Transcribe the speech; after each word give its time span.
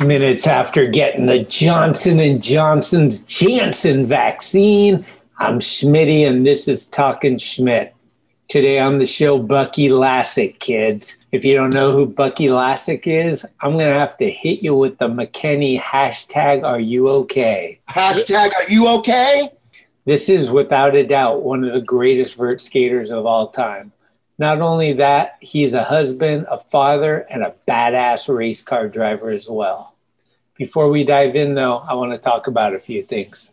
Minutes 0.00 0.46
after 0.46 0.86
getting 0.86 1.26
the 1.26 1.40
Johnson 1.40 2.18
and 2.18 2.42
Johnson's 2.42 3.20
Janssen 3.20 4.06
vaccine, 4.06 5.06
I'm 5.38 5.60
Schmitty, 5.60 6.26
and 6.26 6.44
this 6.44 6.66
is 6.66 6.86
Talking 6.88 7.38
Schmidt. 7.38 7.94
Today 8.48 8.78
on 8.78 8.98
the 8.98 9.06
show, 9.06 9.38
Bucky 9.38 9.88
Lasek, 9.88 10.58
kids. 10.58 11.18
If 11.32 11.44
you 11.44 11.54
don't 11.54 11.72
know 11.72 11.92
who 11.92 12.06
Bucky 12.06 12.48
Lasek 12.48 13.06
is, 13.06 13.46
I'm 13.60 13.72
going 13.72 13.86
to 13.86 13.98
have 13.98 14.16
to 14.18 14.30
hit 14.30 14.62
you 14.62 14.74
with 14.74 14.98
the 14.98 15.08
McKenny 15.08 15.80
hashtag, 15.80 16.64
are 16.64 16.80
you 16.80 17.08
okay? 17.08 17.80
Hashtag, 17.88 18.52
are 18.54 18.68
you 18.68 18.88
okay? 18.88 19.50
This 20.06 20.28
is 20.28 20.50
without 20.50 20.96
a 20.96 21.06
doubt 21.06 21.42
one 21.42 21.62
of 21.62 21.72
the 21.72 21.80
greatest 21.80 22.34
vert 22.34 22.60
skaters 22.60 23.10
of 23.10 23.26
all 23.26 23.48
time. 23.48 23.92
Not 24.38 24.60
only 24.60 24.92
that, 24.94 25.36
he's 25.40 25.74
a 25.74 25.84
husband, 25.84 26.46
a 26.50 26.58
father, 26.70 27.18
and 27.30 27.42
a 27.42 27.54
badass 27.68 28.34
race 28.34 28.62
car 28.62 28.88
driver 28.88 29.30
as 29.30 29.48
well. 29.48 29.94
Before 30.56 30.88
we 30.88 31.04
dive 31.04 31.36
in, 31.36 31.54
though, 31.54 31.78
I 31.78 31.94
want 31.94 32.12
to 32.12 32.18
talk 32.18 32.46
about 32.46 32.74
a 32.74 32.80
few 32.80 33.04
things. 33.04 33.50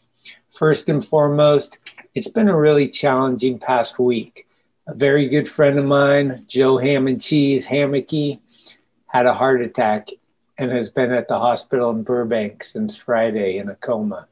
First 0.52 0.90
and 0.90 1.06
foremost, 1.06 1.78
it's 2.16 2.28
been 2.28 2.50
a 2.50 2.58
really 2.58 2.90
challenging 2.90 3.60
past 3.60 4.00
week. 4.00 4.48
A 4.88 4.94
very 4.94 5.30
good 5.30 5.50
friend 5.50 5.78
of 5.78 5.86
mine, 5.86 6.46
Joe 6.48 6.78
Ham 6.78 7.08
and 7.08 7.22
Cheese 7.22 7.66
Hammocky, 7.66 8.40
had 9.06 9.26
a 9.26 9.34
heart 9.34 9.62
attack 9.62 10.10
and 10.58 10.72
has 10.72 10.90
been 10.90 11.12
at 11.12 11.28
the 11.28 11.38
hospital 11.38 11.92
in 11.92 12.04
Burbank 12.04 12.64
since 12.64 12.96
Friday 12.96 13.58
in 13.58 13.70
a 13.70 13.76
coma. 13.76 14.28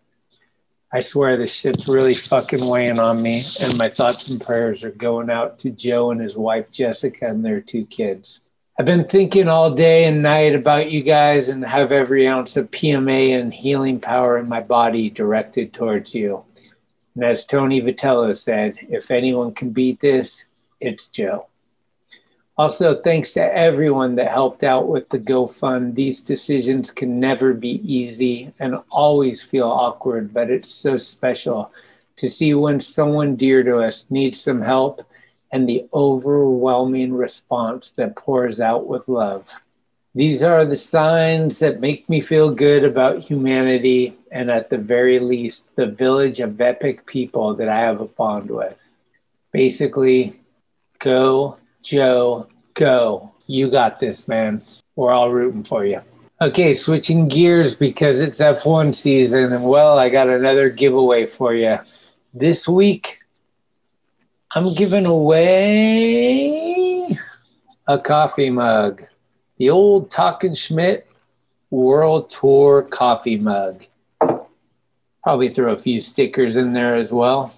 I 0.91 1.01
swear 1.01 1.37
this 1.37 1.53
shit's 1.53 1.87
really 1.87 2.15
fucking 2.15 2.65
weighing 2.65 2.97
on 2.97 3.21
me, 3.21 3.43
and 3.61 3.77
my 3.77 3.89
thoughts 3.89 4.29
and 4.29 4.41
prayers 4.41 4.83
are 4.83 4.89
going 4.89 5.29
out 5.29 5.59
to 5.59 5.69
Joe 5.69 6.09
and 6.09 6.19
his 6.19 6.35
wife 6.35 6.71
Jessica 6.71 7.27
and 7.27 7.45
their 7.45 7.61
two 7.61 7.85
kids. 7.85 8.39
I've 8.79 8.87
been 8.87 9.07
thinking 9.07 9.47
all 9.47 9.75
day 9.75 10.05
and 10.05 10.23
night 10.23 10.55
about 10.55 10.89
you 10.89 11.03
guys 11.03 11.49
and 11.49 11.63
have 11.63 11.91
every 11.91 12.27
ounce 12.27 12.57
of 12.57 12.71
PMA 12.71 13.39
and 13.39 13.53
healing 13.53 13.99
power 13.99 14.39
in 14.39 14.49
my 14.49 14.61
body 14.61 15.11
directed 15.11 15.73
towards 15.73 16.15
you. 16.15 16.43
And 17.13 17.23
as 17.23 17.45
Tony 17.45 17.81
Vitello 17.81 18.35
said, 18.35 18.79
if 18.89 19.11
anyone 19.11 19.53
can 19.53 19.69
beat 19.69 20.01
this, 20.01 20.45
it's 20.79 21.07
Joe. 21.09 21.48
Also, 22.59 22.93
thanks 22.93 23.31
to 23.31 23.55
everyone 23.55 24.15
that 24.15 24.29
helped 24.29 24.65
out 24.65 24.89
with 24.89 25.07
the 25.07 25.17
GoFund. 25.17 25.95
These 25.95 26.19
decisions 26.19 26.91
can 26.91 27.17
never 27.17 27.53
be 27.53 27.79
easy 27.89 28.53
and 28.59 28.75
always 28.91 29.41
feel 29.41 29.69
awkward, 29.69 30.33
but 30.33 30.49
it's 30.49 30.69
so 30.69 30.97
special 30.97 31.71
to 32.17 32.29
see 32.29 32.53
when 32.53 32.81
someone 32.81 33.37
dear 33.37 33.63
to 33.63 33.77
us 33.77 34.05
needs 34.09 34.41
some 34.41 34.61
help 34.61 35.09
and 35.53 35.69
the 35.69 35.87
overwhelming 35.93 37.13
response 37.13 37.93
that 37.95 38.17
pours 38.17 38.59
out 38.59 38.87
with 38.87 39.07
love. 39.07 39.47
These 40.13 40.43
are 40.43 40.65
the 40.65 40.75
signs 40.75 41.59
that 41.59 41.79
make 41.79 42.09
me 42.09 42.19
feel 42.19 42.53
good 42.53 42.83
about 42.83 43.23
humanity 43.23 44.17
and, 44.33 44.51
at 44.51 44.69
the 44.69 44.77
very 44.77 45.19
least, 45.19 45.73
the 45.77 45.85
village 45.87 46.41
of 46.41 46.59
epic 46.59 47.05
people 47.05 47.53
that 47.53 47.69
I 47.69 47.79
have 47.79 48.01
a 48.01 48.05
bond 48.05 48.51
with. 48.51 48.75
Basically, 49.53 50.41
go 50.99 51.58
Joe, 51.83 52.47
go. 52.73 53.31
You 53.47 53.69
got 53.69 53.99
this, 53.99 54.27
man. 54.27 54.61
We're 54.95 55.11
all 55.11 55.31
rooting 55.31 55.63
for 55.63 55.85
you. 55.85 56.01
Okay, 56.41 56.73
switching 56.73 57.27
gears 57.27 57.75
because 57.75 58.21
it's 58.21 58.39
F1 58.39 58.95
season, 58.95 59.51
and 59.51 59.65
well, 59.65 59.99
I 59.99 60.09
got 60.09 60.29
another 60.29 60.69
giveaway 60.69 61.25
for 61.25 61.53
you. 61.53 61.79
This 62.33 62.67
week, 62.67 63.19
I'm 64.51 64.73
giving 64.73 65.05
away 65.05 65.49
a 67.87 67.99
coffee 67.99 68.49
mug. 68.49 69.03
The 69.57 69.69
old 69.69 70.11
Talking 70.11 70.53
Schmidt 70.53 71.05
World 71.71 72.31
Tour 72.31 72.83
coffee 72.83 73.37
mug. 73.37 73.83
Probably 75.23 75.53
throw 75.53 75.73
a 75.73 75.79
few 75.79 75.99
stickers 76.01 76.55
in 76.55 76.71
there 76.71 76.95
as 76.95 77.11
well. 77.11 77.53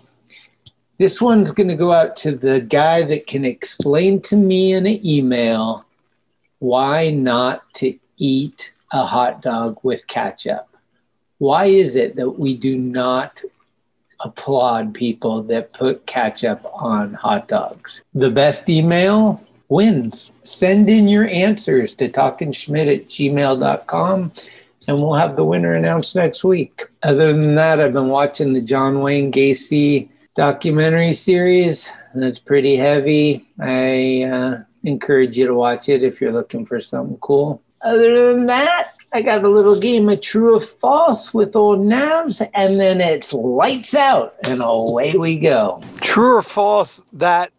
This 1.01 1.19
one's 1.19 1.51
going 1.51 1.69
to 1.69 1.75
go 1.75 1.91
out 1.91 2.15
to 2.17 2.31
the 2.31 2.61
guy 2.61 3.01
that 3.01 3.25
can 3.25 3.43
explain 3.43 4.21
to 4.21 4.35
me 4.35 4.73
in 4.73 4.85
an 4.85 5.03
email 5.03 5.83
why 6.59 7.09
not 7.09 7.63
to 7.77 7.97
eat 8.17 8.69
a 8.91 9.03
hot 9.03 9.41
dog 9.41 9.79
with 9.81 10.05
ketchup. 10.05 10.69
Why 11.39 11.65
is 11.65 11.95
it 11.95 12.15
that 12.17 12.29
we 12.29 12.55
do 12.55 12.77
not 12.77 13.41
applaud 14.19 14.93
people 14.93 15.41
that 15.45 15.73
put 15.73 16.05
ketchup 16.05 16.63
on 16.71 17.15
hot 17.15 17.47
dogs? 17.47 18.03
The 18.13 18.29
best 18.29 18.69
email 18.69 19.41
wins. 19.69 20.33
Send 20.43 20.87
in 20.87 21.07
your 21.07 21.27
answers 21.29 21.95
to 21.95 22.09
talkingschmidt 22.09 22.95
at 22.95 23.07
gmail.com 23.07 24.31
and 24.87 24.97
we'll 24.99 25.15
have 25.15 25.35
the 25.35 25.45
winner 25.45 25.73
announced 25.73 26.15
next 26.15 26.43
week. 26.43 26.83
Other 27.01 27.33
than 27.33 27.55
that, 27.55 27.79
I've 27.79 27.93
been 27.93 28.09
watching 28.09 28.53
the 28.53 28.61
John 28.61 29.01
Wayne 29.01 29.31
Gacy 29.31 30.10
documentary 30.35 31.13
series 31.13 31.91
that's 32.15 32.39
pretty 32.39 32.75
heavy. 32.75 33.47
I 33.59 34.23
uh, 34.23 34.63
encourage 34.83 35.37
you 35.37 35.47
to 35.47 35.53
watch 35.53 35.89
it 35.89 36.03
if 36.03 36.21
you're 36.21 36.31
looking 36.31 36.65
for 36.65 36.81
something 36.81 37.17
cool. 37.17 37.61
Other 37.83 38.33
than 38.33 38.45
that, 38.45 38.93
I 39.11 39.23
got 39.23 39.43
a 39.43 39.49
little 39.49 39.79
game 39.79 40.07
of 40.07 40.21
true 40.21 40.57
or 40.57 40.61
false 40.61 41.33
with 41.33 41.55
old 41.55 41.79
Nabs, 41.79 42.41
and 42.53 42.79
then 42.79 43.01
it's 43.01 43.33
lights 43.33 43.95
out, 43.95 44.35
and 44.43 44.61
away 44.61 45.13
we 45.13 45.39
go. 45.39 45.81
True 45.99 46.37
or 46.37 46.43
false 46.43 47.01
that 47.13 47.51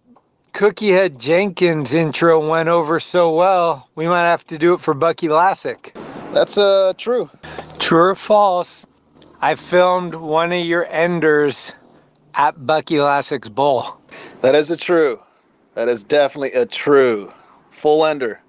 Cookie 0.53 0.91
Head 0.91 1.19
Jenkins 1.19 1.93
intro 1.93 2.47
went 2.49 2.69
over 2.69 3.01
so 3.01 3.35
well, 3.35 3.89
we 3.97 4.07
might 4.07 4.23
have 4.23 4.47
to 4.47 4.59
do 4.59 4.75
it 4.75 4.81
for 4.81 4.95
Bucky 4.95 5.27
Lasek. 5.27 5.93
That's 6.33 6.57
uh, 6.57 6.93
true. 6.97 7.29
True 7.81 8.11
or 8.11 8.15
false, 8.15 8.87
I 9.41 9.57
filmed 9.57 10.15
one 10.15 10.53
of 10.53 10.65
your 10.65 10.87
enders 10.87 11.75
at 12.35 12.67
Bucky 12.67 12.97
Lasek's 12.97 13.49
bowl. 13.49 13.97
That 14.41 14.55
is 14.55 14.71
a 14.71 14.77
true. 14.77 15.21
That 15.75 15.89
is 15.89 16.03
definitely 16.05 16.53
a 16.53 16.67
true. 16.67 17.33
Full 17.71 18.05
ender. 18.05 18.41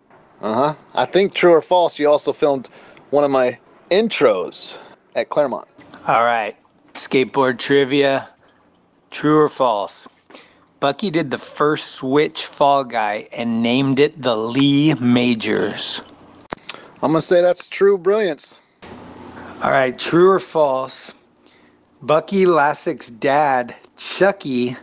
Uh 0.42 0.54
huh. 0.54 0.76
I 0.94 1.06
think 1.06 1.34
true 1.34 1.52
or 1.52 1.62
false, 1.62 1.98
you 1.98 2.10
also 2.10 2.34
filmed 2.34 2.70
one 3.12 3.24
of 3.24 3.32
my 3.32 3.58
intros 3.92 4.80
at 5.16 5.30
Claremont. 5.30 5.68
All 6.08 6.24
right. 6.24 6.56
Skateboard 6.94 7.60
trivia. 7.60 8.30
True 9.10 9.40
or 9.40 9.50
false? 9.50 10.08
Bucky 10.80 11.10
did 11.10 11.32
the 11.32 11.38
first 11.38 11.94
Switch 11.94 12.46
Fall 12.46 12.84
Guy 12.84 13.30
and 13.32 13.64
named 13.64 14.00
it 14.00 14.22
the 14.22 14.36
Lee 14.36 14.94
Majors. 14.96 16.02
I'm 17.02 17.12
going 17.12 17.16
to 17.16 17.22
say 17.22 17.42
that's 17.42 17.70
true 17.70 17.98
brilliance. 17.98 18.60
All 19.62 19.72
right. 19.72 19.98
True 19.98 20.32
or 20.32 20.40
false? 20.42 21.14
Bucky 22.02 22.46
Lasek's 22.46 23.10
dad, 23.10 23.76
Chucky, 23.98 24.76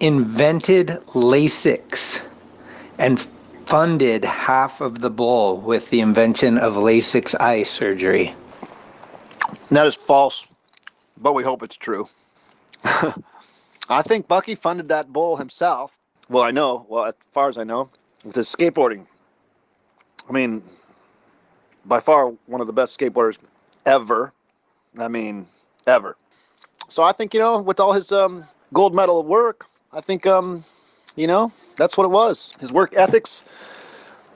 invented 0.00 0.88
LASIK 1.14 2.20
and 2.98 3.20
funded 3.66 4.24
half 4.24 4.80
of 4.80 5.00
the 5.00 5.10
bowl 5.10 5.58
with 5.58 5.90
the 5.90 6.00
invention 6.00 6.58
of 6.58 6.74
LASIK 6.74 7.34
eye 7.40 7.62
surgery. 7.62 8.34
That 9.70 9.86
is 9.86 9.94
false, 9.94 10.46
but 11.16 11.34
we 11.34 11.42
hope 11.42 11.62
it's 11.62 11.76
true. 11.76 12.08
I 13.88 14.02
think 14.02 14.28
Bucky 14.28 14.54
funded 14.54 14.88
that 14.88 15.12
bowl 15.12 15.36
himself. 15.36 15.98
Well, 16.28 16.42
I 16.42 16.50
know, 16.50 16.86
well, 16.88 17.04
as 17.04 17.14
far 17.30 17.48
as 17.48 17.58
I 17.58 17.64
know, 17.64 17.90
with 18.24 18.36
his 18.36 18.48
skateboarding. 18.48 19.06
I 20.28 20.32
mean, 20.32 20.62
by 21.84 22.00
far 22.00 22.32
one 22.46 22.60
of 22.60 22.66
the 22.66 22.72
best 22.72 22.98
skateboarders 22.98 23.38
ever. 23.84 24.32
I 24.98 25.08
mean, 25.08 25.48
ever. 25.86 26.16
So 26.92 27.02
I 27.02 27.12
think 27.12 27.32
you 27.32 27.40
know, 27.40 27.58
with 27.58 27.80
all 27.80 27.94
his 27.94 28.12
um, 28.12 28.44
gold 28.74 28.94
medal 28.94 29.24
work, 29.24 29.64
I 29.94 30.02
think 30.02 30.26
um, 30.26 30.62
you 31.16 31.26
know 31.26 31.50
that's 31.76 31.96
what 31.96 32.04
it 32.04 32.10
was. 32.10 32.54
His 32.60 32.70
work 32.70 32.92
ethics, 32.94 33.44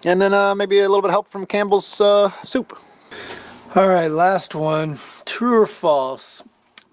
and 0.06 0.22
then 0.22 0.32
uh, 0.32 0.54
maybe 0.54 0.78
a 0.78 0.88
little 0.88 1.02
bit 1.02 1.08
of 1.08 1.12
help 1.12 1.28
from 1.28 1.44
Campbell's 1.44 2.00
uh, 2.00 2.30
soup. 2.42 2.80
All 3.74 3.88
right, 3.88 4.10
last 4.10 4.54
one. 4.54 4.98
True 5.26 5.64
or 5.64 5.66
false? 5.66 6.42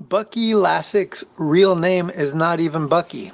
Bucky 0.02 0.52
Lasek's 0.52 1.24
real 1.38 1.78
name 1.78 2.10
is 2.10 2.36
not 2.36 2.60
even 2.60 2.88
Bucky. 2.88 3.32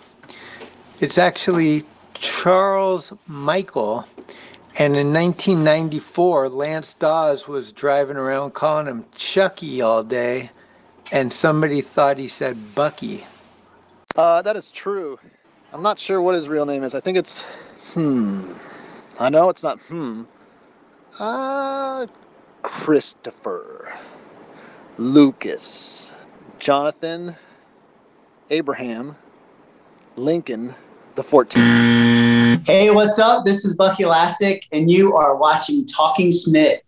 It's 1.00 1.18
actually 1.18 1.84
Charles 2.14 3.12
Michael. 3.26 4.06
And 4.78 4.96
in 4.96 5.12
1994, 5.12 6.50
Lance 6.50 6.94
Dawes 6.94 7.48
was 7.48 7.74
driving 7.74 8.18
around 8.18 8.54
calling 8.54 8.86
him 8.86 9.06
Chucky 9.16 9.82
all 9.82 10.04
day 10.04 10.52
and 11.12 11.32
somebody 11.34 11.82
thought 11.82 12.18
he 12.18 12.28
said 12.28 12.76
Bucky. 12.76 13.26
Uh, 14.16 14.42
that 14.42 14.56
is 14.56 14.70
true. 14.72 15.20
I'm 15.72 15.82
not 15.82 16.00
sure 16.00 16.22
what 16.22 16.36
his 16.36 16.50
real 16.50 16.66
name 16.66 16.84
is. 16.84 16.96
I 16.96 17.00
think 17.00 17.18
it's 17.18 17.48
hmm. 17.94 18.54
I 19.20 19.30
know 19.30 19.50
it's 19.50 19.64
not 19.64 19.80
hmm. 19.82 20.24
Uh, 21.20 22.08
Christopher, 22.62 23.94
Lucas, 24.98 26.12
Jonathan, 26.60 27.36
Abraham, 28.50 29.16
Lincoln, 30.16 30.76
the 31.16 31.22
14th. 31.22 32.66
Hey, 32.66 32.92
what's 32.92 33.20
up? 33.20 33.44
This 33.44 33.66
is 33.66 33.76
Bucky 33.76 34.04
Lasek, 34.04 34.64
and 34.72 34.90
you 34.90 35.16
are 35.16 35.36
watching 35.36 35.86
Talking 35.86 36.32
Schmidt. 36.32 36.84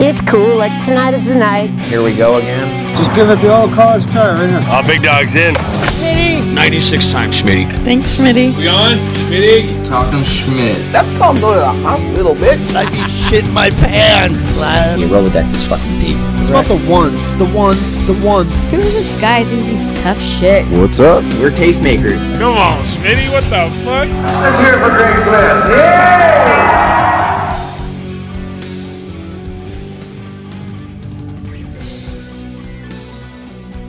It's 0.00 0.20
cool, 0.22 0.56
like 0.56 0.84
tonight 0.84 1.14
is 1.14 1.26
the 1.26 1.36
night. 1.36 1.70
Here 1.86 2.02
we 2.02 2.16
go 2.16 2.38
again. 2.38 2.96
Just 2.96 3.14
give 3.14 3.30
it 3.30 3.40
the 3.40 3.54
old 3.54 3.72
college 3.74 4.04
try, 4.10 4.34
right 4.34 4.50
now. 4.50 4.76
All 4.76 4.84
big 4.84 5.02
dogs 5.02 5.36
in. 5.36 5.54
Schmitty. 5.54 6.52
96 6.52 7.12
times, 7.12 7.40
Schmitty. 7.40 7.66
Thanks, 7.84 8.16
Schmitty. 8.16 8.56
We 8.56 8.66
on? 8.66 8.98
Schmitty? 9.14 9.86
Talking 9.86 10.24
Schmidt. 10.24 10.78
That's 10.90 11.10
called 11.16 11.40
go 11.40 11.54
to 11.54 11.60
the 11.60 11.66
hospital, 11.66 12.34
bitch. 12.34 12.74
I'd 12.74 12.92
be 12.92 12.98
shitting 12.98 13.52
my 13.52 13.70
pants, 13.70 14.44
lad. 14.58 14.98
Your 14.98 15.10
Rolodex 15.10 15.54
is 15.54 15.64
fucking 15.64 16.00
deep. 16.00 16.16
It's 16.40 16.50
about 16.50 16.66
the 16.66 16.78
one, 16.90 17.14
the 17.38 17.46
one, 17.54 17.76
the 18.06 18.18
one. 18.20 18.46
Who 18.70 18.80
is 18.80 18.94
this 18.94 19.20
guy 19.20 19.44
thinks 19.44 19.68
he's 19.68 19.86
tough 20.02 20.20
shit? 20.20 20.66
What's 20.76 20.98
up? 20.98 21.22
We're 21.40 21.50
tastemakers. 21.50 22.36
Come 22.38 22.56
on, 22.56 22.82
Schmitty, 22.84 23.30
what 23.30 23.44
the 23.44 23.70
fuck? 23.84 24.08
Let's 24.08 24.58
hear 24.60 24.74
it 24.74 24.80
for 24.82 24.90
Greg 24.90 25.22
Smith. 25.22 25.78
Yeah! 25.78 26.83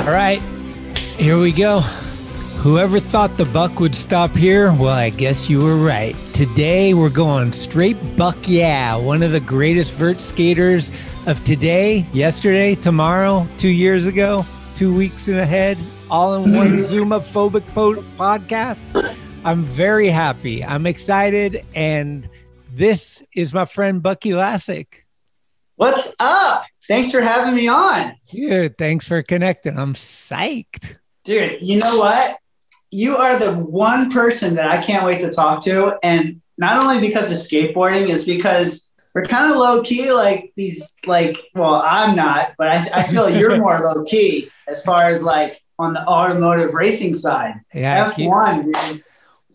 All 0.06 0.12
right, 0.12 0.40
here 1.18 1.40
we 1.40 1.52
go. 1.52 1.80
Whoever 2.60 3.00
thought 3.00 3.38
the 3.38 3.46
buck 3.46 3.80
would 3.80 3.96
stop 3.96 4.30
here, 4.36 4.72
well, 4.74 4.90
I 4.90 5.10
guess 5.10 5.50
you 5.50 5.62
were 5.62 5.78
right. 5.78 6.16
Today 6.32 6.94
we're 6.94 7.10
going 7.10 7.52
straight 7.52 7.98
buck 8.16 8.38
yeah, 8.44 8.96
one 8.96 9.24
of 9.24 9.32
the 9.32 9.40
greatest 9.40 9.96
vert 9.96 10.20
skaters 10.20 10.92
of 11.26 11.44
today, 11.44 12.06
yesterday, 12.14 12.76
tomorrow, 12.76 13.48
two 13.58 13.70
years 13.70 14.06
ago, 14.06 14.46
two 14.76 14.94
weeks 14.94 15.28
and 15.28 15.38
ahead, 15.40 15.76
all 16.12 16.36
in 16.36 16.56
one 16.56 16.74
Zoomophobic 16.78 17.66
po- 17.74 18.04
podcast. 18.16 18.86
I'm 19.44 19.66
very 19.66 20.10
happy. 20.10 20.64
I'm 20.64 20.86
excited. 20.86 21.66
And 21.74 22.30
this 22.72 23.24
is 23.36 23.56
my 23.56 23.66
friend 23.66 24.04
Bucky 24.04 24.34
Lasek. 24.34 24.86
What's 25.78 26.14
up? 26.20 26.66
Thanks 26.88 27.12
for 27.12 27.22
having 27.22 27.56
me 27.56 27.68
on. 27.68 28.16
Dude, 28.32 28.78
thanks 28.78 29.08
for 29.08 29.24
connecting. 29.24 29.78
I'm 29.78 29.94
psyched. 29.94 30.98
Dude, 31.24 31.58
you 31.62 31.80
know 31.80 31.98
what? 31.98 32.38
You 32.92 33.18
are 33.18 33.40
the 33.40 33.54
one 33.54 34.12
person 34.12 34.56
that 34.56 34.70
I 34.70 34.82
can't 34.82 35.06
wait 35.06 35.22
to 35.22 35.30
talk 35.30 35.64
to. 35.64 35.98
And 36.04 36.42
not 36.58 36.84
only 36.84 37.02
because 37.02 37.32
of 37.32 37.38
skateboarding, 37.38 38.10
is 38.10 38.26
because 38.26 38.94
we're 39.14 39.24
kind 39.24 39.52
of 39.52 39.58
low 39.58 39.82
key, 39.82 40.14
like 40.14 40.52
these, 40.56 40.96
like, 41.06 41.40
well, 41.56 41.82
I'm 41.86 42.16
not, 42.16 42.54
but 42.58 42.68
I, 42.68 42.88
I 42.94 43.04
feel 43.04 43.30
you're 43.30 43.58
more 43.58 43.80
low 43.84 44.04
key 44.04 44.50
as 44.68 44.84
far 44.84 45.06
as 45.06 45.24
like 45.24 45.62
on 45.80 45.94
the 45.94 46.06
automotive 46.06 46.74
racing 46.74 47.14
side. 47.14 47.56
Yeah. 47.74 48.12
F1, 48.12 48.74
dude. 48.74 49.04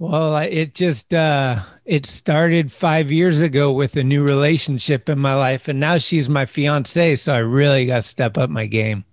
Well, 0.00 0.35
it 0.38 0.75
just 0.75 1.12
uh 1.12 1.61
it 1.85 2.06
started 2.06 2.73
5 2.73 3.12
years 3.12 3.43
ago 3.43 3.70
with 3.70 3.97
a 3.97 4.02
new 4.02 4.23
relationship 4.25 5.11
in 5.11 5.19
my 5.19 5.35
life 5.35 5.69
and 5.69 5.79
now 5.79 5.99
she's 5.99 6.31
my 6.31 6.47
fiance, 6.47 7.17
so 7.17 7.35
I 7.35 7.38
really 7.38 7.85
got 7.85 7.97
to 7.97 8.02
step 8.02 8.38
up 8.38 8.49
my 8.49 8.64
game. 8.64 9.05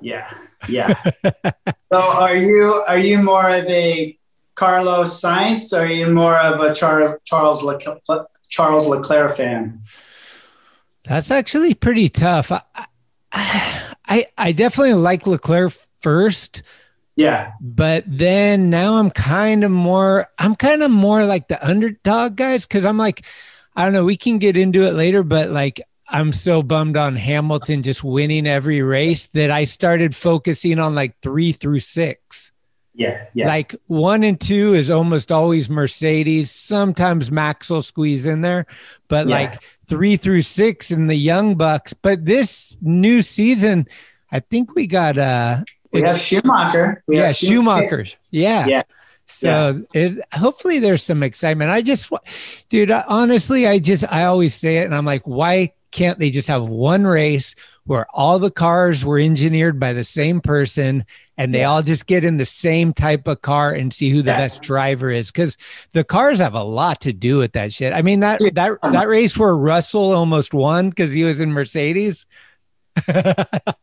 Yeah. 0.00 0.32
Yeah. 0.68 0.94
so 1.82 2.00
are 2.00 2.36
you 2.36 2.84
are 2.86 2.98
you 2.98 3.20
more 3.20 3.50
of 3.50 3.66
a 3.66 4.16
Carlos 4.54 5.20
Sainz 5.20 5.72
or 5.76 5.80
are 5.80 5.90
you 5.90 6.08
more 6.08 6.38
of 6.38 6.60
a 6.60 6.72
Charles 6.76 7.16
Charles 7.24 7.64
Le, 7.64 8.26
Charles 8.48 8.86
Leclerc 8.86 9.36
fan? 9.36 9.82
That's 11.02 11.32
actually 11.32 11.74
pretty 11.74 12.08
tough. 12.08 12.52
I 12.52 12.62
I, 13.32 14.26
I 14.38 14.52
definitely 14.52 14.94
like 14.94 15.26
Leclerc 15.26 15.72
first. 16.02 16.62
Yeah. 17.16 17.52
But 17.60 18.04
then 18.06 18.70
now 18.70 18.94
I'm 18.94 19.10
kind 19.10 19.64
of 19.64 19.70
more, 19.70 20.28
I'm 20.38 20.54
kind 20.54 20.82
of 20.82 20.90
more 20.90 21.24
like 21.24 21.48
the 21.48 21.64
underdog 21.66 22.36
guys 22.36 22.66
because 22.66 22.84
I'm 22.84 22.98
like, 22.98 23.26
I 23.76 23.84
don't 23.84 23.92
know, 23.92 24.04
we 24.04 24.16
can 24.16 24.38
get 24.38 24.56
into 24.56 24.86
it 24.86 24.92
later, 24.92 25.22
but 25.22 25.50
like, 25.50 25.80
I'm 26.08 26.32
so 26.32 26.62
bummed 26.62 26.96
on 26.96 27.14
Hamilton 27.14 27.82
just 27.82 28.02
winning 28.02 28.46
every 28.46 28.82
race 28.82 29.28
that 29.28 29.50
I 29.50 29.64
started 29.64 30.16
focusing 30.16 30.78
on 30.80 30.94
like 30.94 31.14
three 31.22 31.52
through 31.52 31.80
six. 31.80 32.50
Yeah. 32.94 33.26
Yeah. 33.32 33.46
Like 33.46 33.76
one 33.86 34.24
and 34.24 34.40
two 34.40 34.74
is 34.74 34.90
almost 34.90 35.30
always 35.30 35.70
Mercedes. 35.70 36.50
Sometimes 36.50 37.30
Max 37.30 37.70
will 37.70 37.82
squeeze 37.82 38.26
in 38.26 38.40
there, 38.40 38.66
but 39.06 39.28
yeah. 39.28 39.34
like 39.36 39.62
three 39.86 40.16
through 40.16 40.42
six 40.42 40.90
in 40.90 41.06
the 41.06 41.14
Young 41.14 41.54
Bucks. 41.54 41.92
But 41.92 42.24
this 42.24 42.76
new 42.80 43.22
season, 43.22 43.86
I 44.32 44.40
think 44.40 44.74
we 44.74 44.88
got, 44.88 45.16
uh, 45.16 45.62
we 45.92 46.02
have 46.02 46.18
Schumacher. 46.18 47.02
We 47.06 47.16
yeah, 47.16 47.26
have 47.28 47.36
Schumacher. 47.36 48.06
Yeah. 48.30 48.66
Yeah. 48.66 48.82
So 49.26 49.82
yeah. 49.94 50.02
It, 50.02 50.18
hopefully 50.32 50.78
there's 50.78 51.02
some 51.02 51.22
excitement. 51.22 51.70
I 51.70 51.82
just, 51.82 52.12
dude, 52.68 52.90
honestly, 52.90 53.66
I 53.66 53.78
just, 53.78 54.04
I 54.10 54.24
always 54.24 54.54
say 54.54 54.78
it 54.78 54.84
and 54.84 54.94
I'm 54.94 55.04
like, 55.04 55.26
why 55.26 55.72
can't 55.92 56.18
they 56.18 56.30
just 56.30 56.48
have 56.48 56.68
one 56.68 57.04
race 57.04 57.54
where 57.84 58.06
all 58.12 58.38
the 58.38 58.50
cars 58.50 59.04
were 59.04 59.18
engineered 59.18 59.80
by 59.80 59.92
the 59.92 60.04
same 60.04 60.40
person 60.40 61.04
and 61.36 61.52
they 61.54 61.60
yeah. 61.60 61.70
all 61.70 61.82
just 61.82 62.06
get 62.06 62.22
in 62.22 62.36
the 62.36 62.44
same 62.44 62.92
type 62.92 63.26
of 63.26 63.42
car 63.42 63.72
and 63.72 63.92
see 63.92 64.10
who 64.10 64.22
the 64.22 64.30
yeah. 64.30 64.38
best 64.38 64.62
driver 64.62 65.10
is? 65.10 65.32
Because 65.32 65.56
the 65.92 66.04
cars 66.04 66.38
have 66.38 66.54
a 66.54 66.62
lot 66.62 67.00
to 67.00 67.12
do 67.12 67.38
with 67.38 67.52
that 67.52 67.72
shit. 67.72 67.92
I 67.92 68.02
mean, 68.02 68.20
that, 68.20 68.40
that, 68.54 68.78
that 68.82 69.08
race 69.08 69.36
where 69.36 69.56
Russell 69.56 70.12
almost 70.12 70.54
won 70.54 70.90
because 70.90 71.12
he 71.12 71.24
was 71.24 71.40
in 71.40 71.52
Mercedes. 71.52 72.26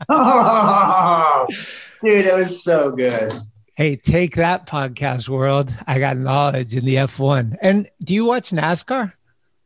Oh, 0.09 1.47
dude, 2.01 2.25
it 2.25 2.35
was 2.35 2.63
so 2.63 2.91
good. 2.91 3.33
Hey, 3.75 3.95
take 3.95 4.35
that 4.35 4.65
podcast 4.65 5.29
world. 5.29 5.71
I 5.85 5.99
got 5.99 6.17
knowledge 6.17 6.75
in 6.75 6.83
the 6.83 6.95
F1. 6.95 7.57
And 7.61 7.87
do 8.03 8.13
you 8.15 8.25
watch 8.25 8.49
NASCAR? 8.49 9.13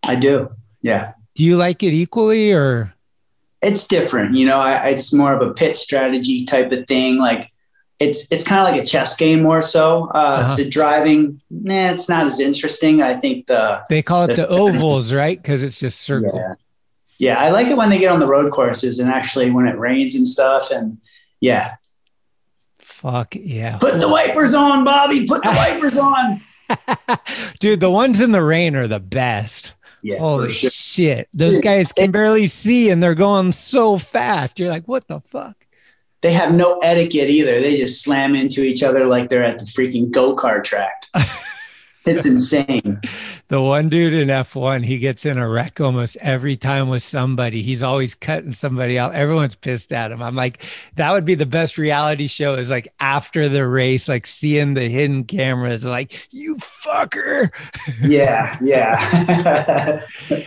I 0.03 0.15
do. 0.15 0.49
Yeah. 0.81 1.13
Do 1.35 1.45
you 1.45 1.55
like 1.55 1.81
it 1.81 1.93
equally 1.93 2.51
or? 2.51 2.93
It's 3.61 3.87
different. 3.87 4.35
You 4.35 4.47
know, 4.47 4.59
I, 4.59 4.87
it's 4.87 5.13
more 5.13 5.33
of 5.33 5.47
a 5.47 5.53
pit 5.53 5.77
strategy 5.77 6.43
type 6.43 6.71
of 6.73 6.85
thing. 6.87 7.19
Like 7.19 7.49
it's, 7.99 8.29
it's 8.31 8.45
kind 8.45 8.67
of 8.67 8.73
like 8.73 8.83
a 8.83 8.85
chess 8.85 9.15
game 9.15 9.43
more 9.43 9.61
so. 9.61 10.09
Uh, 10.13 10.17
uh-huh. 10.17 10.55
The 10.55 10.69
driving, 10.69 11.39
nah, 11.49 11.91
it's 11.91 12.09
not 12.09 12.25
as 12.25 12.39
interesting. 12.41 13.01
I 13.01 13.13
think 13.13 13.47
the. 13.47 13.81
They 13.87 14.01
call 14.01 14.23
it 14.23 14.35
the, 14.35 14.35
the 14.35 14.47
ovals, 14.49 15.13
right? 15.13 15.41
Because 15.41 15.63
it's 15.63 15.79
just 15.79 16.01
circle. 16.01 16.35
Yeah. 16.35 16.55
Yeah. 17.21 17.39
I 17.39 17.49
like 17.51 17.67
it 17.67 17.77
when 17.77 17.89
they 17.89 17.99
get 17.99 18.11
on 18.11 18.19
the 18.19 18.27
road 18.27 18.51
courses 18.51 18.99
and 18.99 19.09
actually 19.09 19.51
when 19.51 19.67
it 19.67 19.77
rains 19.77 20.15
and 20.15 20.27
stuff. 20.27 20.71
And 20.71 20.97
yeah, 21.39 21.75
Fuck 23.01 23.35
yeah. 23.35 23.77
Put 23.79 23.99
the 23.99 24.07
wipers 24.07 24.53
on, 24.53 24.83
Bobby. 24.83 25.25
Put 25.25 25.43
the 25.43 25.49
wipers 25.49 25.97
on. 25.97 26.39
Dude, 27.59 27.79
the 27.79 27.89
ones 27.89 28.21
in 28.21 28.31
the 28.31 28.43
rain 28.43 28.75
are 28.75 28.87
the 28.87 28.99
best. 28.99 29.73
Yeah. 30.03 30.19
Holy 30.19 30.49
sure. 30.49 30.69
shit. 30.69 31.27
Those 31.33 31.59
guys 31.61 31.91
can 31.91 32.11
barely 32.11 32.45
see 32.45 32.91
and 32.91 33.01
they're 33.01 33.15
going 33.15 33.53
so 33.53 33.97
fast. 33.97 34.59
You're 34.59 34.69
like, 34.69 34.87
what 34.87 35.07
the 35.07 35.19
fuck? 35.19 35.65
They 36.21 36.33
have 36.33 36.53
no 36.53 36.77
etiquette 36.83 37.31
either. 37.31 37.59
They 37.59 37.75
just 37.75 38.03
slam 38.03 38.35
into 38.35 38.61
each 38.61 38.83
other 38.83 39.07
like 39.07 39.29
they're 39.29 39.43
at 39.43 39.57
the 39.57 39.65
freaking 39.65 40.11
go 40.11 40.35
kart 40.35 40.63
track. 40.63 41.07
it's 42.05 42.27
insane. 42.27 43.01
The 43.51 43.61
one 43.61 43.89
dude 43.89 44.13
in 44.13 44.29
F1, 44.29 44.85
he 44.85 44.97
gets 44.97 45.25
in 45.25 45.37
a 45.37 45.45
wreck 45.45 45.81
almost 45.81 46.15
every 46.21 46.55
time 46.55 46.87
with 46.87 47.03
somebody. 47.03 47.61
He's 47.61 47.83
always 47.83 48.15
cutting 48.15 48.53
somebody 48.53 48.97
out. 48.97 49.13
Everyone's 49.13 49.55
pissed 49.55 49.91
at 49.91 50.09
him. 50.09 50.23
I'm 50.23 50.37
like, 50.37 50.63
that 50.95 51.11
would 51.11 51.25
be 51.25 51.35
the 51.35 51.45
best 51.45 51.77
reality 51.77 52.27
show 52.27 52.53
is 52.53 52.69
like 52.69 52.87
after 53.01 53.49
the 53.49 53.67
race, 53.67 54.07
like 54.07 54.25
seeing 54.25 54.73
the 54.73 54.87
hidden 54.87 55.25
cameras, 55.25 55.83
like, 55.83 56.29
you 56.31 56.55
fucker. 56.59 57.49
Yeah, 58.01 58.57
yeah. 58.61 60.01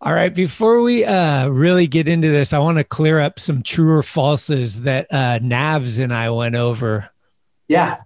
All 0.00 0.14
right, 0.14 0.32
before 0.32 0.80
we 0.82 1.04
uh, 1.04 1.48
really 1.48 1.88
get 1.88 2.06
into 2.06 2.28
this, 2.28 2.52
I 2.52 2.60
want 2.60 2.78
to 2.78 2.84
clear 2.84 3.18
up 3.18 3.40
some 3.40 3.64
true 3.64 3.98
or 3.98 4.02
falses 4.02 4.82
that 4.82 5.08
uh, 5.10 5.40
Navs 5.40 5.98
and 5.98 6.12
I 6.12 6.30
went 6.30 6.54
over. 6.54 7.10
Yeah. 7.66 7.96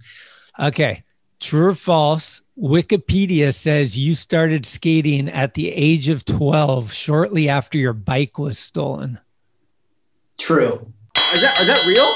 Okay. 0.58 1.04
True 1.40 1.68
or 1.68 1.74
false? 1.74 2.42
Wikipedia 2.58 3.54
says 3.54 3.96
you 3.96 4.14
started 4.14 4.66
skating 4.66 5.28
at 5.28 5.54
the 5.54 5.70
age 5.70 6.08
of 6.08 6.24
12, 6.24 6.92
shortly 6.92 7.48
after 7.48 7.78
your 7.78 7.92
bike 7.92 8.38
was 8.38 8.58
stolen. 8.58 9.20
True. 10.38 10.80
Is 11.32 11.42
that 11.42 11.60
is 11.60 11.66
that 11.68 11.84
real? 11.86 12.12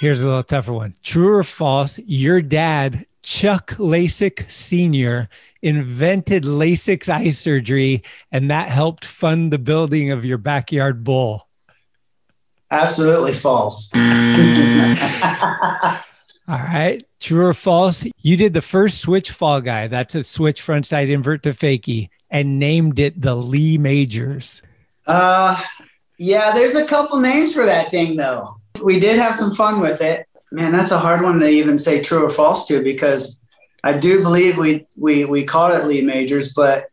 Here's 0.00 0.22
a 0.22 0.26
little 0.26 0.42
tougher 0.42 0.72
one. 0.72 0.94
True 1.02 1.36
or 1.36 1.44
false? 1.44 1.98
Your 2.00 2.40
dad, 2.42 3.04
Chuck 3.22 3.72
Lasek 3.78 4.50
Sr., 4.50 5.28
invented 5.62 6.44
LASIK 6.44 7.08
eye 7.08 7.30
surgery, 7.30 8.02
and 8.32 8.50
that 8.50 8.70
helped 8.70 9.04
fund 9.04 9.52
the 9.52 9.58
building 9.58 10.10
of 10.10 10.24
your 10.24 10.38
backyard 10.38 11.04
bowl. 11.04 11.48
Absolutely 12.70 13.32
false. 13.32 13.90
All 16.48 16.56
right. 16.56 17.04
True 17.20 17.46
or 17.46 17.54
false? 17.54 18.06
You 18.22 18.36
did 18.36 18.54
the 18.54 18.62
first 18.62 19.00
switch 19.00 19.32
fall 19.32 19.60
guy. 19.60 19.86
That's 19.86 20.14
a 20.14 20.24
switch 20.24 20.62
frontside 20.62 21.10
invert 21.10 21.42
to 21.42 21.50
fakie 21.50 22.08
and 22.30 22.58
named 22.58 22.98
it 22.98 23.20
the 23.20 23.34
Lee 23.34 23.76
Majors. 23.76 24.62
Uh, 25.06 25.60
yeah, 26.18 26.52
there's 26.52 26.74
a 26.74 26.86
couple 26.86 27.20
names 27.20 27.54
for 27.54 27.64
that 27.64 27.90
thing 27.90 28.16
though. 28.16 28.54
We 28.82 28.98
did 28.98 29.18
have 29.18 29.34
some 29.34 29.54
fun 29.54 29.80
with 29.80 30.00
it. 30.00 30.26
Man, 30.50 30.72
that's 30.72 30.90
a 30.90 30.98
hard 30.98 31.22
one 31.22 31.38
to 31.40 31.48
even 31.48 31.78
say 31.78 32.00
true 32.00 32.24
or 32.24 32.30
false 32.30 32.66
to 32.68 32.82
because 32.82 33.38
I 33.84 33.98
do 33.98 34.22
believe 34.22 34.56
we 34.56 34.86
we 34.96 35.26
we 35.26 35.44
called 35.44 35.74
it 35.74 35.86
Lee 35.86 36.00
Majors, 36.00 36.54
but 36.54 36.86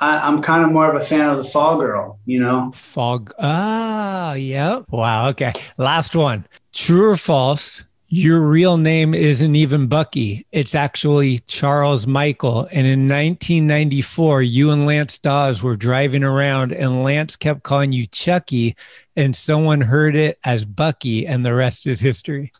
I, 0.00 0.28
am 0.28 0.42
kind 0.42 0.64
of 0.64 0.72
more 0.72 0.88
of 0.88 1.00
a 1.00 1.04
fan 1.04 1.28
of 1.28 1.36
the 1.36 1.44
Fall 1.44 1.78
Girl, 1.78 2.18
you 2.26 2.40
know? 2.40 2.72
Fog. 2.74 3.32
Ah, 3.38 4.34
yep. 4.34 4.84
Wow. 4.88 5.28
Okay. 5.30 5.52
Last 5.78 6.16
one. 6.16 6.46
True 6.72 7.10
or 7.10 7.16
false? 7.16 7.84
Your 8.16 8.42
real 8.42 8.76
name 8.76 9.12
isn't 9.12 9.56
even 9.56 9.88
Bucky. 9.88 10.46
It's 10.52 10.76
actually 10.76 11.40
Charles 11.48 12.06
Michael. 12.06 12.68
And 12.70 12.86
in 12.86 13.08
1994, 13.08 14.40
you 14.42 14.70
and 14.70 14.86
Lance 14.86 15.18
Dawes 15.18 15.64
were 15.64 15.74
driving 15.74 16.22
around, 16.22 16.70
and 16.70 17.02
Lance 17.02 17.34
kept 17.34 17.64
calling 17.64 17.90
you 17.90 18.06
Chucky, 18.06 18.76
and 19.16 19.34
someone 19.34 19.80
heard 19.80 20.14
it 20.14 20.38
as 20.44 20.64
Bucky, 20.64 21.26
and 21.26 21.44
the 21.44 21.54
rest 21.54 21.88
is 21.88 21.98
history. 21.98 22.52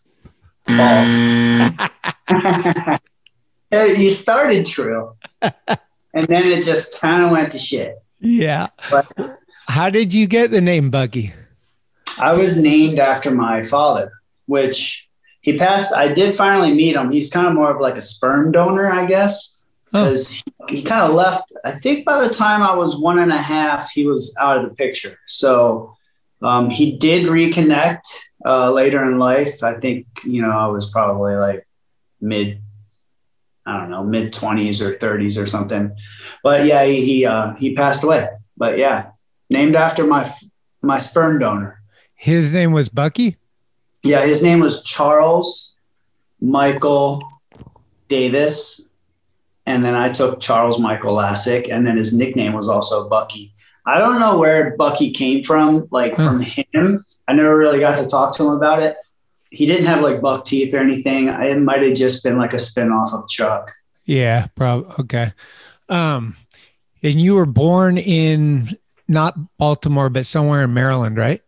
False. 0.67 1.09
you 3.71 4.11
started 4.11 4.67
true. 4.67 5.15
and 5.41 6.27
then 6.27 6.47
it 6.47 6.65
just 6.65 7.01
kind 7.01 7.23
of 7.23 7.31
went 7.31 7.53
to 7.53 7.61
shit. 7.61 8.03
Yeah. 8.19 8.71
But 8.91 9.07
how 9.69 9.89
did 9.89 10.13
you 10.13 10.27
get 10.27 10.51
the 10.51 10.61
name 10.61 10.91
Bucky? 10.91 11.33
I 12.19 12.33
was 12.33 12.59
named 12.59 12.99
after 12.99 13.31
my 13.31 13.63
father, 13.63 14.11
which 14.47 15.04
he 15.45 15.59
passed. 15.59 15.95
I 15.95 16.09
did 16.09 16.35
finally 16.35 16.73
meet 16.73 16.97
him. 16.97 17.13
He's 17.13 17.29
kind 17.29 17.47
of 17.47 17.53
more 17.53 17.71
of 17.71 17.79
like 17.79 17.99
a 17.99 18.03
sperm 18.03 18.51
donor, 18.51 18.91
I 18.91 19.05
guess, 19.05 19.59
because 19.85 20.43
oh. 20.59 20.65
he, 20.69 20.77
he 20.79 20.83
kind 20.83 21.03
of 21.03 21.15
left. 21.15 21.53
I 21.67 21.71
think 21.71 22.07
by 22.07 22.27
the 22.27 22.33
time 22.33 22.63
I 22.63 22.75
was 22.75 22.97
one 22.97 23.19
and 23.19 23.31
a 23.31 23.37
half, 23.37 23.91
he 23.91 24.07
was 24.07 24.35
out 24.41 24.57
of 24.57 24.67
the 24.67 24.75
picture. 24.75 25.19
So 25.27 25.95
um, 26.41 26.71
he 26.71 26.97
did 26.97 27.27
reconnect 27.27 28.07
uh, 28.47 28.73
later 28.73 29.05
in 29.05 29.19
life. 29.19 29.63
I 29.63 29.75
think, 29.75 30.07
you 30.25 30.41
know, 30.41 30.51
I 30.51 30.69
was 30.69 30.91
probably 30.91 31.37
like 31.37 31.69
mid 32.23 32.63
I 33.67 33.79
don't 33.81 33.91
know, 33.91 34.05
mid 34.05 34.33
twenties 34.33 34.81
or 34.81 34.99
thirties 34.99 35.37
or 35.37 35.47
something. 35.47 35.93
But 36.43 36.65
yeah, 36.65 36.85
he 36.85 37.05
he, 37.05 37.27
uh, 37.27 37.55
he 37.55 37.75
passed 37.75 38.03
away. 38.03 38.29
But 38.57 38.79
yeah, 38.79 39.11
named 39.51 39.77
after 39.77 40.07
my 40.07 40.31
my 40.81 40.99
sperm 40.99 41.39
donor. 41.39 41.83
His 42.15 42.55
name 42.55 42.73
was 42.73 42.89
Bucky. 42.89 43.37
Yeah, 44.05 44.25
his 44.25 44.43
name 44.43 44.61
was 44.61 44.83
Charles 44.83 45.77
Michael 46.41 47.23
Davis, 48.09 48.89
and 49.67 49.85
then 49.85 49.95
I 49.95 50.13
took 50.13 50.41
Charles 50.41 50.79
Michael 50.79 51.17
Lasek, 51.17 51.73
and 51.73 51.87
then 51.87 51.97
his 51.97 52.13
nickname 52.13 52.53
was 52.53 52.69
also 52.69 53.09
Bucky. 53.09 53.55
I 53.87 53.99
don't 53.99 54.21
know 54.21 54.39
where 54.39 54.77
Bucky 54.77 55.11
came 55.11 55.43
from, 55.43 55.89
like 55.91 56.17
from 56.17 56.41
him. 56.41 57.05
I 57.27 57.33
never 57.33 57.57
really 57.57 57.81
got 57.81 57.99
to 57.99 58.07
talk 58.07 58.37
to 58.37 58.45
him 58.45 58.51
about 58.51 58.83
it 58.83 58.97
he 59.55 59.67
didn't 59.67 59.87
have 59.87 60.03
like 60.03 60.21
buck 60.21 60.45
teeth 60.45 60.75
or 60.75 60.79
anything. 60.79 61.29
It 61.29 61.61
might 61.61 61.83
have 61.83 61.95
just 61.95 62.25
been 62.25 62.37
like 62.37 62.53
a 62.53 62.57
spinoff 62.57 63.15
of 63.15 63.29
Chuck. 63.29 63.71
Yeah, 64.05 64.49
probably. 64.57 64.93
Okay. 64.99 65.33
Um, 65.89 66.35
and 67.03 67.21
you 67.21 67.37
were 67.37 67.47
born 67.47 67.97
in 67.97 68.77
not 69.07 69.37
Baltimore, 69.57 70.11
but 70.11 70.27
somewhere 70.27 70.65
in 70.65 70.75
Maryland, 70.75 71.17
right? 71.17 71.41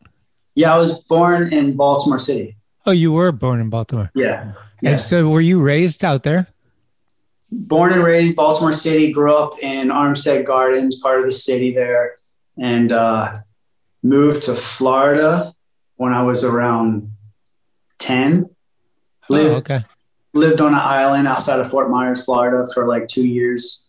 Yeah, 0.57 0.75
I 0.75 0.79
was 0.79 0.99
born 1.05 1.53
in 1.53 1.77
Baltimore 1.77 2.19
City. 2.19 2.57
Oh, 2.87 2.91
you 2.91 3.13
were 3.13 3.31
born 3.31 3.61
in 3.61 3.69
Baltimore. 3.69 4.11
Yeah. 4.15 4.53
yeah. 4.81 4.91
And 4.93 5.01
so, 5.01 5.29
were 5.29 5.43
you 5.43 5.61
raised 5.61 6.03
out 6.03 6.23
there? 6.23 6.49
Born 7.53 7.93
and 7.93 8.03
raised 8.03 8.37
Baltimore 8.37 8.73
City. 8.73 9.13
Grew 9.13 9.33
up 9.37 9.59
in 9.61 9.89
Armistead 9.89 10.47
Gardens, 10.47 10.99
part 10.99 11.21
of 11.21 11.27
the 11.27 11.33
city 11.33 11.75
there, 11.75 12.17
and 12.59 12.91
uh, 12.91 13.39
moved 14.03 14.45
to 14.45 14.55
Florida 14.55 15.53
when 15.97 16.15
I 16.15 16.23
was 16.23 16.43
around 16.43 17.13
10. 17.99 18.45
Lived, 19.29 19.51
oh, 19.51 19.57
okay. 19.57 19.81
Lived 20.33 20.63
on 20.63 20.73
an 20.73 20.81
island 20.81 21.29
outside 21.29 21.61
of 21.61 21.71
Fort 21.71 21.91
Myers, 21.91 22.25
Florida 22.25 22.67
for 22.73 22.87
like 22.87 23.09
two 23.09 23.27
years. 23.27 23.89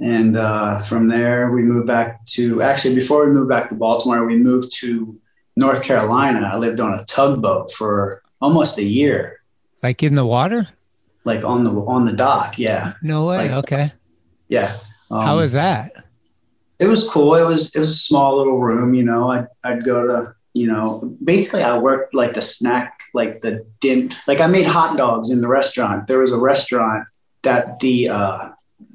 And 0.00 0.36
uh, 0.36 0.78
from 0.78 1.08
there, 1.08 1.50
we 1.50 1.62
moved 1.62 1.88
back 1.88 2.24
to 2.26 2.62
actually, 2.62 2.94
before 2.94 3.26
we 3.26 3.32
moved 3.32 3.50
back 3.50 3.68
to 3.68 3.74
Baltimore, 3.74 4.24
we 4.24 4.36
moved 4.36 4.72
to 4.78 5.20
North 5.58 5.82
Carolina. 5.82 6.50
I 6.52 6.56
lived 6.56 6.78
on 6.78 6.94
a 6.94 7.04
tugboat 7.04 7.72
for 7.72 8.22
almost 8.40 8.78
a 8.78 8.84
year. 8.84 9.40
Like 9.82 10.04
in 10.04 10.14
the 10.14 10.24
water? 10.24 10.68
Like 11.24 11.44
on 11.44 11.64
the 11.64 11.70
on 11.70 12.06
the 12.06 12.12
dock, 12.12 12.58
yeah. 12.58 12.92
No 13.02 13.26
way. 13.26 13.48
Like, 13.48 13.64
okay. 13.64 13.92
Yeah. 14.48 14.76
Um, 15.10 15.22
How 15.22 15.36
was 15.38 15.52
that? 15.52 16.04
It 16.78 16.86
was 16.86 17.08
cool. 17.08 17.34
It 17.34 17.44
was 17.44 17.74
it 17.74 17.80
was 17.80 17.88
a 17.88 17.98
small 18.08 18.38
little 18.38 18.60
room, 18.60 18.94
you 18.94 19.02
know. 19.02 19.30
I'd 19.30 19.48
I'd 19.64 19.84
go 19.84 20.06
to 20.06 20.34
you 20.54 20.66
know, 20.66 21.14
basically 21.22 21.62
I 21.62 21.76
worked 21.76 22.14
like 22.14 22.34
the 22.34 22.42
snack, 22.42 23.02
like 23.12 23.42
the 23.42 23.64
din, 23.80 24.12
like 24.26 24.40
I 24.40 24.46
made 24.46 24.66
hot 24.66 24.96
dogs 24.96 25.30
in 25.30 25.40
the 25.40 25.48
restaurant. 25.48 26.06
There 26.06 26.18
was 26.18 26.32
a 26.32 26.38
restaurant 26.38 27.06
that 27.42 27.80
the 27.80 28.08
uh, 28.08 28.48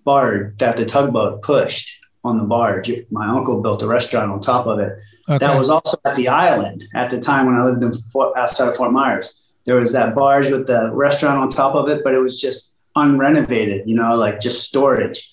bar 0.04 0.54
that 0.60 0.76
the 0.78 0.86
tugboat 0.86 1.42
pushed 1.42 2.03
on 2.24 2.38
the 2.38 2.44
barge. 2.44 2.92
My 3.12 3.28
uncle 3.28 3.62
built 3.62 3.82
a 3.82 3.88
restaurant 3.88 4.32
on 4.32 4.40
top 4.40 4.66
of 4.66 4.80
it. 4.80 4.94
Okay. 5.30 5.38
That 5.40 5.58
was 5.58 5.70
also 5.70 5.98
at 6.06 6.16
the 6.16 6.28
island 6.28 6.84
at 6.96 7.10
the 7.10 7.20
time 7.20 7.46
when 7.46 7.56
I 7.56 7.66
lived 7.66 7.84
in 7.84 7.94
Fort, 8.12 8.36
outside 8.38 8.70
of 8.70 8.76
Fort 8.76 8.92
Myers. 8.92 9.42
There 9.66 9.76
was 9.76 9.94
that 9.94 10.16
barge 10.16 10.50
with 10.50 10.68
the 10.68 10.92
restaurant 10.94 11.38
on 11.38 11.50
top 11.50 11.76
of 11.76 11.90
it, 11.90 12.04
but 12.04 12.14
it 12.14 12.20
was 12.20 12.40
just 12.40 12.78
unrenovated, 12.96 13.84
you 13.86 13.96
know, 13.96 14.16
like 14.16 14.40
just 14.40 14.64
storage. 14.64 15.32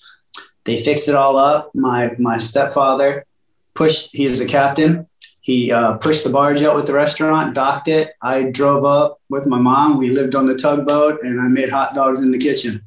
They 0.63 0.81
fixed 0.81 1.09
it 1.09 1.15
all 1.15 1.37
up. 1.37 1.71
My 1.73 2.15
my 2.17 2.37
stepfather 2.37 3.25
pushed. 3.73 4.09
He 4.11 4.27
was 4.27 4.39
a 4.39 4.47
captain 4.47 5.07
he 5.41 5.71
uh, 5.71 5.97
pushed 5.97 6.23
the 6.23 6.29
barge 6.29 6.61
out 6.61 6.75
with 6.75 6.85
the 6.85 6.93
restaurant, 6.93 7.55
docked 7.55 7.87
it. 7.87 8.13
I 8.21 8.51
drove 8.51 8.85
up 8.85 9.19
with 9.29 9.47
my 9.47 9.57
mom. 9.57 9.97
We 9.97 10.11
lived 10.11 10.35
on 10.35 10.45
the 10.45 10.55
tugboat, 10.55 11.19
and 11.23 11.41
I 11.41 11.47
made 11.47 11.69
hot 11.69 11.95
dogs 11.95 12.21
in 12.21 12.31
the 12.31 12.37
kitchen. 12.37 12.83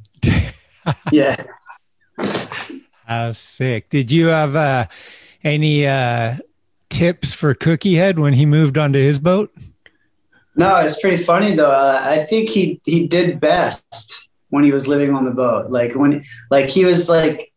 yeah. 1.12 1.36
How 3.06 3.32
sick! 3.32 3.90
Did 3.90 4.10
you 4.10 4.28
have 4.28 4.56
uh, 4.56 4.86
any 5.42 5.86
uh, 5.86 6.36
tips 6.88 7.32
for 7.32 7.54
Cookie 7.54 7.94
Head 7.94 8.18
when 8.18 8.34
he 8.34 8.46
moved 8.46 8.78
onto 8.78 8.98
his 8.98 9.18
boat? 9.18 9.54
No, 10.56 10.80
it's 10.80 11.00
pretty 11.00 11.22
funny 11.22 11.52
though. 11.52 11.70
Uh, 11.70 12.00
I 12.02 12.18
think 12.24 12.48
he 12.48 12.80
he 12.84 13.06
did 13.06 13.40
best 13.40 14.28
when 14.50 14.64
he 14.64 14.72
was 14.72 14.86
living 14.86 15.14
on 15.14 15.24
the 15.24 15.32
boat. 15.32 15.70
Like 15.70 15.94
when 15.94 16.24
like 16.50 16.68
he 16.68 16.84
was 16.84 17.08
like 17.08 17.52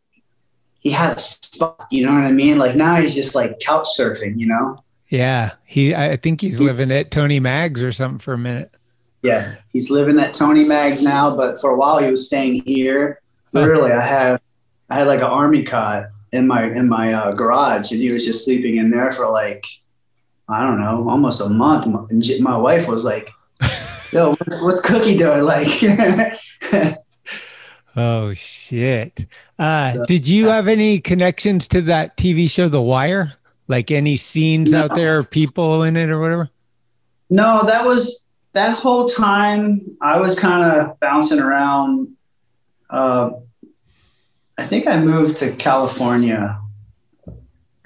he 0.80 0.90
had 0.90 1.18
a 1.18 1.20
spot. 1.20 1.88
You 1.92 2.06
know 2.06 2.14
what 2.14 2.24
I 2.24 2.32
mean? 2.32 2.58
Like 2.58 2.76
now 2.76 2.96
he's 2.96 3.16
just 3.16 3.36
like 3.36 3.60
couch 3.60 3.88
surfing. 3.98 4.40
You 4.40 4.48
know. 4.48 4.84
Yeah, 5.10 5.54
he. 5.64 5.96
I 5.96 6.18
think 6.18 6.42
he's 6.42 6.60
living 6.60 6.92
at 6.92 7.12
Tony 7.12 7.40
Mag's 7.40 7.82
or 7.82 7.92
something 7.92 8.20
for 8.20 8.34
a 8.34 8.38
minute. 8.38 8.74
Yeah, 9.22 9.56
he's 9.72 9.90
living 9.90 10.20
at 10.20 10.34
Tony 10.34 10.66
Mag's 10.66 11.02
now, 11.02 11.36
but 11.36 11.62
for 11.62 11.72
a 11.72 11.78
while 11.78 12.00
he 12.00 12.10
was 12.10 12.26
staying 12.28 12.64
here. 12.66 13.22
Literally, 13.54 13.92
I 13.92 14.02
have, 14.02 14.42
I 14.90 15.00
had 15.00 15.08
like 15.08 15.20
an 15.20 15.26
army 15.26 15.64
cot 15.64 16.08
in 16.32 16.48
my 16.48 16.64
in 16.64 16.88
my 16.88 17.14
uh, 17.14 17.32
garage, 17.32 17.92
and 17.92 18.02
he 18.02 18.12
was 18.12 18.26
just 18.26 18.46
sleeping 18.46 18.78
in 18.78 18.92
there 18.92 19.12
for 19.12 19.30
like, 19.30 19.66
I 20.48 20.64
don't 20.64 20.80
know, 20.80 21.10
almost 21.10 21.42
a 21.42 21.50
month. 21.50 21.86
And 22.10 22.24
my 22.40 22.58
wife 22.58 22.88
was 22.88 23.06
like, 23.06 23.32
"Yo, 24.12 24.36
what's 24.62 24.82
Cookie 24.82 25.18
doing?" 25.18 25.44
Like. 25.44 25.68
oh 27.96 28.34
shit! 28.34 29.26
Uh, 29.60 30.06
did 30.06 30.28
you 30.28 30.48
have 30.48 30.68
any 30.68 31.00
connections 31.00 31.68
to 31.70 31.82
that 31.84 32.18
TV 32.18 32.50
show, 32.50 32.68
The 32.68 32.82
Wire? 32.82 33.34
Like 33.70 33.92
any 33.92 34.16
scenes 34.16 34.72
no. 34.72 34.84
out 34.84 34.96
there, 34.96 35.24
people 35.24 35.84
in 35.84 35.98
it 35.98 36.10
or 36.10 36.22
whatever? 36.22 36.50
No, 37.30 37.64
that 37.66 37.86
was 37.86 38.30
that 38.54 38.78
whole 38.78 39.10
time 39.10 39.98
I 40.02 40.20
was 40.20 40.40
kind 40.40 40.64
of 40.64 41.00
bouncing 41.00 41.40
around. 41.40 42.16
Uh, 42.90 43.32
I 44.58 44.66
think 44.66 44.88
I 44.88 45.00
moved 45.00 45.38
to 45.38 45.56
California, 45.56 46.60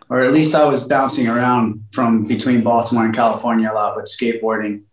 or 0.10 0.22
at 0.22 0.32
least 0.32 0.56
I 0.56 0.64
was 0.66 0.88
bouncing 0.88 1.28
around 1.28 1.84
from 1.92 2.26
between 2.26 2.62
Baltimore 2.62 3.06
and 3.06 3.14
California 3.14 3.70
a 3.70 3.74
lot 3.74 3.98
with 3.98 4.06
skateboarding. 4.06 4.84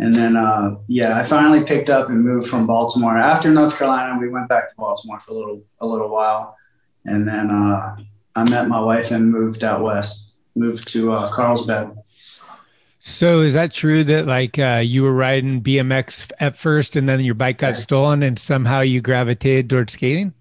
And 0.00 0.12
then, 0.12 0.36
uh, 0.36 0.76
yeah, 0.88 1.16
I 1.16 1.22
finally 1.22 1.62
picked 1.62 1.88
up 1.88 2.08
and 2.08 2.24
moved 2.24 2.48
from 2.48 2.66
Baltimore. 2.66 3.16
After 3.16 3.50
North 3.52 3.78
Carolina, 3.78 4.18
we 4.18 4.28
went 4.28 4.48
back 4.48 4.70
to 4.70 4.76
Baltimore 4.76 5.20
for 5.20 5.30
a 5.30 5.34
little 5.34 5.62
a 5.80 5.86
little 5.86 6.08
while, 6.08 6.56
and 7.04 7.26
then 7.28 7.50
uh, 7.50 7.96
I 8.34 8.50
met 8.50 8.66
my 8.66 8.80
wife 8.80 9.12
and 9.12 9.30
moved 9.30 9.62
out 9.62 9.80
west, 9.80 10.34
moved 10.56 10.88
to 10.90 11.12
uh, 11.12 11.30
Carlsbad. 11.32 11.96
So 12.98 13.40
is 13.40 13.54
that 13.54 13.72
true 13.72 14.02
that 14.04 14.26
like 14.26 14.58
uh, 14.58 14.82
you 14.84 15.02
were 15.02 15.12
riding 15.12 15.62
BMX 15.62 16.32
at 16.40 16.56
first 16.56 16.94
and 16.94 17.08
then 17.08 17.20
your 17.20 17.34
bike 17.34 17.58
got 17.58 17.76
stolen 17.76 18.22
and 18.22 18.38
somehow 18.38 18.80
you 18.80 19.00
gravitated 19.00 19.68
towards 19.68 19.92
skating? 19.92 20.32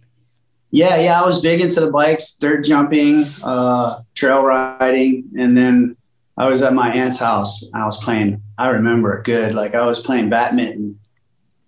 Yeah, 0.71 0.95
yeah, 0.95 1.21
I 1.21 1.25
was 1.25 1.41
big 1.41 1.59
into 1.59 1.81
the 1.81 1.91
bikes, 1.91 2.35
dirt 2.35 2.63
jumping, 2.63 3.25
uh, 3.43 3.99
trail 4.15 4.41
riding, 4.41 5.29
and 5.37 5.57
then 5.57 5.97
I 6.37 6.49
was 6.49 6.61
at 6.61 6.73
my 6.73 6.93
aunt's 6.93 7.19
house. 7.19 7.63
I 7.73 7.83
was 7.85 8.01
playing. 8.01 8.41
I 8.57 8.69
remember 8.69 9.17
it 9.17 9.25
good. 9.25 9.53
Like 9.53 9.75
I 9.75 9.85
was 9.85 9.99
playing 9.99 10.29
badminton 10.29 10.97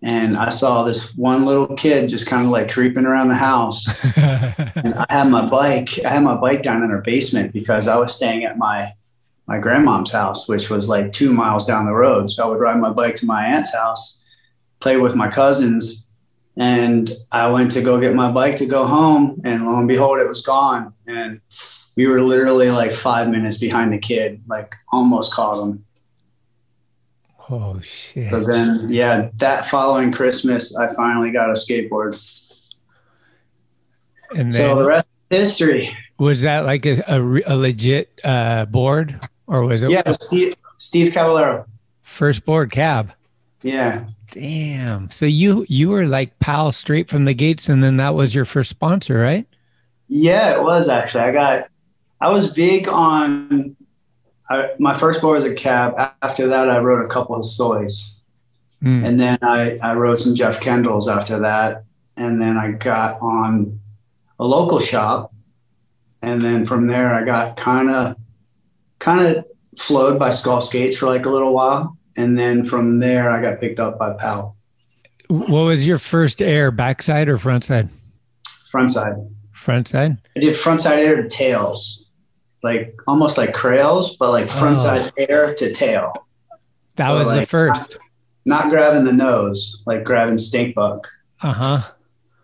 and 0.03 0.36
I 0.38 0.50
saw 0.50 0.83
this 0.83 1.15
one 1.15 1.45
little 1.45 1.75
kid 1.75 2.10
just 2.10 2.27
kind 2.27 2.45
of 2.45 2.51
like 2.51 2.69
creeping 2.69 3.05
around 3.05 3.29
the 3.29 3.36
house. 3.36 3.88
and 4.17 4.93
I 4.93 5.05
had 5.10 5.29
my 5.29 5.45
bike, 5.45 5.98
I 6.05 6.10
had 6.10 6.24
my 6.24 6.36
bike 6.36 6.62
down 6.62 6.83
in 6.83 6.89
her 6.89 7.01
basement 7.01 7.53
because 7.53 7.88
I 7.88 7.95
was 7.95 8.13
staying 8.13 8.43
at 8.43 8.57
my 8.57 8.93
my 9.48 9.60
grandmom's 9.60 10.12
house, 10.12 10.48
which 10.48 10.69
was 10.69 10.88
like 10.88 11.12
two 11.12 11.33
miles 11.33 11.65
down 11.65 11.86
the 11.86 11.93
road. 11.93 12.31
So 12.31 12.43
I 12.43 12.48
would 12.48 12.60
ride 12.60 12.79
my 12.79 12.91
bike 12.91 13.15
to 13.17 13.25
my 13.25 13.45
aunt's 13.45 13.74
house, 13.74 14.24
play 14.79 14.98
with 14.98 15.15
my 15.15 15.29
cousins, 15.29 16.02
And 16.55 17.17
I 17.31 17.48
went 17.48 17.72
to 17.72 17.81
go 17.81 18.00
get 18.00 18.13
my 18.13 18.31
bike 18.31 18.57
to 18.57 18.65
go 18.65 18.86
home, 18.86 19.41
and 19.43 19.65
lo 19.65 19.79
and 19.79 19.88
behold, 19.88 20.22
it 20.22 20.27
was 20.27 20.41
gone. 20.41 20.93
And 21.07 21.41
we 21.95 22.05
were 22.07 22.22
literally 22.22 22.69
like 22.69 22.91
five 22.91 23.27
minutes 23.27 23.57
behind 23.57 23.91
the 23.91 23.98
kid, 23.98 24.43
like 24.48 24.75
almost 24.91 25.33
caught 25.33 25.62
him. 25.62 25.86
Oh 27.50 27.79
shit! 27.81 28.31
So 28.31 28.43
then, 28.43 28.88
yeah, 28.89 29.29
that 29.38 29.65
following 29.65 30.12
Christmas, 30.12 30.75
I 30.77 30.93
finally 30.95 31.31
got 31.31 31.50
a 31.50 31.53
skateboard. 31.53 32.13
And 34.29 34.51
then, 34.51 34.51
so 34.51 34.75
the 34.75 34.86
rest 34.86 35.07
is 35.29 35.39
history. 35.39 35.98
Was 36.19 36.43
that 36.43 36.65
like 36.65 36.86
a, 36.86 37.03
a, 37.07 37.19
a 37.48 37.55
legit 37.57 38.22
uh, 38.24 38.65
board, 38.65 39.19
or 39.48 39.63
was 39.63 39.83
it? 39.83 39.89
Yeah, 39.89 40.10
Steve, 40.22 40.55
Steve 40.77 41.13
Caballero. 41.13 41.65
First 42.03 42.45
board 42.45 42.72
cab. 42.72 43.12
Yeah. 43.62 44.05
Damn. 44.34 45.12
So 45.12 45.28
you 45.28 45.63
you 45.70 45.90
were 45.90 46.08
like 46.08 46.40
Powell 46.40 46.72
straight 46.72 47.08
from 47.08 47.25
the 47.25 47.36
gates, 47.36 47.70
and 47.70 47.84
then 47.84 47.98
that 47.98 48.16
was 48.16 48.34
your 48.34 48.46
first 48.46 48.72
sponsor, 48.72 49.20
right? 49.20 49.46
Yeah, 50.08 50.56
it 50.56 50.63
was 50.63 50.90
actually. 50.90 51.25
I 51.25 51.32
got. 51.32 51.70
I 52.20 52.32
was 52.32 52.52
big 52.52 52.88
on. 52.88 53.75
I, 54.50 54.72
my 54.80 54.96
first 54.96 55.22
board 55.22 55.36
was 55.36 55.46
a 55.46 55.54
cab. 55.54 55.94
After 56.24 56.48
that, 56.48 56.68
I 56.68 56.80
wrote 56.80 57.06
a 57.06 57.08
couple 57.08 57.36
of 57.36 57.46
soys, 57.46 58.20
mm. 58.82 59.06
and 59.06 59.20
then 59.20 59.38
I 59.44 59.78
I 59.84 59.94
wrote 59.94 60.18
some 60.18 60.34
Jeff 60.34 60.60
Kendalls 60.60 61.08
after 61.08 61.38
that, 61.42 61.84
and 62.18 62.42
then 62.42 62.58
I 62.58 62.72
got 62.72 63.22
on 63.22 63.80
a 64.40 64.48
local 64.48 64.80
shop, 64.80 65.32
and 66.24 66.42
then 66.42 66.66
from 66.66 66.88
there 66.88 67.13
I 67.13 67.24
got 67.24 67.56
kind 67.56 67.92
of 67.92 68.16
kind 68.98 69.38
of 69.38 69.46
flowed 69.78 70.18
by 70.18 70.32
Skull 70.32 70.60
Skates 70.60 70.98
for 70.98 71.06
like 71.06 71.28
a 71.28 71.30
little 71.30 71.54
while 71.54 71.96
and 72.15 72.38
then 72.38 72.63
from 72.63 73.00
there 73.00 73.32
I 73.32 73.41
got 73.41 73.60
picked 73.60 73.79
up 73.79 73.98
by 73.98 74.13
Powell. 74.13 74.55
What 75.27 75.63
was 75.63 75.88
your 75.88 76.00
first 76.00 76.41
air, 76.41 76.72
backside 76.72 77.29
or 77.29 77.38
front 77.38 77.63
side? 77.63 77.89
Front 78.70 78.91
side. 78.91 79.15
Front 79.53 79.88
side. 79.88 80.17
I 80.36 80.39
did 80.39 80.55
front 80.55 80.82
side 80.82 81.00
air 81.00 81.22
to 81.22 81.27
tails, 81.27 82.10
like 82.62 82.95
almost 83.08 83.38
like 83.38 83.54
crails, 83.54 84.15
but 84.17 84.32
like 84.32 84.49
front 84.49 84.78
oh. 84.80 84.84
side 84.84 85.13
air 85.17 85.54
to 85.56 85.73
tail. 85.73 86.13
That 86.95 87.10
so 87.10 87.17
was 87.17 87.28
like 87.28 87.41
the 87.41 87.47
first. 87.47 87.97
Not, 88.45 88.65
not, 88.65 88.69
grabbing 88.69 89.06
the 89.06 89.13
nose, 89.13 89.82
like 89.86 90.04
grabbing 90.04 90.38
stink 90.38 90.76
bug. 90.76 91.08
Uh 91.41 91.54
huh. 91.54 91.91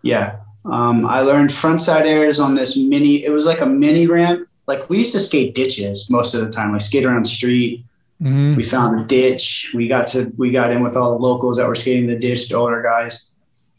Yeah. 0.02 0.38
Um, 0.64 1.06
I 1.06 1.20
learned 1.20 1.52
front 1.52 1.82
side 1.82 2.06
airs 2.06 2.38
on 2.38 2.54
this 2.54 2.76
mini. 2.76 3.24
It 3.24 3.30
was 3.30 3.46
like 3.46 3.60
a 3.60 3.66
mini 3.66 4.06
ramp. 4.06 4.48
Like 4.66 4.88
we 4.88 4.98
used 4.98 5.12
to 5.12 5.20
skate 5.20 5.54
ditches 5.54 6.08
most 6.10 6.34
of 6.34 6.40
the 6.40 6.50
time, 6.50 6.72
like 6.72 6.82
skate 6.82 7.04
around 7.04 7.24
the 7.24 7.28
street 7.28 7.84
Mm-hmm. 8.22 8.56
We 8.56 8.62
found 8.62 9.00
a 9.00 9.04
ditch. 9.04 9.72
We 9.74 9.88
got 9.88 10.06
to 10.08 10.30
we 10.36 10.50
got 10.50 10.72
in 10.72 10.82
with 10.82 10.96
all 10.96 11.12
the 11.12 11.22
locals 11.22 11.56
that 11.56 11.66
were 11.66 11.74
skating 11.74 12.06
the 12.06 12.18
ditch, 12.18 12.48
the 12.48 12.56
older 12.56 12.82
guys, 12.82 13.30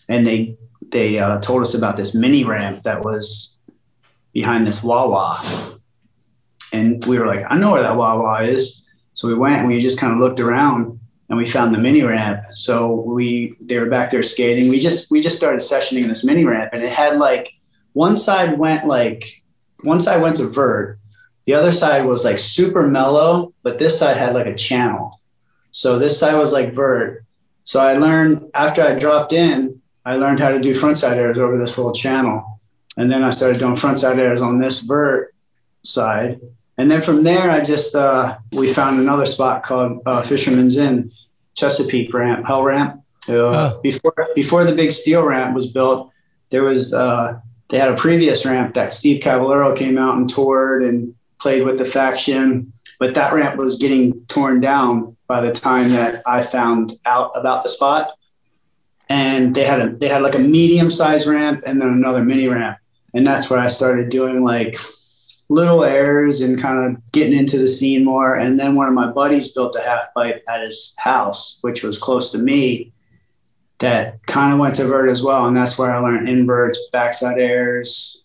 and 0.10 0.26
they 0.26 0.58
they 0.90 1.20
uh, 1.20 1.40
told 1.42 1.62
us 1.62 1.76
about 1.76 1.96
this 1.96 2.16
mini 2.16 2.44
ramp 2.44 2.82
that 2.84 3.04
was 3.04 3.58
behind 4.34 4.66
this 4.66 4.84
Wawa, 4.84 5.40
and 6.74 7.06
we 7.06 7.20
were 7.20 7.28
like, 7.28 7.46
I 7.50 7.58
know 7.58 7.72
where 7.72 7.84
that 7.84 7.96
Wawa 7.96 8.44
is. 8.44 8.84
So 9.14 9.28
we 9.28 9.36
went 9.36 9.60
and 9.60 9.68
we 9.68 9.80
just 9.80 10.00
kind 10.00 10.14
of 10.14 10.20
looked 10.20 10.40
around 10.40 11.00
and 11.30 11.38
we 11.38 11.46
found 11.46 11.76
the 11.76 11.80
mini 11.80 12.02
ramp. 12.02 12.42
So 12.54 12.94
we 12.94 13.56
they 13.62 13.78
were 13.78 13.90
back 13.90 14.10
there 14.10 14.24
skating. 14.24 14.70
We 14.70 14.80
just 14.80 15.12
we 15.12 15.22
just 15.22 15.38
started 15.38 15.62
sessioning 15.62 16.06
this 16.08 16.26
mini 16.26 16.46
ramp, 16.46 16.72
and 16.74 16.82
it 16.82 16.92
had 16.92 17.18
like 17.18 17.54
one 17.94 18.18
side 18.18 18.58
went 18.58 18.88
like 18.88 19.24
one 19.82 20.02
side 20.02 20.22
went 20.22 20.38
to 20.38 20.48
vert 20.48 21.00
the 21.52 21.58
other 21.58 21.74
side 21.74 22.06
was 22.06 22.24
like 22.24 22.40
super 22.40 22.88
mellow, 22.88 23.54
but 23.62 23.78
this 23.78 24.00
side 24.00 24.16
had 24.16 24.34
like 24.34 24.46
a 24.46 24.56
channel. 24.56 25.20
So 25.72 26.00
this 26.00 26.18
side 26.18 26.38
was 26.38 26.54
like 26.54 26.74
vert. 26.74 27.26
So 27.66 27.82
I 27.82 27.98
learned 27.98 28.50
after 28.54 28.82
I 28.82 28.98
dropped 28.98 29.34
in, 29.34 29.82
I 30.06 30.16
learned 30.16 30.40
how 30.40 30.48
to 30.48 30.62
do 30.62 30.74
frontside 30.74 31.18
airs 31.18 31.38
over 31.38 31.58
this 31.58 31.78
little 31.78 31.92
channel. 31.92 32.62
And 32.96 33.12
then 33.12 33.22
I 33.22 33.32
started 33.32 33.60
doing 33.60 33.76
frontside 33.76 34.18
airs 34.18 34.42
on 34.42 34.60
this 34.60 34.80
vert 34.80 35.34
side. 35.84 36.40
And 36.78 36.90
then 36.90 37.02
from 37.02 37.24
there, 37.24 37.52
I 37.52 37.60
just, 37.62 37.96
uh, 37.96 38.38
we 38.54 38.72
found 38.72 39.02
another 39.02 39.26
spot 39.26 39.62
called 39.62 40.02
uh, 40.06 40.22
Fisherman's 40.22 40.78
Inn, 40.78 41.12
Chesapeake 41.56 42.14
ramp, 42.14 42.46
Hell 42.48 42.64
ramp. 42.64 43.04
Uh. 43.28 43.78
Before, 43.82 44.16
before 44.36 44.64
the 44.64 44.74
big 44.74 44.94
steel 44.94 45.24
ramp 45.24 45.54
was 45.54 45.68
built, 45.68 46.14
there 46.50 46.64
was, 46.64 46.94
uh, 46.94 47.42
they 47.68 47.78
had 47.78 47.92
a 47.92 47.98
previous 47.98 48.46
ramp 48.46 48.74
that 48.76 48.94
Steve 48.94 49.22
Caballero 49.22 49.76
came 49.76 49.98
out 49.98 50.16
and 50.16 50.30
toured 50.30 50.84
and 50.84 51.14
played 51.42 51.64
with 51.64 51.78
the 51.78 51.86
faction, 51.86 52.72
but 53.00 53.16
that 53.16 53.34
ramp 53.34 53.58
was 53.58 53.78
getting 53.78 54.26
torn 54.28 54.62
down 54.62 55.18
by 55.28 55.42
the 55.42 55.52
time 55.52 55.90
that 55.90 56.22
I 56.26 56.44
found 56.44 56.94
out 57.06 57.32
about 57.36 57.64
the 57.64 57.70
spot. 57.70 58.12
And 59.10 59.54
they 59.54 59.66
had 59.66 59.82
a 59.82 59.96
they 59.96 60.08
had 60.08 60.22
like 60.22 60.36
a 60.36 60.40
medium 60.40 60.90
size 60.90 61.28
ramp 61.28 61.64
and 61.66 61.82
then 61.82 61.90
another 61.90 62.24
mini 62.24 62.48
ramp. 62.48 62.78
And 63.14 63.28
that's 63.28 63.50
where 63.50 63.60
I 63.60 63.68
started 63.68 64.10
doing 64.10 64.42
like 64.42 64.78
little 65.50 65.84
airs 65.84 66.40
and 66.40 66.62
kind 66.62 66.96
of 66.96 67.12
getting 67.12 67.38
into 67.38 67.58
the 67.58 67.68
scene 67.68 68.06
more. 68.06 68.36
And 68.36 68.58
then 68.58 68.76
one 68.76 68.88
of 68.88 68.94
my 68.94 69.12
buddies 69.12 69.52
built 69.52 69.76
a 69.76 69.82
half 69.82 70.14
pipe 70.14 70.44
at 70.48 70.62
his 70.62 70.96
house, 70.98 71.58
which 71.60 71.84
was 71.84 71.98
close 71.98 72.32
to 72.32 72.38
me, 72.38 72.94
that 73.80 74.26
kind 74.28 74.54
of 74.54 74.60
went 74.60 74.76
to 74.76 74.86
vert 74.86 75.10
as 75.10 75.22
well. 75.22 75.48
And 75.48 75.58
that's 75.58 75.78
where 75.78 75.94
I 75.94 76.00
learned 76.00 76.30
inverts, 76.30 76.80
backside 76.94 77.38
airs, 77.38 78.24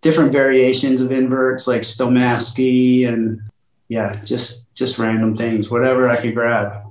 different 0.00 0.32
variations 0.32 1.00
of 1.00 1.12
inverts 1.12 1.66
like 1.66 1.82
Stomaski 1.82 3.06
and 3.06 3.40
yeah, 3.88 4.20
just 4.24 4.72
just 4.74 4.98
random 4.98 5.36
things, 5.36 5.70
whatever 5.70 6.08
I 6.08 6.16
could 6.16 6.34
grab. 6.34 6.84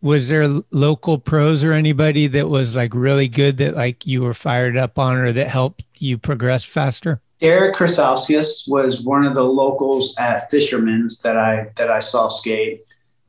Was 0.00 0.28
there 0.28 0.46
local 0.70 1.18
pros 1.18 1.64
or 1.64 1.72
anybody 1.72 2.28
that 2.28 2.48
was 2.48 2.76
like 2.76 2.94
really 2.94 3.28
good 3.28 3.56
that 3.56 3.74
like 3.74 4.06
you 4.06 4.22
were 4.22 4.34
fired 4.34 4.76
up 4.76 4.98
on 4.98 5.16
or 5.16 5.32
that 5.32 5.48
helped 5.48 5.84
you 5.96 6.18
progress 6.18 6.64
faster? 6.64 7.20
Derek 7.40 7.74
Krasauskas 7.74 8.68
was 8.68 9.02
one 9.02 9.24
of 9.24 9.34
the 9.34 9.44
locals 9.44 10.16
at 10.18 10.50
Fisherman's 10.50 11.20
that 11.20 11.36
I 11.36 11.70
that 11.76 11.90
I 11.90 12.00
saw 12.00 12.28
skate. 12.28 12.84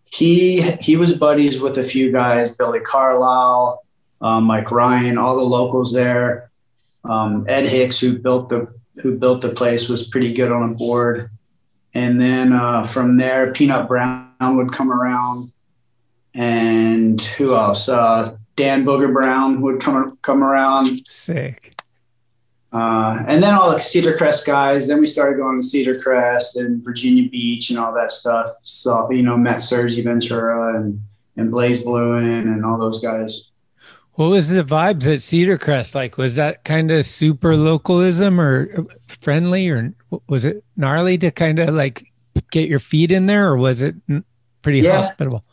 He 0.05 0.61
he 0.81 0.97
was 0.97 1.13
buddies 1.13 1.61
with 1.61 1.77
a 1.77 1.83
few 1.83 2.11
guys, 2.11 2.55
Billy 2.55 2.79
Carlisle, 2.79 3.83
um, 4.21 4.43
Mike 4.45 4.71
Ryan, 4.71 5.17
all 5.17 5.37
the 5.37 5.43
locals 5.43 5.93
there. 5.93 6.51
Um, 7.05 7.45
Ed 7.47 7.67
Hicks, 7.67 7.99
who 7.99 8.17
built 8.17 8.49
the 8.49 8.67
who 9.01 9.17
built 9.17 9.41
the 9.41 9.49
place 9.49 9.87
was 9.89 10.07
pretty 10.07 10.33
good 10.33 10.51
on 10.51 10.71
a 10.71 10.73
board. 10.75 11.29
And 11.93 12.21
then 12.21 12.53
uh, 12.53 12.85
from 12.85 13.17
there, 13.17 13.51
Peanut 13.51 13.87
Brown 13.87 14.57
would 14.57 14.71
come 14.71 14.91
around, 14.91 15.51
and 16.33 17.19
who 17.19 17.55
else? 17.55 17.89
Uh, 17.89 18.37
Dan 18.55 18.85
Booger 18.85 19.11
Brown 19.11 19.61
would 19.61 19.81
come 19.81 20.07
come 20.21 20.43
around. 20.43 21.01
Sick. 21.07 21.81
Uh, 22.71 23.23
and 23.27 23.41
then 23.41 23.55
all 23.55 23.71
the 23.71 23.79
Cedar 23.79 24.15
Crest 24.15 24.45
guys. 24.45 24.87
Then 24.87 24.99
we 24.99 25.07
started 25.07 25.37
going 25.37 25.59
to 25.59 25.65
Cedar 25.65 25.99
Crest 25.99 26.57
and 26.57 26.83
Virginia 26.83 27.27
Beach 27.27 27.71
and 27.71 27.79
all 27.79 27.93
that 27.95 28.11
stuff. 28.11 28.51
So 28.61 29.09
you 29.09 29.23
know, 29.23 29.35
met 29.37 29.57
Sergie 29.57 30.03
Ventura 30.03 30.75
and 30.75 31.01
and 31.35 31.49
Blaize 31.49 31.83
Blouin 31.83 32.43
and 32.43 32.63
all 32.63 32.77
those 32.77 33.01
guys. 33.01 33.48
What 34.19 34.31
was 34.31 34.49
the 34.49 34.65
vibes 34.65 35.09
at 35.09 35.21
Cedar 35.21 35.57
Crest 35.57 35.95
like? 35.95 36.17
Was 36.17 36.35
that 36.35 36.65
kind 36.65 36.91
of 36.91 37.05
super 37.05 37.55
localism 37.55 38.41
or 38.41 38.85
friendly, 39.07 39.69
or 39.69 39.93
was 40.27 40.43
it 40.43 40.61
gnarly 40.75 41.17
to 41.19 41.31
kind 41.31 41.57
of 41.57 41.69
like 41.69 42.11
get 42.51 42.67
your 42.67 42.79
feet 42.79 43.13
in 43.13 43.27
there, 43.27 43.47
or 43.47 43.55
was 43.55 43.81
it 43.81 43.95
pretty 44.61 44.81
yeah. 44.81 44.97
hospitable? 44.97 45.45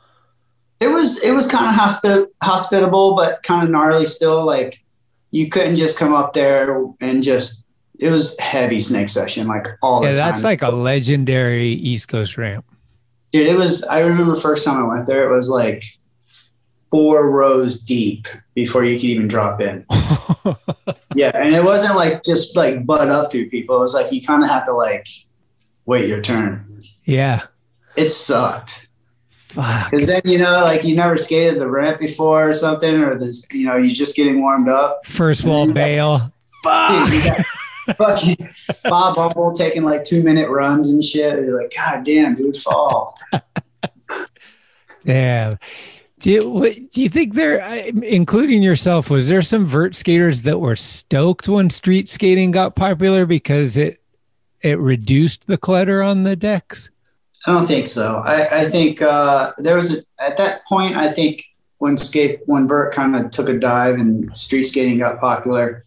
It 0.80 0.88
was. 0.88 1.22
It 1.22 1.30
was 1.30 1.48
kind 1.48 1.68
of 1.68 1.80
hospi- 1.80 2.26
hospitable, 2.42 3.14
but 3.14 3.40
kind 3.44 3.62
of 3.62 3.70
gnarly 3.70 4.04
still. 4.04 4.44
Like 4.44 4.82
you 5.30 5.48
couldn't 5.48 5.76
just 5.76 5.96
come 5.96 6.12
up 6.12 6.32
there 6.32 6.84
and 7.00 7.22
just. 7.22 7.62
It 8.00 8.10
was 8.10 8.36
heavy 8.40 8.80
snake 8.80 9.10
session, 9.10 9.46
like 9.46 9.68
all 9.80 10.02
yeah, 10.02 10.10
the 10.10 10.16
time. 10.16 10.26
Yeah, 10.26 10.32
that's 10.32 10.42
like 10.42 10.62
a 10.62 10.70
legendary 10.70 11.68
East 11.70 12.08
Coast 12.08 12.36
ramp. 12.36 12.64
Dude, 13.30 13.46
it 13.46 13.56
was. 13.56 13.84
I 13.84 14.00
remember 14.00 14.34
first 14.34 14.64
time 14.64 14.84
I 14.84 14.88
went 14.92 15.06
there, 15.06 15.30
it 15.30 15.32
was 15.32 15.48
like 15.48 15.84
four 16.90 17.30
rows 17.30 17.80
deep 17.80 18.28
before 18.54 18.84
you 18.84 18.96
could 18.96 19.04
even 19.04 19.28
drop 19.28 19.60
in. 19.60 19.84
yeah, 21.14 21.32
and 21.34 21.54
it 21.54 21.64
wasn't 21.64 21.96
like 21.96 22.22
just 22.24 22.56
like 22.56 22.86
butt 22.86 23.08
up 23.08 23.30
through 23.30 23.50
people. 23.50 23.76
It 23.76 23.80
was 23.80 23.94
like 23.94 24.12
you 24.12 24.22
kind 24.22 24.42
of 24.42 24.48
have 24.48 24.66
to 24.66 24.72
like 24.72 25.06
wait 25.84 26.08
your 26.08 26.20
turn. 26.20 26.78
Yeah, 27.04 27.46
it 27.96 28.08
sucked. 28.08 28.88
Because 29.48 30.06
then 30.06 30.20
you 30.24 30.38
know, 30.38 30.64
like 30.64 30.84
you 30.84 30.94
never 30.94 31.16
skated 31.16 31.58
the 31.58 31.70
ramp 31.70 31.98
before 31.98 32.48
or 32.48 32.52
something, 32.52 33.02
or 33.02 33.18
this, 33.18 33.46
you 33.52 33.66
know, 33.66 33.76
you're 33.76 33.94
just 33.94 34.14
getting 34.14 34.42
warmed 34.42 34.68
up. 34.68 35.06
First 35.06 35.44
wall 35.44 35.66
bail. 35.66 36.32
Fuck. 36.62 37.10
Dude, 37.10 37.46
fucking 37.96 38.48
Bob 38.84 39.16
Humble 39.16 39.52
taking 39.52 39.84
like 39.84 40.04
two 40.04 40.22
minute 40.22 40.50
runs 40.50 40.90
and 40.90 41.02
shit. 41.02 41.44
You're 41.44 41.62
like, 41.62 41.72
God 41.74 42.04
damn, 42.04 42.34
dude, 42.34 42.56
fall. 42.56 43.16
Yeah. 45.06 45.54
Do 46.26 46.32
you, 46.32 46.88
do 46.90 47.02
you 47.02 47.08
think 47.08 47.34
there, 47.34 47.60
including 48.02 48.60
yourself, 48.60 49.10
was 49.10 49.28
there 49.28 49.42
some 49.42 49.64
vert 49.64 49.94
skaters 49.94 50.42
that 50.42 50.58
were 50.58 50.74
stoked 50.74 51.48
when 51.48 51.70
street 51.70 52.08
skating 52.08 52.50
got 52.50 52.74
popular 52.74 53.26
because 53.26 53.76
it 53.76 54.02
it 54.60 54.80
reduced 54.80 55.46
the 55.46 55.56
clutter 55.56 56.02
on 56.02 56.24
the 56.24 56.34
decks? 56.34 56.90
I 57.46 57.52
don't 57.52 57.64
think 57.64 57.86
so. 57.86 58.16
I, 58.16 58.62
I 58.62 58.64
think 58.64 59.02
uh, 59.02 59.52
there 59.58 59.76
was 59.76 59.98
a, 59.98 60.02
at 60.20 60.36
that 60.38 60.66
point. 60.66 60.96
I 60.96 61.12
think 61.12 61.44
when 61.78 61.96
skate 61.96 62.40
when 62.46 62.66
vert 62.66 62.92
kind 62.92 63.14
of 63.14 63.30
took 63.30 63.48
a 63.48 63.56
dive 63.56 63.94
and 63.94 64.36
street 64.36 64.64
skating 64.64 64.98
got 64.98 65.20
popular, 65.20 65.86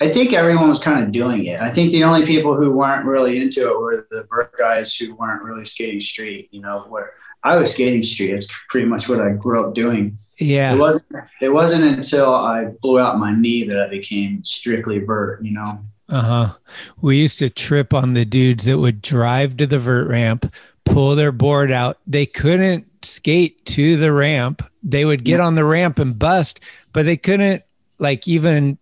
I 0.00 0.08
think 0.08 0.32
everyone 0.32 0.70
was 0.70 0.78
kind 0.78 1.04
of 1.04 1.12
doing 1.12 1.44
it. 1.44 1.60
I 1.60 1.68
think 1.68 1.92
the 1.92 2.04
only 2.04 2.24
people 2.24 2.56
who 2.56 2.72
weren't 2.72 3.04
really 3.04 3.42
into 3.42 3.68
it 3.68 3.78
were 3.78 4.06
the 4.10 4.26
vert 4.30 4.56
guys 4.56 4.96
who 4.96 5.14
weren't 5.14 5.42
really 5.42 5.66
skating 5.66 6.00
street. 6.00 6.48
You 6.52 6.62
know, 6.62 6.86
where 6.88 7.12
I 7.44 7.56
was 7.56 7.72
skating 7.72 8.02
street. 8.02 8.30
It's 8.30 8.48
pretty 8.68 8.86
much 8.86 9.08
what 9.08 9.20
I 9.20 9.30
grew 9.30 9.64
up 9.64 9.74
doing. 9.74 10.18
Yeah. 10.38 10.74
It 10.74 10.78
wasn't. 10.78 11.06
It 11.40 11.48
wasn't 11.50 11.84
until 11.84 12.34
I 12.34 12.66
blew 12.82 12.98
out 12.98 13.18
my 13.18 13.34
knee 13.34 13.64
that 13.64 13.80
I 13.80 13.88
became 13.88 14.42
strictly 14.44 14.98
vert. 14.98 15.44
You 15.44 15.52
know. 15.52 15.84
Uh 16.08 16.22
huh. 16.22 16.54
We 17.00 17.18
used 17.18 17.38
to 17.40 17.50
trip 17.50 17.92
on 17.92 18.14
the 18.14 18.24
dudes 18.24 18.64
that 18.64 18.78
would 18.78 19.02
drive 19.02 19.56
to 19.58 19.66
the 19.66 19.78
vert 19.78 20.08
ramp, 20.08 20.52
pull 20.84 21.14
their 21.14 21.32
board 21.32 21.70
out. 21.70 21.98
They 22.06 22.24
couldn't 22.24 22.86
skate 23.04 23.64
to 23.66 23.96
the 23.96 24.12
ramp. 24.12 24.62
They 24.82 25.04
would 25.04 25.24
get 25.24 25.40
on 25.40 25.54
the 25.54 25.64
ramp 25.64 25.98
and 25.98 26.18
bust, 26.18 26.60
but 26.92 27.04
they 27.04 27.16
couldn't 27.16 27.62
like 27.98 28.26
even. 28.26 28.78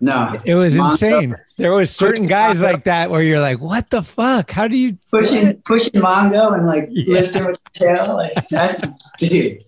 No, 0.00 0.38
it 0.44 0.54
was 0.54 0.76
insane. 0.76 1.34
There 1.56 1.74
was 1.74 1.90
certain 1.90 2.26
guys 2.26 2.62
like 2.62 2.84
that 2.84 3.10
where 3.10 3.22
you're 3.22 3.40
like, 3.40 3.60
"What 3.60 3.90
the 3.90 4.02
fuck? 4.02 4.50
How 4.50 4.68
do 4.68 4.76
you 4.76 4.96
pushing 5.10 5.60
pushing 5.62 6.00
Mongo 6.00 6.54
and 6.56 6.66
like 6.66 6.88
yeah. 6.90 7.14
lifting 7.14 7.44
with 7.44 7.58
the 7.64 7.70
tail?" 7.78 8.16
Like, 8.16 8.48
that, 8.48 8.96
dude. 9.18 9.64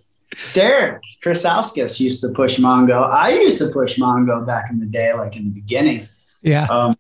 Derek 0.53 1.03
Krasauskas 1.25 1.99
used 1.99 2.21
to 2.21 2.29
push 2.29 2.59
Mongo. 2.59 3.11
I 3.11 3.31
used 3.31 3.59
to 3.59 3.69
push 3.73 3.99
Mongo 3.99 4.47
back 4.47 4.71
in 4.71 4.79
the 4.79 4.87
day, 4.87 5.13
like 5.13 5.37
in 5.37 5.45
the 5.45 5.51
beginning. 5.51 6.07
Yeah. 6.41 6.67
Um, 6.67 6.95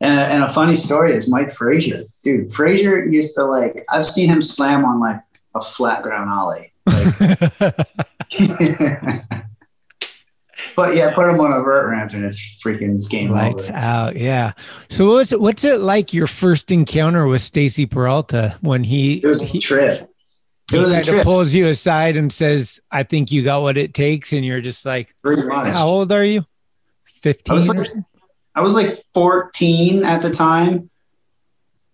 and, 0.00 0.18
and 0.18 0.44
a 0.44 0.50
funny 0.50 0.76
story 0.76 1.14
is 1.14 1.28
Mike 1.28 1.52
Frazier. 1.52 2.04
Dude, 2.24 2.54
Frazier 2.54 3.04
used 3.04 3.34
to 3.34 3.44
like, 3.44 3.84
I've 3.90 4.06
seen 4.06 4.28
him 4.28 4.40
slam 4.40 4.84
on 4.84 5.00
like 5.00 5.20
a 5.54 5.60
flat 5.60 6.02
ground 6.02 6.30
ollie. 6.30 6.72
Like, 6.86 7.16
but 10.76 10.94
yeah, 10.94 11.14
put 11.14 11.28
him 11.28 11.40
on 11.40 11.52
a 11.52 11.62
vert 11.62 11.90
ramp 11.90 12.12
and 12.12 12.24
it's 12.24 12.56
freaking 12.64 13.06
game 13.08 13.30
lights 13.30 13.68
over. 13.68 13.78
out. 13.78 14.16
Yeah. 14.16 14.52
So 14.88 15.10
what's 15.10 15.32
it, 15.32 15.40
what's 15.40 15.64
it 15.64 15.80
like 15.80 16.12
your 16.14 16.26
first 16.26 16.70
encounter 16.72 17.26
with 17.26 17.42
Stacy 17.42 17.86
Peralta 17.86 18.56
when 18.60 18.84
he? 18.84 19.18
It 19.18 19.26
was 19.26 19.50
he, 19.50 19.58
a 19.58 19.60
trip. 19.60 20.10
It 20.72 20.78
was 20.78 20.92
kind 20.92 21.08
of 21.08 21.24
pulls 21.24 21.52
you 21.52 21.68
aside 21.68 22.16
and 22.16 22.32
says, 22.32 22.80
"I 22.90 23.02
think 23.02 23.32
you 23.32 23.42
got 23.42 23.62
what 23.62 23.76
it 23.76 23.92
takes," 23.92 24.32
and 24.32 24.44
you're 24.44 24.60
just 24.60 24.86
like, 24.86 25.14
"How 25.24 25.86
old 25.86 26.12
are 26.12 26.24
you? 26.24 26.44
Fifteen? 27.04 27.52
I 27.52 27.54
was 27.54 27.68
like, 27.68 27.88
I 28.54 28.60
was 28.62 28.74
like 28.74 28.96
14 29.14 30.04
at 30.04 30.22
the 30.22 30.30
time, 30.30 30.90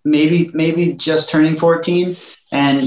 maybe 0.04 0.50
maybe 0.52 0.92
just 0.92 1.30
turning 1.30 1.56
14, 1.56 2.14
and 2.52 2.84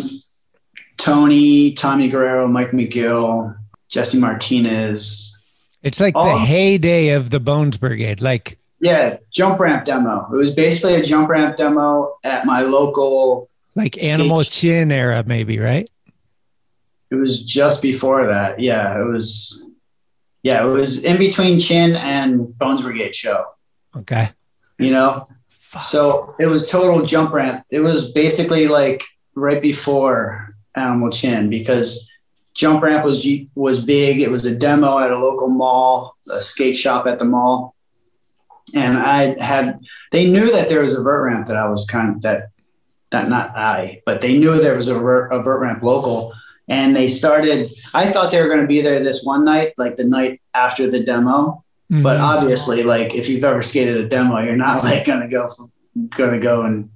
Tony, 0.98 1.72
Tommy 1.72 2.10
Guerrero, 2.10 2.48
Mike 2.48 2.72
McGill, 2.72 3.56
Jesse 3.88 4.20
Martinez. 4.20 5.39
It's 5.82 6.00
like 6.00 6.14
the 6.14 6.20
oh. 6.20 6.38
heyday 6.38 7.10
of 7.10 7.30
the 7.30 7.40
Bones 7.40 7.78
Brigade. 7.78 8.22
Like, 8.22 8.60
yeah, 8.80 9.18
jump 9.32 9.60
ramp 9.60 9.86
demo. 9.86 10.30
It 10.32 10.36
was 10.36 10.54
basically 10.54 10.96
a 10.96 11.04
jump 11.04 11.30
ramp 11.30 11.58
demo 11.58 12.18
at 12.24 12.46
my 12.46 12.62
local, 12.62 13.50
like 13.76 14.02
Animal 14.04 14.44
Chin 14.44 14.92
era, 14.92 15.24
maybe, 15.26 15.60
right? 15.60 15.90
It 17.10 17.16
was 17.16 17.44
just 17.44 17.82
before 17.82 18.28
that. 18.28 18.60
Yeah, 18.60 19.00
it 19.00 19.06
was. 19.06 19.64
Yeah, 20.42 20.66
it 20.66 20.70
was 20.70 21.04
in 21.04 21.18
between 21.18 21.60
Chin 21.60 21.96
and 21.98 22.58
Bones 22.58 22.82
Brigade 22.82 23.14
show. 23.14 23.46
Okay. 23.96 24.30
You 24.78 24.92
know, 24.92 25.28
Fuck. 25.50 25.84
so 25.84 26.36
it 26.40 26.46
was 26.46 26.66
total 26.66 27.06
jump 27.06 27.34
ramp. 27.34 27.66
It 27.70 27.82
was 27.82 28.12
basically 28.14 28.70
like 28.70 29.04
right 29.36 29.62
before 29.62 30.56
Animal 30.76 31.10
Chin 31.10 31.50
because 31.50 32.09
jump 32.54 32.84
ramp 32.84 33.06
was 33.06 33.26
was 33.56 33.84
big. 33.84 34.22
It 34.22 34.30
was 34.30 34.46
a 34.46 34.56
demo 34.56 35.00
at 35.00 35.12
a 35.12 35.18
local 35.18 35.50
mall, 35.50 36.16
a 36.30 36.42
skate 36.42 36.76
shop 36.76 37.08
at 37.08 37.20
the 37.20 37.26
mall, 37.26 37.76
and 38.74 38.98
I 38.98 39.42
had. 39.44 39.80
They 40.12 40.30
knew 40.30 40.52
that 40.52 40.70
there 40.70 40.82
was 40.82 40.98
a 40.98 41.04
vert 41.04 41.26
ramp 41.26 41.48
that 41.48 41.58
I 41.58 41.68
was 41.68 41.86
kind 41.86 42.16
of 42.16 42.22
that 42.24 42.50
that 43.12 43.30
not 43.30 43.56
I, 43.58 44.02
but 44.06 44.22
they 44.22 44.38
knew 44.38 44.60
there 44.60 44.76
was 44.76 44.88
a 44.88 44.96
vert, 44.96 45.32
a 45.32 45.42
vert 45.42 45.62
ramp 45.62 45.84
local. 45.84 46.34
And 46.68 46.96
they 46.96 47.08
started, 47.08 47.72
I 47.96 48.12
thought 48.12 48.30
they 48.30 48.40
were 48.40 48.48
going 48.48 48.62
to 48.62 48.68
be 48.68 48.82
there 48.82 49.00
this 49.00 49.24
one 49.24 49.44
night, 49.44 49.74
like 49.78 49.96
the 49.96 50.04
night 50.04 50.40
after 50.54 50.88
the 50.88 51.04
demo. 51.04 51.64
Mm-hmm. 51.92 52.04
But 52.04 52.18
obviously, 52.18 52.84
like 52.84 53.16
if 53.16 53.28
you've 53.28 53.44
ever 53.44 53.64
skated 53.64 53.98
a 53.98 54.08
demo, 54.08 54.40
you're 54.40 54.56
not 54.56 54.84
like 54.84 55.06
gonna 55.06 55.28
go 55.28 55.50
gonna 56.10 56.40
go 56.40 56.62
and 56.62 56.92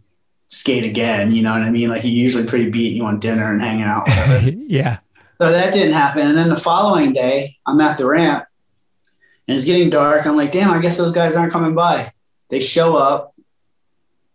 skate 0.47 0.83
again. 0.83 1.31
You 1.31 1.41
know 1.41 1.53
what 1.53 1.63
I 1.63 1.71
mean? 1.71 1.89
Like 1.89 2.03
you're 2.03 2.13
usually 2.13 2.45
pretty 2.45 2.69
beat. 2.69 2.93
You 2.93 3.01
want 3.01 3.21
dinner 3.21 3.51
and 3.51 3.59
hanging 3.59 3.85
out. 3.85 4.03
yeah. 4.69 4.99
So 5.39 5.51
that 5.51 5.73
didn't 5.73 5.93
happen. 5.93 6.27
And 6.27 6.37
then 6.37 6.49
the 6.49 6.57
following 6.57 7.13
day, 7.13 7.57
I'm 7.65 7.81
at 7.81 7.97
the 7.97 8.05
ramp, 8.05 8.45
and 9.47 9.55
it's 9.55 9.65
getting 9.65 9.89
dark. 9.89 10.25
I'm 10.25 10.37
like, 10.37 10.51
damn, 10.51 10.71
I 10.71 10.81
guess 10.81 10.97
those 10.97 11.11
guys 11.11 11.35
aren't 11.35 11.51
coming 11.51 11.75
by. 11.75 12.11
They 12.49 12.59
show 12.59 12.95
up. 12.95 13.35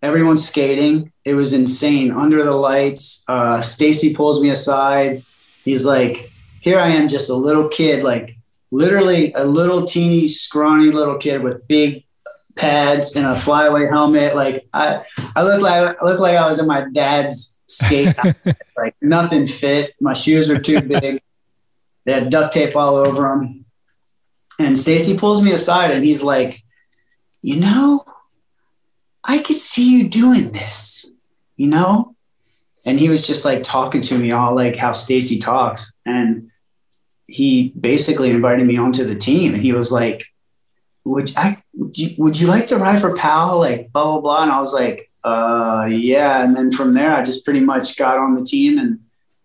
Everyone's 0.00 0.46
skating. 0.46 1.12
It 1.24 1.34
was 1.34 1.52
insane 1.52 2.12
under 2.12 2.44
the 2.44 2.52
lights. 2.52 3.24
Uh, 3.26 3.60
Stacy 3.60 4.14
pulls 4.14 4.40
me 4.40 4.50
aside. 4.50 5.22
He's 5.64 5.84
like, 5.84 6.30
here 6.60 6.78
I 6.78 6.88
am, 6.88 7.08
just 7.08 7.30
a 7.30 7.34
little 7.34 7.68
kid, 7.68 8.04
like 8.04 8.36
literally 8.70 9.32
a 9.32 9.44
little 9.44 9.84
teeny 9.84 10.28
scrawny 10.28 10.90
little 10.90 11.16
kid 11.16 11.42
with 11.42 11.66
big 11.66 12.04
pads 12.56 13.16
and 13.16 13.26
a 13.26 13.34
flyaway 13.34 13.86
helmet. 13.86 14.34
Like 14.34 14.68
I, 14.72 15.02
I 15.34 15.42
look 15.42 15.60
like 15.62 15.98
I 16.00 16.04
look 16.04 16.20
like 16.20 16.36
I 16.36 16.46
was 16.46 16.58
in 16.58 16.66
my 16.66 16.86
dad's 16.92 17.57
skate. 17.68 18.16
like 18.76 18.96
nothing 19.00 19.46
fit. 19.46 19.94
My 20.00 20.12
shoes 20.12 20.50
are 20.50 20.60
too 20.60 20.80
big. 20.80 21.20
They 22.04 22.14
had 22.14 22.30
duct 22.30 22.54
tape 22.54 22.74
all 22.74 22.94
over 22.94 23.24
them. 23.24 23.66
And 24.58 24.78
Stacy 24.78 25.18
pulls 25.18 25.42
me 25.42 25.52
aside 25.52 25.90
and 25.90 26.02
he's 26.02 26.22
like, 26.22 26.62
you 27.42 27.60
know, 27.60 28.02
I 29.22 29.40
could 29.40 29.56
see 29.56 29.98
you 29.98 30.08
doing 30.08 30.52
this, 30.52 31.04
you 31.56 31.68
know? 31.68 32.16
And 32.86 32.98
he 32.98 33.10
was 33.10 33.26
just 33.26 33.44
like 33.44 33.62
talking 33.62 34.00
to 34.00 34.16
me 34.16 34.32
all 34.32 34.54
like 34.54 34.76
how 34.76 34.92
Stacy 34.92 35.38
talks. 35.38 35.98
And 36.06 36.50
he 37.26 37.74
basically 37.78 38.30
invited 38.30 38.66
me 38.66 38.78
onto 38.78 39.04
the 39.04 39.14
team 39.14 39.52
and 39.52 39.62
he 39.62 39.74
was 39.74 39.92
like, 39.92 40.24
would 41.04 41.30
I, 41.36 41.62
would 41.74 41.98
you, 41.98 42.14
would 42.16 42.40
you 42.40 42.46
like 42.46 42.68
to 42.68 42.78
ride 42.78 43.02
for 43.02 43.14
Powell? 43.14 43.58
Like 43.58 43.92
blah, 43.92 44.12
blah, 44.12 44.20
blah. 44.22 44.42
And 44.44 44.52
I 44.52 44.62
was 44.62 44.72
like, 44.72 45.07
uh, 45.24 45.88
yeah. 45.90 46.44
And 46.44 46.56
then 46.56 46.70
from 46.70 46.92
there, 46.92 47.12
I 47.12 47.22
just 47.22 47.44
pretty 47.44 47.60
much 47.60 47.96
got 47.96 48.18
on 48.18 48.34
the 48.34 48.44
team 48.44 48.78
and 48.78 49.00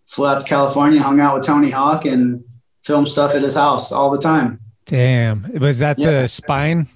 flew 0.06 0.26
out 0.26 0.40
to 0.40 0.46
California, 0.46 1.02
hung 1.02 1.20
out 1.20 1.36
with 1.36 1.46
Tony 1.46 1.70
Hawk 1.70 2.04
and 2.04 2.44
filmed 2.82 3.08
stuff 3.08 3.34
at 3.34 3.42
his 3.42 3.54
house 3.54 3.92
all 3.92 4.10
the 4.10 4.18
time. 4.18 4.60
Damn. 4.86 5.50
Was 5.58 5.78
that 5.78 5.98
yeah. 5.98 6.22
the 6.22 6.28
spine? 6.28 6.88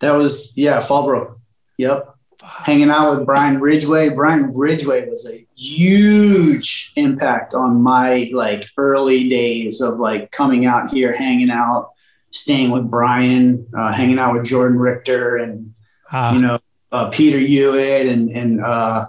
That 0.00 0.12
was, 0.12 0.52
yeah. 0.56 0.80
Fallbrook. 0.80 1.38
Yep. 1.78 2.14
Hanging 2.42 2.90
out 2.90 3.16
with 3.16 3.26
Brian 3.26 3.60
Ridgway. 3.60 4.10
Brian 4.10 4.54
Ridgway 4.54 5.08
was 5.08 5.28
a 5.30 5.46
huge 5.56 6.92
impact 6.96 7.54
on 7.54 7.82
my 7.82 8.30
like 8.32 8.68
early 8.76 9.28
days 9.28 9.80
of 9.80 9.98
like 9.98 10.30
coming 10.30 10.64
out 10.64 10.90
here, 10.90 11.16
hanging 11.16 11.50
out, 11.50 11.92
staying 12.30 12.70
with 12.70 12.88
Brian, 12.88 13.66
uh, 13.76 13.92
hanging 13.92 14.18
out 14.18 14.34
with 14.34 14.44
Jordan 14.44 14.78
Richter 14.78 15.36
and 15.36 15.74
ah. 16.12 16.34
you 16.34 16.40
know 16.40 16.58
uh, 16.92 17.10
Peter 17.10 17.38
Hewitt 17.38 18.06
and 18.06 18.30
and 18.30 18.60
uh, 18.60 19.06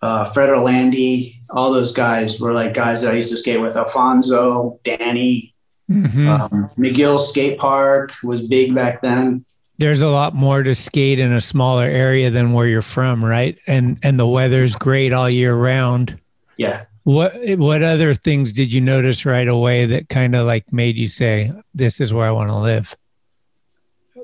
uh, 0.00 0.24
Fred 0.26 0.48
Orlandi. 0.48 1.38
All 1.50 1.72
those 1.72 1.92
guys 1.92 2.40
were 2.40 2.52
like 2.52 2.74
guys 2.74 3.02
that 3.02 3.12
I 3.12 3.16
used 3.16 3.30
to 3.30 3.36
skate 3.36 3.60
with. 3.60 3.76
Alfonso, 3.76 4.80
Danny, 4.84 5.52
mm-hmm. 5.90 6.28
um, 6.28 6.70
McGill 6.78 7.18
Skate 7.18 7.58
Park 7.58 8.12
was 8.22 8.40
big 8.46 8.74
back 8.74 9.02
then 9.02 9.44
there's 9.82 10.00
a 10.00 10.08
lot 10.08 10.32
more 10.32 10.62
to 10.62 10.76
skate 10.76 11.18
in 11.18 11.32
a 11.32 11.40
smaller 11.40 11.86
area 11.86 12.30
than 12.30 12.52
where 12.52 12.68
you're 12.68 12.82
from, 12.82 13.24
right? 13.24 13.58
And 13.66 13.98
and 14.02 14.18
the 14.18 14.26
weather's 14.26 14.76
great 14.76 15.12
all 15.12 15.28
year 15.28 15.54
round. 15.54 16.20
Yeah. 16.56 16.84
What 17.02 17.34
what 17.58 17.82
other 17.82 18.14
things 18.14 18.52
did 18.52 18.72
you 18.72 18.80
notice 18.80 19.26
right 19.26 19.48
away 19.48 19.86
that 19.86 20.08
kind 20.08 20.36
of 20.36 20.46
like 20.46 20.72
made 20.72 20.96
you 20.96 21.08
say, 21.08 21.52
"This 21.74 22.00
is 22.00 22.12
where 22.12 22.26
I 22.26 22.30
want 22.30 22.50
to 22.50 22.56
live"? 22.56 22.96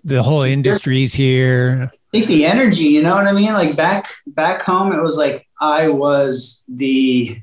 The 0.05 0.23
whole 0.23 0.43
industry's 0.43 1.13
here. 1.13 1.91
Think 2.19 2.29
the 2.29 2.47
energy, 2.47 2.85
you 2.85 3.03
know 3.03 3.15
what 3.15 3.27
I 3.27 3.33
mean? 3.33 3.53
Like 3.53 3.77
back 3.77 4.09
back 4.27 4.63
home, 4.63 4.93
it 4.93 5.03
was 5.03 5.17
like 5.17 5.47
I 5.61 5.89
was 5.89 6.65
the, 6.69 7.39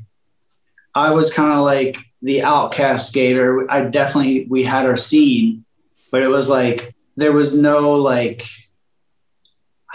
I 0.93 1.11
was 1.11 1.33
kind 1.33 1.53
of 1.53 1.59
like 1.59 1.97
the 2.21 2.43
outcast 2.43 3.09
skater. 3.09 3.69
I 3.71 3.85
definitely 3.85 4.47
we 4.49 4.63
had 4.63 4.85
our 4.85 4.97
scene, 4.97 5.63
but 6.11 6.23
it 6.23 6.27
was 6.27 6.49
like 6.49 6.93
there 7.15 7.31
was 7.31 7.57
no 7.57 7.93
like 7.93 8.43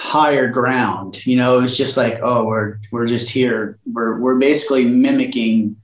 higher 0.00 0.48
ground 0.48 1.26
you 1.26 1.36
know 1.36 1.58
it 1.58 1.60
was 1.60 1.76
just 1.76 1.98
like 1.98 2.20
oh 2.22 2.44
we're 2.44 2.78
we're 2.90 3.06
just 3.06 3.28
here 3.28 3.78
we're 3.84 4.18
we're 4.18 4.38
basically 4.38 4.86
mimicking 4.86 5.76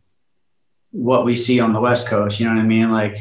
what 0.91 1.27
we 1.27 1.37
see 1.37 1.61
on 1.61 1.75
the 1.75 1.81
west 1.81 2.09
coast 2.09 2.41
you 2.41 2.47
know 2.47 2.55
what 2.55 2.61
i 2.63 2.65
mean 2.65 2.91
like 2.91 3.19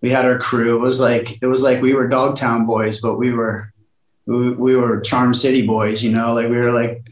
we 0.00 0.10
had 0.10 0.24
our 0.24 0.36
crew 0.36 0.76
it 0.76 0.80
was 0.80 0.98
like 0.98 1.40
it 1.40 1.46
was 1.46 1.62
like 1.62 1.80
we 1.80 1.94
were 1.94 2.08
dogtown 2.08 2.66
boys 2.66 3.00
but 3.00 3.14
we 3.14 3.30
were 3.30 3.72
we, 4.26 4.50
we 4.50 4.76
were 4.76 5.00
charm 5.00 5.34
city 5.34 5.66
boys 5.66 6.02
you 6.02 6.10
know 6.10 6.34
like 6.34 6.48
we 6.48 6.56
were 6.56 6.72
like 6.72 7.02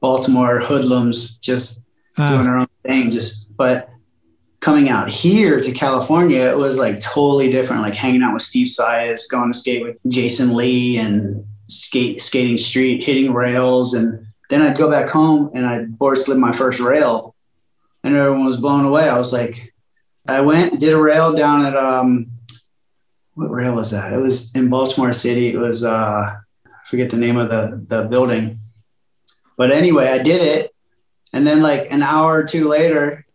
baltimore 0.00 0.60
hoodlums 0.60 1.36
just 1.38 1.84
uh. 2.16 2.28
doing 2.28 2.46
our 2.46 2.58
own 2.58 2.66
thing 2.84 3.10
just 3.10 3.54
but 3.56 3.88
coming 4.62 4.88
out 4.88 5.10
here 5.10 5.60
to 5.60 5.72
California, 5.72 6.38
it 6.38 6.56
was 6.56 6.78
like 6.78 7.00
totally 7.00 7.50
different. 7.50 7.82
Like 7.82 7.94
hanging 7.94 8.22
out 8.22 8.32
with 8.32 8.42
Steve 8.42 8.68
Saiz, 8.68 9.28
going 9.28 9.52
to 9.52 9.58
skate 9.58 9.82
with 9.82 9.98
Jason 10.08 10.54
Lee, 10.54 10.96
and 10.98 11.44
skate 11.66 12.22
skating 12.22 12.56
street, 12.56 13.02
hitting 13.02 13.34
rails, 13.34 13.92
and 13.92 14.24
then 14.48 14.62
I'd 14.62 14.78
go 14.78 14.90
back 14.90 15.08
home 15.08 15.50
and 15.54 15.66
I'd 15.66 15.98
board 15.98 16.16
slip 16.16 16.38
my 16.38 16.52
first 16.52 16.80
rail, 16.80 17.34
and 18.02 18.14
everyone 18.14 18.46
was 18.46 18.56
blown 18.56 18.86
away. 18.86 19.08
I 19.08 19.18
was 19.18 19.32
like, 19.32 19.74
I 20.26 20.40
went 20.40 20.80
did 20.80 20.94
a 20.94 21.00
rail 21.00 21.34
down 21.34 21.66
at 21.66 21.76
um, 21.76 22.30
what 23.34 23.50
rail 23.50 23.74
was 23.74 23.90
that? 23.90 24.12
It 24.12 24.18
was 24.18 24.54
in 24.54 24.68
Baltimore 24.68 25.12
City. 25.12 25.48
It 25.48 25.58
was 25.58 25.84
uh, 25.84 26.34
I 26.66 26.86
forget 26.86 27.10
the 27.10 27.16
name 27.16 27.36
of 27.36 27.48
the 27.48 27.82
the 27.86 28.08
building, 28.08 28.60
but 29.56 29.70
anyway, 29.70 30.08
I 30.08 30.22
did 30.22 30.42
it, 30.42 30.74
and 31.32 31.46
then 31.46 31.62
like 31.62 31.90
an 31.90 32.02
hour 32.02 32.38
or 32.38 32.44
two 32.44 32.68
later, 32.68 33.26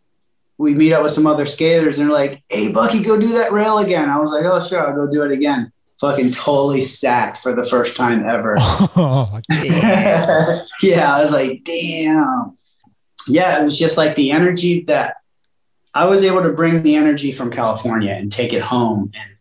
we 0.58 0.74
meet 0.74 0.94
up 0.94 1.04
with 1.04 1.14
some 1.14 1.28
other 1.28 1.46
skaters 1.46 2.00
and 2.00 2.10
they're 2.10 2.16
like, 2.16 2.44
"Hey, 2.50 2.72
Bucky, 2.72 3.02
go 3.02 3.20
do 3.20 3.34
that 3.34 3.52
rail 3.52 3.80
again." 3.80 4.10
I 4.10 4.20
was 4.20 4.32
like, 4.32 4.46
"Oh, 4.46 4.60
sure, 4.60 4.86
I'll 4.88 4.96
go 4.96 5.12
do 5.12 5.24
it 5.24 5.32
again." 5.32 5.72
Fucking 6.00 6.32
totally 6.32 6.82
sacked 6.82 7.38
for 7.38 7.54
the 7.54 7.64
first 7.64 7.98
time 7.98 8.24
ever. 8.24 8.56
Oh, 8.60 9.40
yeah, 10.82 11.16
I 11.16 11.22
was 11.22 11.34
like, 11.34 11.64
"Damn." 11.64 12.58
Yeah, 13.28 13.60
it 13.60 13.64
was 13.64 13.78
just 13.78 13.98
like 13.98 14.16
the 14.16 14.32
energy 14.32 14.84
that 14.86 15.18
I 15.94 16.06
was 16.06 16.24
able 16.24 16.44
to 16.44 16.54
bring 16.54 16.84
the 16.84 16.96
energy 16.96 17.32
from 17.32 17.52
California 17.52 18.12
and 18.12 18.32
take 18.32 18.54
it 18.54 18.62
home 18.62 19.12
and 19.16 19.37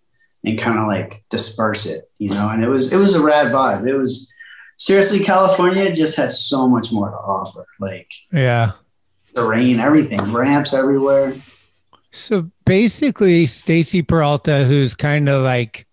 and 0.47 0.59
kind 0.59 0.79
of 0.79 0.87
like 0.87 1.25
disperse 1.29 1.87
it, 1.87 2.09
you 2.19 2.31
know. 2.31 2.49
And 2.49 2.63
it 2.63 2.69
was 2.69 2.93
it 2.93 2.97
was 2.97 3.15
a 3.15 3.23
rad 3.23 3.53
vibe. 3.53 3.87
It 3.87 3.97
was 3.97 4.33
seriously 4.77 5.21
California 5.21 5.93
just 5.93 6.17
has 6.17 6.43
so 6.43 6.69
much 6.69 6.93
more 6.93 7.11
to 7.11 7.17
offer. 7.17 7.67
Like 7.81 8.11
yeah, 8.33 8.73
terrain, 9.35 9.81
everything, 9.81 10.33
ramps 10.33 10.73
everywhere. 10.73 11.35
So 12.13 12.51
basically, 12.65 13.47
Stacy 13.47 14.01
Peralta, 14.01 14.65
who's 14.65 14.95
kind 14.95 15.29
of 15.29 15.43
like 15.43 15.87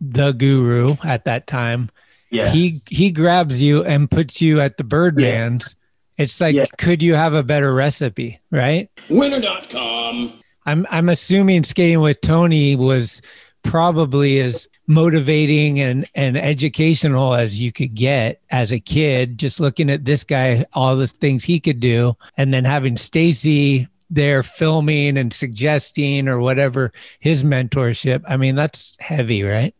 the 0.00 0.32
guru 0.32 0.96
at 1.02 1.24
that 1.24 1.46
time, 1.46 1.88
yeah. 2.30 2.50
he 2.50 2.82
he 2.90 3.10
grabs 3.10 3.62
you 3.62 3.84
and 3.84 4.10
puts 4.10 4.42
you 4.42 4.60
at 4.60 4.76
the 4.76 4.84
Birdman's. 4.84 5.74
Yeah. 6.18 6.24
It's 6.24 6.40
like, 6.40 6.54
yeah. 6.54 6.64
could 6.78 7.02
you 7.02 7.14
have 7.14 7.34
a 7.34 7.42
better 7.42 7.74
recipe, 7.74 8.40
right? 8.50 8.90
Winner.com. 9.10 10.42
I'm 10.64 10.86
I'm 10.90 11.08
assuming 11.08 11.62
skating 11.62 12.00
with 12.00 12.20
Tony 12.20 12.74
was 12.74 13.22
probably 13.66 14.40
as 14.40 14.68
motivating 14.86 15.80
and, 15.80 16.06
and 16.14 16.36
educational 16.36 17.34
as 17.34 17.58
you 17.58 17.72
could 17.72 17.94
get 17.94 18.40
as 18.50 18.72
a 18.72 18.80
kid, 18.80 19.38
just 19.38 19.60
looking 19.60 19.90
at 19.90 20.04
this 20.04 20.24
guy, 20.24 20.64
all 20.72 20.96
the 20.96 21.06
things 21.06 21.44
he 21.44 21.60
could 21.60 21.80
do, 21.80 22.16
and 22.36 22.54
then 22.54 22.64
having 22.64 22.96
Stacy 22.96 23.88
there 24.08 24.42
filming 24.42 25.18
and 25.18 25.32
suggesting 25.32 26.28
or 26.28 26.38
whatever 26.38 26.92
his 27.18 27.42
mentorship. 27.42 28.22
I 28.28 28.36
mean, 28.36 28.54
that's 28.54 28.96
heavy, 29.00 29.42
right? 29.42 29.74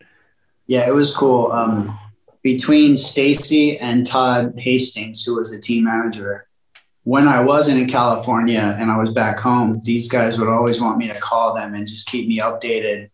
Yeah, 0.67 0.87
it 0.89 0.95
was 0.95 1.15
cool. 1.15 1.53
Um, 1.53 1.97
between 2.43 2.97
Stacy 2.97 3.79
and 3.79 4.05
Todd 4.05 4.55
Hastings, 4.59 5.25
who 5.25 5.37
was 5.37 5.53
the 5.53 5.61
team 5.61 5.85
manager, 5.85 6.47
when 7.05 7.29
I 7.29 7.45
wasn't 7.45 7.81
in 7.81 7.89
California 7.89 8.77
and 8.81 8.91
I 8.91 8.99
was 8.99 9.11
back 9.11 9.39
home, 9.39 9.81
these 9.85 10.09
guys 10.09 10.41
would 10.41 10.49
always 10.49 10.81
want 10.81 10.99
me 10.99 11.07
to 11.07 11.19
call 11.21 11.55
them 11.55 11.75
and 11.75 11.87
just 11.87 12.09
keep 12.09 12.27
me 12.27 12.41
updated 12.41 13.11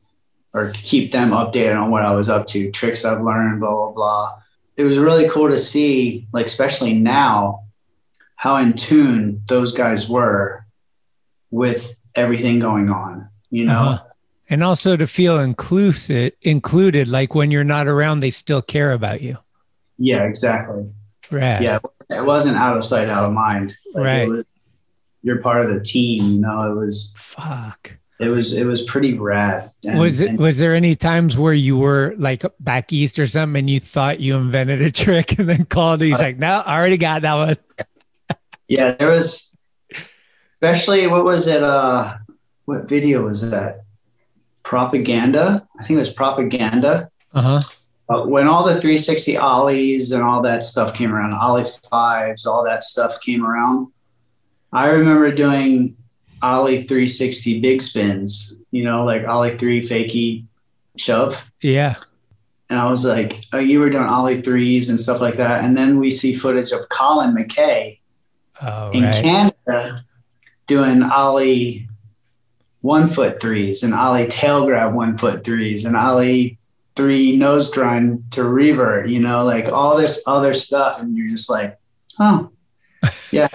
or 0.54 0.70
keep 0.74 1.12
them 1.12 1.30
updated 1.30 1.80
on 1.80 1.90
what 1.90 2.04
I 2.04 2.14
was 2.14 2.28
up 2.28 2.46
to, 2.48 2.70
tricks 2.70 3.04
I've 3.04 3.22
learned, 3.22 3.60
blah, 3.60 3.70
blah, 3.70 3.92
blah. 3.92 4.38
It 4.76 4.84
was 4.84 4.98
really 4.98 5.28
cool 5.28 5.48
to 5.48 5.58
see, 5.58 6.26
like, 6.32 6.46
especially 6.46 6.94
now, 6.94 7.64
how 8.36 8.56
in 8.56 8.74
tune 8.74 9.42
those 9.46 9.72
guys 9.72 10.08
were 10.08 10.66
with 11.50 11.96
everything 12.14 12.58
going 12.58 12.90
on, 12.90 13.28
you 13.50 13.64
know? 13.64 13.80
Uh-huh. 13.80 14.04
And 14.50 14.62
also 14.62 14.96
to 14.96 15.06
feel 15.06 15.40
inclusive, 15.40 16.32
included, 16.42 17.08
like 17.08 17.34
when 17.34 17.50
you're 17.50 17.64
not 17.64 17.88
around, 17.88 18.20
they 18.20 18.30
still 18.30 18.60
care 18.60 18.92
about 18.92 19.22
you. 19.22 19.38
Yeah, 19.96 20.24
exactly. 20.24 20.90
Right. 21.30 21.62
Yeah, 21.62 21.78
it 22.10 22.24
wasn't 22.24 22.56
out 22.56 22.76
of 22.76 22.84
sight, 22.84 23.08
out 23.08 23.24
of 23.24 23.32
mind. 23.32 23.74
Like 23.94 24.04
right. 24.04 24.28
Was, 24.28 24.44
you're 25.22 25.40
part 25.40 25.62
of 25.62 25.72
the 25.72 25.80
team, 25.80 26.24
you 26.24 26.40
know. 26.40 26.70
It 26.70 26.74
was 26.74 27.14
fuck 27.16 27.92
it 28.22 28.30
was 28.30 28.54
it 28.54 28.64
was 28.64 28.82
pretty 28.82 29.14
rad. 29.14 29.68
And, 29.84 29.98
was 29.98 30.20
it? 30.20 30.30
And, 30.30 30.38
was 30.38 30.58
there 30.58 30.74
any 30.74 30.94
times 30.94 31.36
where 31.36 31.52
you 31.52 31.76
were 31.76 32.14
like 32.16 32.44
back 32.60 32.92
east 32.92 33.18
or 33.18 33.26
something, 33.26 33.58
and 33.58 33.70
you 33.70 33.80
thought 33.80 34.20
you 34.20 34.36
invented 34.36 34.80
a 34.80 34.90
trick, 34.92 35.38
and 35.38 35.48
then 35.48 35.64
called? 35.64 36.00
And 36.02 36.10
he's 36.10 36.20
uh, 36.20 36.24
like, 36.24 36.38
"No, 36.38 36.62
I 36.64 36.78
already 36.78 36.98
got 36.98 37.22
that 37.22 37.34
one." 37.34 37.56
yeah, 38.68 38.92
there 38.92 39.08
was, 39.08 39.52
especially 40.60 41.06
what 41.06 41.24
was 41.24 41.46
it? 41.46 41.62
Uh, 41.62 42.14
what 42.64 42.88
video 42.88 43.24
was 43.24 43.50
that? 43.50 43.84
Propaganda. 44.62 45.66
I 45.78 45.82
think 45.82 45.96
it 45.96 46.00
was 46.00 46.12
propaganda. 46.12 47.10
Uh-huh. 47.34 47.60
Uh, 48.08 48.26
when 48.26 48.46
all 48.46 48.64
the 48.64 48.72
360 48.72 49.36
ollies 49.38 50.12
and 50.12 50.22
all 50.22 50.42
that 50.42 50.62
stuff 50.62 50.92
came 50.94 51.14
around, 51.14 51.32
ollie 51.32 51.64
fives, 51.88 52.46
all 52.46 52.64
that 52.64 52.84
stuff 52.84 53.20
came 53.20 53.44
around. 53.44 53.88
I 54.72 54.88
remember 54.88 55.30
doing 55.32 55.96
ollie 56.42 56.78
360 56.78 57.60
big 57.60 57.80
spins, 57.80 58.56
you 58.70 58.84
know, 58.84 59.04
like 59.04 59.26
ollie 59.26 59.56
three 59.56 59.80
fakie 59.80 60.44
shove. 60.96 61.50
Yeah. 61.60 61.94
And 62.68 62.78
I 62.78 62.90
was 62.90 63.04
like, 63.04 63.44
oh, 63.52 63.58
you 63.58 63.80
were 63.80 63.90
doing 63.90 64.06
ollie 64.06 64.40
threes 64.40 64.88
and 64.88 64.98
stuff 64.98 65.20
like 65.20 65.36
that. 65.36 65.64
And 65.64 65.76
then 65.76 65.98
we 65.98 66.10
see 66.10 66.34
footage 66.34 66.72
of 66.72 66.88
Colin 66.88 67.34
McKay 67.34 68.00
oh, 68.62 68.90
in 68.90 69.04
right. 69.04 69.22
Canada 69.22 70.04
doing 70.66 71.02
ollie 71.02 71.88
one 72.80 73.08
foot 73.08 73.40
threes 73.40 73.82
and 73.82 73.94
ollie 73.94 74.26
tail 74.26 74.64
grab 74.64 74.94
one 74.94 75.18
foot 75.18 75.44
threes 75.44 75.84
and 75.84 75.96
ollie 75.96 76.58
three 76.96 77.36
nose 77.36 77.70
grind 77.70 78.24
to 78.32 78.44
revert, 78.44 79.08
you 79.08 79.20
know, 79.20 79.44
like 79.44 79.68
all 79.68 79.96
this 79.96 80.22
other 80.26 80.54
stuff. 80.54 80.98
And 80.98 81.16
you're 81.16 81.28
just 81.28 81.50
like, 81.50 81.78
oh, 82.18 82.50
yeah, 83.30 83.48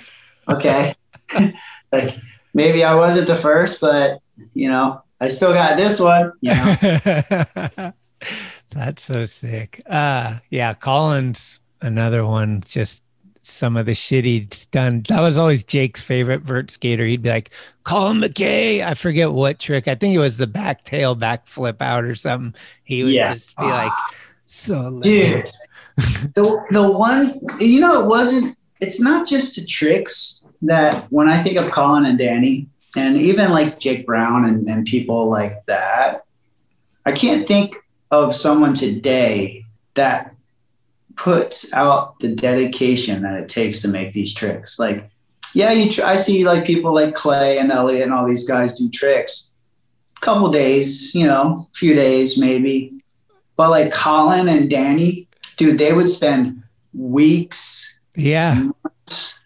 okay. 0.48 0.94
like 1.92 2.18
maybe 2.58 2.84
I 2.84 2.96
wasn't 2.96 3.28
the 3.28 3.36
first, 3.36 3.80
but 3.80 4.20
you 4.54 4.68
know, 4.68 5.02
I 5.22 5.30
still 5.30 5.54
got 5.54 5.78
this 5.78 6.00
one. 6.00 6.34
You 6.42 6.56
know? 6.56 7.94
That's 8.72 9.04
so 9.04 9.26
sick. 9.28 9.82
Uh 9.90 10.40
yeah, 10.50 10.74
Collins, 10.74 11.62
another 11.82 12.26
one, 12.26 12.64
just 12.68 13.04
some 13.44 13.78
of 13.78 13.86
the 13.86 13.96
shit 13.96 14.26
he's 14.26 14.66
done. 14.66 15.04
That 15.08 15.22
was 15.22 15.38
always 15.38 15.64
Jake's 15.64 16.02
favorite 16.02 16.42
vert 16.42 16.70
skater. 16.70 17.06
He'd 17.06 17.22
be 17.22 17.30
like, 17.30 17.52
Colin 17.86 18.20
McKay. 18.20 18.86
I 18.86 18.94
forget 18.94 19.32
what 19.32 19.60
trick. 19.60 19.88
I 19.88 19.96
think 19.96 20.16
it 20.16 20.20
was 20.20 20.36
the 20.36 20.48
back 20.48 20.84
tail 20.84 21.16
back 21.16 21.48
flip 21.48 21.82
out 21.82 22.04
or 22.04 22.16
something. 22.16 22.60
He 22.84 23.04
would 23.04 23.14
yeah. 23.14 23.34
just 23.34 23.56
be 23.56 23.64
like, 23.64 23.94
so 24.48 25.00
Dude, 25.02 25.46
the 25.96 26.66
the 26.72 26.92
one 26.92 27.40
you 27.60 27.82
know, 27.82 28.04
it 28.04 28.08
wasn't 28.08 28.58
it's 28.80 29.00
not 29.00 29.28
just 29.28 29.56
the 29.56 29.66
tricks 29.66 30.37
that 30.64 31.06
when 31.12 31.30
I 31.30 31.42
think 31.42 31.58
of 31.58 31.72
Colin 31.72 32.06
and 32.06 32.18
Danny, 32.18 32.68
and 32.96 33.18
even 33.18 33.52
like 33.52 33.80
Jake 33.80 34.06
Brown 34.06 34.46
and, 34.46 34.68
and 34.68 34.86
people 34.86 35.30
like 35.30 35.66
that, 35.66 36.26
I 37.06 37.12
can't 37.12 37.48
think 37.48 37.76
of 38.12 38.36
someone 38.36 38.74
today 38.74 39.66
that 39.94 40.34
puts 41.16 41.72
out 41.74 42.20
the 42.20 42.34
dedication 42.34 43.24
that 43.24 43.40
it 43.40 43.50
takes 43.50 43.82
to 43.82 43.88
make 43.88 44.14
these 44.14 44.34
tricks. 44.34 44.80
Like, 44.80 45.10
yeah, 45.54 45.72
you 45.72 45.92
tr- 45.92 46.06
I 46.06 46.16
see 46.16 46.46
like 46.46 46.66
people 46.66 46.94
like 46.94 47.16
Clay 47.16 47.58
and 47.58 47.72
Elliot 47.72 48.04
and 48.04 48.14
all 48.14 48.28
these 48.28 48.48
guys 48.48 48.78
do 48.78 48.90
tricks, 48.90 49.52
A 50.18 50.22
couple 50.22 50.50
days, 50.50 51.14
you 51.14 51.26
know, 51.26 51.56
a 51.58 51.74
few 51.74 51.96
days 51.96 52.38
maybe. 52.38 53.04
But 53.56 53.72
like 53.72 53.92
Colin 53.92 54.48
and 54.48 54.70
Danny, 54.70 55.28
dude, 55.58 55.80
they 55.80 55.94
would 55.94 56.10
spend 56.10 56.64
weeks, 56.94 57.98
yeah, 58.16 58.68
months, 58.84 59.37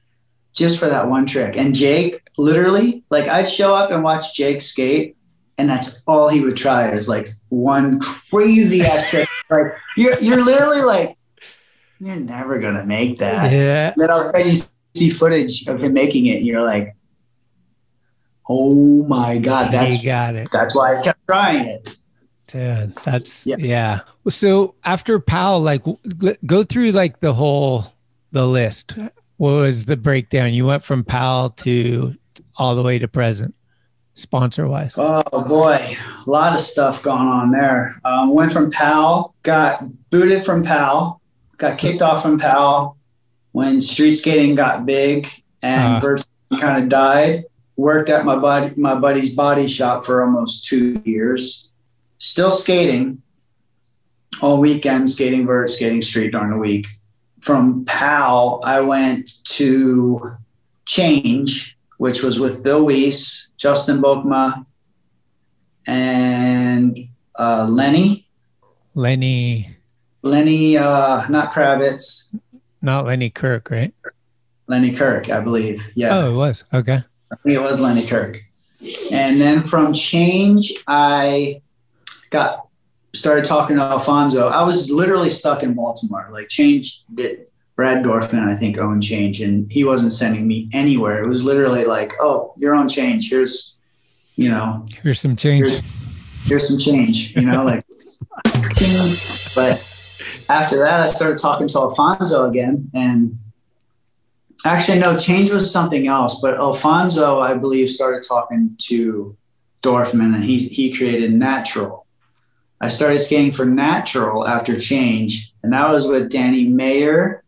just 0.62 0.80
for 0.80 0.88
that 0.88 1.10
one 1.10 1.26
trick. 1.26 1.58
And 1.58 1.76
Jake, 1.76 2.22
literally, 2.38 3.04
like 3.10 3.28
I'd 3.28 3.50
show 3.50 3.76
up 3.76 3.92
and 3.92 4.04
watch 4.04 4.34
Jake 4.36 4.62
skate, 4.62 5.18
and 5.58 5.70
that's 5.70 6.02
all 6.08 6.30
he 6.30 6.42
would 6.42 6.56
try 6.56 6.92
is 6.92 7.10
like 7.10 7.28
one 7.50 8.00
crazy 8.00 8.82
ass 8.82 9.10
trick. 9.10 9.28
Like 9.50 9.74
you're 9.98 10.18
you're 10.20 10.46
literally 10.46 10.82
like, 10.82 11.18
you're 12.00 12.16
never 12.16 12.58
gonna 12.60 12.86
make 12.86 13.18
that. 13.18 13.52
Yeah. 13.52 13.92
And 13.92 14.02
then 14.02 14.10
all 14.10 14.22
of 14.22 14.26
a 14.26 14.30
sudden 14.30 14.50
you 14.50 14.58
see 14.96 15.10
footage 15.10 15.68
of 15.68 15.84
him 15.84 15.92
making 15.92 16.28
it, 16.28 16.38
and 16.38 16.48
you're 16.48 16.64
like, 16.64 16.96
oh 18.48 19.06
my 19.08 19.40
god, 19.40 19.74
that's 19.74 19.96
he 19.98 20.06
got 20.06 20.36
it. 20.36 20.48
That's 20.54 20.74
why 20.74 20.96
I 20.96 21.02
kept 21.04 21.20
trying 21.28 21.68
it. 21.68 21.98
Dude, 22.48 22.94
that's 23.04 23.46
yeah. 23.46 23.58
yeah. 23.60 24.00
So 24.30 24.76
after 24.86 25.20
Powell, 25.20 25.60
like, 25.60 25.84
go 26.46 26.64
through 26.64 26.92
like 26.92 27.20
the 27.20 27.34
whole 27.34 27.94
the 28.32 28.48
list 28.48 28.96
was 29.50 29.86
the 29.86 29.98
breakdown? 29.98 30.54
You 30.54 30.68
went 30.68 30.84
from 30.84 31.04
Powell 31.04 31.50
to 31.50 32.16
all 32.58 32.76
the 32.76 32.84
way 32.84 33.00
to 33.00 33.08
present, 33.08 33.56
sponsor 34.14 34.68
wise. 34.68 34.96
Oh 35.00 35.24
boy, 35.48 35.98
a 36.28 36.30
lot 36.30 36.54
of 36.54 36.60
stuff 36.60 37.02
going 37.02 37.28
on 37.28 37.50
there. 37.50 38.00
Um, 38.06 38.36
went 38.36 38.52
from 38.52 38.70
Powell, 38.70 39.34
got 39.42 39.84
booted 40.12 40.46
from 40.46 40.64
Powell, 40.64 41.22
got 41.58 41.80
kicked 41.80 42.04
off 42.04 42.22
from 42.22 42.38
Powell 42.38 42.98
when 43.52 43.82
street 43.82 44.14
skating 44.14 44.54
got 44.54 44.86
big 44.86 45.28
and 45.64 46.04
uh, 46.04 46.58
kind 46.60 46.84
of 46.84 46.90
died. 46.90 47.46
worked 47.76 48.10
at 48.10 48.24
my 48.24 48.38
buddy 48.38 48.80
my 48.80 48.94
buddy's 48.94 49.34
body 49.34 49.68
shop 49.68 50.06
for 50.06 50.24
almost 50.24 50.66
two 50.66 51.02
years. 51.04 51.72
Still 52.20 52.52
skating 52.52 53.24
all 54.40 54.60
weekend, 54.60 55.10
skating 55.10 55.48
vert, 55.48 55.72
skating 55.72 56.04
street 56.04 56.30
during 56.30 56.52
the 56.52 56.58
week. 56.58 56.86
From 57.42 57.86
Powell, 57.86 58.62
I 58.64 58.82
went 58.82 59.44
to 59.46 60.22
Change, 60.86 61.78
which 61.98 62.24
was 62.24 62.40
with 62.40 62.64
Bill 62.64 62.86
Weiss, 62.86 63.52
Justin 63.58 64.02
Bokma, 64.02 64.66
and 65.88 66.98
uh, 67.36 67.68
Lenny. 67.70 68.28
Lenny. 68.94 69.76
Lenny, 70.22 70.78
uh, 70.78 71.28
not 71.30 71.52
Kravitz. 71.52 72.36
Not 72.82 73.06
Lenny 73.06 73.30
Kirk, 73.30 73.70
right? 73.72 73.94
Lenny 74.68 74.92
Kirk, 74.92 75.30
I 75.30 75.40
believe. 75.40 75.92
Yeah. 75.96 76.10
Oh, 76.18 76.32
it 76.32 76.36
was. 76.36 76.64
Okay. 76.74 77.00
I 77.32 77.36
think 77.44 77.56
it 77.56 77.62
was 77.62 77.82
Lenny 77.82 78.06
Kirk. 78.06 78.42
And 79.12 79.40
then 79.40 79.64
from 79.64 79.94
Change, 79.94 80.74
I 80.88 81.62
got 82.30 82.68
started 83.14 83.46
talking 83.46 83.78
to 83.78 83.84
Alfonso. 83.84 84.48
I 84.48 84.64
was 84.64 84.90
literally 84.90 85.30
stuck 85.30 85.64
in 85.64 85.74
Baltimore. 85.74 86.30
Like 86.32 86.50
Change 86.50 87.04
did 87.14 87.48
Brad 87.76 88.04
Dorfman, 88.04 88.48
I 88.48 88.56
think, 88.56 88.78
owned 88.78 89.04
Change, 89.04 89.42
and 89.42 89.72
he 89.72 89.84
wasn't 89.84 90.12
sending 90.12 90.48
me 90.48 90.70
anywhere. 90.74 91.24
It 91.24 91.28
was 91.28 91.44
literally 91.44 91.86
like, 91.86 92.14
"Oh, 92.20 92.54
you're 92.58 92.76
on 92.76 92.88
Change. 92.88 93.30
Here's, 93.30 93.76
you 94.36 94.50
know, 94.50 94.86
here's 95.02 95.20
some 95.20 95.36
change. 95.36 95.70
Here's, 95.70 95.84
here's 96.46 96.68
some 96.68 96.78
change." 96.78 97.36
You 97.36 97.44
know, 97.44 97.64
like. 97.66 97.84
but 99.56 99.84
after 100.50 100.78
that, 100.78 101.02
I 101.02 101.06
started 101.06 101.38
talking 101.38 101.68
to 101.70 101.80
Alfonso 101.80 102.50
again, 102.50 102.90
and 102.94 103.38
actually, 104.66 105.00
no, 105.00 105.18
change 105.18 105.52
was 105.52 105.72
something 105.72 106.08
else. 106.08 106.40
But 106.40 106.56
Alfonso, 106.56 107.40
I 107.40 107.56
believe, 107.56 107.90
started 107.90 108.24
talking 108.28 108.76
to 108.84 109.36
Dorfman, 109.82 110.36
and 110.36 110.44
he 110.44 110.60
he 110.60 110.94
created 110.94 111.34
Natural. 111.34 112.01
I 112.82 112.88
started 112.88 113.20
skating 113.20 113.54
for 113.54 113.64
Natural 113.64 114.48
after 114.48 114.78
change, 114.78 115.54
and 115.62 115.72
that 115.72 115.88
was 115.90 116.08
with 116.08 116.32
Danny 116.32 116.68
Mayer, 116.68 117.44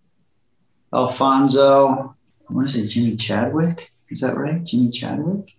Alfonso. 0.93 2.15
What 2.47 2.67
is 2.67 2.75
it, 2.75 2.87
Jimmy 2.89 3.15
Chadwick? 3.15 3.91
Is 4.09 4.21
that 4.21 4.37
right, 4.37 4.63
Jimmy 4.63 4.91
Chadwick? 4.91 5.55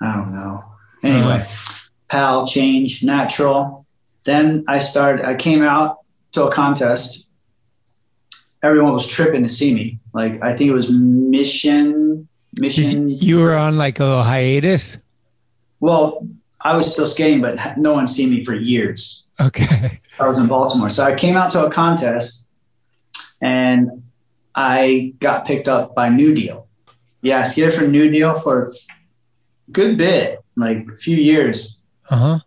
I 0.00 0.14
don't 0.14 0.32
know. 0.32 0.64
Anyway, 1.02 1.40
uh-huh. 1.40 1.88
Powell, 2.06 2.46
change, 2.46 3.02
Natural. 3.02 3.84
Then 4.22 4.64
I 4.68 4.78
started. 4.78 5.26
I 5.26 5.34
came 5.34 5.62
out 5.62 5.98
to 6.32 6.44
a 6.44 6.50
contest. 6.52 7.26
Everyone 8.62 8.92
was 8.92 9.08
tripping 9.08 9.42
to 9.42 9.48
see 9.48 9.74
me. 9.74 9.98
Like 10.12 10.40
I 10.40 10.56
think 10.56 10.70
it 10.70 10.74
was 10.74 10.88
Mission. 10.88 12.28
Mission. 12.60 13.10
You 13.10 13.40
were 13.40 13.56
on 13.56 13.76
like 13.76 13.98
a 13.98 14.04
little 14.04 14.22
hiatus. 14.22 14.98
Well, 15.80 16.26
I 16.60 16.76
was 16.76 16.90
still 16.90 17.06
skating, 17.06 17.40
but 17.40 17.78
no 17.78 17.92
one 17.92 18.06
seen 18.06 18.30
me 18.30 18.44
for 18.44 18.54
years. 18.54 19.26
Okay. 19.40 20.00
I 20.18 20.26
was 20.26 20.38
in 20.38 20.48
Baltimore, 20.48 20.90
so 20.90 21.04
I 21.04 21.14
came 21.14 21.36
out 21.36 21.50
to 21.52 21.64
a 21.64 21.70
contest, 21.70 22.48
and 23.40 24.02
I 24.54 25.14
got 25.20 25.46
picked 25.46 25.68
up 25.68 25.94
by 25.94 26.08
New 26.08 26.34
Deal. 26.34 26.66
Yeah, 27.22 27.40
I 27.40 27.44
skated 27.44 27.74
for 27.74 27.86
New 27.86 28.10
Deal 28.10 28.38
for 28.38 28.68
a 28.68 28.72
good 29.70 29.96
bit, 29.96 30.40
like 30.56 30.88
a 30.88 30.96
few 30.96 31.16
years. 31.16 31.80
Uh 32.10 32.16
huh. 32.16 32.38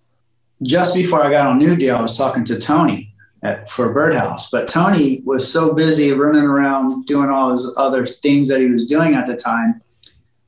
Just 0.62 0.94
before 0.94 1.24
I 1.24 1.32
got 1.32 1.48
on 1.48 1.60
New 1.60 1.76
Deal, 1.76 1.96
I 1.96 2.02
was 2.02 2.18
talking 2.18 2.44
to 2.46 2.60
Tony 2.60 3.14
at, 3.42 3.70
for 3.70 3.94
Birdhouse, 3.94 4.50
but 4.50 4.68
Tony 4.68 5.22
was 5.26 5.52
so 5.52 5.74
busy 5.74 6.12
running 6.12 6.44
around 6.44 7.06
doing 7.06 7.30
all 7.30 7.52
his 7.52 7.74
other 7.78 8.06
things 8.06 8.50
that 8.50 8.60
he 8.60 8.68
was 8.68 8.86
doing 8.86 9.14
at 9.14 9.28
the 9.28 9.36
time 9.36 9.82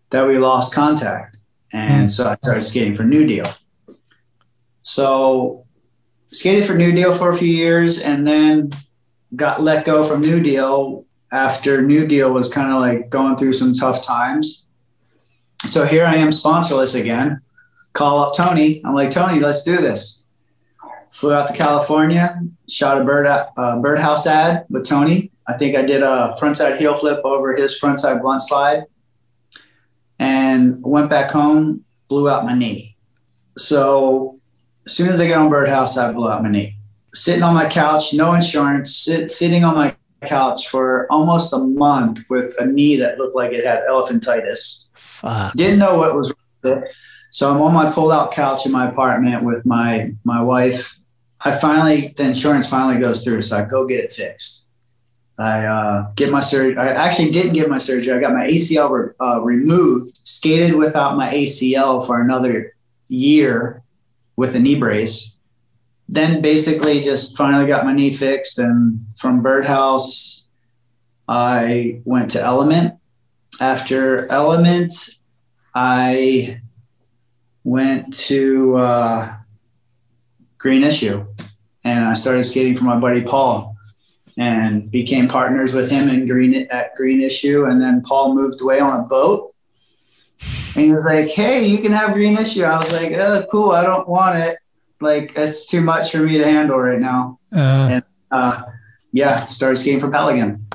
that 0.10 0.28
we 0.28 0.38
lost 0.38 0.74
contact. 0.74 1.38
And 1.74 2.10
so 2.10 2.30
I 2.30 2.36
started 2.36 2.62
skating 2.62 2.96
for 2.96 3.04
New 3.04 3.26
Deal. 3.26 3.52
So 4.84 5.66
skated 6.32 6.66
for 6.66 6.76
New 6.76 6.92
Deal 6.92 7.14
for 7.14 7.32
a 7.32 7.38
few 7.38 7.48
years 7.48 7.98
and 7.98 8.28
then 8.28 8.70
got 9.36 9.62
let 9.62 9.84
go 9.84 10.04
from 10.04 10.22
New 10.22 10.42
Deal 10.42 11.06
after 11.32 11.82
New 11.82 12.06
Deal 12.06 12.32
was 12.32 12.54
kind 12.54 12.72
of 12.72 12.80
like 12.80 13.10
going 13.10 13.36
through 13.36 13.54
some 13.54 13.74
tough 13.74 14.04
times. 14.04 14.68
So 15.66 15.86
here 15.86 16.06
I 16.06 16.16
am 16.16 16.30
sponsorless 16.30 17.00
again. 17.00 17.42
Call 17.94 18.20
up 18.20 18.36
Tony. 18.36 18.82
I'm 18.86 18.94
like, 18.94 19.10
Tony, 19.10 19.40
let's 19.40 19.64
do 19.64 19.78
this. 19.78 20.24
Flew 21.10 21.34
out 21.34 21.48
to 21.48 21.54
California, 21.54 22.40
shot 22.68 23.00
a 23.00 23.04
bird 23.04 23.26
uh, 23.28 23.80
birdhouse 23.82 24.28
ad 24.28 24.66
with 24.70 24.86
Tony. 24.86 25.32
I 25.48 25.54
think 25.54 25.76
I 25.76 25.84
did 25.84 26.04
a 26.04 26.36
frontside 26.40 26.78
heel 26.78 26.94
flip 26.96 27.22
over 27.24 27.56
his 27.56 27.80
frontside 27.80 28.22
blunt 28.22 28.42
slide 28.42 28.84
and 30.24 30.82
went 30.82 31.10
back 31.10 31.30
home, 31.32 31.84
blew 32.08 32.30
out 32.30 32.46
my 32.46 32.54
knee. 32.54 32.96
So 33.58 34.38
as 34.86 34.94
soon 34.94 35.10
as 35.10 35.20
I 35.20 35.28
got 35.28 35.40
on 35.40 35.50
Birdhouse, 35.50 35.98
I 35.98 36.12
blew 36.12 36.30
out 36.30 36.42
my 36.42 36.50
knee. 36.50 36.78
Sitting 37.14 37.44
on 37.44 37.54
my 37.54 37.68
couch, 37.68 38.14
no 38.14 38.34
insurance, 38.34 38.96
sit, 38.96 39.30
sitting 39.30 39.64
on 39.64 39.76
my 39.76 39.96
couch 40.26 40.70
for 40.70 41.08
almost 41.12 41.54
a 41.54 41.60
month 41.60 42.22
with 42.30 42.56
a 42.60 42.66
knee 42.66 42.96
that 42.98 43.18
looked 43.18 43.36
like 43.36 43.52
it 43.52 43.66
had 43.66 43.84
elephantitis. 43.90 44.86
Fuck. 44.96 45.54
Didn't 45.54 45.80
know 45.80 45.98
what 45.98 46.16
was 46.16 46.34
wrong 46.64 46.84
So 47.30 47.52
I'm 47.52 47.62
on 47.62 47.74
my 47.74 47.92
pulled 47.92 48.14
out 48.14 48.32
couch 48.32 48.66
in 48.66 48.72
my 48.72 48.90
apartment 48.90 49.44
with 49.44 49.66
my 49.66 50.14
my 50.24 50.42
wife. 50.42 51.00
I 51.42 51.52
finally 51.52 52.14
the 52.16 52.24
insurance 52.24 52.70
finally 52.70 53.00
goes 53.00 53.24
through, 53.24 53.42
so 53.42 53.60
I 53.60 53.66
go 53.66 53.86
get 53.86 54.00
it 54.00 54.12
fixed. 54.12 54.63
I 55.38 55.66
uh, 55.66 56.12
get 56.16 56.32
my 56.32 56.40
surgery. 56.40 56.78
I 56.78 56.90
actually 56.90 57.32
didn't 57.32 57.54
get 57.54 57.70
my 57.70 57.80
surgery. 57.80 58.14
I 58.14 58.20
got 58.20 58.34
my 58.34 58.46
ACL 58.46 58.90
re- 58.90 59.14
uh, 59.20 59.42
removed, 59.42 60.20
skated 60.24 60.76
without 60.76 61.18
my 61.18 61.34
ACL 61.34 62.06
for 62.06 62.22
another 62.22 62.76
year 63.08 63.82
with 64.36 64.56
a 64.56 64.60
knee 64.60 64.76
brace. 64.78 65.36
Then 66.08 66.42
basically 66.42 67.02
just 67.02 67.36
finally 67.36 67.66
got 67.66 67.86
my 67.86 67.94
knee 67.94 68.12
fixed. 68.12 68.60
And 68.60 69.06
from 69.18 69.42
Birdhouse, 69.42 70.46
I 71.28 72.02
went 72.06 72.32
to 72.32 72.42
Element. 72.42 73.00
After 73.60 74.28
Element, 74.32 74.94
I 75.74 76.62
went 77.64 78.14
to 78.14 78.76
uh, 78.78 79.34
Green 80.60 80.84
Issue 80.84 81.26
and 81.84 82.06
I 82.06 82.14
started 82.14 82.44
skating 82.44 82.78
for 82.78 82.84
my 82.84 83.00
buddy 83.00 83.24
Paul 83.24 83.73
and 84.38 84.90
became 84.90 85.28
partners 85.28 85.74
with 85.74 85.90
him 85.90 86.10
in 86.10 86.28
Green 86.28 86.68
at 86.70 86.96
Green 86.96 87.22
Issue. 87.22 87.66
And 87.66 87.82
then 87.82 88.02
Paul 88.02 88.36
moved 88.36 88.62
away 88.62 88.80
on 88.80 89.00
a 89.00 89.04
boat. 89.04 89.54
And 90.76 90.86
he 90.86 90.92
was 90.92 91.06
like, 91.06 91.30
"Hey, 91.30 91.66
you 91.66 91.78
can 91.78 91.92
have 91.92 92.14
Green 92.14 92.38
Issue." 92.38 92.64
I 92.64 92.78
was 92.80 92.92
like, 92.92 93.14
"Oh, 93.14 93.46
cool. 93.52 93.72
I 93.72 93.84
don't 93.84 94.08
want 94.08 94.38
it. 94.38 94.58
Like, 95.00 95.38
it's 95.38 95.66
too 95.66 95.82
much 95.82 96.12
for 96.12 96.20
me 96.20 96.38
to 96.38 96.44
handle 96.44 96.78
right 96.80 97.00
now." 97.00 97.40
Uh, 97.54 97.88
and 97.92 98.04
uh, 98.32 98.64
yeah, 99.12 99.46
started 99.46 99.78
skating 99.78 100.02
for 100.02 100.10
Powell 100.10 100.30
again. 100.30 100.66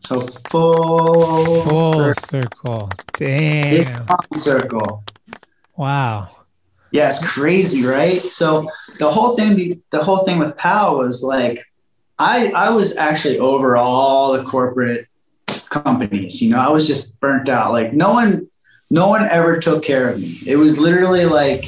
So 0.00 0.20
full, 0.50 1.64
full 1.64 2.14
circle. 2.14 2.88
Damn. 3.18 4.06
circle. 4.34 5.04
Wow. 5.76 6.30
Yeah, 6.92 7.08
it's 7.08 7.24
crazy, 7.26 7.84
right? 7.84 8.22
So 8.22 8.66
the 8.98 9.10
whole 9.10 9.36
thing, 9.36 9.82
the 9.90 10.02
whole 10.02 10.18
thing 10.18 10.38
with 10.38 10.56
Powell 10.56 10.98
was 10.98 11.22
like, 11.22 11.62
I 12.18 12.52
I 12.54 12.70
was 12.70 12.96
actually 12.96 13.38
over 13.38 13.76
all 13.76 14.32
the 14.32 14.44
corporate 14.44 15.06
companies. 15.68 16.40
You 16.42 16.50
know, 16.50 16.60
I 16.60 16.70
was 16.70 16.86
just 16.86 17.20
burnt 17.20 17.48
out. 17.48 17.72
Like 17.72 17.92
no 17.92 18.10
one, 18.12 18.48
no 18.90 19.08
one 19.08 19.22
ever 19.22 19.58
took 19.58 19.82
care 19.84 20.08
of 20.08 20.20
me. 20.20 20.36
It 20.46 20.56
was 20.56 20.78
literally 20.78 21.24
like, 21.26 21.66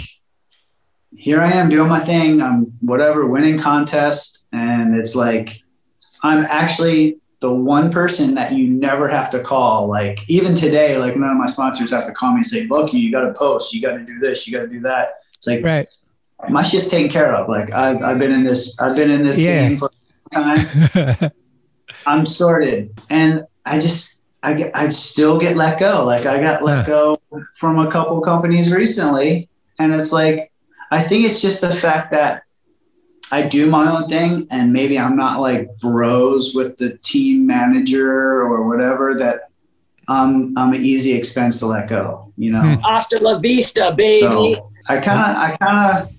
here 1.14 1.40
I 1.40 1.52
am 1.52 1.68
doing 1.68 1.88
my 1.88 2.00
thing. 2.00 2.40
I'm 2.42 2.72
whatever 2.80 3.26
winning 3.26 3.58
contest, 3.58 4.44
and 4.52 4.96
it's 4.96 5.14
like, 5.14 5.62
I'm 6.22 6.44
actually 6.46 7.18
the 7.40 7.54
one 7.54 7.90
person 7.90 8.34
that 8.34 8.52
you 8.52 8.68
never 8.68 9.08
have 9.08 9.30
to 9.30 9.40
call. 9.40 9.88
Like 9.88 10.28
even 10.28 10.54
today, 10.54 10.96
like 10.98 11.16
none 11.16 11.30
of 11.30 11.36
my 11.36 11.46
sponsors 11.46 11.90
have 11.90 12.06
to 12.06 12.12
call 12.12 12.30
me 12.32 12.36
and 12.38 12.46
say, 12.46 12.66
"Look, 12.66 12.92
you 12.92 13.10
got 13.12 13.22
to 13.22 13.32
post. 13.32 13.72
You 13.72 13.80
got 13.82 13.96
to 13.96 14.04
do 14.04 14.18
this. 14.18 14.46
You 14.46 14.56
got 14.56 14.62
to 14.64 14.68
do 14.68 14.80
that." 14.80 15.14
It's 15.34 15.46
like 15.46 15.64
right. 15.64 15.88
My 16.48 16.62
shit's 16.62 16.88
taken 16.88 17.10
care 17.10 17.34
of. 17.34 17.48
Like 17.50 17.70
I've, 17.70 18.02
I've 18.02 18.18
been 18.18 18.32
in 18.32 18.44
this. 18.44 18.78
I've 18.80 18.96
been 18.96 19.10
in 19.10 19.22
this 19.22 19.38
Yeah. 19.38 19.68
game 19.68 19.78
for 19.78 19.90
time. 20.30 21.30
I'm 22.06 22.24
sorted, 22.24 22.98
and 23.10 23.44
I 23.66 23.78
just 23.78 24.22
I 24.42 24.54
get 24.54 24.74
I 24.74 24.88
still 24.88 25.38
get 25.38 25.56
let 25.56 25.78
go. 25.78 26.04
Like 26.04 26.26
I 26.26 26.40
got 26.40 26.62
let 26.62 26.86
go 26.86 27.20
from 27.54 27.78
a 27.78 27.90
couple 27.90 28.20
companies 28.20 28.72
recently, 28.72 29.48
and 29.78 29.92
it's 29.92 30.12
like 30.12 30.50
I 30.90 31.02
think 31.02 31.24
it's 31.24 31.42
just 31.42 31.60
the 31.60 31.72
fact 31.72 32.10
that 32.12 32.44
I 33.32 33.42
do 33.42 33.68
my 33.68 33.90
own 33.90 34.08
thing, 34.08 34.46
and 34.50 34.72
maybe 34.72 34.98
I'm 34.98 35.16
not 35.16 35.40
like 35.40 35.76
bros 35.78 36.54
with 36.54 36.78
the 36.78 36.96
team 36.98 37.46
manager 37.46 38.40
or 38.42 38.66
whatever. 38.66 39.14
That 39.14 39.50
I'm 40.08 40.56
I'm 40.56 40.72
an 40.72 40.82
easy 40.84 41.12
expense 41.12 41.58
to 41.60 41.66
let 41.66 41.88
go. 41.88 42.32
You 42.36 42.52
know. 42.52 42.76
Hasta 42.82 43.18
la 43.22 43.38
vista, 43.38 43.94
baby. 43.96 44.20
So 44.20 44.70
I 44.86 44.98
kind 45.00 45.20
of, 45.20 45.36
I 45.36 45.56
kind 45.56 45.78
of 45.78 46.12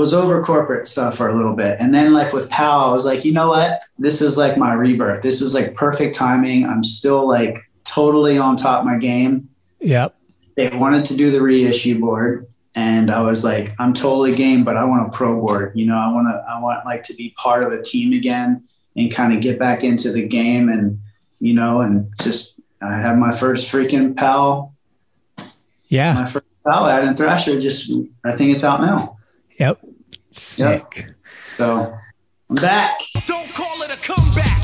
was 0.00 0.14
over 0.14 0.42
corporate 0.42 0.88
stuff 0.88 1.18
for 1.18 1.28
a 1.28 1.36
little 1.36 1.54
bit. 1.54 1.76
And 1.78 1.94
then 1.94 2.14
like 2.14 2.32
with 2.32 2.48
Powell, 2.48 2.88
I 2.88 2.92
was 2.92 3.04
like, 3.04 3.22
you 3.22 3.34
know 3.34 3.48
what? 3.48 3.82
This 3.98 4.22
is 4.22 4.38
like 4.38 4.56
my 4.56 4.72
rebirth. 4.72 5.20
This 5.20 5.42
is 5.42 5.54
like 5.54 5.74
perfect 5.74 6.14
timing. 6.14 6.64
I'm 6.64 6.82
still 6.82 7.28
like 7.28 7.70
totally 7.84 8.38
on 8.38 8.56
top 8.56 8.80
of 8.80 8.86
my 8.86 8.96
game. 8.96 9.50
Yep. 9.80 10.14
they 10.56 10.68
wanted 10.70 11.04
to 11.06 11.16
do 11.16 11.30
the 11.30 11.42
reissue 11.42 11.98
board, 12.00 12.46
and 12.74 13.10
I 13.10 13.20
was 13.22 13.44
like, 13.44 13.74
I'm 13.78 13.92
totally 13.92 14.34
game, 14.34 14.64
but 14.64 14.76
I 14.76 14.84
want 14.84 15.06
a 15.06 15.10
pro 15.10 15.38
board. 15.38 15.72
You 15.74 15.86
know, 15.86 15.96
I 15.96 16.10
want 16.12 16.28
to, 16.28 16.44
I 16.48 16.60
want 16.60 16.84
like 16.86 17.02
to 17.04 17.14
be 17.14 17.34
part 17.36 17.62
of 17.62 17.70
the 17.70 17.82
team 17.82 18.14
again 18.14 18.64
and 18.96 19.12
kind 19.12 19.34
of 19.34 19.42
get 19.42 19.58
back 19.58 19.84
into 19.84 20.12
the 20.12 20.26
game, 20.26 20.70
and 20.70 20.98
you 21.40 21.52
know, 21.52 21.82
and 21.82 22.10
just 22.22 22.58
I 22.80 22.96
have 22.96 23.18
my 23.18 23.32
first 23.32 23.70
freaking 23.70 24.16
Powell. 24.16 24.74
Yeah, 25.88 26.14
my 26.14 26.26
first 26.26 26.46
Powell 26.64 26.86
Adam 26.86 27.14
Thrasher. 27.14 27.60
Just 27.60 27.90
I 28.24 28.32
think 28.32 28.54
it's 28.54 28.64
out 28.64 28.80
now. 28.80 29.18
Yep, 29.58 29.78
sick. 30.40 30.94
Yep. 30.96 31.10
So 31.58 31.98
I'm 32.48 32.56
back. 32.56 32.98
Don't 33.26 33.52
call 33.54 33.82
it 33.82 33.92
a 33.92 33.96
comeback. 33.96 34.62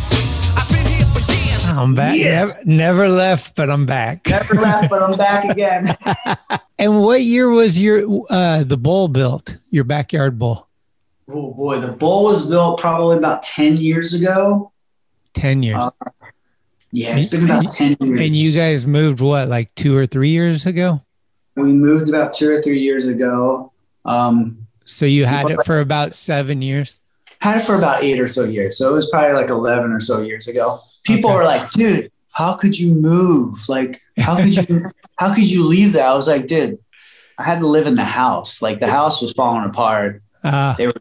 I've 0.57 0.69
been 0.71 0.87
here 0.87 1.07
for 1.07 1.33
years. 1.33 1.67
I'm 1.67 1.95
back. 1.95 2.17
Yes. 2.19 2.57
Never, 2.65 2.77
never 2.77 3.09
left, 3.09 3.55
but 3.55 3.71
I'm 3.71 3.87
back. 3.87 4.27
Never 4.29 4.55
left, 4.55 4.91
but 4.91 5.03
I'm 5.03 5.17
back 5.17 5.45
again. 5.51 5.97
and 6.79 7.03
what 7.03 7.21
year 7.21 7.49
was 7.49 7.79
your 7.79 8.25
uh 8.31 8.65
the 8.65 8.77
bowl 8.77 9.09
built? 9.09 9.59
Your 9.71 9.85
backyard 9.85 10.39
bowl? 10.39 10.69
Oh 11.29 11.53
boy, 11.53 11.81
the 11.81 11.93
bowl 11.93 12.25
was 12.25 12.47
built 12.47 12.81
probably 12.81 13.19
about 13.19 13.43
ten 13.43 13.77
years 13.77 14.15
ago. 14.15 14.73
Ten 15.35 15.63
years. 15.63 15.77
Uh, 15.79 15.91
yeah, 16.93 17.17
it's 17.17 17.29
been 17.29 17.45
about 17.45 17.71
ten 17.71 17.95
years. 18.01 18.21
And 18.21 18.35
you 18.35 18.53
guys 18.53 18.87
moved 18.87 19.21
what, 19.21 19.49
like 19.49 19.75
two 19.75 19.95
or 19.97 20.07
three 20.07 20.31
years 20.31 20.65
ago? 20.65 21.03
We 21.57 21.73
moved 21.73 22.09
about 22.09 22.33
two 22.33 22.51
or 22.51 22.63
three 22.63 22.81
years 22.81 23.07
ago. 23.07 23.73
Um, 24.05 24.66
so 24.87 25.05
you 25.05 25.27
had 25.27 25.51
it 25.51 25.59
for 25.67 25.81
about 25.81 26.15
seven 26.15 26.63
years? 26.63 27.01
Had 27.41 27.59
it 27.59 27.65
for 27.65 27.75
about 27.75 28.03
eight 28.03 28.19
or 28.19 28.29
so 28.29 28.45
years. 28.45 28.79
So 28.79 28.91
it 28.91 28.95
was 28.95 29.11
probably 29.11 29.33
like 29.33 29.51
11 29.51 29.93
or 29.93 30.01
so 30.01 30.23
years 30.23 30.49
ago. 30.49 30.81
People 31.05 31.31
okay. 31.31 31.39
were 31.39 31.45
like, 31.45 31.71
dude, 31.73 32.11
how 32.33 32.55
could 32.55 32.79
you 32.79 32.95
move? 32.95 33.69
Like, 33.69 34.01
how 34.19 34.37
could 34.37 34.57
you, 34.57 34.83
how 35.19 35.35
could 35.35 35.51
you 35.51 35.65
leave 35.65 35.93
that? 35.93 36.07
I 36.07 36.15
was 36.15 36.29
like, 36.29 36.47
dude, 36.47 36.79
I 37.39 37.43
had 37.43 37.59
to 37.59 37.67
live 37.67 37.87
in 37.87 37.97
the 37.97 38.05
house. 38.05 38.63
Like 38.63 38.81
the 38.81 38.91
house 38.91 39.21
was 39.21 39.33
falling 39.33 39.69
apart. 39.69 40.23
Uh, 40.43 40.75
they 40.75 40.87
were, 40.87 40.93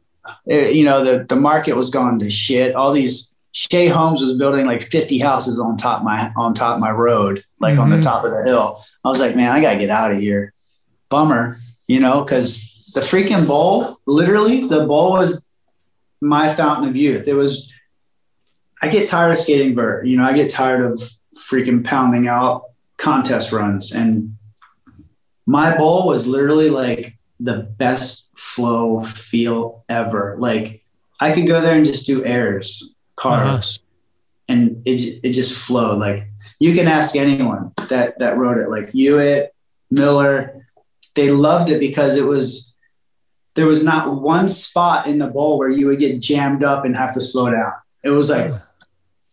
you 0.47 0.83
know, 0.83 1.03
the, 1.03 1.23
the 1.23 1.35
market 1.35 1.75
was 1.75 1.89
going 1.89 2.19
to 2.19 2.29
shit. 2.29 2.75
All 2.75 2.91
these 2.91 3.33
Shea 3.51 3.87
Homes 3.87 4.21
was 4.21 4.33
building 4.33 4.65
like 4.65 4.81
50 4.81 5.19
houses 5.19 5.59
on 5.59 5.77
top 5.77 5.99
of 5.99 6.05
my, 6.05 6.31
on 6.35 6.53
top 6.53 6.79
my 6.79 6.91
road, 6.91 7.43
like 7.59 7.73
mm-hmm. 7.73 7.83
on 7.83 7.89
the 7.91 8.01
top 8.01 8.25
of 8.25 8.31
the 8.31 8.43
hill. 8.43 8.83
I 9.05 9.09
was 9.09 9.19
like, 9.19 9.35
man, 9.35 9.51
I 9.51 9.61
gotta 9.61 9.79
get 9.79 9.89
out 9.89 10.11
of 10.11 10.17
here. 10.17 10.53
Bummer, 11.09 11.57
you 11.87 11.99
know, 11.99 12.25
cause 12.25 12.74
the 12.95 13.01
freaking 13.01 13.45
bowl, 13.45 13.97
literally 14.05 14.67
the 14.67 14.85
bowl 14.85 15.11
was 15.11 15.47
my 16.21 16.51
fountain 16.51 16.87
of 16.87 16.95
youth. 16.95 17.27
It 17.27 17.33
was, 17.33 17.71
I 18.81 18.87
get 18.87 19.09
tired 19.09 19.31
of 19.31 19.37
skating 19.37 19.75
vert. 19.75 20.07
You 20.07 20.15
know, 20.15 20.23
I 20.23 20.33
get 20.33 20.49
tired 20.49 20.81
of 20.81 21.01
freaking 21.37 21.83
pounding 21.83 22.29
out 22.29 22.63
contest 22.95 23.51
runs. 23.51 23.91
And 23.91 24.37
my 25.45 25.75
bowl 25.75 26.07
was 26.07 26.25
literally 26.25 26.69
like 26.69 27.17
the 27.41 27.63
best 27.63 28.29
flow 28.37 29.03
feel 29.03 29.83
ever. 29.89 30.37
Like 30.39 30.81
I 31.19 31.33
could 31.33 31.47
go 31.47 31.59
there 31.59 31.75
and 31.75 31.85
just 31.85 32.07
do 32.07 32.23
airs, 32.23 32.95
carves, 33.17 33.79
uh-huh. 33.79 34.53
and 34.53 34.81
it, 34.87 35.19
it 35.21 35.33
just 35.33 35.59
flowed. 35.59 35.99
Like 35.99 36.29
you 36.61 36.73
can 36.73 36.87
ask 36.87 37.17
anyone 37.17 37.73
that, 37.89 38.19
that 38.19 38.37
wrote 38.37 38.57
it, 38.57 38.69
like 38.69 38.91
Hewitt, 38.91 39.53
Miller, 39.91 40.65
they 41.15 41.29
loved 41.29 41.69
it 41.69 41.81
because 41.81 42.15
it 42.15 42.25
was 42.25 42.74
there 43.55 43.65
was 43.65 43.83
not 43.83 44.21
one 44.21 44.49
spot 44.49 45.07
in 45.07 45.17
the 45.17 45.27
bowl 45.27 45.57
where 45.57 45.69
you 45.69 45.87
would 45.87 45.99
get 45.99 46.19
jammed 46.19 46.63
up 46.63 46.85
and 46.85 46.95
have 46.95 47.13
to 47.13 47.21
slow 47.21 47.49
down. 47.49 47.71
It 48.03 48.09
was 48.09 48.29
like 48.29 48.53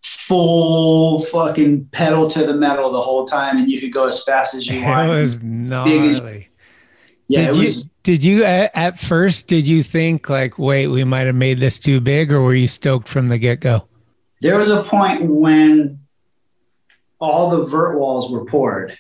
full 0.02 1.20
fucking 1.20 1.86
pedal 1.86 2.28
to 2.28 2.46
the 2.46 2.54
metal 2.54 2.90
the 2.90 3.02
whole 3.02 3.24
time, 3.26 3.58
and 3.58 3.70
you 3.70 3.80
could 3.80 3.92
go 3.92 4.08
as 4.08 4.24
fast 4.24 4.54
as 4.54 4.66
you 4.66 4.82
want. 4.82 5.10
It 5.10 5.14
was 5.14 5.42
gnarly. 5.42 6.48
Yeah, 7.28 7.46
did 7.46 7.56
it 7.56 7.58
was. 7.58 7.84
You, 7.84 7.90
did 8.04 8.24
you 8.24 8.44
at, 8.44 8.70
at 8.74 9.00
first? 9.00 9.48
Did 9.48 9.66
you 9.66 9.82
think 9.82 10.28
like, 10.28 10.58
wait, 10.58 10.86
we 10.86 11.04
might 11.04 11.26
have 11.26 11.34
made 11.34 11.58
this 11.58 11.78
too 11.78 12.00
big, 12.00 12.32
or 12.32 12.40
were 12.40 12.54
you 12.54 12.68
stoked 12.68 13.08
from 13.08 13.28
the 13.28 13.38
get 13.38 13.60
go? 13.60 13.86
There 14.40 14.56
was 14.56 14.70
a 14.70 14.82
point 14.82 15.22
when 15.22 16.00
all 17.20 17.50
the 17.50 17.64
vert 17.64 17.98
walls 17.98 18.30
were 18.30 18.44
poured. 18.44 18.96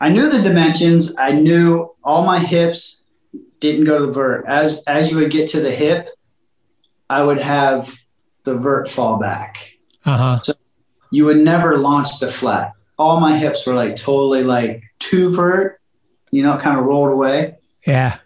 I 0.00 0.08
knew 0.08 0.30
the 0.30 0.42
dimensions. 0.42 1.16
I 1.18 1.32
knew 1.32 1.94
all 2.02 2.24
my 2.24 2.38
hips 2.38 2.99
didn't 3.60 3.84
go 3.84 3.98
to 3.98 4.06
the 4.06 4.12
vert. 4.12 4.44
As 4.46 4.82
as 4.86 5.10
you 5.10 5.18
would 5.18 5.30
get 5.30 5.48
to 5.50 5.60
the 5.60 5.70
hip, 5.70 6.08
I 7.08 7.22
would 7.22 7.38
have 7.38 7.94
the 8.44 8.56
vert 8.56 8.88
fall 8.88 9.18
back. 9.18 9.76
Uh-huh. 10.04 10.40
So 10.40 10.52
you 11.10 11.24
would 11.26 11.38
never 11.38 11.76
launch 11.76 12.18
the 12.18 12.30
flat. 12.30 12.72
All 12.98 13.20
my 13.20 13.36
hips 13.36 13.66
were 13.66 13.74
like 13.74 13.96
totally 13.96 14.42
like 14.42 14.82
two 14.98 15.34
vert, 15.34 15.80
you 16.30 16.42
know, 16.42 16.56
kind 16.56 16.78
of 16.78 16.84
rolled 16.84 17.10
away. 17.10 17.56
Yeah. 17.86 18.18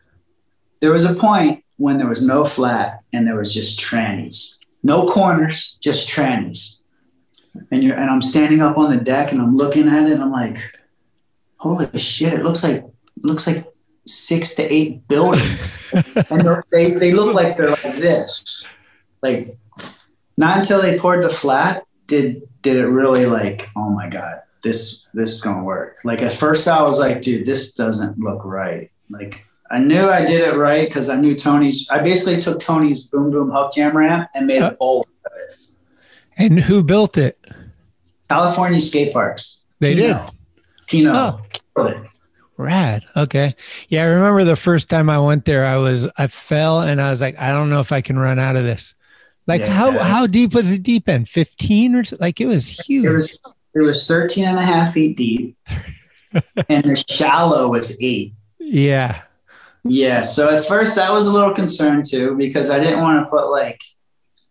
There 0.80 0.92
was 0.92 1.04
a 1.04 1.14
point 1.14 1.64
when 1.78 1.98
there 1.98 2.08
was 2.08 2.22
no 2.22 2.44
flat 2.44 3.00
and 3.12 3.26
there 3.26 3.36
was 3.36 3.52
just 3.52 3.80
trannies. 3.80 4.58
No 4.82 5.06
corners, 5.06 5.76
just 5.80 6.08
trannies. 6.08 6.80
And 7.70 7.82
you're 7.82 7.96
and 7.96 8.10
I'm 8.10 8.22
standing 8.22 8.60
up 8.60 8.76
on 8.76 8.90
the 8.90 9.02
deck 9.02 9.32
and 9.32 9.40
I'm 9.40 9.56
looking 9.56 9.88
at 9.88 10.06
it 10.06 10.12
and 10.12 10.22
I'm 10.22 10.32
like, 10.32 10.58
holy 11.56 11.86
shit, 11.98 12.32
it 12.32 12.44
looks 12.44 12.62
like 12.62 12.84
looks 13.22 13.46
like 13.46 13.64
six 14.06 14.54
to 14.54 14.74
eight 14.74 15.06
buildings, 15.08 15.78
and 16.30 16.62
they 16.70 16.90
they 16.92 17.12
look 17.12 17.34
like 17.34 17.56
they're 17.56 17.70
like 17.70 17.96
this. 17.96 18.64
Like 19.22 19.56
not 20.36 20.58
until 20.58 20.82
they 20.82 20.98
poured 20.98 21.22
the 21.22 21.28
flat 21.28 21.84
did 22.06 22.42
did 22.60 22.76
it 22.76 22.86
really 22.86 23.24
like 23.24 23.70
oh 23.76 23.88
my 23.88 24.08
god 24.08 24.42
this 24.64 25.06
this 25.14 25.30
is 25.30 25.40
gonna 25.40 25.62
work. 25.62 25.98
Like 26.02 26.22
at 26.22 26.32
first 26.32 26.66
I 26.66 26.82
was 26.82 26.98
like, 26.98 27.22
dude, 27.22 27.46
this 27.46 27.72
doesn't 27.72 28.18
look 28.18 28.44
right. 28.44 28.90
Like 29.08 29.46
I 29.70 29.78
knew 29.78 30.08
I 30.08 30.24
did 30.24 30.40
it 30.40 30.56
right 30.56 30.88
because 30.88 31.08
I 31.08 31.16
knew 31.16 31.36
Tony's. 31.36 31.88
I 31.90 32.02
basically 32.02 32.40
took 32.40 32.58
Tony's 32.58 33.04
Boom 33.04 33.30
Boom 33.30 33.50
Huck 33.50 33.72
Jam 33.72 33.96
ramp 33.96 34.30
and 34.34 34.46
made 34.46 34.62
a 34.62 34.72
bowl 34.72 35.06
of 35.24 35.32
it. 35.36 35.54
And 36.36 36.58
who 36.58 36.82
built 36.82 37.16
it? 37.16 37.38
California 38.28 38.80
skate 38.80 39.12
parks. 39.12 39.60
They 39.78 39.94
Pino. 39.94 40.26
did. 40.26 40.34
Pino. 40.88 41.40
Oh. 41.76 42.04
Rad. 42.56 43.04
Okay. 43.16 43.54
Yeah, 43.88 44.04
I 44.04 44.06
remember 44.06 44.44
the 44.44 44.56
first 44.56 44.88
time 44.88 45.10
I 45.10 45.18
went 45.18 45.44
there, 45.44 45.66
I 45.66 45.76
was 45.76 46.08
I 46.16 46.28
fell 46.28 46.80
and 46.80 47.00
I 47.00 47.10
was 47.10 47.20
like, 47.20 47.38
I 47.38 47.50
don't 47.50 47.70
know 47.70 47.80
if 47.80 47.92
I 47.92 48.00
can 48.00 48.18
run 48.18 48.38
out 48.38 48.56
of 48.56 48.64
this. 48.64 48.94
Like 49.46 49.62
yeah. 49.62 49.72
how 49.72 49.98
how 49.98 50.26
deep 50.26 50.54
was 50.54 50.70
the 50.70 50.78
deep 50.78 51.08
end? 51.08 51.28
15 51.28 51.94
or 51.94 52.04
so? 52.04 52.16
like 52.20 52.40
it 52.40 52.46
was 52.46 52.68
huge. 52.68 53.04
It 53.04 53.10
was 53.10 53.54
it 53.74 53.80
was 53.80 54.06
13 54.06 54.44
and 54.44 54.58
a 54.58 54.62
half 54.62 54.94
feet 54.94 55.16
deep. 55.16 55.56
and 56.68 56.84
the 56.84 57.04
shallow 57.08 57.68
was 57.68 58.00
eight. 58.00 58.34
Yeah. 58.58 59.20
Yeah. 59.82 60.22
So 60.22 60.54
at 60.54 60.64
first 60.64 60.98
I 60.98 61.10
was 61.10 61.26
a 61.26 61.32
little 61.32 61.54
concerned 61.54 62.06
too, 62.06 62.36
because 62.36 62.70
I 62.70 62.78
didn't 62.78 63.00
want 63.00 63.24
to 63.24 63.30
put 63.30 63.50
like 63.50 63.80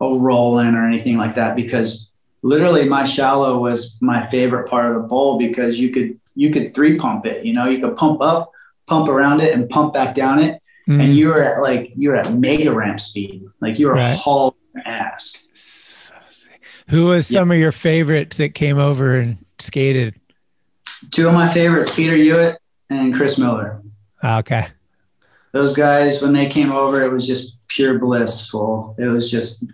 a 0.01 0.14
roll 0.14 0.60
in 0.60 0.76
or 0.76 0.86
anything 0.86 1.18
like 1.18 1.36
that 1.36 1.56
because 1.56 2.12
literally 2.41 2.88
my 2.88 3.06
shallow 3.06 3.60
was 3.60 3.97
my 4.01 4.28
favorite 4.28 4.70
part 4.70 4.93
of 4.93 5.01
the 5.01 5.08
bowl 5.08 5.38
because 5.38 5.80
you 5.80 5.89
could 5.89 6.20
you 6.36 6.51
could 6.51 6.73
three 6.73 6.97
pump 6.97 7.25
it. 7.25 7.45
You 7.45 7.53
know, 7.53 7.65
you 7.65 7.79
could 7.79 7.95
pump 7.95 8.21
up, 8.21 8.51
pump 8.88 9.07
around 9.09 9.41
it, 9.41 9.53
and 9.53 9.69
pump 9.69 9.93
back 9.93 10.15
down 10.15 10.39
it. 10.39 10.61
Mm. 10.88 11.03
And 11.03 11.17
you 11.17 11.29
were 11.29 11.41
at 11.41 11.61
like 11.61 11.93
you 11.95 12.09
were 12.09 12.17
at 12.17 12.34
mega 12.34 12.73
ramp 12.73 12.99
speed, 12.99 13.43
like 13.61 13.79
you 13.79 13.88
were 13.88 13.93
right. 13.93 14.17
hauling 14.17 14.55
ass. 14.86 16.11
Who 16.89 17.05
was 17.05 17.27
some 17.27 17.49
yeah. 17.49 17.55
of 17.55 17.61
your 17.61 17.71
favorites 17.71 18.38
that 18.38 18.53
came 18.53 18.77
over 18.77 19.15
and 19.15 19.38
skated? 19.59 20.19
Two 21.11 21.27
of 21.27 21.34
my 21.34 21.47
favorites, 21.47 21.93
Peter 21.95 22.15
Hewitt 22.15 22.59
and 22.89 23.13
Chris 23.13 23.39
Miller. 23.39 23.81
Okay. 24.23 24.67
Those 25.53 25.75
guys, 25.75 26.21
when 26.21 26.34
they 26.34 26.47
came 26.47 26.71
over, 26.71 27.01
it 27.03 27.11
was 27.11 27.27
just 27.27 27.57
pure 27.67 27.99
blissful. 27.99 28.95
It 28.97 29.05
was 29.05 29.29
just 29.29 29.65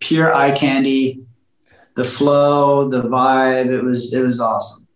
pure 0.00 0.34
eye 0.34 0.52
candy. 0.52 1.24
The 1.94 2.04
flow, 2.04 2.88
the 2.88 3.02
vibe, 3.02 3.66
it 3.66 3.82
was 3.82 4.12
it 4.12 4.24
was 4.24 4.40
awesome. 4.40 4.86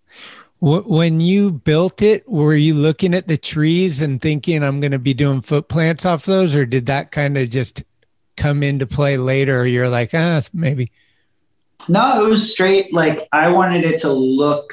When 0.67 1.21
you 1.21 1.53
built 1.53 2.01
it, 2.01 2.27
were 2.27 2.55
you 2.55 2.73
looking 2.73 3.13
at 3.13 3.29
the 3.29 3.37
trees 3.37 4.01
and 4.01 4.21
thinking 4.21 4.63
I'm 4.63 4.81
going 4.81 4.93
to 4.93 4.99
be 4.99 5.13
doing 5.13 5.43
foot 5.43 5.69
plants 5.69 6.07
off 6.07 6.25
those, 6.25 6.55
or 6.55 6.65
did 6.65 6.87
that 6.87 7.11
kind 7.11 7.37
of 7.37 7.51
just 7.51 7.83
come 8.39 8.63
into 8.63 8.87
play 8.87 9.19
later? 9.19 9.61
Or 9.61 9.67
You're 9.67 9.91
like, 9.91 10.15
ah, 10.15 10.41
maybe. 10.55 10.91
No, 11.87 12.25
it 12.25 12.31
was 12.31 12.51
straight. 12.51 12.95
Like 12.95 13.29
I 13.31 13.51
wanted 13.51 13.85
it 13.85 13.99
to 14.01 14.13
look 14.13 14.73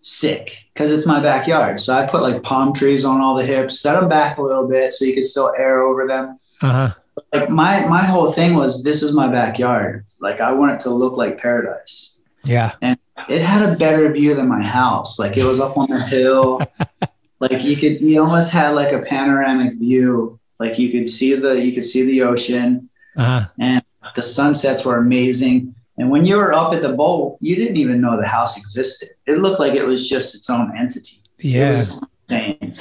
sick 0.00 0.64
because 0.74 0.90
it's 0.90 1.06
my 1.06 1.20
backyard. 1.20 1.78
So 1.78 1.94
I 1.94 2.06
put 2.06 2.22
like 2.22 2.42
palm 2.42 2.72
trees 2.72 3.04
on 3.04 3.20
all 3.20 3.36
the 3.36 3.46
hips, 3.46 3.78
set 3.78 3.94
them 3.94 4.08
back 4.08 4.38
a 4.38 4.42
little 4.42 4.66
bit 4.66 4.92
so 4.92 5.04
you 5.04 5.14
could 5.14 5.24
still 5.24 5.54
air 5.56 5.82
over 5.82 6.08
them. 6.08 6.40
Uh-huh. 6.60 6.92
Like 7.32 7.50
my 7.50 7.86
my 7.86 8.02
whole 8.02 8.32
thing 8.32 8.54
was 8.54 8.82
this 8.82 9.00
is 9.00 9.12
my 9.12 9.28
backyard. 9.28 10.06
Like 10.20 10.40
I 10.40 10.50
want 10.50 10.72
it 10.72 10.80
to 10.80 10.90
look 10.90 11.16
like 11.16 11.40
paradise. 11.40 12.20
Yeah. 12.42 12.72
And 12.82 12.98
it 13.28 13.42
had 13.42 13.68
a 13.68 13.76
better 13.76 14.12
view 14.12 14.34
than 14.34 14.48
my 14.48 14.62
house. 14.62 15.18
Like 15.18 15.36
it 15.36 15.44
was 15.44 15.60
up 15.60 15.76
on 15.76 15.88
the 15.88 16.06
hill. 16.06 16.60
like 17.40 17.62
you 17.62 17.76
could, 17.76 18.00
you 18.00 18.20
almost 18.22 18.52
had 18.52 18.70
like 18.70 18.92
a 18.92 19.00
panoramic 19.02 19.74
view. 19.78 20.38
Like 20.58 20.78
you 20.78 20.90
could 20.90 21.08
see 21.08 21.34
the, 21.34 21.52
you 21.60 21.72
could 21.72 21.84
see 21.84 22.04
the 22.04 22.22
ocean, 22.22 22.88
uh-huh. 23.16 23.48
and 23.58 23.84
the 24.14 24.22
sunsets 24.22 24.84
were 24.84 24.98
amazing. 24.98 25.74
And 25.96 26.10
when 26.10 26.24
you 26.24 26.36
were 26.36 26.52
up 26.52 26.72
at 26.72 26.82
the 26.82 26.92
bowl, 26.92 27.38
you 27.40 27.54
didn't 27.56 27.76
even 27.76 28.00
know 28.00 28.20
the 28.20 28.26
house 28.26 28.58
existed. 28.58 29.10
it 29.26 29.38
looked 29.38 29.60
like 29.60 29.74
it 29.74 29.84
was 29.84 30.08
just 30.08 30.34
its 30.34 30.50
own 30.50 30.72
entity. 30.76 31.18
It 31.38 31.44
Yeah. 31.44 31.74
was 31.74 32.04
insane. 32.28 32.72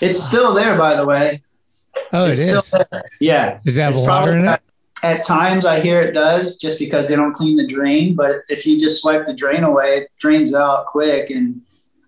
It's 0.00 0.22
still 0.22 0.54
there, 0.54 0.78
by 0.78 0.94
the 0.94 1.04
way. 1.04 1.42
Oh, 2.12 2.26
it 2.26 2.30
It's 2.30 2.40
is. 2.40 2.64
still 2.66 2.84
there. 2.90 3.02
Yeah. 3.20 3.58
It 3.64 3.74
have 3.76 3.94
It's 3.94 4.00
water 4.00 4.36
in 4.36 4.46
it? 4.46 4.60
At, 5.02 5.24
times, 5.24 5.64
I 5.64 5.80
hear 5.80 6.00
it 6.02 6.12
does, 6.12 6.56
just 6.56 6.78
because 6.78 7.08
they 7.08 7.16
don't 7.16 7.34
clean 7.34 7.56
the 7.56 7.66
drain. 7.66 8.14
But 8.14 8.42
if 8.48 8.66
you 8.66 8.78
just 8.78 9.00
swipe 9.00 9.26
the 9.26 9.34
drain 9.34 9.64
away, 9.64 9.98
it 9.98 10.10
drains 10.18 10.54
out 10.54 10.86
quick. 10.86 11.30
And 11.30 11.60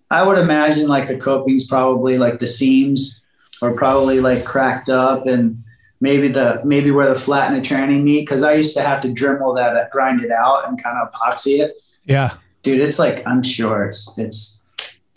I 0.09 0.23
would 0.23 0.37
imagine 0.37 0.87
like 0.87 1.07
the 1.07 1.17
coping's 1.17 1.67
probably 1.67 2.17
like 2.17 2.39
the 2.39 2.47
seams 2.47 3.23
are 3.61 3.73
probably 3.73 4.19
like 4.19 4.43
cracked 4.43 4.89
up, 4.89 5.25
and 5.25 5.63
maybe 5.99 6.27
the 6.27 6.61
maybe 6.65 6.91
where 6.91 7.07
the 7.07 7.19
flat 7.19 7.53
and 7.53 7.63
the 7.63 7.67
tranny 7.67 8.01
meet. 8.01 8.21
Because 8.21 8.43
I 8.43 8.53
used 8.53 8.75
to 8.75 8.81
have 8.81 9.01
to 9.01 9.07
Dremel 9.07 9.55
that, 9.55 9.75
uh, 9.75 9.87
grind 9.91 10.23
it 10.23 10.31
out, 10.31 10.67
and 10.67 10.81
kind 10.81 10.97
of 10.97 11.11
epoxy 11.13 11.59
it. 11.59 11.77
Yeah. 12.05 12.33
Dude, 12.63 12.81
it's 12.81 12.99
like 12.99 13.25
I'm 13.25 13.41
sure 13.41 13.85
it's 13.85 14.13
it's 14.17 14.61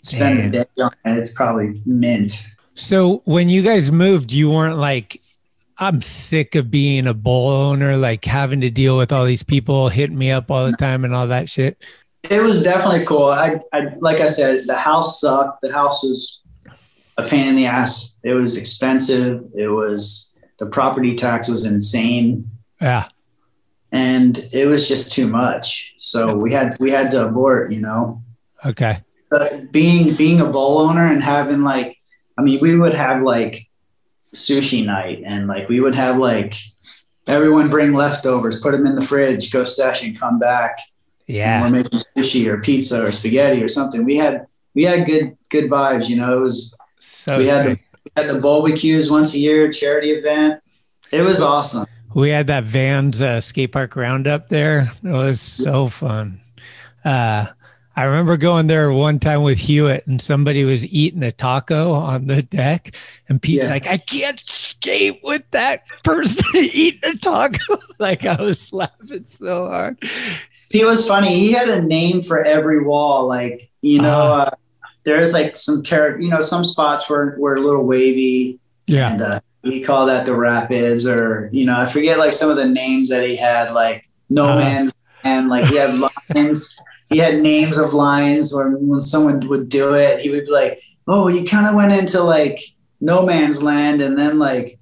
spend 0.01 0.39
a 0.39 0.49
day 0.49 0.65
on 0.81 0.91
it. 1.05 1.17
It's 1.17 1.33
probably 1.33 1.81
mint. 1.85 2.47
So 2.75 3.21
when 3.25 3.49
you 3.49 3.61
guys 3.63 3.91
moved, 3.91 4.31
you 4.31 4.51
weren't 4.51 4.77
like, 4.77 5.21
I'm 5.77 6.01
sick 6.01 6.55
of 6.55 6.71
being 6.71 7.05
a 7.07 7.13
bull 7.13 7.49
owner, 7.49 7.97
like 7.97 8.23
having 8.25 8.61
to 8.61 8.69
deal 8.69 8.97
with 8.97 9.11
all 9.11 9.25
these 9.25 9.43
people 9.43 9.89
hitting 9.89 10.17
me 10.17 10.31
up 10.31 10.49
all 10.49 10.65
the 10.69 10.77
time 10.77 11.03
and 11.03 11.13
all 11.13 11.27
that 11.27 11.49
shit. 11.49 11.83
It 12.29 12.41
was 12.41 12.63
definitely 12.63 13.05
cool. 13.05 13.25
I, 13.25 13.59
I 13.73 13.89
like 13.99 14.19
I 14.19 14.27
said, 14.27 14.65
the 14.67 14.75
house 14.77 15.19
sucked. 15.19 15.61
The 15.61 15.71
house 15.73 16.01
was 16.03 16.41
a 17.17 17.23
pain 17.23 17.47
in 17.47 17.55
the 17.55 17.65
ass. 17.65 18.15
It 18.23 18.33
was 18.33 18.57
expensive. 18.57 19.43
It 19.53 19.67
was 19.67 20.33
the 20.57 20.65
property 20.65 21.13
tax 21.15 21.47
was 21.49 21.65
insane, 21.65 22.49
Yeah. 22.81 23.07
and 23.91 24.37
it 24.53 24.67
was 24.67 24.87
just 24.87 25.11
too 25.11 25.27
much. 25.27 25.93
So 25.99 26.35
we 26.35 26.51
had 26.51 26.77
we 26.79 26.89
had 26.89 27.11
to 27.11 27.27
abort. 27.27 27.71
You 27.71 27.81
know, 27.81 28.23
Okay. 28.65 28.99
but 29.29 29.51
being 29.71 30.13
being 30.15 30.39
a 30.41 30.45
bowl 30.49 30.79
owner 30.79 31.05
and 31.05 31.21
having 31.21 31.61
like, 31.61 31.97
I 32.37 32.41
mean, 32.41 32.59
we 32.61 32.75
would 32.77 32.95
have 32.95 33.21
like 33.21 33.67
sushi 34.35 34.85
night, 34.85 35.21
and 35.25 35.47
like 35.47 35.69
we 35.69 35.79
would 35.79 35.95
have 35.95 36.17
like 36.17 36.55
everyone 37.27 37.69
bring 37.69 37.93
leftovers, 37.93 38.59
put 38.59 38.71
them 38.71 38.85
in 38.85 38.95
the 38.95 39.01
fridge, 39.01 39.51
go 39.51 39.65
session, 39.65 40.15
come 40.15 40.39
back. 40.39 40.79
Yeah. 41.27 41.61
we're 41.61 41.69
making 41.69 41.99
sushi 42.15 42.45
or 42.47 42.61
pizza 42.61 43.03
or 43.03 43.11
spaghetti 43.11 43.63
or 43.63 43.67
something. 43.67 44.05
We 44.05 44.15
had 44.17 44.45
we 44.75 44.83
had 44.83 45.05
good 45.05 45.37
good 45.49 45.69
vibes. 45.69 46.07
You 46.07 46.17
know, 46.17 46.37
it 46.37 46.41
was 46.41 46.77
So 46.99 47.37
we 47.37 47.47
had 47.47 47.65
the, 47.65 47.79
we 48.03 48.11
had 48.15 48.29
the 48.29 48.39
barbecues 48.39 49.09
once 49.09 49.33
a 49.33 49.39
year, 49.39 49.71
charity 49.71 50.11
event. 50.11 50.61
It 51.11 51.21
was 51.21 51.41
awesome. 51.41 51.85
we 52.13 52.29
had 52.29 52.47
that 52.47 52.63
Vans 52.65 53.21
uh, 53.21 53.41
skate 53.41 53.71
park 53.71 53.95
roundup 53.95 54.49
there. 54.49 54.91
It 55.03 55.09
was 55.09 55.41
so 55.41 55.87
fun. 55.87 56.41
Uh, 57.03 57.47
I 57.95 58.03
remember 58.03 58.35
going 58.37 58.67
there 58.67 58.91
one 58.91 59.19
time 59.19 59.41
with 59.43 59.57
Hewitt 59.57 60.05
and 60.07 60.21
somebody 60.21 60.63
was 60.65 60.85
eating 60.87 61.23
a 61.23 61.31
taco 61.31 61.91
on 61.91 62.27
the 62.27 62.41
deck. 62.41 62.93
And 63.29 63.41
Pete's 63.41 63.63
Yeah. 63.65 63.69
like, 63.71 63.87
I 63.87 63.97
can't 63.97 64.39
skate 64.45 65.19
with 65.23 65.43
that 65.51 65.83
person 66.03 66.45
eating 66.55 66.99
a 67.09 67.15
taco. 67.15 67.77
like 67.99 68.25
I 68.25 68.41
was 68.41 68.73
laughing 68.73 69.23
so 69.23 69.67
hard. 69.69 69.97
He 70.71 70.83
was 70.83 71.07
funny. 71.07 71.39
He 71.39 71.53
had 71.53 71.69
a 71.69 71.81
name 71.81 72.21
for 72.23 72.43
every 72.43 72.83
wall. 72.83 73.27
Like 73.27 73.69
you 73.81 74.01
know, 74.01 74.33
uh, 74.35 74.49
there's 75.05 75.31
like 75.33 75.55
some 75.55 75.81
character. 75.83 76.21
You 76.21 76.29
know, 76.29 76.41
some 76.41 76.65
spots 76.65 77.09
were 77.09 77.35
were 77.39 77.55
a 77.55 77.61
little 77.61 77.85
wavy. 77.85 78.59
Yeah. 78.87 79.11
and 79.13 79.21
uh, 79.21 79.39
we 79.63 79.81
call 79.81 80.05
that 80.07 80.25
the 80.27 80.35
rapids 80.35 81.07
or 81.07 81.49
you 81.51 81.65
know 81.65 81.75
i 81.75 81.87
forget 81.87 82.19
like 82.19 82.33
some 82.33 82.51
of 82.51 82.55
the 82.55 82.65
names 82.67 83.09
that 83.09 83.25
he 83.25 83.35
had 83.35 83.71
like 83.71 84.07
no 84.29 84.45
Uh-huh. 84.45 84.59
man's 84.59 84.93
and 85.23 85.49
like 85.49 85.65
he 85.65 85.77
had 85.77 85.89
lines 86.35 86.77
he 87.15 87.21
had 87.21 87.41
names 87.41 87.77
of 87.77 87.93
lines 87.93 88.53
where 88.53 88.71
when 88.71 89.01
someone 89.01 89.39
would 89.47 89.69
do 89.69 89.93
it 89.93 90.19
he 90.19 90.29
would 90.29 90.45
be 90.45 90.51
like 90.51 90.81
oh 91.07 91.29
you 91.29 91.45
kind 91.45 91.65
of 91.65 91.73
went 91.73 91.93
into 91.93 92.21
like 92.21 92.59
no 92.99 93.25
man's 93.25 93.63
land 93.63 94.01
and 94.01 94.17
then 94.17 94.37
like 94.37 94.77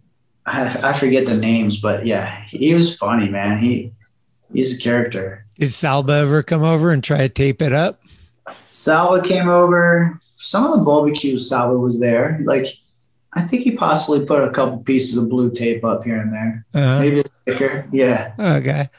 I, 0.46 0.90
I 0.90 0.94
forget 0.94 1.28
the 1.28 1.36
names 1.36 1.80
but 1.80 2.08
yeah 2.08 2.44
he 2.46 2.74
was 2.74 2.96
funny 2.96 3.30
man 3.30 3.60
he 3.60 3.94
he's 4.52 4.76
a 4.76 4.82
character 4.82 5.46
Did 5.60 5.70
Salba 5.70 6.22
ever 6.22 6.42
come 6.42 6.64
over 6.64 6.92
and 6.92 7.04
try 7.04 7.20
to 7.20 7.30
tape 7.30 7.62
it 7.62 7.74
up? 7.74 8.02
Salba 8.72 9.24
came 9.24 9.48
over. 9.50 10.20
Some 10.24 10.66
of 10.66 10.78
the 10.78 10.84
barbecue 10.84 11.38
Salba 11.38 11.80
was 11.80 12.00
there. 12.00 12.42
Like, 12.44 12.66
I 13.34 13.42
think 13.42 13.64
he 13.64 13.78
possibly 13.78 14.26
put 14.26 14.44
a 14.44 14.52
couple 14.52 14.80
pieces 14.80 15.16
of 15.18 15.30
blue 15.30 15.52
tape 15.52 15.86
up 15.86 16.04
here 16.04 16.20
and 16.20 16.34
there. 16.34 16.66
Uh-huh. 16.74 17.00
Maybe 17.00 17.20
a 17.20 17.24
sticker. 17.26 17.88
Yeah. 17.92 18.34
Okay. 18.38 18.90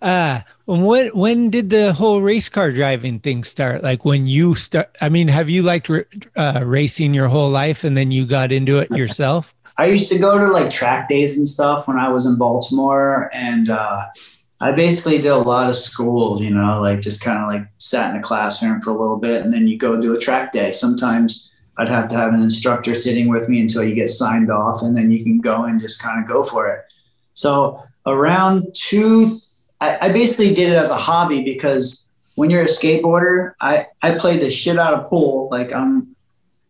Uh, 0.00 0.40
when 0.66 1.08
when 1.08 1.50
did 1.50 1.70
the 1.70 1.92
whole 1.92 2.22
race 2.22 2.48
car 2.48 2.70
driving 2.70 3.18
thing 3.18 3.44
start? 3.44 3.82
Like 3.82 4.04
when 4.04 4.26
you 4.26 4.54
start? 4.54 4.96
I 5.00 5.08
mean, 5.08 5.28
have 5.28 5.50
you 5.50 5.62
liked 5.62 5.90
uh, 6.36 6.62
racing 6.64 7.14
your 7.14 7.28
whole 7.28 7.50
life, 7.50 7.84
and 7.84 7.96
then 7.96 8.10
you 8.10 8.26
got 8.26 8.52
into 8.52 8.78
it 8.78 8.90
yourself? 8.90 9.54
I 9.78 9.86
used 9.86 10.10
to 10.12 10.18
go 10.18 10.38
to 10.38 10.46
like 10.48 10.70
track 10.70 11.08
days 11.08 11.36
and 11.36 11.48
stuff 11.48 11.86
when 11.86 11.98
I 11.98 12.08
was 12.08 12.26
in 12.26 12.36
Baltimore, 12.36 13.30
and 13.32 13.70
uh, 13.70 14.06
I 14.60 14.72
basically 14.72 15.18
did 15.18 15.28
a 15.28 15.38
lot 15.38 15.68
of 15.68 15.76
school. 15.76 16.40
You 16.40 16.50
know, 16.50 16.80
like 16.80 17.00
just 17.00 17.22
kind 17.22 17.38
of 17.38 17.48
like 17.48 17.68
sat 17.78 18.10
in 18.10 18.20
a 18.20 18.22
classroom 18.22 18.80
for 18.80 18.90
a 18.90 18.98
little 19.00 19.18
bit, 19.18 19.42
and 19.42 19.52
then 19.52 19.66
you 19.66 19.78
go 19.78 20.00
do 20.00 20.14
a 20.14 20.18
track 20.18 20.52
day. 20.52 20.72
Sometimes 20.72 21.50
I'd 21.76 21.88
have 21.88 22.08
to 22.08 22.16
have 22.16 22.34
an 22.34 22.42
instructor 22.42 22.94
sitting 22.94 23.28
with 23.28 23.48
me 23.48 23.60
until 23.60 23.82
you 23.82 23.94
get 23.94 24.10
signed 24.10 24.50
off, 24.50 24.82
and 24.82 24.96
then 24.96 25.10
you 25.10 25.24
can 25.24 25.40
go 25.40 25.64
and 25.64 25.80
just 25.80 26.00
kind 26.02 26.22
of 26.22 26.28
go 26.28 26.42
for 26.42 26.68
it. 26.68 26.92
So 27.32 27.82
around 28.04 28.66
two, 28.74 29.38
I, 29.80 29.96
I 30.08 30.12
basically 30.12 30.52
did 30.54 30.70
it 30.70 30.76
as 30.76 30.90
a 30.90 30.96
hobby 30.96 31.42
because 31.42 32.08
when 32.34 32.50
you're 32.50 32.62
a 32.62 32.66
skateboarder, 32.66 33.52
I 33.60 33.86
I 34.02 34.12
played 34.16 34.40
the 34.40 34.50
shit 34.50 34.78
out 34.78 34.94
of 34.94 35.08
pool. 35.08 35.48
Like 35.50 35.72
I'm 35.72 36.14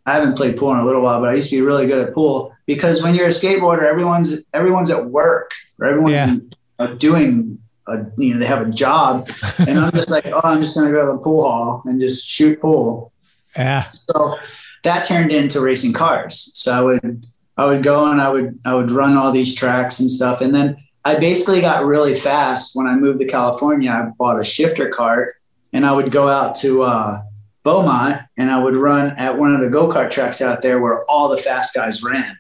I 0.07 0.15
haven't 0.15 0.37
played 0.37 0.57
pool 0.57 0.73
in 0.73 0.79
a 0.79 0.85
little 0.87 1.03
while, 1.03 1.21
but 1.21 1.29
I 1.31 1.35
used 1.35 1.51
to 1.51 1.57
be 1.57 1.61
really 1.63 1.87
good 1.87 2.07
at 2.07 2.15
pool 2.15 2.55
because 2.67 3.03
when 3.03 3.15
you're 3.15 3.27
a 3.27 3.31
skateboarder, 3.31 3.83
everyone's 3.83 4.41
everyone's 4.55 4.91
at 4.91 5.05
work 5.07 5.53
or 5.79 5.87
everyone's 5.87 6.19
Yeah. 6.19 6.37
uh, 6.79 6.87
doing 6.95 7.59
a, 7.87 8.05
you 8.19 8.35
know 8.35 8.41
they 8.41 8.47
have 8.47 8.67
a 8.67 8.71
job, 8.71 9.29
and 9.59 9.79
I'm 9.79 9.91
just 9.93 10.11
like, 10.11 10.27
oh, 10.27 10.41
I'm 10.45 10.61
just 10.63 10.75
gonna 10.77 10.91
go 10.93 11.07
to 11.11 11.13
the 11.17 11.23
pool 11.23 11.43
hall 11.51 11.83
and 11.87 11.99
just 11.99 12.27
shoot 12.27 12.61
pool. 12.61 13.13
Yeah. 13.57 13.81
So 13.81 14.37
that 14.85 15.05
turned 15.07 15.33
into 15.33 15.61
racing 15.61 15.93
cars. 15.95 16.51
So 16.55 16.73
I 16.73 16.81
would 16.83 17.27
I 17.57 17.65
would 17.67 17.83
go 17.83 18.11
and 18.11 18.21
I 18.21 18.31
would 18.31 18.59
I 18.65 18.75
would 18.75 18.91
run 18.91 19.17
all 19.17 19.33
these 19.33 19.55
tracks 19.55 20.01
and 20.01 20.11
stuff, 20.11 20.41
and 20.43 20.55
then 20.55 20.77
I 21.05 21.18
basically 21.18 21.61
got 21.61 21.84
really 21.84 22.14
fast 22.14 22.74
when 22.74 22.86
I 22.86 22.94
moved 22.94 23.20
to 23.20 23.26
California. 23.26 23.90
I 23.90 24.11
bought 24.18 24.38
a 24.38 24.44
shifter 24.44 24.88
cart, 24.88 25.34
and 25.72 25.86
I 25.86 25.92
would 25.92 26.11
go 26.11 26.28
out 26.28 26.57
to 26.57 26.82
uh, 26.82 27.22
Beaumont 27.68 28.22
and 28.36 28.51
I 28.51 28.62
would 28.62 28.76
run 28.76 29.11
at 29.18 29.38
one 29.38 29.55
of 29.55 29.61
the 29.61 29.68
go 29.68 29.88
kart 29.88 30.11
tracks 30.11 30.40
out 30.40 30.62
there 30.62 30.80
where 30.80 31.05
all 31.05 31.28
the 31.28 31.36
fast 31.36 31.74
guys 31.74 32.03
ran. 32.03 32.38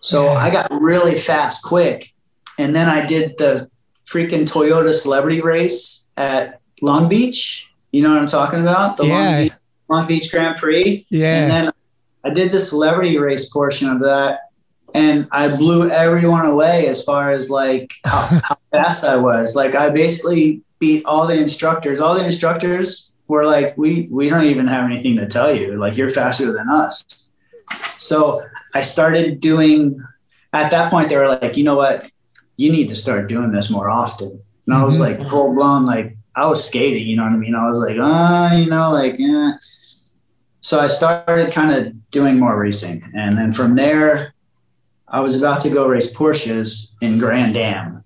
So 0.00 0.28
I 0.28 0.50
got 0.50 0.70
really 0.70 1.16
fast 1.16 1.64
quick. 1.64 2.12
And 2.58 2.74
then 2.74 2.88
I 2.88 3.04
did 3.04 3.36
the 3.38 3.68
freaking 4.06 4.48
Toyota 4.48 4.92
celebrity 4.94 5.40
race 5.40 6.08
at 6.16 6.60
Long 6.80 7.08
Beach. 7.08 7.68
You 7.90 8.02
know 8.02 8.10
what 8.10 8.18
I'm 8.18 8.28
talking 8.28 8.60
about? 8.60 8.96
The 8.96 9.06
Yeah. 9.06 9.14
Long, 9.14 9.42
Beach, 9.42 9.52
Long 9.88 10.06
Beach 10.06 10.30
Grand 10.30 10.56
Prix. 10.56 11.06
Yeah. 11.08 11.42
And 11.42 11.50
then 11.50 11.72
I 12.24 12.30
did 12.30 12.52
the 12.52 12.60
celebrity 12.60 13.18
race 13.18 13.48
portion 13.48 13.88
of 13.88 14.00
that. 14.00 14.40
And 14.94 15.28
I 15.30 15.54
blew 15.54 15.90
everyone 15.90 16.46
away 16.46 16.86
as 16.88 17.04
far 17.04 17.32
as 17.32 17.50
like 17.50 17.94
how, 18.04 18.40
how 18.42 18.56
fast 18.72 19.04
I 19.04 19.16
was. 19.16 19.54
Like 19.54 19.74
I 19.74 19.90
basically 19.90 20.62
beat 20.78 21.04
all 21.04 21.26
the 21.26 21.38
instructors. 21.38 22.00
All 22.00 22.14
the 22.14 22.24
instructors 22.24 23.12
were 23.28 23.44
like, 23.44 23.76
we 23.76 24.08
we 24.10 24.28
don't 24.28 24.44
even 24.44 24.66
have 24.66 24.84
anything 24.90 25.16
to 25.16 25.26
tell 25.26 25.54
you. 25.54 25.76
Like 25.78 25.96
you're 25.96 26.08
faster 26.10 26.52
than 26.52 26.68
us. 26.70 27.30
So 27.98 28.42
I 28.74 28.82
started 28.82 29.40
doing. 29.40 30.02
At 30.54 30.70
that 30.70 30.90
point, 30.90 31.10
they 31.10 31.16
were 31.18 31.28
like, 31.28 31.58
you 31.58 31.64
know 31.64 31.76
what, 31.76 32.10
you 32.56 32.72
need 32.72 32.88
to 32.88 32.96
start 32.96 33.28
doing 33.28 33.52
this 33.52 33.68
more 33.68 33.90
often. 33.90 34.40
And 34.66 34.74
I 34.74 34.82
was 34.82 34.96
Mhm. 34.98 35.00
like 35.00 35.28
full 35.28 35.52
blown, 35.54 35.84
like 35.84 36.16
I 36.34 36.46
was 36.48 36.64
skating. 36.64 37.06
You 37.06 37.16
know 37.16 37.24
what 37.24 37.32
I 37.32 37.36
mean? 37.36 37.54
I 37.54 37.68
was 37.68 37.80
like, 37.80 37.96
ah, 38.00 38.54
you 38.56 38.70
know, 38.70 38.90
like 38.90 39.18
yeah. 39.18 39.52
So 40.62 40.80
I 40.80 40.86
started 40.88 41.52
kind 41.52 41.72
of 41.74 42.10
doing 42.10 42.38
more 42.38 42.58
racing, 42.58 43.02
and 43.14 43.36
then 43.36 43.52
from 43.52 43.76
there, 43.76 44.32
I 45.10 45.20
was 45.20 45.36
about 45.40 45.60
to 45.62 45.70
go 45.70 45.86
race 45.88 46.14
Porsches 46.14 46.88
in 47.00 47.18
Grand 47.18 47.56
Am 47.56 48.04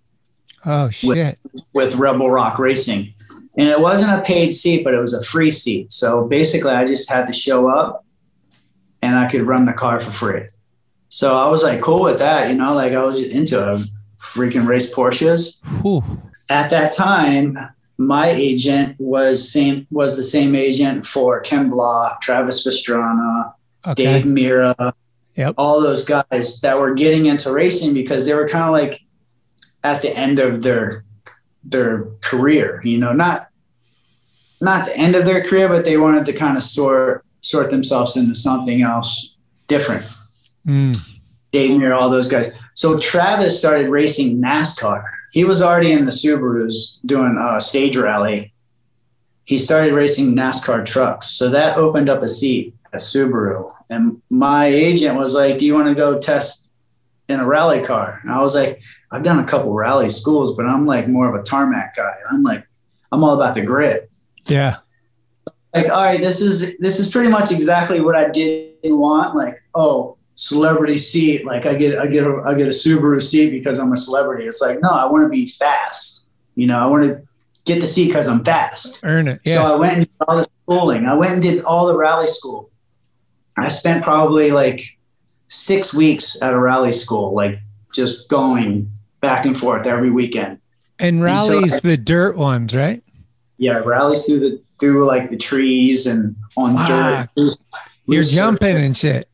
Oh 0.64 0.88
shit. 0.90 1.38
with 1.72 1.96
Rebel 1.96 2.30
Rock 2.30 2.58
Racing. 2.58 3.14
And 3.58 3.68
it 3.68 3.80
wasn't 3.80 4.18
a 4.18 4.22
paid 4.24 4.54
seat, 4.54 4.82
but 4.84 4.94
it 4.94 5.00
was 5.00 5.12
a 5.12 5.22
free 5.22 5.50
seat. 5.50 5.92
So 5.92 6.24
basically, 6.26 6.70
I 6.70 6.86
just 6.86 7.10
had 7.10 7.26
to 7.26 7.32
show 7.32 7.68
up 7.68 8.04
and 9.02 9.18
I 9.18 9.28
could 9.28 9.42
run 9.42 9.66
the 9.66 9.72
car 9.72 10.00
for 10.00 10.10
free. 10.12 10.42
So 11.08 11.36
I 11.38 11.48
was 11.50 11.62
like, 11.62 11.80
cool 11.82 12.04
with 12.04 12.18
that, 12.20 12.50
you 12.50 12.56
know, 12.56 12.72
like 12.74 12.92
I 12.92 13.04
was 13.04 13.20
into 13.20 13.62
a 13.62 13.76
freaking 14.18 14.66
race 14.66 14.94
Porsches. 14.94 15.58
Whew. 15.82 16.02
At 16.48 16.70
that 16.70 16.92
time, 16.92 17.58
my 17.98 18.28
agent 18.28 18.96
was 18.98 19.50
same 19.52 19.86
was 19.90 20.16
the 20.16 20.22
same 20.22 20.54
agent 20.56 21.06
for 21.06 21.40
Ken 21.40 21.68
Block, 21.68 22.20
Travis 22.22 22.66
Pastrana, 22.66 23.52
Okay. 23.86 24.04
Dave 24.04 24.24
Mirra, 24.24 24.92
Yep. 25.36 25.54
all 25.56 25.80
those 25.80 26.04
guys 26.04 26.60
that 26.60 26.78
were 26.78 26.94
getting 26.94 27.26
into 27.26 27.50
racing 27.52 27.94
because 27.94 28.26
they 28.26 28.34
were 28.34 28.46
kind 28.46 28.64
of 28.64 28.70
like 28.70 29.02
at 29.82 30.02
the 30.02 30.14
end 30.14 30.38
of 30.38 30.62
their 30.62 31.04
their 31.64 32.06
career, 32.20 32.80
you 32.84 32.98
know, 32.98 33.12
not 33.12 33.48
not 34.60 34.86
the 34.86 34.96
end 34.96 35.16
of 35.16 35.24
their 35.24 35.42
career, 35.42 35.68
but 35.68 35.84
they 35.84 35.96
wanted 35.96 36.26
to 36.26 36.32
kind 36.32 36.56
of 36.56 36.62
sort 36.62 37.24
sort 37.40 37.70
themselves 37.70 38.16
into 38.16 38.34
something 38.34 38.82
else 38.82 39.34
different. 39.68 40.04
Mm. 40.66 40.96
Dave 41.50 41.72
Mirra, 41.72 42.00
all 42.00 42.10
those 42.10 42.28
guys. 42.28 42.52
So 42.74 42.98
Travis 42.98 43.58
started 43.58 43.90
racing 43.90 44.40
NASCAR. 44.40 45.04
He 45.32 45.44
was 45.44 45.62
already 45.62 45.92
in 45.92 46.04
the 46.04 46.10
Subarus 46.10 46.98
doing 47.04 47.36
a 47.38 47.60
stage 47.60 47.96
rally. 47.96 48.52
He 49.44 49.58
started 49.58 49.92
racing 49.92 50.34
NASCAR 50.34 50.86
trucks. 50.86 51.30
So 51.30 51.50
that 51.50 51.76
opened 51.76 52.08
up 52.08 52.22
a 52.22 52.28
seat 52.28 52.74
at 52.92 53.00
Subaru. 53.00 53.72
And 53.90 54.20
my 54.30 54.66
agent 54.66 55.16
was 55.16 55.34
like, 55.34 55.58
Do 55.58 55.66
you 55.66 55.74
want 55.74 55.88
to 55.88 55.94
go 55.94 56.18
test 56.18 56.70
in 57.28 57.40
a 57.40 57.46
rally 57.46 57.82
car? 57.82 58.20
And 58.22 58.32
I 58.32 58.40
was 58.40 58.54
like, 58.54 58.80
I've 59.10 59.22
done 59.22 59.38
a 59.38 59.44
couple 59.44 59.72
rally 59.72 60.08
schools, 60.08 60.56
but 60.56 60.66
I'm 60.66 60.86
like 60.86 61.08
more 61.08 61.28
of 61.28 61.40
a 61.40 61.44
tarmac 61.44 61.96
guy. 61.96 62.14
I'm 62.30 62.42
like, 62.42 62.66
I'm 63.12 63.22
all 63.22 63.34
about 63.34 63.54
the 63.54 63.62
grit. 63.62 64.10
Yeah. 64.46 64.78
Like, 65.74 65.90
all 65.90 66.02
right, 66.02 66.20
this 66.20 66.40
is 66.40 66.76
this 66.78 66.98
is 66.98 67.10
pretty 67.10 67.30
much 67.30 67.50
exactly 67.50 68.00
what 68.00 68.16
I 68.16 68.28
didn't 68.28 68.98
want. 68.98 69.34
Like, 69.34 69.62
oh, 69.74 70.18
celebrity 70.34 70.98
seat. 70.98 71.44
Like 71.44 71.66
I 71.66 71.74
get 71.74 71.98
I 71.98 72.06
get 72.06 72.26
a 72.26 72.42
I 72.44 72.54
get 72.54 72.66
a 72.66 72.70
Subaru 72.70 73.22
seat 73.22 73.50
because 73.50 73.78
I'm 73.78 73.92
a 73.92 73.96
celebrity. 73.96 74.46
It's 74.46 74.60
like, 74.60 74.80
no, 74.80 74.88
I 74.88 75.04
want 75.06 75.24
to 75.24 75.28
be 75.28 75.46
fast. 75.46 76.26
You 76.54 76.66
know, 76.66 76.78
I 76.78 76.86
want 76.86 77.04
to 77.04 77.22
get 77.64 77.80
the 77.80 77.86
seat 77.86 78.08
because 78.08 78.28
I'm 78.28 78.44
fast. 78.44 79.00
Earn 79.02 79.28
it. 79.28 79.40
Yeah. 79.44 79.54
So 79.54 79.74
I 79.74 79.76
went 79.76 79.92
and 79.96 80.06
did 80.06 80.14
all 80.26 80.36
the 80.36 80.44
schooling. 80.44 81.06
I 81.06 81.14
went 81.14 81.34
and 81.34 81.42
did 81.42 81.64
all 81.64 81.86
the 81.86 81.96
rally 81.96 82.26
school. 82.26 82.70
I 83.56 83.68
spent 83.68 84.02
probably 84.02 84.50
like 84.50 84.82
six 85.48 85.92
weeks 85.92 86.40
at 86.40 86.52
a 86.52 86.58
rally 86.58 86.92
school, 86.92 87.34
like 87.34 87.58
just 87.92 88.28
going 88.28 88.90
back 89.20 89.44
and 89.44 89.56
forth 89.56 89.86
every 89.86 90.10
weekend. 90.10 90.58
And 90.98 91.22
rallies, 91.22 91.80
the 91.80 91.96
dirt 91.96 92.36
ones, 92.36 92.74
right? 92.74 93.02
Yeah, 93.58 93.78
rallies 93.78 94.24
through 94.24 94.40
the 94.40 94.62
through 94.80 95.06
like 95.06 95.30
the 95.30 95.36
trees 95.36 96.06
and 96.06 96.34
on 96.56 96.74
Ah, 96.76 97.28
dirt. 97.36 97.56
You're 98.06 98.22
jumping 98.24 98.76
and 98.76 98.96
shit. 98.96 99.28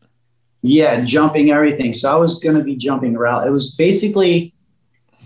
Yeah, 0.62 1.04
jumping 1.04 1.50
everything. 1.50 1.92
So 1.92 2.12
I 2.12 2.16
was 2.16 2.38
gonna 2.38 2.64
be 2.64 2.76
jumping 2.76 3.16
around. 3.16 3.46
It 3.46 3.50
was 3.50 3.74
basically 3.76 4.54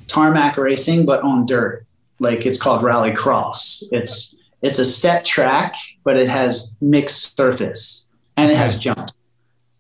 tarmac 0.09 0.57
racing, 0.57 1.07
but 1.07 1.23
on 1.23 1.47
dirt. 1.47 1.87
Like 2.19 2.45
it's 2.47 2.59
called 2.61 2.83
rally 2.83 3.13
cross. 3.13 3.83
It's 3.91 4.35
it's 4.61 4.79
a 4.79 4.87
set 4.87 5.25
track, 5.25 5.75
but 6.05 6.17
it 6.17 6.29
has 6.29 6.77
mixed 6.81 7.37
surface 7.37 8.09
and 8.37 8.51
it 8.51 8.57
has 8.57 8.79
jumps. 8.79 9.17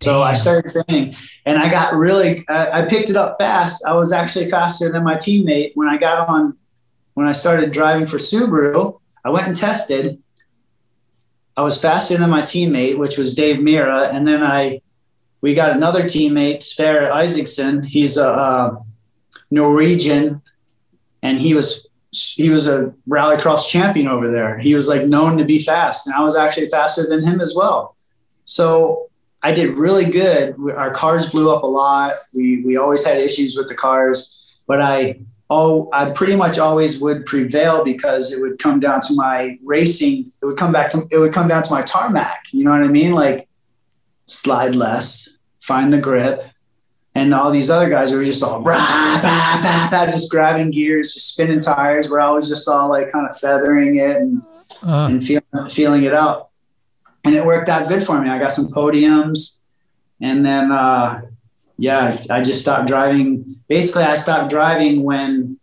So 0.00 0.22
I 0.22 0.34
started 0.34 0.72
training 0.72 1.14
and 1.46 1.58
I 1.58 1.70
got 1.70 1.94
really, 1.94 2.44
I, 2.48 2.82
I 2.82 2.86
picked 2.86 3.08
it 3.08 3.16
up 3.16 3.38
fast. 3.38 3.84
I 3.86 3.94
was 3.94 4.12
actually 4.12 4.50
faster 4.50 4.90
than 4.90 5.04
my 5.04 5.14
teammate 5.14 5.72
when 5.74 5.88
I 5.88 5.96
got 5.96 6.28
on, 6.28 6.56
when 7.14 7.26
I 7.28 7.32
started 7.32 7.70
driving 7.70 8.06
for 8.06 8.16
Subaru. 8.16 8.98
I 9.24 9.30
went 9.30 9.46
and 9.46 9.56
tested. 9.56 10.20
I 11.56 11.62
was 11.62 11.80
faster 11.80 12.16
than 12.16 12.30
my 12.30 12.42
teammate, 12.42 12.98
which 12.98 13.16
was 13.16 13.34
Dave 13.36 13.58
Mirra. 13.58 14.12
And 14.12 14.26
then 14.26 14.42
I, 14.42 14.80
we 15.40 15.54
got 15.54 15.70
another 15.70 16.02
teammate, 16.02 16.64
Sverre 16.64 17.10
Isachsen. 17.12 17.84
He's 17.84 18.16
a, 18.16 18.28
uh 18.28 18.76
Norwegian 19.52 20.40
and 21.22 21.38
he 21.38 21.54
was 21.54 21.86
he 22.10 22.50
was 22.50 22.66
a 22.66 22.92
rallycross 23.08 23.68
champion 23.68 24.08
over 24.08 24.30
there. 24.30 24.58
He 24.58 24.74
was 24.74 24.88
like 24.88 25.06
known 25.06 25.38
to 25.38 25.44
be 25.44 25.58
fast, 25.58 26.06
and 26.06 26.14
I 26.14 26.20
was 26.20 26.36
actually 26.36 26.68
faster 26.68 27.06
than 27.06 27.22
him 27.22 27.40
as 27.40 27.54
well. 27.56 27.96
So 28.44 29.08
I 29.42 29.52
did 29.52 29.76
really 29.76 30.04
good. 30.04 30.56
Our 30.76 30.92
cars 30.92 31.30
blew 31.30 31.54
up 31.54 31.62
a 31.62 31.66
lot. 31.66 32.12
We 32.34 32.62
we 32.64 32.76
always 32.76 33.04
had 33.04 33.18
issues 33.18 33.56
with 33.56 33.68
the 33.68 33.74
cars, 33.74 34.40
but 34.66 34.80
I 34.80 35.20
oh 35.50 35.88
I 35.92 36.10
pretty 36.10 36.36
much 36.36 36.58
always 36.58 37.00
would 37.00 37.26
prevail 37.26 37.84
because 37.84 38.32
it 38.32 38.40
would 38.40 38.58
come 38.58 38.78
down 38.80 39.00
to 39.02 39.14
my 39.14 39.58
racing. 39.64 40.32
It 40.40 40.46
would 40.46 40.56
come 40.56 40.72
back 40.72 40.90
to 40.92 41.06
it 41.10 41.18
would 41.18 41.32
come 41.32 41.48
down 41.48 41.62
to 41.64 41.72
my 41.72 41.82
tarmac. 41.82 42.44
You 42.52 42.64
know 42.64 42.70
what 42.70 42.84
I 42.84 42.88
mean? 42.88 43.12
Like 43.12 43.48
slide 44.26 44.74
less, 44.74 45.36
find 45.60 45.92
the 45.92 46.00
grip, 46.00 46.46
and 47.14 47.34
all 47.34 47.50
these 47.50 47.68
other 47.70 47.88
guys 47.88 48.12
were 48.12 48.24
just 48.24 48.42
all 48.42 48.62
rah, 48.62 48.76
bah, 49.22 49.60
bah, 49.62 49.88
bah, 49.90 50.06
just 50.06 50.30
grabbing 50.30 50.70
gears, 50.70 51.14
just 51.14 51.32
spinning 51.32 51.60
tires. 51.60 52.08
Where 52.08 52.20
I 52.20 52.30
was 52.30 52.48
just 52.48 52.68
all 52.68 52.88
like 52.88 53.10
kind 53.10 53.28
of 53.28 53.38
feathering 53.38 53.96
it 53.96 54.16
and, 54.16 54.42
Uh, 54.82 55.08
and 55.10 55.22
feeling 55.22 55.68
feeling 55.68 56.02
it 56.04 56.14
out. 56.14 56.51
And 57.24 57.34
it 57.34 57.44
worked 57.44 57.68
out 57.68 57.88
good 57.88 58.04
for 58.04 58.20
me. 58.20 58.28
I 58.28 58.38
got 58.38 58.52
some 58.52 58.68
podiums, 58.68 59.60
and 60.20 60.44
then 60.44 60.72
uh, 60.72 61.22
yeah, 61.76 62.20
I 62.30 62.42
just 62.42 62.62
stopped 62.62 62.88
driving. 62.88 63.56
Basically, 63.68 64.02
I 64.02 64.16
stopped 64.16 64.50
driving 64.50 65.02
when 65.02 65.58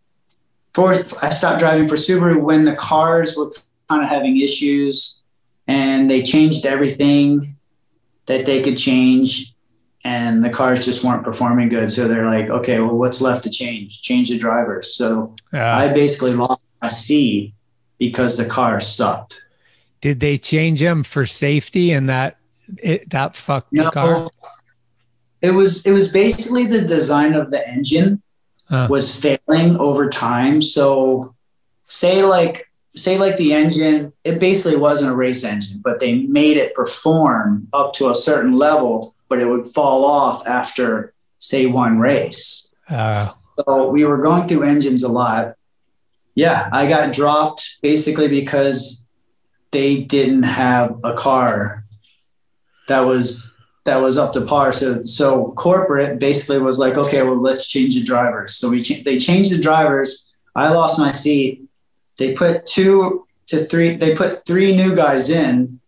for 0.74 0.94
I 1.22 1.30
stopped 1.30 1.60
driving 1.60 1.88
for 1.88 1.96
Subaru 1.96 2.42
when 2.42 2.66
the 2.66 2.76
cars 2.76 3.36
were 3.36 3.52
kind 3.90 4.04
of 4.04 4.10
having 4.10 4.40
issues, 4.40 5.24
and 5.68 6.10
they 6.10 6.24
changed 6.24 6.66
everything 6.66 7.58
that 8.28 8.46
they 8.46 8.62
could 8.62 8.78
change 8.78 9.54
and 10.04 10.44
the 10.44 10.50
cars 10.50 10.86
just 10.86 11.04
weren't 11.04 11.24
performing 11.24 11.70
good. 11.70 11.92
So 11.92 12.08
they're 12.08 12.26
like, 12.26 12.50
okay, 12.50 12.80
well, 12.80 12.98
what's 12.98 13.22
left 13.22 13.44
to 13.44 13.50
change? 13.50 14.02
Change 14.02 14.30
the 14.30 14.38
drivers. 14.38 14.94
So 14.94 15.36
Yeah. 15.52 15.76
I 15.76 15.92
basically 15.94 16.34
lost 16.34 16.62
my 16.82 16.88
seat 16.88 17.54
because 17.98 18.38
the 18.38 18.46
car 18.46 18.80
sucked. 18.80 19.44
Did 20.02 20.20
they 20.20 20.38
change 20.38 20.80
them 20.80 21.04
for 21.04 21.26
safety 21.26 21.92
and 21.92 22.10
that 22.10 22.38
it 22.78 23.10
that 23.10 23.36
fucked 23.36 23.72
the 23.72 23.92
car? 23.92 24.30
It 25.42 25.52
was 25.52 25.86
it 25.86 25.92
was 25.92 26.12
basically 26.12 26.68
the 26.68 26.82
design 26.82 27.34
of 27.34 27.52
the 27.52 27.68
engine 27.68 28.22
Huh. 28.70 28.86
was 28.88 29.16
failing 29.16 29.78
over 29.78 30.10
time. 30.10 30.62
So 30.62 31.34
say 31.88 32.24
like 32.24 32.68
say 32.96 33.18
like 33.18 33.38
the 33.38 33.54
engine, 33.54 34.14
it 34.24 34.40
basically 34.40 34.78
wasn't 34.78 35.12
a 35.12 35.16
race 35.16 35.44
engine, 35.44 35.82
but 35.84 36.00
they 36.00 36.20
made 36.20 36.56
it 36.58 36.76
perform 36.76 37.68
up 37.74 37.96
to 37.96 38.10
a 38.12 38.16
certain 38.16 38.54
level, 38.54 39.16
but 39.28 39.40
it 39.40 39.48
would 39.48 39.68
fall 39.70 40.06
off 40.06 40.46
after 40.46 41.14
say 41.40 41.66
one 41.66 41.98
race. 41.98 42.70
Uh, 42.88 43.30
So 43.66 43.90
we 43.90 44.06
were 44.06 44.18
going 44.20 44.48
through 44.48 44.64
engines 44.64 45.02
a 45.04 45.10
lot. 45.10 45.56
Yeah, 46.36 46.70
I 46.72 46.88
got 46.88 47.12
dropped 47.12 47.78
basically 47.82 48.28
because 48.28 49.08
they 49.72 50.04
didn't 50.04 50.44
have 50.44 51.00
a 51.04 51.14
car 51.14 51.86
that 52.88 53.02
was 53.02 53.54
that 53.86 54.02
was 54.02 54.18
up 54.18 54.34
to 54.34 54.42
par. 54.42 54.74
So 54.74 55.04
so 55.04 55.52
corporate 55.54 56.20
basically 56.20 56.60
was 56.60 56.80
like, 56.80 56.96
okay, 56.96 57.24
well 57.24 57.42
let's 57.42 57.68
change 57.68 57.96
the 57.96 58.04
drivers. 58.04 58.56
So 58.56 58.70
we 58.70 58.84
they 59.04 59.18
changed 59.18 59.54
the 59.54 59.62
drivers. 59.62 60.32
I 60.56 60.70
lost 60.74 61.00
my 61.00 61.12
seat. 61.12 61.64
They 62.18 62.34
put 62.34 62.66
two 62.66 63.26
to 63.48 63.66
three. 63.66 63.96
They 63.96 64.16
put 64.16 64.46
three 64.46 64.76
new 64.76 64.96
guys 64.96 65.30
in. 65.30 65.80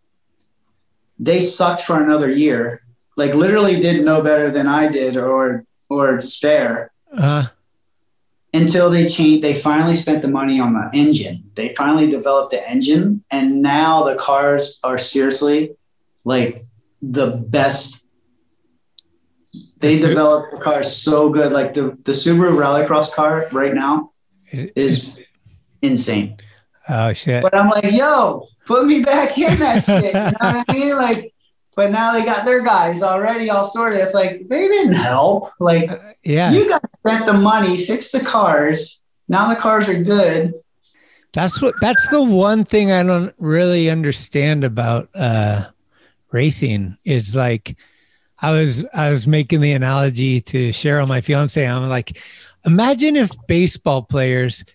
They 1.20 1.42
sucked 1.42 1.82
for 1.82 2.02
another 2.02 2.32
year. 2.32 2.84
Like 3.18 3.36
literally 3.36 3.80
did 3.80 4.06
no 4.06 4.24
better 4.24 4.50
than 4.50 4.68
I 4.68 4.88
did 4.88 5.18
or 5.18 5.66
or 5.90 6.22
Sverre 6.22 6.92
uh, 7.16 7.48
until 8.54 8.90
they 8.90 9.08
changed 9.08 9.44
they 9.44 9.54
finally 9.54 9.96
spent 9.96 10.22
the 10.22 10.28
money 10.28 10.60
on 10.60 10.74
the 10.74 10.90
engine. 10.94 11.44
They 11.56 11.74
finally 11.76 12.10
developed 12.10 12.52
the 12.52 12.68
engine 12.70 13.24
and 13.32 13.62
now 13.62 14.04
the 14.04 14.16
cars 14.16 14.80
are 14.84 14.98
seriously 14.98 15.76
like 16.24 16.60
the 17.02 17.38
best. 17.48 18.06
They 19.80 19.96
The 19.98 20.10
developed 20.10 20.56
the 20.56 20.62
cars 20.62 20.96
so 20.96 21.30
good. 21.30 21.52
Like 21.52 21.74
the, 21.74 21.98
the 22.04 22.12
subaru 22.12 22.56
rallycross 22.58 23.12
car 23.12 23.46
right 23.52 23.74
now 23.74 24.12
is 24.52 25.18
insane. 25.82 26.38
Oh 26.90 27.14
shit. 27.14 27.42
but 27.44 27.56
i'm 27.56 27.70
like 27.70 27.86
yo 27.92 28.48
put 28.66 28.86
me 28.86 29.02
back 29.02 29.38
in 29.38 29.58
that 29.60 29.84
shit 29.84 30.04
you 30.06 30.12
know 30.14 30.32
what 30.40 30.66
i 30.68 30.74
mean? 30.74 30.96
Like 30.98 31.34
but 31.76 31.92
now 31.92 32.12
they 32.14 32.24
got 32.26 32.46
their 32.46 32.62
guys 32.62 33.02
already 33.04 33.50
all 33.50 33.64
sorted 33.66 34.00
it's 34.00 34.14
like 34.14 34.48
they 34.50 34.68
didn't 34.68 34.94
help 34.94 35.52
like 35.60 35.90
Yeah. 36.24 36.52
you 36.52 36.70
guys 36.70 36.80
spent 36.94 37.26
the 37.26 37.34
money, 37.34 37.78
fixed 37.78 38.12
the 38.12 38.20
cars. 38.20 39.04
Now 39.28 39.48
the 39.50 39.56
cars 39.60 39.88
are 39.90 40.04
good. 40.04 40.54
That's 41.34 41.62
what 41.62 41.74
that's 41.80 42.08
the 42.10 42.22
one 42.22 42.66
thing 42.66 42.92
I 42.92 43.04
don't 43.04 43.34
really 43.38 43.90
understand 43.90 44.64
about 44.64 45.10
uh 45.16 45.66
racing 46.32 46.98
is 47.06 47.36
like 47.36 47.78
I 48.40 48.52
was 48.52 48.84
I 48.94 49.10
was 49.10 49.28
making 49.28 49.62
the 49.62 49.72
analogy 49.72 50.42
to 50.42 50.70
Cheryl, 50.72 51.08
my 51.08 51.22
fiance. 51.22 51.66
I'm 51.66 51.88
like, 51.90 52.18
imagine 52.66 53.16
if 53.16 53.30
baseball 53.48 54.02
players 54.02 54.66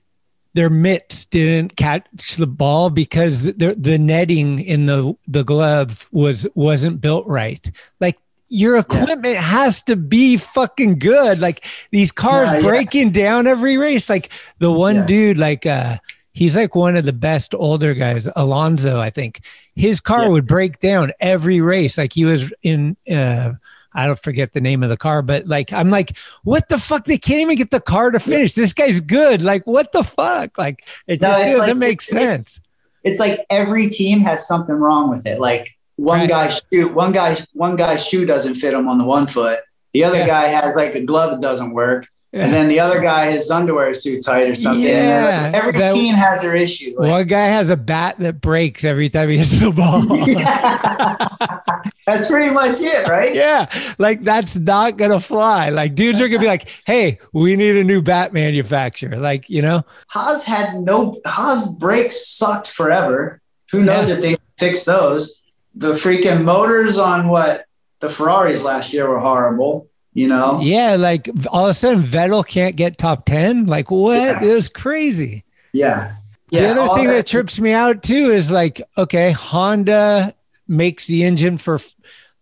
their 0.56 0.70
mitts 0.70 1.26
didn't 1.26 1.76
catch 1.76 2.36
the 2.36 2.46
ball 2.46 2.88
because 2.90 3.42
the 3.42 3.74
the 3.78 3.98
netting 3.98 4.58
in 4.60 4.86
the 4.86 5.12
the 5.28 5.44
glove 5.44 6.08
was 6.12 6.46
wasn't 6.54 7.00
built 7.00 7.26
right. 7.26 7.70
Like 8.00 8.18
your 8.48 8.78
equipment 8.78 9.36
has 9.36 9.82
to 9.82 9.96
be 9.96 10.36
fucking 10.38 10.98
good. 10.98 11.40
Like 11.40 11.64
these 11.90 12.10
cars 12.10 12.48
Yeah, 12.52 12.58
yeah. 12.60 12.68
breaking 12.68 13.10
down 13.10 13.46
every 13.46 13.76
race. 13.76 14.08
Like 14.08 14.30
the 14.58 14.72
one 14.72 14.96
Yeah. 14.96 15.06
dude, 15.06 15.38
like 15.38 15.66
uh 15.66 15.98
he's 16.32 16.56
like 16.56 16.74
one 16.74 16.96
of 16.96 17.04
the 17.04 17.12
best 17.12 17.54
older 17.54 17.92
guys, 17.94 18.26
Alonso, 18.34 18.98
I 18.98 19.10
think. 19.10 19.40
His 19.74 20.00
car 20.00 20.22
Yeah. 20.22 20.28
would 20.30 20.46
break 20.46 20.80
down 20.80 21.12
every 21.20 21.60
race. 21.60 21.98
Like 21.98 22.14
he 22.14 22.24
was 22.24 22.50
in 22.62 22.96
uh 23.10 23.52
I 23.96 24.06
don't 24.06 24.18
forget 24.22 24.52
the 24.52 24.60
name 24.60 24.82
of 24.82 24.90
the 24.90 24.96
car, 24.96 25.22
but 25.22 25.46
like 25.48 25.72
I'm 25.72 25.90
like, 25.90 26.16
what 26.44 26.68
the 26.68 26.78
fuck? 26.78 27.06
They 27.06 27.18
can't 27.18 27.40
even 27.40 27.56
get 27.56 27.70
the 27.70 27.80
car 27.80 28.10
to 28.10 28.20
finish. 28.20 28.54
This 28.54 28.74
guy's 28.74 29.00
good. 29.00 29.42
Like, 29.42 29.66
what 29.66 29.90
the 29.92 30.04
fuck? 30.04 30.56
Like, 30.58 30.86
it 31.06 31.20
No, 31.22 31.28
just 31.30 31.40
doesn't 31.42 31.68
like- 31.68 31.76
make 31.78 32.00
sense. 32.02 32.60
it's 33.04 33.18
like 33.18 33.44
every 33.50 33.88
team 33.88 34.20
has 34.20 34.46
something 34.46 34.74
wrong 34.74 35.08
with 35.10 35.26
it. 35.26 35.40
Like 35.40 35.70
one 35.96 36.20
Right. 36.20 36.28
guy 36.28 36.50
shoe, 36.70 36.88
one 36.88 37.12
guy, 37.12 37.36
one 37.54 37.74
guy's 37.76 38.06
shoe 38.06 38.26
doesn't 38.26 38.56
fit 38.56 38.74
him 38.74 38.86
on 38.88 38.98
the 38.98 39.04
one 39.04 39.26
foot. 39.26 39.60
The 39.94 40.04
other 40.04 40.18
Yeah. 40.18 40.26
guy 40.26 40.46
has 40.48 40.76
like 40.76 40.94
a 40.94 41.00
glove 41.00 41.30
that 41.30 41.40
doesn't 41.40 41.72
work, 41.72 42.06
and 42.42 42.52
then 42.52 42.68
the 42.68 42.78
other 42.80 43.00
guy 43.00 43.30
his 43.30 43.50
underwear 43.50 43.90
is 43.90 44.02
too 44.02 44.20
tight 44.20 44.48
or 44.48 44.54
something. 44.54 44.84
Then, 44.84 45.24
like, 45.24 45.52
Yeah, 45.52 45.58
every 45.58 45.72
that- 45.72 45.94
team 45.94 46.14
has 46.14 46.42
their 46.42 46.54
issue. 46.54 46.94
Like, 46.96 47.10
One 47.10 47.26
guy 47.26 47.46
has 47.46 47.70
a 47.70 47.76
bat 47.76 48.18
that 48.20 48.40
breaks 48.40 48.84
every 48.84 49.08
time 49.08 49.28
he 49.30 49.38
hits 49.38 49.58
the 49.60 49.70
ball. 49.70 50.02
that's 52.06 52.30
pretty 52.30 52.52
much 52.52 52.76
it, 52.80 53.06
right? 53.08 53.34
yeah, 53.34 53.66
like 53.98 54.22
that's 54.24 54.56
not 54.56 54.96
gonna 54.96 55.20
fly. 55.20 55.70
Like 55.70 55.94
dudes 55.94 56.20
are 56.20 56.28
gonna 56.28 56.40
be 56.40 56.46
like, 56.46 56.68
"Hey, 56.86 57.18
we 57.32 57.56
need 57.56 57.76
a 57.76 57.84
new 57.84 58.02
bat 58.02 58.32
manufacturer." 58.32 59.16
Like 59.16 59.48
you 59.50 59.62
know, 59.62 59.82
Haas 60.08 60.44
had 60.44 60.80
no 60.80 61.20
Haas 61.26 61.68
brakes 61.68 62.26
sucked 62.26 62.70
forever. 62.70 63.40
Who 63.72 63.82
knows 63.82 64.08
if 64.08 64.20
they 64.20 64.36
fix 64.58 64.84
those? 64.84 65.42
The 65.74 65.92
freaking 65.92 66.44
motors 66.44 66.98
on 66.98 67.28
what 67.28 67.66
the 68.00 68.08
Ferraris 68.08 68.62
last 68.62 68.92
year 68.92 69.08
were 69.08 69.18
horrible. 69.18 69.88
You 70.16 70.28
know, 70.28 70.60
yeah, 70.62 70.96
like 70.96 71.28
all 71.50 71.66
of 71.66 71.70
a 71.72 71.74
sudden 71.74 72.02
Vettel 72.02 72.46
can't 72.46 72.74
get 72.74 72.96
top 72.96 73.26
ten. 73.26 73.66
Like 73.66 73.90
what? 73.90 74.42
It 74.42 74.54
was 74.54 74.70
crazy. 74.70 75.44
yeah, 75.74 76.14
Yeah. 76.50 76.72
the 76.72 76.80
other 76.80 76.94
thing 76.94 77.06
that- 77.08 77.16
that 77.16 77.26
trips 77.26 77.60
me 77.60 77.72
out 77.72 78.02
too 78.02 78.30
is 78.30 78.50
like, 78.50 78.80
okay, 78.96 79.32
Honda 79.32 80.32
makes 80.66 81.06
the 81.06 81.22
engine 81.24 81.58
for 81.58 81.80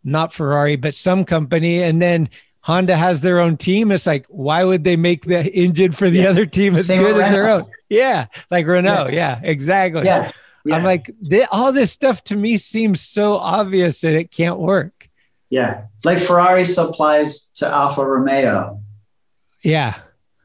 not 0.05 0.33
Ferrari, 0.33 0.77
but 0.77 0.95
some 0.95 1.25
company, 1.25 1.83
and 1.83 2.01
then 2.01 2.29
Honda 2.61 2.97
has 2.97 3.22
their 3.22 3.41
own 3.41 3.57
team. 3.57 3.91
It's 3.91 4.07
like, 4.07 4.25
why 4.29 4.62
would 4.62 4.85
they 4.85 4.95
make 4.97 5.25
the 5.25 5.53
engine 5.53 5.91
for 5.91 6.09
the 6.09 6.20
Yeah. 6.20 6.29
other 6.31 6.47
team 6.47 6.77
as 6.77 6.87
Same 6.87 7.03
good 7.03 7.18
as 7.18 7.31
their 7.33 7.49
own? 7.49 7.64
Yeah, 7.91 8.27
like 8.53 8.68
Renault. 8.68 9.09
Yeah, 9.12 9.41
exactly. 9.43 10.05
yeah, 10.05 10.31
yeah, 10.64 10.77
I'm 10.77 10.85
like, 10.85 11.11
thi- 11.25 11.47
all 11.51 11.72
this 11.72 11.91
stuff 11.91 12.22
to 12.25 12.37
me 12.37 12.57
seems 12.57 13.01
so 13.01 13.35
obvious 13.35 14.01
that 14.03 14.14
it 14.14 14.31
can't 14.31 14.61
work. 14.61 15.04
Yeah. 15.51 15.84
Like 16.05 16.18
Ferrari 16.18 16.64
supplies 16.64 17.51
to 17.57 17.68
Alfa 17.68 18.05
Romeo, 18.05 18.80
Yeah. 19.62 19.95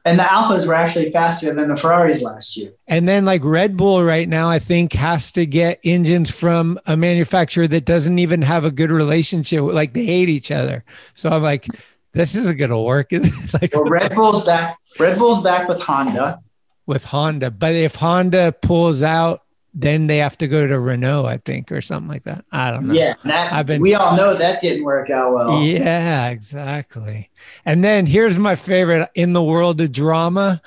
and 0.05 0.17
the 0.19 0.23
Alphas 0.23 0.67
were 0.67 0.73
actually 0.75 1.11
faster 1.11 1.53
than 1.53 1.67
the 1.69 1.75
Ferraris 1.75 2.23
last 2.23 2.55
year. 2.57 2.71
And 2.87 3.07
then 3.07 3.25
like 3.25 3.43
Red 3.43 3.75
Bull 3.77 4.03
right 4.03 4.27
now, 4.27 4.49
I 4.49 4.59
think 4.59 4.93
has 4.93 5.31
to 5.33 5.45
get 5.45 5.79
engines 5.83 6.31
from 6.31 6.79
a 6.85 6.95
manufacturer 6.95 7.67
that 7.67 7.85
doesn't 7.85 8.19
even 8.19 8.41
have 8.41 8.63
a 8.65 8.71
good 8.71 8.91
relationship. 8.91 9.61
Like 9.63 9.93
they 9.93 10.05
hate 10.05 10.29
each 10.29 10.51
other. 10.51 10.83
So 11.15 11.29
I'm 11.29 11.43
like, 11.43 11.67
this 12.13 12.33
isn't 12.35 12.57
gonna 12.57 12.81
work. 12.81 13.11
Is 13.13 13.27
it? 13.53 13.61
like 13.61 13.73
Well, 13.73 13.83
Red 13.85 14.15
Bull's 14.15 14.43
back. 14.45 14.77
Red 14.99 15.17
Bull's 15.19 15.43
back 15.43 15.67
with 15.67 15.81
Honda. 15.81 16.39
with 16.87 17.03
Honda. 17.05 17.51
But 17.51 17.75
if 17.75 17.95
Honda 17.95 18.51
pulls 18.61 19.03
out, 19.03 19.41
then 19.73 20.07
they 20.07 20.17
have 20.17 20.37
to 20.39 20.47
go 20.47 20.65
to 20.67 20.79
Renault, 20.79 21.25
I 21.25 21.37
think, 21.37 21.71
or 21.71 21.81
something 21.81 22.07
like 22.09 22.23
that. 22.23 22.43
I 22.51 22.71
don't 22.71 22.87
know. 22.87 22.93
Yeah, 22.93 23.13
that, 23.25 23.53
I've 23.53 23.65
been- 23.67 23.81
we 23.81 23.93
all 23.95 24.15
know 24.17 24.33
that 24.33 24.59
didn't 24.61 24.83
work 24.83 25.09
out 25.09 25.33
well. 25.33 25.61
Yeah, 25.61 26.29
exactly. 26.29 27.29
And 27.65 27.83
then 27.83 28.05
here's 28.05 28.39
my 28.39 28.55
favorite 28.55 29.09
in 29.15 29.33
the 29.33 29.43
world 29.43 29.79
of 29.81 29.91
drama 29.91 30.61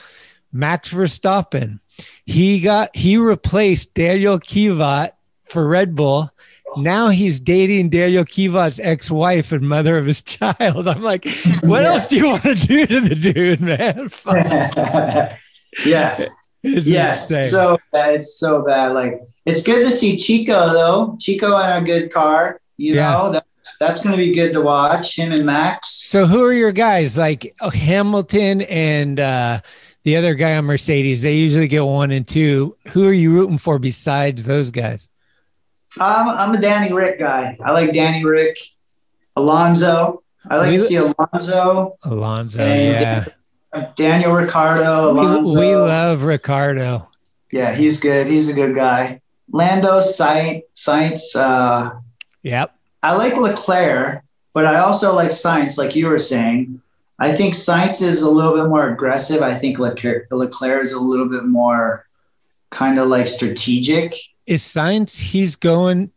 Max 0.52 0.92
Verstappen. 0.92 1.80
He 2.26 2.60
got, 2.60 2.94
he 2.96 3.16
replaced 3.16 3.94
Daniel 3.94 4.38
Kvyat 4.38 5.12
for 5.48 5.66
Red 5.66 5.94
Bull. 5.94 6.30
Now 6.76 7.08
he's 7.08 7.38
dating 7.40 7.90
Daniel 7.90 8.24
Kvyat's 8.24 8.80
ex 8.80 9.10
wife 9.10 9.52
and 9.52 9.68
mother 9.68 9.98
of 9.98 10.06
his 10.06 10.22
child. 10.22 10.88
I'm 10.88 11.02
like, 11.02 11.24
what 11.64 11.82
Yeah. 11.82 11.88
else 11.88 12.06
do 12.06 12.16
you 12.16 12.28
want 12.28 12.42
to 12.44 12.54
do 12.54 12.86
to 12.86 13.00
the 13.00 13.14
dude, 13.14 13.60
man? 13.60 14.08
Yeah. 15.86 16.26
It's 16.62 16.86
Yes, 16.88 17.30
insane. 17.30 17.50
so 17.50 17.78
bad. 17.92 18.14
It's 18.14 18.38
so 18.38 18.62
bad. 18.62 18.92
Like 18.92 19.20
it's 19.46 19.62
good 19.62 19.84
to 19.84 19.90
see 19.90 20.16
Checo 20.16 20.72
though. 20.72 21.16
Checo 21.20 21.60
in 21.76 21.82
a 21.82 21.84
good 21.84 22.12
car. 22.12 22.60
You 22.76 22.94
Yeah. 22.94 23.12
know 23.12 23.32
that 23.32 23.44
that's 23.80 24.02
going 24.02 24.16
to 24.16 24.22
be 24.22 24.32
good 24.32 24.52
to 24.52 24.60
watch. 24.60 25.16
Him 25.16 25.32
and 25.32 25.44
Max. 25.44 25.88
So 26.08 26.26
who 26.26 26.42
are 26.44 26.52
your 26.52 26.72
guys? 26.72 27.16
Like 27.16 27.54
uh, 27.60 27.70
Hamilton 27.70 28.62
and 28.62 29.18
uh, 29.20 29.60
the 30.04 30.16
other 30.16 30.34
guy 30.34 30.56
on 30.56 30.64
Mercedes. 30.64 31.22
They 31.22 31.34
usually 31.34 31.68
get 31.68 31.84
one 31.84 32.10
and 32.12 32.26
two. 32.26 32.76
Who 32.88 33.06
are 33.08 33.12
you 33.12 33.32
rooting 33.32 33.58
for 33.58 33.78
besides 33.78 34.44
those 34.44 34.70
guys? 34.70 35.08
I'm 36.00 36.28
I'm 36.28 36.54
a 36.54 36.60
Danny 36.60 36.92
Rick 36.92 37.18
guy. 37.18 37.56
I 37.64 37.72
like 37.72 37.92
Danny 37.92 38.24
Rick. 38.24 38.56
Alonso. 39.36 40.22
I 40.48 40.56
like 40.58 40.70
We- 40.70 40.76
to 40.76 40.82
see 40.82 40.96
Alonzo. 40.96 41.96
Alonso. 42.04 42.60
And 42.60 42.90
yeah, 42.90 43.24
Daniel 43.96 44.32
Ricciardo. 44.32 45.14
we, 45.14 45.52
we 45.58 45.74
love 45.76 46.22
Ricciardo. 46.22 47.08
yeah, 47.50 47.74
he's 47.74 48.00
good. 48.00 48.26
He's 48.26 48.48
a 48.48 48.54
good 48.54 48.74
guy. 48.74 49.20
Lando 49.50 50.00
Science. 50.00 50.64
Sainz. 50.74 51.20
Uh, 51.34 51.94
Yep. 52.42 52.74
I 53.04 53.16
like 53.16 53.36
Leclerc, 53.36 54.22
but 54.52 54.66
I 54.66 54.78
also 54.78 55.14
like 55.14 55.30
Sainz, 55.30 55.78
like 55.78 55.94
you 55.94 56.08
were 56.08 56.18
saying. 56.18 56.80
I 57.18 57.30
think 57.32 57.54
Sainz 57.54 58.02
is 58.02 58.22
a 58.22 58.30
little 58.30 58.54
bit 58.54 58.68
more 58.68 58.88
aggressive. 58.88 59.42
I 59.42 59.54
think 59.54 59.78
Leclerc, 59.78 60.26
Leclerc 60.32 60.82
is 60.82 60.92
a 60.92 60.98
little 60.98 61.28
bit 61.28 61.44
more 61.44 62.06
kind 62.70 62.98
of 62.98 63.06
like 63.08 63.28
strategic. 63.28 64.16
Is 64.46 64.62
Sainz? 64.62 65.18
He's 65.18 65.54
going 65.54 66.10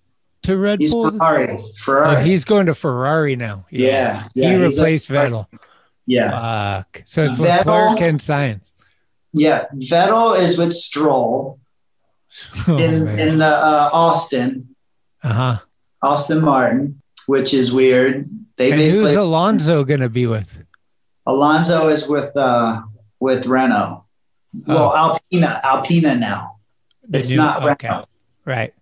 to 0.43 0.57
Red 0.57 0.79
He's 0.81 0.93
Bull. 0.93 1.11
Ferrari. 1.11 1.47
Oh, 1.51 1.69
Ferrari. 1.75 2.23
he's 2.23 2.43
going 2.43 2.65
to 2.65 2.73
Ferrari 2.75 3.35
now. 3.35 3.65
yeah. 3.69 4.23
He 4.33 4.41
yeah, 4.41 4.57
he's 4.57 4.77
replaced 4.79 5.09
Vettel. 5.09 5.45
Yeah. 6.05 6.29
Fuck. 6.83 7.03
So 7.05 7.23
it's 7.25 7.37
Vettel- 7.39 7.65
Leclerc 7.65 8.01
and 8.01 8.19
Sainz. 8.19 8.71
Yeah. 9.33 9.65
Vettel 9.75 10.37
is 10.37 10.57
with 10.57 10.73
Stroll 10.73 11.59
Oh, 12.67 12.77
in, 12.77 13.07
in 13.19 13.37
the 13.37 13.47
uh, 13.47 13.89
Austin, 13.93 14.75
uh 15.23 15.33
huh. 15.33 15.57
Aston 16.03 16.43
Martin, 16.43 17.01
which 17.27 17.53
is 17.53 17.73
weird. 17.73 18.29
They 18.57 18.71
And 18.71 18.79
basically, 18.79 19.11
who's 19.11 19.17
Alonso 19.23 19.83
going 19.85 20.01
to 20.01 20.09
be 20.09 20.27
with? 20.27 20.63
Alonso 21.25 21.87
is 21.87 22.07
with, 22.07 22.35
uh, 22.37 22.81
with 23.19 23.47
Renault. 23.47 24.03
Well, 24.67 24.95
Alpina, 24.95 25.59
Alpina 25.63 26.15
now. 26.15 26.51
Oh. 26.55 26.59
The 27.09 27.19
It's 27.19 27.29
new- 27.31 27.37
not 27.37 27.65
okay. 27.67 27.87
Renault. 27.87 28.05
Right. 28.45 28.73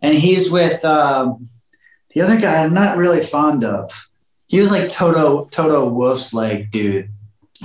and 0.00 0.14
he's 0.14 0.50
with 0.50 0.84
um, 0.84 1.48
the 2.14 2.22
other 2.22 2.40
guy 2.40 2.62
I'm 2.64 2.72
not 2.72 2.96
really 2.96 3.20
fond 3.22 3.64
of. 3.64 4.08
He 4.48 4.60
was 4.60 4.70
like 4.70 4.88
Toto 4.88 5.46
Toto 5.46 5.88
Wolff's 5.88 6.32
like 6.34 6.70
dude. 6.70 7.10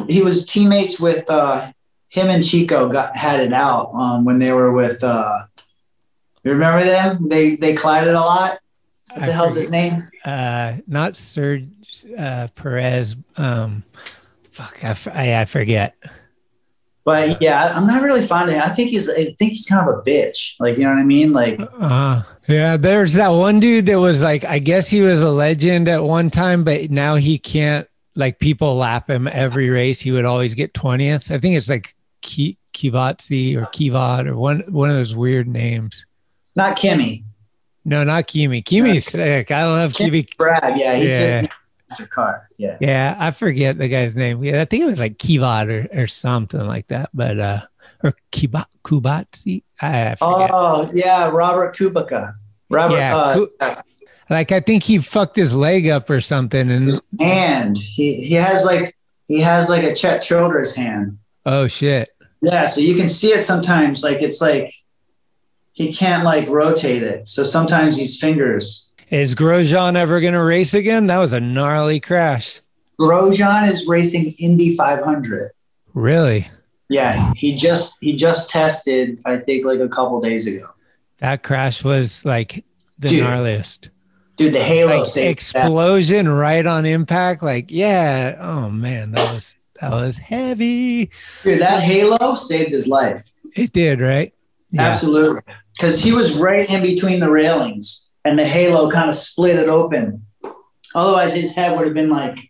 He 0.08 0.24
was 0.24 0.46
teammates 0.46 1.00
with 1.00 1.30
uh, 1.30 1.72
him 2.10 2.30
and 2.30 2.42
Checo 2.44 2.92
got 2.92 3.16
had 3.16 3.40
it 3.40 3.54
out 3.54 3.92
um, 3.94 4.26
when 4.26 4.40
they 4.40 4.52
were 4.52 4.72
with. 4.72 5.04
Uh, 5.04 5.40
you 6.44 6.52
remember 6.52 6.84
them? 6.84 7.30
They 7.30 7.56
they 7.56 7.74
collided 7.76 8.14
a 8.14 8.20
lot. 8.20 8.60
What 9.14 9.26
the 9.26 9.32
I 9.32 9.36
hell's 9.36 9.56
his 9.56 9.70
name? 9.72 10.04
uh 10.24 10.78
not 10.88 11.18
Serge 11.18 11.66
uh 12.18 12.48
Perez 12.56 13.16
um 13.36 13.84
fuck 14.52 14.84
I, 14.84 14.90
f- 14.90 15.08
I, 15.10 15.42
I 15.42 15.46
forget 15.46 15.96
But 17.04 17.42
yeah, 17.42 17.74
I'm 17.76 17.86
not 17.88 18.04
really 18.04 18.26
fond 18.26 18.50
of 18.50 18.56
him. 18.56 18.62
I 18.64 18.70
think 18.70 18.90
he's 18.92 19.10
I 19.10 19.26
think 19.38 19.52
he's 19.52 19.66
kind 19.66 19.88
of 19.88 19.96
a 19.96 20.02
bitch. 20.02 20.56
Like 20.60 20.78
you 20.78 20.84
know 20.86 20.92
what 20.92 21.00
I 21.00 21.04
mean? 21.04 21.34
Like 21.34 21.60
uh 21.80 22.22
yeah 22.52 22.78
there's 22.78 23.14
that 23.14 23.30
one 23.30 23.60
dude 23.60 23.86
that 23.88 24.00
was 24.00 24.22
like 24.22 24.44
I 24.46 24.60
guess 24.60 24.88
he 24.90 25.02
was 25.02 25.22
a 25.22 25.32
legend 25.32 25.88
at 25.88 26.04
one 26.04 26.30
time 26.30 26.64
but 26.64 26.90
now 26.92 27.16
he 27.16 27.38
can't 27.38 27.88
like 28.16 28.40
people 28.40 28.76
lap 28.76 29.10
him 29.10 29.28
every 29.28 29.70
race 29.70 30.00
he 30.00 30.12
would 30.12 30.26
always 30.26 30.54
get 30.54 30.74
20th 30.74 31.32
I 31.34 31.38
think 31.38 31.56
it's 31.58 31.70
like 31.70 31.96
Ki- 32.22 32.58
Kivatsi 32.74 33.56
or 33.56 33.66
Kivat 33.68 34.28
or 34.28 34.36
one 34.38 34.60
one 34.68 34.90
of 34.90 34.96
those 34.96 35.16
weird 35.16 35.48
names 35.48 36.06
not 36.56 36.78
Kimmy. 36.78 37.24
no 37.86 38.04
not 38.04 38.28
Kimi 38.28 38.62
Kimi's 38.62 39.06
sick 39.06 39.52
I 39.52 39.66
love 39.66 39.94
Kimi 39.94 40.28
Brad. 40.38 40.78
Yeah, 40.78 40.96
he's 40.96 41.12
Yeah. 41.12 41.42
just 41.90 42.02
a 42.02 42.08
car. 42.08 42.48
Yeah. 42.58 42.78
Yeah, 42.80 43.16
I 43.20 43.32
forget 43.32 43.78
the 43.78 43.90
guy's 43.90 44.16
name. 44.16 44.42
Yeah, 44.44 44.62
I 44.62 44.66
think 44.66 44.84
it 44.84 44.86
was 44.86 45.00
like 45.00 45.18
Kivat 45.18 45.68
or, 45.94 46.02
or 46.04 46.08
something 46.08 46.66
like 46.66 46.88
that. 46.88 47.10
But 47.14 47.40
uh 47.40 47.60
or 48.04 48.14
Kibat 48.32 48.66
Kubatsi. 48.84 49.64
I 49.82 50.16
forget. 50.16 50.50
Oh 50.54 50.86
yeah, 50.94 51.30
Robert 51.30 51.76
Kubica. 51.76 52.36
Robert. 52.72 52.96
Yeah, 52.96 53.16
uh, 53.16 53.36
Ku- 53.36 53.82
like 54.30 54.52
I 54.52 54.60
think 54.60 54.84
he 54.84 54.98
fucked 55.00 55.36
his 55.36 55.54
leg 55.56 55.88
up 55.88 56.10
or 56.10 56.22
something. 56.22 56.72
And 56.72 56.86
his 56.86 57.02
hand. 57.20 57.78
He 57.78 58.24
he 58.24 58.36
has 58.36 58.66
like 58.66 58.96
he 59.28 59.42
has 59.42 59.70
like 59.70 59.84
a 59.84 59.94
Chet 59.94 60.22
Childers 60.22 60.76
hand. 60.76 61.18
oh 61.46 61.68
shit. 61.68 62.10
Yeah, 62.42 62.66
so 62.66 62.82
you 62.82 62.96
can 62.96 63.08
see 63.10 63.28
it 63.30 63.42
sometimes. 63.42 64.04
Like 64.04 64.22
it's 64.22 64.42
like 64.42 64.74
he 65.74 65.94
can't 65.94 66.24
like 66.24 66.48
rotate 66.50 67.04
it. 67.04 67.28
So 67.28 67.44
sometimes 67.44 67.98
these 67.98 68.20
fingers. 68.20 68.92
Is 69.10 69.36
Grosjean 69.36 69.96
ever 69.96 70.22
gonna 70.22 70.44
race 70.44 70.74
again? 70.74 71.08
That 71.08 71.20
was 71.20 71.34
a 71.34 71.40
gnarly 71.40 72.00
crash. 72.00 72.62
Grosjean 73.00 73.70
is 73.70 73.88
racing 73.88 74.34
Indy 74.38 74.76
500. 74.76 75.52
Really? 75.94 76.48
Yeah, 76.90 77.34
he 77.36 77.56
just 77.56 77.98
he 78.02 78.16
just 78.16 78.50
tested. 78.50 79.20
I 79.26 79.38
think 79.38 79.66
like 79.66 79.80
a 79.80 79.90
couple 79.90 80.20
days 80.22 80.48
ago. 80.48 80.70
That 81.22 81.44
crash 81.44 81.84
was 81.84 82.26
like 82.26 82.66
the 83.00 83.08
Dude, 83.08 83.24
gnarliest. 83.24 83.90
Dude, 84.38 84.54
the 84.54 84.62
Halo 84.64 84.98
Like 85.00 85.06
saved 85.08 85.28
that. 85.54 85.62
explosion 85.64 86.28
right 86.28 86.66
on 86.66 86.86
impact. 86.86 87.42
Like, 87.44 87.68
yeah. 87.70 88.38
Oh 88.40 88.70
man, 88.70 89.12
that 89.12 89.32
was 89.34 89.56
that 89.80 89.92
was 89.92 90.18
heavy. 90.18 91.12
Dude, 91.44 91.62
that 91.62 91.82
Halo 91.82 92.36
saved 92.36 92.72
his 92.74 92.88
life. 92.88 93.24
It 93.56 93.72
did, 93.74 94.02
right? 94.02 94.34
Yeah. 94.72 94.84
Absolutely. 94.84 95.42
because 95.78 96.04
he 96.04 96.12
was 96.12 96.38
right 96.38 96.70
in 96.70 96.82
between 96.82 97.20
the 97.20 97.30
railings, 97.30 98.10
and 98.26 98.38
the 98.40 98.46
halo 98.46 98.90
kind 98.90 99.10
of 99.10 99.16
split 99.16 99.58
it 99.58 99.68
open. 99.70 100.26
Otherwise, 100.96 101.34
his 101.36 101.54
head 101.56 101.76
would 101.78 101.86
have 101.86 101.94
been 101.94 102.10
like 102.10 102.50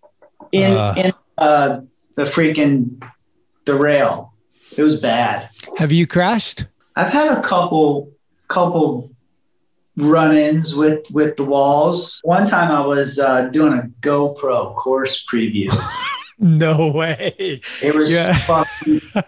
in 0.51 0.71
Uh. 0.71 0.93
in 0.97 1.11
uh, 1.37 1.81
the 2.15 2.23
freaking 2.23 3.01
the 3.65 3.75
rail. 3.75 4.33
It 4.77 4.83
was 4.83 4.99
bad. 5.01 5.49
Have 5.77 5.91
you 5.91 6.07
crashed? 6.07 6.65
I've 6.95 7.11
had 7.11 7.37
a 7.37 7.41
couple 7.41 8.11
couple 8.51 9.09
run-ins 9.97 10.75
with 10.75 11.09
with 11.11 11.37
the 11.37 11.45
walls. 11.45 12.19
One 12.23 12.47
time 12.47 12.71
I 12.71 12.85
was 12.85 13.17
uh, 13.19 13.47
doing 13.47 13.73
a 13.73 13.83
GoPro 14.01 14.75
course 14.75 15.25
preview. 15.25 15.69
No 16.43 16.89
way. 16.89 17.61
It 17.83 17.93
was 17.93 18.11
Yeah. 18.11 18.35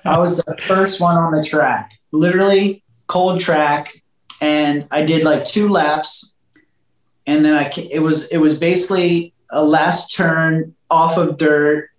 I 0.04 0.18
was 0.18 0.38
the 0.38 0.58
first 0.58 1.00
one 1.00 1.16
on 1.16 1.36
the 1.36 1.44
track, 1.44 2.00
literally 2.12 2.84
cold 3.06 3.40
track, 3.40 3.94
and 4.42 4.88
I 4.90 5.06
did 5.06 5.24
like 5.24 5.46
two 5.46 5.70
laps, 5.70 6.36
and 7.28 7.46
then 7.46 7.54
I 7.54 7.72
it 7.92 8.00
was 8.00 8.32
it 8.32 8.40
was 8.40 8.58
basically 8.58 9.32
a 9.52 9.64
last 9.64 10.16
turn 10.16 10.74
off 10.90 11.18
of 11.18 11.38
dirt 11.38 11.92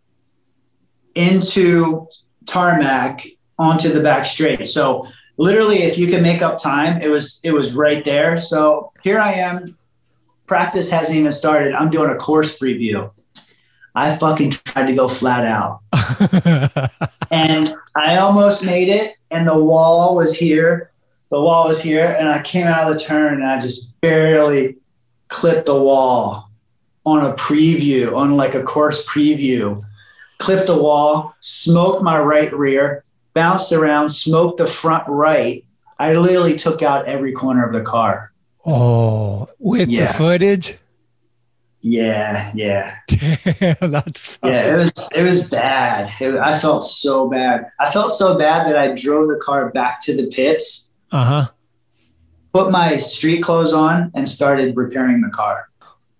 into 1.14 2.08
tarmac 2.46 3.24
onto 3.56 3.90
the 3.90 4.02
back 4.02 4.26
straight. 4.26 4.66
So 4.66 5.06
literally, 5.36 5.78
if 5.78 5.98
you 5.98 6.06
can 6.06 6.22
make 6.22 6.42
up 6.42 6.58
time, 6.58 7.00
it 7.00 7.08
was 7.08 7.40
it 7.42 7.52
was 7.52 7.74
right 7.74 8.04
there. 8.04 8.36
So 8.36 8.92
here 9.02 9.18
I 9.18 9.32
am. 9.32 9.76
Practice 10.46 10.90
hasn't 10.90 11.18
even 11.18 11.32
started. 11.32 11.74
I'm 11.74 11.90
doing 11.90 12.10
a 12.10 12.16
course 12.16 12.58
preview. 12.58 13.10
I 13.94 14.16
fucking 14.16 14.50
tried 14.50 14.88
to 14.88 14.94
go 14.94 15.06
flat 15.06 15.44
out 15.44 15.80
and 17.30 17.76
I 17.96 18.16
almost 18.16 18.64
made 18.64 18.88
it, 18.88 19.16
and 19.30 19.46
the 19.46 19.56
wall 19.56 20.16
was 20.16 20.36
here. 20.36 20.90
The 21.30 21.40
wall 21.40 21.68
was 21.68 21.80
here, 21.80 22.16
and 22.18 22.28
I 22.28 22.42
came 22.42 22.66
out 22.66 22.90
of 22.90 22.94
the 22.94 23.00
turn, 23.02 23.34
and 23.34 23.46
I 23.46 23.58
just 23.58 23.98
barely 24.00 24.76
clipped 25.28 25.66
the 25.66 25.80
wall 25.80 26.50
on 27.06 27.24
a 27.24 27.34
preview, 27.34 28.16
on 28.16 28.36
like 28.36 28.54
a 28.54 28.62
course 28.62 29.04
preview. 29.06 29.82
Clipped 30.38 30.66
the 30.66 30.76
wall, 30.76 31.34
smoked 31.40 32.02
my 32.02 32.20
right 32.20 32.52
rear, 32.52 33.03
bounced 33.34 33.72
around, 33.72 34.10
smoked 34.10 34.58
the 34.58 34.66
front 34.66 35.04
right. 35.08 35.64
I 35.98 36.14
literally 36.14 36.56
took 36.56 36.82
out 36.82 37.06
every 37.06 37.32
corner 37.32 37.64
of 37.66 37.72
the 37.72 37.82
car. 37.82 38.32
oh, 38.66 39.48
with 39.58 39.88
Yeah. 39.90 40.08
the 40.12 40.14
footage? 40.14 40.78
Yeah, 41.80 42.50
yeah. 42.54 42.94
Damn, 43.08 43.90
that's 43.92 44.38
Yeah, 44.42 44.74
it 44.74 44.78
was 44.78 44.92
it 45.14 45.22
was 45.22 45.48
bad. 45.50 46.10
It- 46.18 46.36
I 46.38 46.58
felt 46.58 46.82
so 46.82 47.28
bad. 47.28 47.66
I 47.78 47.90
felt 47.90 48.12
so 48.14 48.38
bad 48.38 48.66
that 48.68 48.78
I 48.78 48.94
drove 48.94 49.28
the 49.28 49.38
car 49.44 49.68
back 49.70 50.00
to 50.02 50.16
the 50.16 50.28
pits, 50.28 50.90
Uh 51.12 51.24
huh. 51.24 51.48
put 52.54 52.70
my 52.70 52.96
street 52.96 53.42
clothes 53.42 53.74
on, 53.74 54.10
and 54.14 54.26
started 54.28 54.74
repairing 54.76 55.20
the 55.20 55.28
car. 55.28 55.68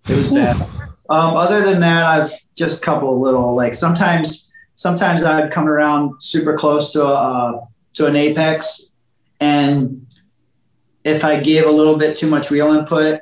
It 0.07 0.15
was 0.15 0.29
bad. 0.29 0.55
um, 1.09 1.35
other 1.35 1.63
than 1.65 1.79
that, 1.79 2.05
I've 2.05 2.31
just 2.55 2.83
a 2.83 2.85
couple 2.85 3.11
of 3.15 3.19
little 3.19 3.55
like 3.55 3.73
sometimes 3.73 4.51
sometimes 4.75 5.23
I'd 5.23 5.51
come 5.51 5.67
around 5.67 6.21
super 6.21 6.57
close 6.57 6.93
to 6.93 7.03
a 7.03 7.13
uh, 7.13 7.65
to 7.95 8.05
an 8.05 8.15
apex, 8.15 8.91
and 9.39 10.05
if 11.03 11.23
I 11.23 11.39
gave 11.39 11.65
a 11.65 11.71
little 11.71 11.97
bit 11.97 12.17
too 12.17 12.27
much 12.27 12.51
wheel 12.51 12.73
input, 12.73 13.21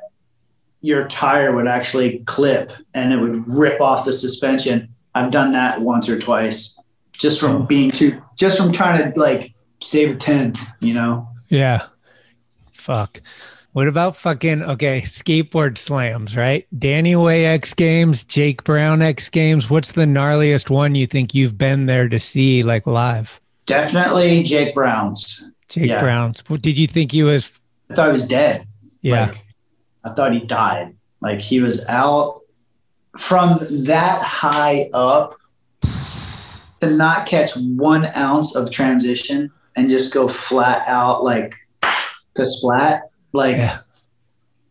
your 0.80 1.06
tire 1.08 1.54
would 1.54 1.66
actually 1.66 2.18
clip 2.20 2.72
and 2.92 3.12
it 3.12 3.18
would 3.18 3.44
rip 3.46 3.80
off 3.80 4.04
the 4.04 4.12
suspension. 4.12 4.88
I've 5.14 5.30
done 5.30 5.52
that 5.52 5.80
once 5.80 6.08
or 6.08 6.18
twice, 6.18 6.78
just 7.12 7.38
from 7.38 7.66
being 7.66 7.90
too, 7.90 8.20
just 8.36 8.58
from 8.58 8.72
trying 8.72 9.12
to 9.12 9.18
like 9.18 9.54
save 9.80 10.16
a 10.16 10.18
tenth, 10.18 10.60
you 10.80 10.94
know. 10.94 11.28
Yeah. 11.48 11.86
Fuck. 12.72 13.22
What 13.74 13.88
about 13.88 14.14
fucking 14.14 14.62
okay 14.62 15.00
skateboard 15.02 15.78
slams? 15.78 16.36
Right, 16.36 16.64
Danny 16.78 17.16
Way 17.16 17.46
X 17.46 17.74
Games, 17.74 18.22
Jake 18.22 18.62
Brown 18.62 19.02
X 19.02 19.28
Games. 19.28 19.68
What's 19.68 19.92
the 19.92 20.04
gnarliest 20.04 20.70
one 20.70 20.94
you 20.94 21.08
think 21.08 21.34
you've 21.34 21.58
been 21.58 21.86
there 21.86 22.08
to 22.08 22.20
see 22.20 22.62
like 22.62 22.86
live? 22.86 23.40
Definitely 23.66 24.44
Jake 24.44 24.76
Brown's. 24.76 25.50
Jake 25.68 25.88
Yeah. 25.88 25.98
Brown's. 25.98 26.44
What 26.46 26.62
did 26.62 26.78
you 26.78 26.86
think 26.86 27.10
he 27.10 27.24
was? 27.24 27.50
I 27.90 27.94
thought 27.94 28.06
he 28.06 28.12
was 28.12 28.28
dead. 28.28 28.64
Yeah. 29.02 29.26
Like, 29.26 29.44
I 30.04 30.10
thought 30.10 30.32
he 30.32 30.40
died. 30.40 30.94
Like 31.20 31.40
he 31.40 31.60
was 31.60 31.84
out 31.88 32.42
from 33.18 33.58
that 33.86 34.22
high 34.22 34.88
up 34.94 35.34
to 36.78 36.90
not 36.90 37.26
catch 37.26 37.56
one 37.56 38.06
ounce 38.14 38.54
of 38.54 38.70
transition 38.70 39.50
and 39.74 39.88
just 39.88 40.14
go 40.14 40.28
flat 40.28 40.86
out 40.86 41.24
like 41.24 41.56
to 42.36 42.46
splat. 42.46 43.02
Like 43.34 43.56
Yeah. 43.56 43.78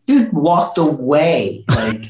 dude 0.08 0.32
walked 0.32 0.78
away. 0.78 1.64
Like 1.68 2.06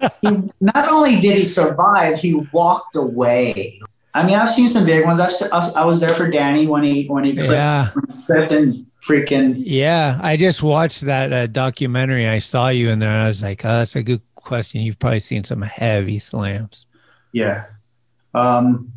he, 0.22 0.28
not 0.60 0.88
only 0.88 1.20
did 1.20 1.36
he 1.36 1.44
survive, 1.44 2.18
he 2.20 2.34
walked 2.52 2.96
away. 2.96 3.80
I 4.14 4.24
mean, 4.24 4.36
I've 4.36 4.50
seen 4.50 4.68
some 4.68 4.86
big 4.86 5.04
ones. 5.04 5.20
I've, 5.20 5.52
I 5.76 5.84
was- 5.84 6.00
there 6.00 6.14
for 6.14 6.30
Danny 6.30 6.66
when 6.66 6.82
he 6.84 7.06
when 7.08 7.24
he 7.24 7.32
Yeah. 7.32 7.90
clipped 8.26 8.52
and 8.52 8.86
freaking 9.06 9.54
Yeah. 9.58 10.18
I 10.22 10.36
just 10.36 10.62
watched 10.62 11.02
that 11.02 11.32
uh, 11.32 11.46
documentary. 11.48 12.26
I 12.28 12.38
saw 12.38 12.68
you 12.68 12.88
in 12.90 12.98
there, 13.00 13.10
and 13.10 13.22
I 13.22 13.28
was 13.28 13.42
like, 13.42 13.64
"Oh, 13.64 13.68
that's 13.78 13.96
a 13.96 14.02
good 14.02 14.22
question. 14.34 14.80
You've 14.80 14.98
probably 14.98 15.20
seen 15.20 15.44
some 15.44 15.62
heavy 15.62 16.18
slams." 16.18 16.86
Yeah. 17.32 17.64
Um, 18.34 18.92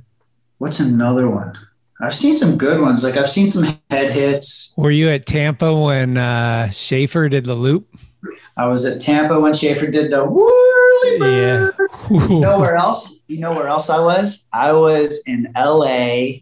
what's 0.59 0.79
another 0.79 1.29
one? 1.29 1.57
I've 2.01 2.15
seen 2.15 2.33
some 2.35 2.57
good 2.57 2.81
ones. 2.81 3.03
Like 3.03 3.17
I've 3.17 3.29
seen 3.29 3.47
some 3.47 3.79
head 3.89 4.11
hits. 4.11 4.73
Were 4.77 4.91
you 4.91 5.09
at 5.09 5.25
Tampa 5.25 5.75
when 5.75 6.17
uh, 6.17 6.69
Schaefer 6.71 7.29
did 7.29 7.45
the 7.45 7.55
loop? 7.55 7.87
I 8.57 8.65
was 8.67 8.85
at 8.85 9.01
Tampa 9.01 9.39
when 9.39 9.53
Schaefer 9.53 9.87
did 9.87 10.11
the 10.11 10.23
whirly 10.25 11.31
Yeah. 11.35 11.67
bird. 11.77 11.89
You 12.31 12.39
know 12.39 12.59
where 12.59 12.75
else? 12.85 13.19
You 13.27 13.39
know 13.39 13.53
where 13.53 13.67
else 13.67 13.89
I 13.89 13.99
was? 13.99 14.45
I 14.51 14.71
was 14.73 15.21
in 15.25 15.51
LA 15.55 16.41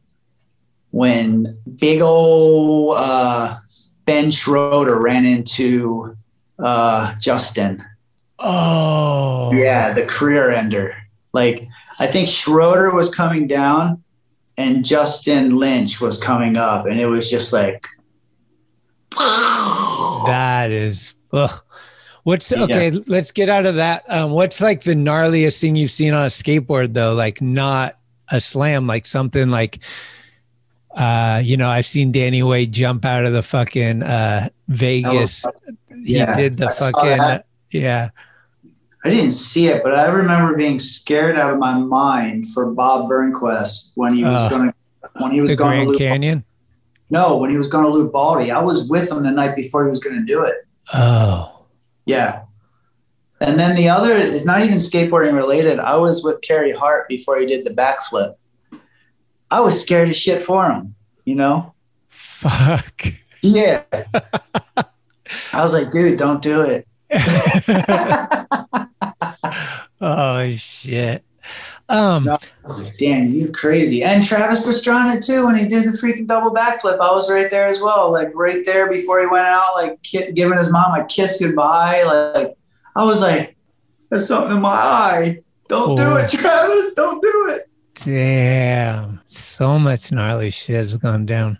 when 0.92 1.58
big 1.80 2.02
old 2.02 2.96
uh, 2.98 3.56
Ben 4.06 4.32
Schroeder 4.32 5.00
ran 5.00 5.26
into 5.26 6.16
uh, 6.58 7.16
Justin. 7.20 7.84
Oh. 8.40 9.52
Yeah, 9.54 9.94
the 9.94 10.06
career 10.06 10.50
ender. 10.50 10.96
Like 11.34 11.66
I 12.00 12.08
think 12.08 12.28
Schroeder 12.28 12.94
was 12.96 13.14
coming 13.14 13.48
down 13.48 14.04
and 14.60 14.84
Justin 14.86 15.58
Lynch 15.58 16.00
was 16.02 16.18
coming 16.20 16.58
up, 16.58 16.86
and 16.86 17.00
it 17.00 17.08
was 17.08 17.30
just 17.30 17.52
like 17.54 17.88
That 20.26 20.70
is. 20.72 21.16
Ugh. 21.34 21.62
What's 22.24 22.52
Yeah. 22.52 22.64
okay? 22.64 22.92
Let's 23.08 23.32
get 23.32 23.50
out 23.50 23.66
of 23.66 23.76
that. 23.76 24.04
Um, 24.10 24.32
what's 24.32 24.62
like 24.62 24.84
the 24.84 24.94
gnarliest 24.94 25.60
thing 25.60 25.76
you've 25.76 25.92
seen 25.92 26.14
on 26.14 26.24
a 26.26 26.28
skateboard 26.30 26.94
though? 26.94 27.14
Like 27.14 27.42
not 27.42 27.98
a 28.30 28.40
slam, 28.40 28.86
like 28.86 29.06
something 29.06 29.50
like, 29.50 29.80
uh, 30.96 31.42
you 31.44 31.58
know, 31.58 31.70
I've 31.70 31.86
seen 31.86 32.12
Danny 32.12 32.44
Way 32.44 32.66
jump 32.66 33.06
out 33.06 33.26
of 33.26 33.34
the 33.34 33.42
fucking 33.42 34.04
uh, 34.04 34.50
Vegas. 34.68 35.46
he 36.06 36.18
Yeah, 36.18 36.36
did 36.36 36.58
the 36.58 36.68
I 36.68 36.74
fucking 36.76 37.44
yeah. 37.72 38.10
I 39.10 39.16
didn't 39.16 39.32
see 39.32 39.68
it, 39.68 39.82
but 39.84 39.96
I 39.96 40.08
remember 40.08 40.56
being 40.56 40.78
scared 40.80 41.38
out 41.38 41.52
of 41.54 41.60
my 41.60 41.78
mind 41.78 42.48
for 42.54 42.72
Bob 42.72 43.10
Burnquist 43.10 43.92
when 43.96 44.14
he 44.16 44.24
was 44.24 44.34
Uh, 44.34 44.50
going 44.50 44.70
to 44.70 44.76
when 45.20 45.32
he 45.32 45.42
was 45.42 45.56
going 45.56 45.80
to 45.80 45.86
Grand. 45.86 45.98
Canyon. 45.98 46.44
No, 47.10 47.38
when 47.38 47.50
he 47.50 47.58
was 47.58 47.68
going 47.68 47.84
to 47.86 47.90
loop 47.90 48.12
Baldy, 48.14 48.52
I 48.52 48.62
was 48.62 48.88
with 48.88 49.10
him 49.12 49.24
the 49.24 49.32
night 49.32 49.56
before 49.56 49.84
he 49.84 49.90
was 49.90 50.00
going 50.00 50.16
to 50.18 50.22
do 50.26 50.44
it. 50.44 50.56
Oh, 50.94 51.66
Yeah. 52.06 52.42
And 53.42 53.58
then 53.58 53.76
the 53.76 53.88
other 53.88 54.12
is 54.12 54.46
not 54.46 54.62
even 54.62 54.78
skateboarding 54.78 55.34
related. 55.34 55.80
I 55.80 55.96
was 55.96 56.24
with 56.26 56.42
Carey 56.42 56.74
Hart 56.74 57.08
before 57.08 57.40
he 57.40 57.46
did 57.46 57.64
the 57.66 57.70
backflip. 57.70 58.36
I 59.50 59.62
was 59.62 59.82
scared 59.82 60.10
as 60.10 60.18
shit 60.18 60.46
for 60.46 60.70
him, 60.70 60.94
you 61.24 61.36
know? 61.36 61.74
fuck. 62.10 63.02
Yeah. 63.42 63.84
I 65.54 65.64
was 65.64 65.74
like, 65.74 65.92
dude, 65.92 66.20
don't 66.20 66.42
do 66.42 66.62
it. 66.62 66.86
oh 70.02 70.52
shit. 70.56 71.24
Um, 71.90 72.30
I 72.30 72.38
was 72.64 72.82
like, 72.84 72.98
damn, 72.98 73.30
you 73.30 73.52
crazy. 73.52 74.04
And 74.04 74.24
Travis 74.24 74.68
Pastrana 74.68 75.26
too, 75.26 75.46
when 75.48 75.56
he 75.56 75.68
did 75.68 75.86
the 75.86 75.98
freaking 75.98 76.28
double 76.28 76.54
backflip, 76.54 77.00
I 77.00 77.12
was 77.12 77.32
right 77.32 77.50
there 77.50 77.66
as 77.68 77.82
well. 77.82 78.12
Like 78.12 78.30
right 78.36 78.64
there 78.66 78.88
before 78.90 79.20
he 79.22 79.26
went 79.26 79.48
out, 79.48 79.74
like 79.74 80.00
giving 80.04 80.58
his 80.60 80.72
mom 80.72 80.94
a 81.00 81.06
kiss 81.06 81.40
goodbye. 81.42 82.04
Like 82.04 82.56
I 82.96 83.04
was 83.04 83.22
like, 83.22 83.56
there's 84.10 84.28
something 84.28 84.58
in 84.58 84.62
my 84.62 84.70
eye. 84.70 85.40
Don't 85.68 85.96
do 85.96 86.04
Oh. 86.04 86.18
it, 86.18 86.30
Travis. 86.30 86.94
Don't 86.94 87.22
do 87.22 87.56
it. 87.56 87.70
Damn, 88.06 89.20
so 89.28 89.78
much 89.80 90.12
gnarly 90.12 90.52
shit 90.52 90.76
has 90.76 90.96
gone 90.98 91.26
down. 91.26 91.60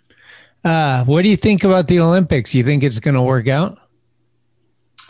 Uh, 0.64 1.04
what 1.04 1.22
do 1.22 1.28
you 1.28 1.36
think 1.36 1.64
about 1.64 1.86
the 1.88 1.98
Olympics? 2.00 2.54
You 2.54 2.62
think 2.64 2.82
it's 2.82 2.98
going 3.00 3.14
to 3.14 3.22
work 3.22 3.46
out? 3.48 3.78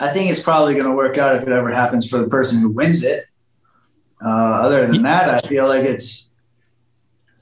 I 0.01 0.09
think 0.09 0.31
it's 0.31 0.41
probably 0.41 0.73
going 0.73 0.87
to 0.87 0.95
work 0.95 1.17
out 1.17 1.35
if 1.35 1.43
it 1.43 1.49
ever 1.49 1.69
happens 1.69 2.09
for 2.09 2.17
the 2.17 2.27
person 2.27 2.59
who 2.59 2.69
wins 2.69 3.03
it. 3.03 3.27
Uh, 4.23 4.61
other 4.61 4.87
than 4.87 5.03
that, 5.03 5.29
I 5.29 5.47
feel 5.47 5.67
like 5.67 5.83
it's, 5.83 6.31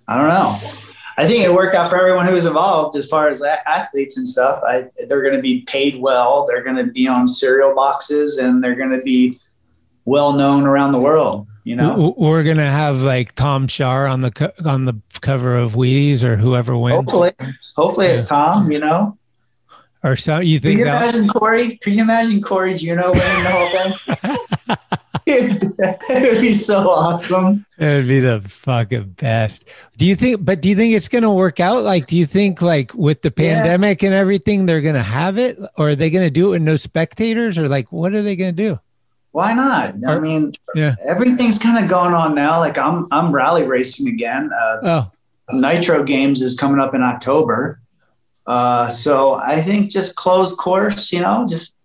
I 0.08 0.18
don't 0.18 0.28
know. 0.28 0.58
I 1.18 1.28
think 1.28 1.44
it 1.44 1.54
worked 1.54 1.76
out 1.76 1.90
for 1.90 1.98
everyone 1.98 2.26
who 2.26 2.34
was 2.34 2.46
involved 2.46 2.98
as 2.98 3.08
far 3.08 3.30
as 3.30 3.42
athletes 3.42 4.18
and 4.18 4.28
stuff. 4.28 4.62
I, 4.66 4.88
they're 5.08 5.22
going 5.22 5.36
to 5.36 5.42
be 5.42 5.62
paid 5.62 6.02
well. 6.02 6.46
They're 6.46 6.64
going 6.64 6.76
to 6.76 6.86
be 6.86 7.08
on 7.08 7.28
cereal 7.28 7.74
boxes 7.74 8.38
and 8.38 8.64
they're 8.64 8.76
going 8.76 8.92
to 8.92 9.02
be 9.02 9.40
well 10.06 10.34
known 10.34 10.66
around 10.66 10.92
the 10.92 11.00
world. 11.00 11.48
You 11.66 11.76
know, 11.76 12.16
We're 12.18 12.44
gonna 12.44 12.72
have 12.72 13.04
like 13.04 13.36
Tom 13.36 13.68
Schaar 13.68 14.10
on 14.10 14.22
the 14.22 14.32
co- 14.32 14.54
on 14.66 14.86
the 14.86 14.96
cover 15.22 15.56
of 15.56 15.74
Wheaties 15.74 16.24
or 16.24 16.36
whoever 16.36 16.76
wins, 16.76 16.96
hopefully, 16.96 17.32
hopefully 17.76 18.08
it's 18.08 18.26
Tom. 18.26 18.72
You 18.72 18.80
know, 18.80 19.19
or 20.04 20.16
so. 20.16 20.40
You 20.40 20.60
think? 20.60 20.82
can 20.82 20.88
you 20.90 20.94
imagine 20.96 21.28
Corey? 21.28 21.78
Can 21.78 21.94
you 21.94 22.02
imagine 22.04 22.42
Cory 22.42 22.74
Juneau 22.76 23.12
winning 23.12 23.20
the 23.22 23.50
whole 23.52 23.70
thing? 23.90 24.78
it 25.26 26.34
would 26.34 26.42
be 26.42 26.54
so 26.54 26.90
awesome. 26.90 27.58
It'd 27.78 28.08
be 28.08 28.20
the 28.20 28.42
fucking 28.42 29.16
best. 29.20 29.66
Do 29.98 30.06
you 30.06 30.16
think? 30.16 30.44
But 30.44 30.62
do 30.62 30.70
you 30.70 30.76
think 30.76 30.94
it's 30.94 31.08
gonna 31.10 31.34
work 31.34 31.60
out? 31.60 31.84
Like, 31.84 32.08
do 32.08 32.16
you 32.16 32.26
think 32.26 32.62
like 32.62 32.94
with 32.94 33.22
the 33.22 33.34
Yeah. 33.36 33.56
pandemic 33.62 34.04
and 34.04 34.14
everything, 34.14 34.66
they're 34.66 34.82
gonna 34.82 35.04
have 35.04 35.38
it, 35.38 35.60
or 35.78 35.90
are 35.90 35.96
they 35.96 36.10
gonna 36.10 36.30
do 36.32 36.48
it 36.48 36.52
with 36.52 36.62
no 36.62 36.76
spectators, 36.76 37.58
or 37.58 37.68
like, 37.68 37.92
what 37.92 38.14
are 38.14 38.22
they 38.22 38.36
gonna 38.36 38.52
do? 38.52 38.80
Why 39.32 39.54
not? 39.54 39.94
I 40.08 40.20
mean, 40.20 40.54
Yeah. 40.74 40.96
everything's 41.06 41.60
kind 41.60 41.78
of 41.84 41.90
going 41.90 42.14
on 42.16 42.34
now. 42.34 42.58
Like 42.58 42.78
I'm, 42.80 43.06
I'm 43.12 43.32
rally 43.32 43.64
racing 43.68 44.08
again. 44.08 44.50
Uh, 44.52 44.80
Oh, 44.84 45.12
Nitro 45.52 46.04
Games 46.04 46.42
is 46.42 46.56
coming 46.56 46.80
up 46.80 46.96
in 46.96 47.02
October. 47.04 47.80
Uh, 48.50 48.90
so 48.90 49.36
I 49.36 49.62
think 49.62 49.92
just 49.92 50.16
close 50.16 50.56
course, 50.56 51.14
you 51.14 51.22
know, 51.22 51.46
just 51.48 51.76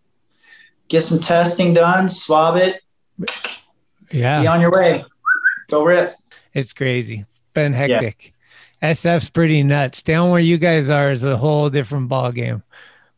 get 0.89 1.03
some 1.03 1.21
testing 1.21 1.75
done, 1.75 2.09
swab 2.09 2.57
it, 2.57 2.81
Yeah. 4.11 4.41
be 4.41 4.47
on 4.47 4.61
your 4.63 4.71
way. 4.73 5.05
Go 5.69 5.85
rip. 5.85 6.15
it's 6.55 6.73
crazy. 6.73 7.27
Been 7.53 7.75
hectic. 7.75 8.33
SF's 8.83 9.29
pretty 9.29 9.63
nuts. 9.63 10.03
Down 10.03 10.31
where 10.31 10.41
you 10.41 10.57
guys 10.59 10.89
are 10.89 11.13
is 11.13 11.23
a 11.25 11.37
whole 11.37 11.69
different 11.69 12.09
ball 12.09 12.33
game. 12.33 12.63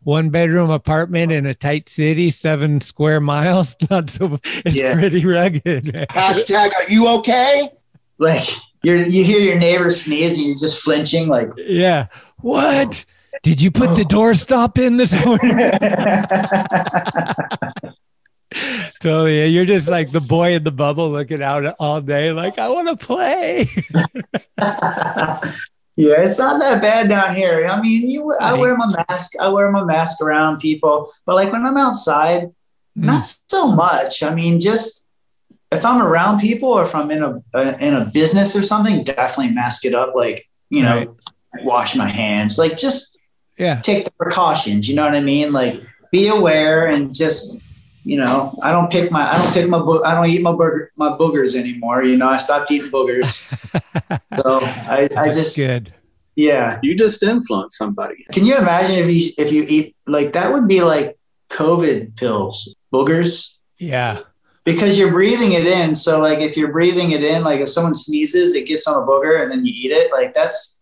One 0.02 0.30
bedroom 0.30 0.70
apartment 0.70 1.30
in 1.32 1.46
a 1.46 1.54
tight 1.54 1.88
city, 1.88 2.30
seven 2.32 2.80
square 2.80 3.20
miles. 3.20 3.76
Not 3.90 4.10
so. 4.10 4.38
It's 4.44 4.76
Yeah. 4.76 4.94
pretty 4.94 5.24
rugged. 5.24 5.84
Hashtag, 6.10 6.72
are 6.74 6.88
you 6.88 7.06
okay? 7.18 7.70
Like 8.18 8.48
you're, 8.82 8.96
you 8.98 9.22
hear 9.24 9.40
your 9.40 9.58
neighbor 9.58 9.90
sneeze 9.90 10.36
and 10.38 10.46
you're 10.48 10.56
just 10.56 10.80
flinching 10.82 11.28
like, 11.28 11.50
Yeah. 11.56 12.06
What? 12.40 13.04
Did 13.42 13.60
you 13.60 13.70
put 13.70 13.96
the 13.96 14.04
door 14.08 14.34
stop 14.34 14.78
in 14.78 14.96
this 14.96 15.24
morning? 15.24 15.56
totally. 19.00 19.46
You're 19.46 19.64
just 19.64 19.88
like 19.88 20.10
the 20.10 20.20
boy 20.20 20.54
in 20.54 20.64
the 20.64 20.72
bubble 20.72 21.10
looking 21.10 21.42
out 21.42 21.74
all 21.78 22.00
day, 22.00 22.32
like, 22.32 22.58
I 22.58 22.68
want 22.68 22.88
to 22.88 22.96
play. 22.96 23.66
Yeah, 25.96 26.20
it's 26.20 26.38
not 26.38 26.60
that 26.60 26.82
bad 26.82 27.08
down 27.08 27.34
here. 27.34 27.66
I 27.66 27.80
mean, 27.80 28.08
you, 28.08 28.34
I 28.34 28.52
wear 28.52 28.76
my 28.76 28.92
mask. 29.08 29.32
I 29.40 29.48
wear 29.48 29.70
my 29.70 29.82
mask 29.82 30.20
around 30.20 30.58
people, 30.58 31.10
but 31.24 31.36
like 31.36 31.50
when 31.50 31.66
I'm 31.66 31.78
outside, 31.78 32.50
hmm. 32.94 33.06
not 33.06 33.24
so 33.48 33.68
much. 33.68 34.22
I 34.22 34.34
mean, 34.34 34.60
just 34.60 35.06
if 35.72 35.86
I'm 35.86 36.02
around 36.02 36.40
people 36.40 36.68
or 36.68 36.84
if 36.84 36.94
I'm 36.94 37.10
in 37.10 37.22
a, 37.22 37.42
a 37.54 37.78
in 37.78 37.94
a 37.94 38.10
business 38.12 38.54
or 38.54 38.62
something, 38.62 39.04
definitely 39.04 39.54
mask 39.54 39.86
it 39.86 39.94
up. 39.94 40.14
Like 40.14 40.46
you 40.68 40.82
know, 40.82 41.16
wash 41.62 41.96
my 41.96 42.08
hands. 42.08 42.58
Like 42.58 42.76
just 42.76 43.15
yeah, 43.58 43.80
take 43.80 44.04
the 44.04 44.10
precautions. 44.12 44.88
You 44.88 44.96
know 44.96 45.04
what 45.04 45.14
I 45.14 45.20
mean? 45.20 45.52
Like 45.52 45.80
be 46.12 46.28
aware 46.28 46.86
and 46.86 47.14
just 47.14 47.58
you 48.04 48.16
know, 48.16 48.56
I 48.62 48.70
don't 48.70 48.90
pick 48.90 49.10
my 49.10 49.32
I 49.32 49.36
don't 49.36 49.52
pick 49.52 49.68
my 49.68 49.78
bo- 49.80 50.04
I 50.04 50.14
don't 50.14 50.28
eat 50.28 50.40
my 50.42 50.52
burger 50.52 50.92
my 50.96 51.08
boogers 51.10 51.56
anymore. 51.56 52.04
You 52.04 52.16
know, 52.16 52.28
I 52.28 52.36
stopped 52.36 52.70
eating 52.70 52.90
boogers. 52.90 53.42
so 54.42 54.58
I 54.62 55.08
I 55.16 55.30
just 55.30 55.56
good. 55.56 55.92
yeah. 56.36 56.78
You 56.82 56.94
just 56.96 57.22
influence 57.22 57.76
somebody. 57.76 58.24
Can 58.32 58.44
you 58.46 58.56
imagine 58.56 58.96
if 58.96 59.08
you 59.10 59.32
if 59.38 59.52
you 59.52 59.64
eat 59.68 59.96
like 60.06 60.32
that 60.34 60.52
would 60.52 60.68
be 60.68 60.82
like 60.82 61.18
COVID 61.50 62.16
pills, 62.16 62.74
boogers, 62.94 63.54
Yeah. 63.78 64.20
because 64.64 64.96
you're 64.98 65.10
breathing 65.12 65.52
it 65.52 65.66
in. 65.66 65.94
So 65.96 66.20
like 66.20 66.38
if 66.40 66.56
you're 66.56 66.70
breathing 66.72 67.10
it 67.12 67.22
in, 67.24 67.42
like 67.42 67.60
if 67.60 67.68
someone 67.68 67.94
sneezes, 67.94 68.54
it 68.54 68.66
gets 68.66 68.86
on 68.86 69.02
a 69.02 69.06
booger 69.06 69.42
and 69.42 69.50
then 69.50 69.64
you 69.66 69.72
eat 69.74 69.90
it. 69.92 70.12
Like 70.12 70.32
that's 70.32 70.80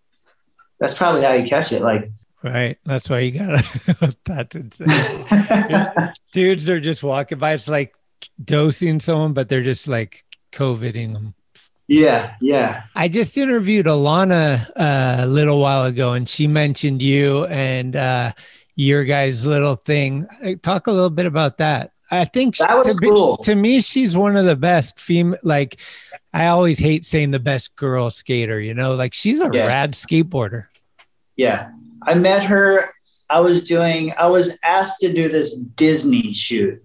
that's 0.79 0.93
probably 0.95 1.22
how 1.22 1.33
you 1.33 1.47
catch 1.49 1.72
it. 1.72 1.81
Like 1.83 2.11
Right. 2.45 2.76
That's 2.84 3.09
why 3.09 3.20
you 3.20 3.30
gotta 3.38 4.14
insane. 4.55 6.12
Dudes 6.32 6.68
are 6.68 6.78
just 6.80 7.03
walking 7.03 7.38
by. 7.38 7.55
It's 7.55 7.68
like 7.68 7.95
dosing 8.45 9.01
someone, 9.01 9.32
but 9.32 9.49
they're 9.49 9.62
just 9.62 9.88
like 9.88 10.24
COVIDing 10.53 11.14
them. 11.14 11.34
yeah, 11.88 12.34
yeah. 12.42 12.82
I 12.95 13.09
just 13.09 13.38
interviewed 13.38 13.86
Alana 13.86 14.61
uh, 14.76 15.24
a 15.24 15.26
little 15.26 15.59
while 15.59 15.84
ago, 15.86 16.12
and 16.12 16.28
she 16.28 16.47
mentioned 16.47 17.01
you 17.01 17.47
and 17.47 17.97
uh, 17.97 18.32
your 18.76 19.05
guys' 19.05 19.47
little 19.47 19.76
thing. 19.76 20.26
Talk 20.62 20.86
a 20.86 20.92
little 20.92 21.09
bit 21.11 21.24
about 21.26 21.57
that. 21.59 21.92
I 22.11 22.26
think 22.26 22.59
That 22.59 22.76
was 22.76 22.95
to, 22.99 23.07
cool. 23.09 23.36
to 23.38 23.55
me, 23.55 23.80
she's 23.80 24.14
one 24.16 24.36
of 24.36 24.45
the 24.45 24.55
best 24.57 25.01
female. 25.01 25.38
Like, 25.42 25.80
I 26.34 26.49
always 26.49 26.78
hate 26.78 27.07
saying 27.07 27.30
the 27.30 27.40
best 27.40 27.74
girl 27.74 28.11
skater. 28.11 28.61
You 28.61 28.74
know, 28.74 28.95
like 28.95 29.14
she's 29.14 29.40
a 29.40 29.49
Yeah. 29.53 29.66
rad 29.66 29.95
skateboarder. 29.95 30.66
Yeah. 31.36 31.70
I 32.07 32.14
met 32.14 32.42
her. 32.44 32.90
I 33.30 33.40
was 33.40 33.64
doing, 33.64 34.12
I 34.18 34.26
was 34.28 34.59
asked 34.64 35.00
to 35.00 35.12
do 35.12 35.28
this 35.28 35.57
Disney 35.57 36.32
shoot. 36.32 36.82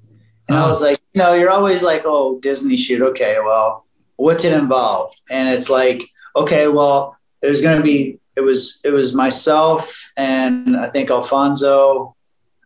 And 0.47 0.57
I 0.57 0.65
Oh. 0.65 0.69
was 0.69 0.81
like, 0.81 0.99
you 1.13 1.19
know, 1.21 1.33
you're 1.33 1.49
always 1.51 1.83
like, 1.83 2.03
oh, 2.05 2.39
Disney 2.39 2.77
shoot. 2.77 3.01
Okay, 3.01 3.37
well, 3.43 3.85
what's 4.15 4.43
it 4.45 4.53
involve? 4.53 5.13
And 5.29 5.49
it's 5.53 5.69
like, 5.69 6.03
okay, 6.35 6.67
well, 6.67 7.17
there's 7.41 7.61
going 7.61 7.77
to 7.77 7.83
be, 7.83 8.19
it 8.35 8.41
was, 8.41 8.79
it 8.83 8.91
was 8.91 9.13
myself 9.13 10.09
and 10.17 10.75
I 10.77 10.87
think 10.87 11.11
Alfonso. 11.11 12.15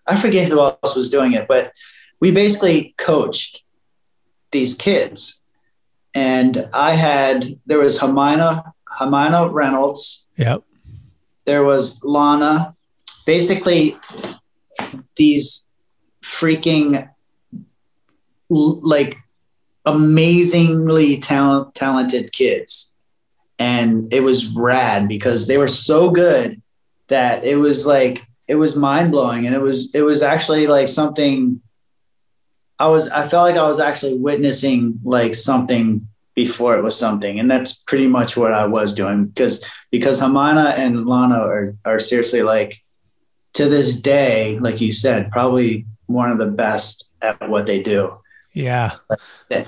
I 0.06 0.16
forget 0.18 0.50
who 0.52 0.60
else 0.60 0.96
was 0.96 1.10
doing 1.10 1.34
it, 1.34 1.48
but 1.48 1.72
we 2.20 2.32
basically 2.32 2.94
coached 2.98 3.64
these 4.52 4.76
kids. 4.76 5.42
And 6.14 6.70
I 6.74 6.92
had, 6.92 7.60
there 7.66 7.80
was 7.80 8.00
Hermina, 8.00 8.72
Hermina 9.00 9.52
Reynolds, 9.52 10.28
Yep. 10.38 10.64
There 11.46 11.64
was 11.64 12.04
Lana. 12.04 12.76
Basically, 13.26 13.96
these 15.16 15.68
freaking 16.22 17.10
like 18.50 19.18
amazingly 19.86 21.18
talent 21.20 21.76
talented 21.76 22.32
kids, 22.32 22.96
and 23.60 24.14
it 24.14 24.22
was 24.22 24.48
rad 24.48 25.08
because 25.08 25.48
they 25.48 25.58
were 25.58 25.68
so 25.68 26.10
good 26.10 26.62
that 27.08 27.44
it 27.44 27.58
was 27.58 27.86
like 27.86 28.26
it 28.48 28.56
was 28.56 28.76
mind 28.76 29.12
blowing, 29.12 29.46
and 29.46 29.56
it 29.56 29.62
was 29.62 29.94
it 29.94 30.02
was 30.02 30.22
actually 30.22 30.68
like 30.68 30.90
something. 30.90 31.62
I 32.80 32.88
was 32.90 33.10
I 33.10 33.28
felt 33.28 33.50
like 33.50 33.58
I 33.58 33.68
was 33.68 33.80
actually 33.80 34.16
witnessing 34.16 35.00
like 35.04 35.36
something 35.36 36.08
before 36.36 36.78
it 36.78 36.82
was 36.84 36.98
something, 36.98 37.40
and 37.40 37.50
that's 37.50 37.74
pretty 37.74 38.08
much 38.08 38.36
what 38.36 38.54
I 38.54 38.66
was 38.66 38.94
doing 38.94 39.26
because 39.26 39.64
because 39.92 40.20
Hamana 40.22 40.74
and 40.78 41.06
Lana 41.06 41.40
are, 41.40 41.76
are 41.86 42.00
seriously 42.00 42.42
like 42.42 42.82
to 43.54 43.70
this 43.70 43.96
day, 43.96 44.58
like 44.60 44.82
you 44.82 44.92
said, 44.92 45.32
probably 45.32 45.86
one 46.08 46.32
of 46.32 46.38
the 46.40 46.48
best 46.48 47.12
at 47.22 47.50
what 47.50 47.66
they 47.68 47.82
do. 47.82 48.18
Yeah. 48.54 48.94
Yeah. 49.50 49.66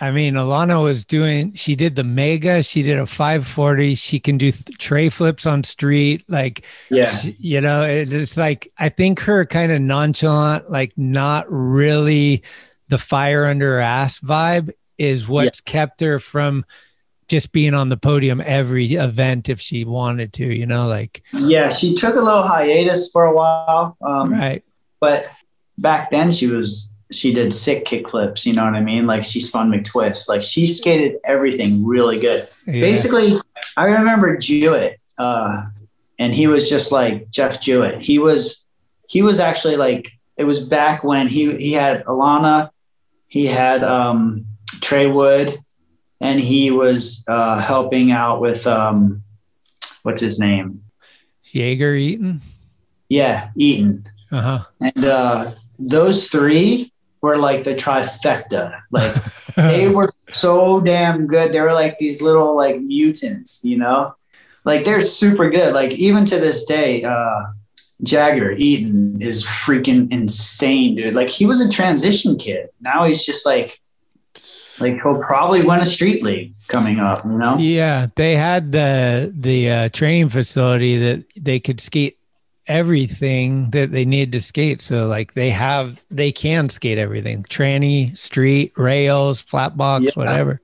I 0.00 0.10
mean, 0.10 0.34
Alana 0.34 0.82
was 0.82 1.04
doing, 1.04 1.54
she 1.54 1.76
did 1.76 1.94
the 1.96 2.02
mega, 2.04 2.62
she 2.64 2.82
did 2.82 2.98
a 2.98 3.06
540, 3.06 3.94
she 3.94 4.18
can 4.18 4.38
do 4.38 4.50
th- 4.50 4.76
tray 4.78 5.08
flips 5.08 5.46
on 5.46 5.62
street. 5.62 6.24
Like, 6.28 6.64
Yeah. 6.90 7.10
she- 7.10 7.36
you 7.38 7.60
know, 7.60 7.84
it's 7.84 8.10
just 8.10 8.36
like, 8.36 8.72
I 8.76 8.88
think 8.88 9.20
her 9.20 9.46
kind 9.46 9.70
of 9.72 9.80
nonchalant, 9.80 10.68
like 10.70 10.92
not 10.96 11.46
really 11.48 12.42
the 12.88 12.98
fire 12.98 13.46
under 13.46 13.74
her 13.74 13.80
ass 13.80 14.18
vibe 14.18 14.72
is 14.98 15.28
what's 15.28 15.60
kept 15.60 16.00
her 16.00 16.18
from 16.18 16.64
just 17.28 17.52
being 17.52 17.74
on 17.74 17.88
the 17.88 17.96
podium 17.96 18.42
every 18.44 18.94
event 18.94 19.48
if 19.48 19.60
she 19.60 19.84
wanted 19.84 20.32
to, 20.34 20.46
you 20.46 20.66
know, 20.66 20.86
like, 20.86 21.22
Yeah, 21.32 21.70
she 21.70 21.94
took 21.94 22.16
a 22.16 22.20
little 22.20 22.42
hiatus 22.42 23.10
for 23.10 23.24
a 23.24 23.34
while. 23.34 23.96
Um, 24.02 24.32
right. 24.32 24.62
But 25.00 25.28
back 25.78 26.10
then 26.10 26.30
she 26.30 26.46
was 26.46 26.94
she 27.10 27.32
did 27.32 27.54
sick 27.54 27.84
kick 27.84 28.08
flips, 28.08 28.44
you 28.44 28.52
know 28.52 28.64
what 28.64 28.74
I 28.74 28.80
mean? 28.80 29.06
Like 29.06 29.24
she 29.24 29.40
spun 29.40 29.70
McTwist. 29.70 30.28
Like 30.28 30.42
she 30.42 30.66
skated 30.66 31.18
everything 31.24 31.86
really 31.86 32.18
good. 32.18 32.48
Yeah. 32.66 32.80
Basically, 32.80 33.32
I 33.76 33.84
remember 33.84 34.36
Jewett, 34.36 35.00
uh, 35.18 35.66
and 36.18 36.34
he 36.34 36.46
was 36.46 36.68
just 36.68 36.92
like 36.92 37.30
Jeff 37.30 37.60
Jewett. 37.60 38.02
He 38.02 38.18
was 38.18 38.66
he 39.06 39.22
was 39.22 39.40
actually 39.40 39.76
like 39.76 40.12
it 40.36 40.44
was 40.44 40.60
back 40.60 41.04
when 41.04 41.28
he 41.28 41.56
he 41.56 41.72
had 41.72 42.04
Alana, 42.04 42.70
he 43.28 43.46
had 43.46 43.84
um, 43.84 44.46
Trey 44.84 45.06
Wood, 45.06 45.58
and 46.20 46.38
he 46.38 46.70
was 46.70 47.24
uh, 47.26 47.58
helping 47.58 48.12
out 48.12 48.40
with 48.40 48.66
um, 48.66 49.22
what's 50.02 50.22
his 50.22 50.38
name? 50.38 50.82
Jagger 51.42 51.94
Eaton. 51.94 52.40
Yeah, 53.08 53.50
Eaton. 53.56 54.06
Uh 54.30 54.42
huh. 54.42 54.64
And 54.80 55.04
uh, 55.04 55.52
those 55.78 56.28
three 56.28 56.92
were 57.20 57.38
like 57.38 57.64
the 57.64 57.74
trifecta. 57.74 58.80
Like 58.90 59.14
they 59.56 59.88
were 59.96 60.10
so 60.32 60.80
damn 60.80 61.26
good. 61.26 61.52
They 61.52 61.60
were 61.60 61.72
like 61.72 61.98
these 61.98 62.20
little 62.20 62.54
like 62.54 62.80
mutants, 62.80 63.64
you 63.64 63.78
know. 63.78 64.14
like 64.64 64.84
they're 64.84 65.00
super 65.00 65.50
good. 65.50 65.72
Like 65.74 65.92
even 65.92 66.26
to 66.26 66.38
this 66.38 66.64
day, 66.64 67.04
uh, 67.04 67.44
Jagger 68.02 68.52
Eaton 68.56 69.22
is 69.22 69.44
freaking 69.46 70.10
insane, 70.10 70.96
dude. 70.96 71.14
Like 71.14 71.30
he 71.30 71.46
was 71.46 71.60
a 71.60 71.70
transition 71.70 72.36
kid. 72.36 72.68
Now 72.80 73.04
he's 73.04 73.24
just 73.24 73.46
like, 73.46 73.80
like 74.80 74.94
he'll 75.02 75.18
probably 75.22 75.62
win 75.62 75.80
a 75.80 75.84
street 75.84 76.22
league 76.22 76.54
coming 76.68 76.98
up. 76.98 77.24
You 77.24 77.38
know? 77.38 77.56
Yeah, 77.58 78.06
they 78.16 78.36
had 78.36 78.72
the 78.72 79.32
the 79.36 79.70
uh, 79.70 79.88
training 79.90 80.28
facility 80.30 80.96
that 80.98 81.24
they 81.36 81.60
could 81.60 81.80
skate 81.80 82.18
everything 82.66 83.70
that 83.70 83.92
they 83.92 84.04
need 84.04 84.32
to 84.32 84.40
skate. 84.40 84.80
So 84.80 85.06
like 85.06 85.34
they 85.34 85.50
have 85.50 86.02
they 86.10 86.32
can 86.32 86.68
skate 86.68 86.98
everything: 86.98 87.42
tranny, 87.44 88.16
street, 88.16 88.72
rails, 88.76 89.40
flat 89.40 89.76
box, 89.76 90.04
Yeah. 90.06 90.10
whatever. 90.14 90.60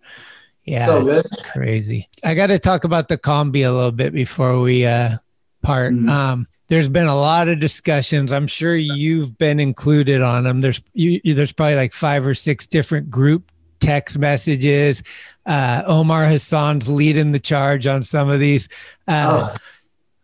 Yeah, 0.64 0.86
So 0.86 1.08
it's 1.08 1.42
crazy. 1.52 2.08
I 2.22 2.34
got 2.34 2.48
to 2.48 2.58
talk 2.58 2.84
about 2.84 3.08
the 3.08 3.16
combi 3.18 3.66
a 3.66 3.70
little 3.72 3.90
bit 3.92 4.12
before 4.12 4.60
we 4.60 4.86
uh 4.86 5.16
part. 5.62 5.92
Mm. 5.94 6.08
Um 6.10 6.46
there's 6.68 6.88
been 6.88 7.08
a 7.08 7.16
lot 7.16 7.48
of 7.48 7.58
discussions. 7.58 8.32
I'm 8.32 8.46
sure 8.46 8.76
you've 8.76 9.36
been 9.38 9.58
included 9.58 10.20
on 10.22 10.44
them. 10.44 10.60
There's 10.60 10.80
you, 10.92 11.20
you- 11.24 11.34
there's 11.34 11.52
probably 11.52 11.74
like 11.76 11.92
five 11.92 12.26
or 12.26 12.34
six 12.34 12.66
different 12.66 13.10
group 13.10 13.49
text 13.80 14.18
messages. 14.18 15.02
Uh, 15.46 15.82
Omar 15.86 16.26
Hassan's 16.26 16.88
leading 16.88 17.32
the 17.32 17.40
charge 17.40 17.86
on 17.86 18.02
some 18.04 18.28
of 18.28 18.38
these. 18.40 18.68
Uh, 19.08 19.48
Oh. 19.52 19.56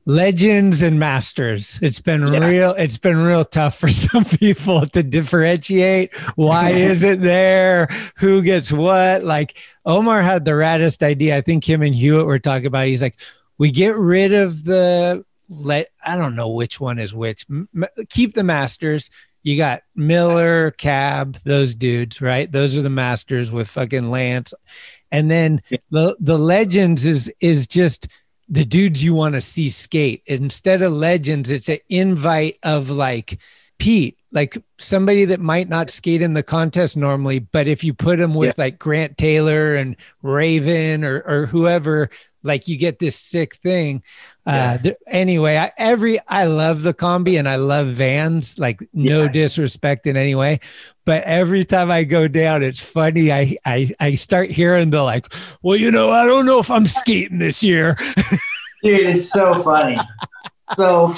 legends 0.08 0.82
and 0.82 1.00
masters 1.00 1.80
it's 1.82 2.00
been 2.00 2.24
Yeah. 2.32 2.46
real 2.46 2.74
it's 2.78 2.96
been 2.96 3.16
real 3.16 3.44
tough 3.44 3.76
for 3.76 3.88
some 4.06 4.24
people 4.24 4.86
to 4.86 5.02
differentiate 5.02 6.14
why 6.36 6.70
is 6.70 7.02
it 7.02 7.22
there 7.22 7.88
who 8.16 8.40
gets 8.42 8.70
what 8.70 9.24
like 9.24 9.58
omar 9.84 10.22
had 10.22 10.44
the 10.44 10.52
raddest 10.52 11.02
idea 11.02 11.36
i 11.36 11.40
think 11.40 11.68
him 11.68 11.82
and 11.82 11.92
hewitt 11.96 12.24
were 12.26 12.38
talking 12.38 12.66
about 12.66 12.86
it. 12.86 12.90
he's 12.90 13.02
like 13.02 13.16
we 13.58 13.72
get 13.72 13.96
rid 13.96 14.32
of 14.32 14.62
the 14.62 15.24
let 15.48 15.88
i 16.04 16.16
don't 16.16 16.36
know 16.36 16.50
which 16.50 16.78
one 16.80 17.00
is 17.00 17.12
which 17.12 17.44
M- 17.50 17.68
keep 18.08 18.34
the 18.36 18.44
masters 18.44 19.10
you 19.46 19.56
got 19.56 19.82
miller 19.94 20.72
cab 20.72 21.36
those 21.44 21.74
dudes 21.74 22.20
right 22.20 22.50
those 22.50 22.76
are 22.76 22.82
the 22.82 22.90
masters 22.90 23.52
with 23.52 23.68
fucking 23.68 24.10
lance 24.10 24.52
and 25.12 25.30
then 25.30 25.62
the 25.90 26.16
the 26.20 26.38
legends 26.38 27.04
is 27.04 27.32
is 27.40 27.66
just 27.66 28.08
the 28.48 28.64
dudes 28.64 29.02
you 29.02 29.14
want 29.14 29.34
to 29.34 29.40
see 29.40 29.70
skate. 29.70 30.22
Instead 30.26 30.82
of 30.82 30.92
legends, 30.92 31.50
it's 31.50 31.68
an 31.68 31.78
invite 31.88 32.58
of 32.62 32.90
like 32.90 33.38
Pete, 33.78 34.18
like 34.32 34.56
somebody 34.78 35.24
that 35.26 35.40
might 35.40 35.68
not 35.68 35.90
skate 35.90 36.22
in 36.22 36.34
the 36.34 36.42
contest 36.42 36.96
normally, 36.96 37.40
but 37.40 37.66
if 37.66 37.82
you 37.82 37.92
put 37.92 38.20
him 38.20 38.34
with 38.34 38.56
like 38.56 38.78
Grant 38.78 39.18
Taylor 39.18 39.74
and 39.74 39.96
Raven 40.22 41.04
or 41.04 41.22
or 41.26 41.46
whoever, 41.46 42.08
like 42.42 42.68
you 42.68 42.76
get 42.76 42.98
this 42.98 43.16
sick 43.16 43.56
thing. 43.56 44.02
Uh, 44.46 44.78
anyway, 45.08 45.56
I, 45.56 45.72
every 45.76 46.20
I 46.28 46.46
love 46.46 46.82
the 46.82 46.94
combi 46.94 47.38
and 47.38 47.48
I 47.48 47.56
love 47.56 47.88
Vans. 47.88 48.58
Like 48.58 48.88
no 48.92 49.26
disrespect 49.28 50.06
in 50.06 50.16
any 50.16 50.34
way, 50.34 50.60
but 51.04 51.24
every 51.24 51.64
time 51.64 51.90
I 51.90 52.04
go 52.04 52.28
down, 52.28 52.62
it's 52.62 52.80
funny. 52.80 53.32
I 53.32 53.56
I 53.64 53.90
I 53.98 54.14
start 54.14 54.52
hearing 54.52 54.90
the 54.90 55.02
like, 55.02 55.32
well, 55.62 55.76
you 55.76 55.90
know, 55.90 56.10
I 56.10 56.26
don't 56.26 56.46
know 56.46 56.60
if 56.60 56.70
I'm 56.70 56.86
skating 56.86 57.38
this 57.38 57.62
year. 57.62 57.96
dude 58.82 59.00
it's 59.00 59.30
so 59.30 59.58
funny 59.58 59.98
so 60.76 61.12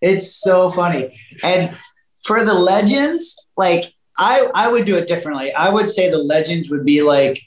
it's 0.00 0.34
so 0.34 0.70
funny 0.70 1.18
and 1.42 1.76
for 2.24 2.44
the 2.44 2.54
legends 2.54 3.48
like 3.56 3.92
i 4.18 4.48
i 4.54 4.70
would 4.70 4.84
do 4.84 4.96
it 4.96 5.06
differently 5.06 5.52
i 5.54 5.68
would 5.68 5.88
say 5.88 6.10
the 6.10 6.18
legends 6.18 6.70
would 6.70 6.84
be 6.84 7.02
like 7.02 7.40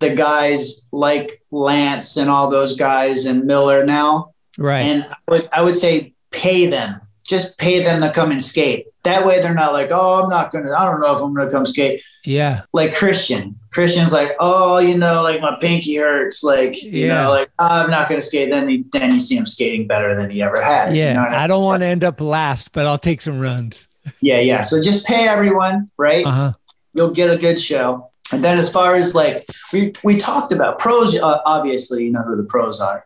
the 0.00 0.14
guys 0.14 0.88
like 0.92 1.42
lance 1.52 2.16
and 2.16 2.28
all 2.28 2.50
those 2.50 2.76
guys 2.76 3.24
and 3.24 3.44
miller 3.44 3.84
now 3.84 4.33
Right. 4.58 4.82
and 4.82 5.04
I 5.04 5.16
would, 5.30 5.48
I 5.52 5.62
would 5.62 5.76
say 5.76 6.14
pay 6.30 6.66
them 6.66 7.00
just 7.26 7.56
pay 7.58 7.82
them 7.82 8.02
to 8.02 8.12
come 8.12 8.30
and 8.30 8.42
skate 8.42 8.86
that 9.04 9.24
way 9.24 9.40
they're 9.40 9.54
not 9.54 9.72
like 9.72 9.88
oh 9.90 10.22
i'm 10.22 10.28
not 10.28 10.52
gonna 10.52 10.70
i 10.76 10.84
don't 10.84 11.00
know 11.00 11.16
if 11.16 11.22
i'm 11.22 11.32
gonna 11.34 11.50
come 11.50 11.64
skate 11.64 12.02
yeah. 12.24 12.62
like 12.72 12.94
Christian. 12.94 13.58
Christian's 13.70 14.12
like, 14.12 14.30
oh, 14.38 14.78
you 14.78 14.96
know, 14.96 15.20
like 15.22 15.40
my 15.40 15.56
pinky 15.60 15.96
hurts. 15.96 16.44
Like, 16.44 16.80
you 16.80 17.06
Yeah. 17.06 17.24
know, 17.24 17.30
like 17.30 17.48
I'm 17.58 17.90
not 17.90 18.08
going 18.08 18.20
to 18.20 18.24
skate. 18.24 18.50
Then, 18.50 18.68
he, 18.68 18.84
then 18.92 19.12
you 19.12 19.18
see 19.18 19.36
him 19.36 19.46
skating 19.48 19.88
better 19.88 20.14
than 20.14 20.30
he 20.30 20.40
ever 20.42 20.62
has. 20.62 20.96
Yeah. 20.96 21.08
You 21.08 21.14
know 21.14 21.24
I 21.24 21.44
I 21.44 21.46
don't 21.48 21.64
want 21.64 21.82
to 21.82 21.86
end 21.86 22.04
up 22.04 22.20
last, 22.20 22.70
but 22.72 22.86
I'll 22.86 22.98
take 22.98 23.20
some 23.20 23.40
runs. 23.40 23.88
yeah, 24.20 24.38
yeah. 24.38 24.62
So 24.62 24.80
just 24.80 25.04
pay 25.04 25.26
everyone, 25.26 25.90
right? 25.98 26.24
Uh 26.24 26.30
huh. 26.30 26.52
You'll 26.94 27.10
get 27.10 27.30
a 27.30 27.36
good 27.36 27.58
show. 27.58 28.10
And 28.32 28.44
then 28.44 28.58
as 28.58 28.70
far 28.72 28.94
as 28.94 29.14
like 29.14 29.44
we 29.72 29.92
we 30.04 30.18
talked 30.18 30.52
about 30.52 30.78
pros, 30.78 31.16
uh, 31.18 31.40
obviously 31.44 32.04
you 32.04 32.12
know 32.12 32.22
who 32.22 32.36
the 32.36 32.44
pros 32.44 32.80
are. 32.80 33.04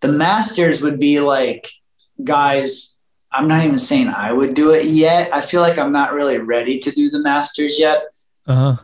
The 0.00 0.12
masters 0.12 0.82
would 0.82 0.98
be 0.98 1.20
like 1.20 1.70
guys. 2.22 2.98
I'm 3.30 3.46
not 3.46 3.64
even 3.64 3.78
saying 3.78 4.08
I 4.08 4.32
would 4.32 4.54
do 4.54 4.72
it 4.72 4.86
yet. 4.86 5.30
I 5.34 5.42
feel 5.42 5.60
like 5.60 5.78
I'm 5.78 5.92
not 5.92 6.14
really 6.14 6.38
ready 6.38 6.78
to 6.78 6.90
do 6.90 7.10
the 7.10 7.20
masters 7.20 7.78
yet. 7.78 8.04
Uh 8.46 8.54
huh. 8.54 8.76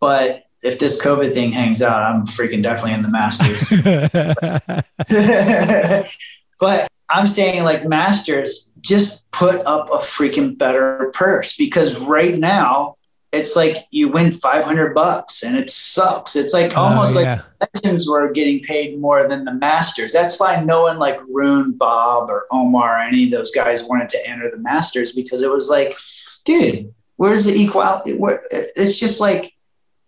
But 0.00 0.46
if 0.62 0.78
this 0.78 1.00
COVID 1.00 1.32
thing 1.32 1.52
hangs 1.52 1.82
out, 1.82 2.02
I'm 2.02 2.26
freaking 2.26 2.62
definitely 2.62 2.94
in 2.94 3.02
the 3.02 3.08
masters. 3.08 3.70
but 6.58 6.88
I'm 7.08 7.26
saying 7.26 7.64
like 7.64 7.86
masters, 7.86 8.72
just 8.80 9.30
put 9.30 9.64
up 9.66 9.88
a 9.90 9.98
freaking 9.98 10.58
better 10.58 11.10
purse 11.14 11.56
because 11.56 12.00
right 12.00 12.36
now 12.36 12.95
it's 13.36 13.54
like 13.56 13.76
you 13.90 14.08
win 14.08 14.32
500 14.32 14.94
bucks 14.94 15.42
and 15.42 15.56
it 15.56 15.70
sucks. 15.70 16.36
It's 16.36 16.52
like 16.52 16.72
oh, 16.76 16.82
almost 16.82 17.12
Oh, 17.14 17.20
like 17.20 17.26
yeah. 17.26 17.42
legends 17.74 18.08
were 18.08 18.30
getting 18.32 18.60
paid 18.60 18.98
more 19.00 19.28
than 19.28 19.44
the 19.44 19.54
masters. 19.54 20.12
That's 20.12 20.38
why 20.40 20.62
no 20.62 20.82
one 20.82 20.98
like 20.98 21.18
Rune, 21.28 21.72
Bob, 21.72 22.28
or 22.30 22.46
Omar, 22.50 22.96
or 22.96 23.00
any 23.00 23.24
of 23.24 23.30
those 23.30 23.50
guys 23.52 23.84
wanted 23.84 24.08
to 24.10 24.28
enter 24.28 24.50
the 24.50 24.58
masters 24.58 25.12
because 25.12 25.42
it 25.42 25.50
was 25.50 25.70
like, 25.70 25.96
dude, 26.44 26.92
where's 27.16 27.44
the 27.44 27.62
equality? 27.64 28.18
It's 28.50 28.98
just 28.98 29.20
like, 29.20 29.52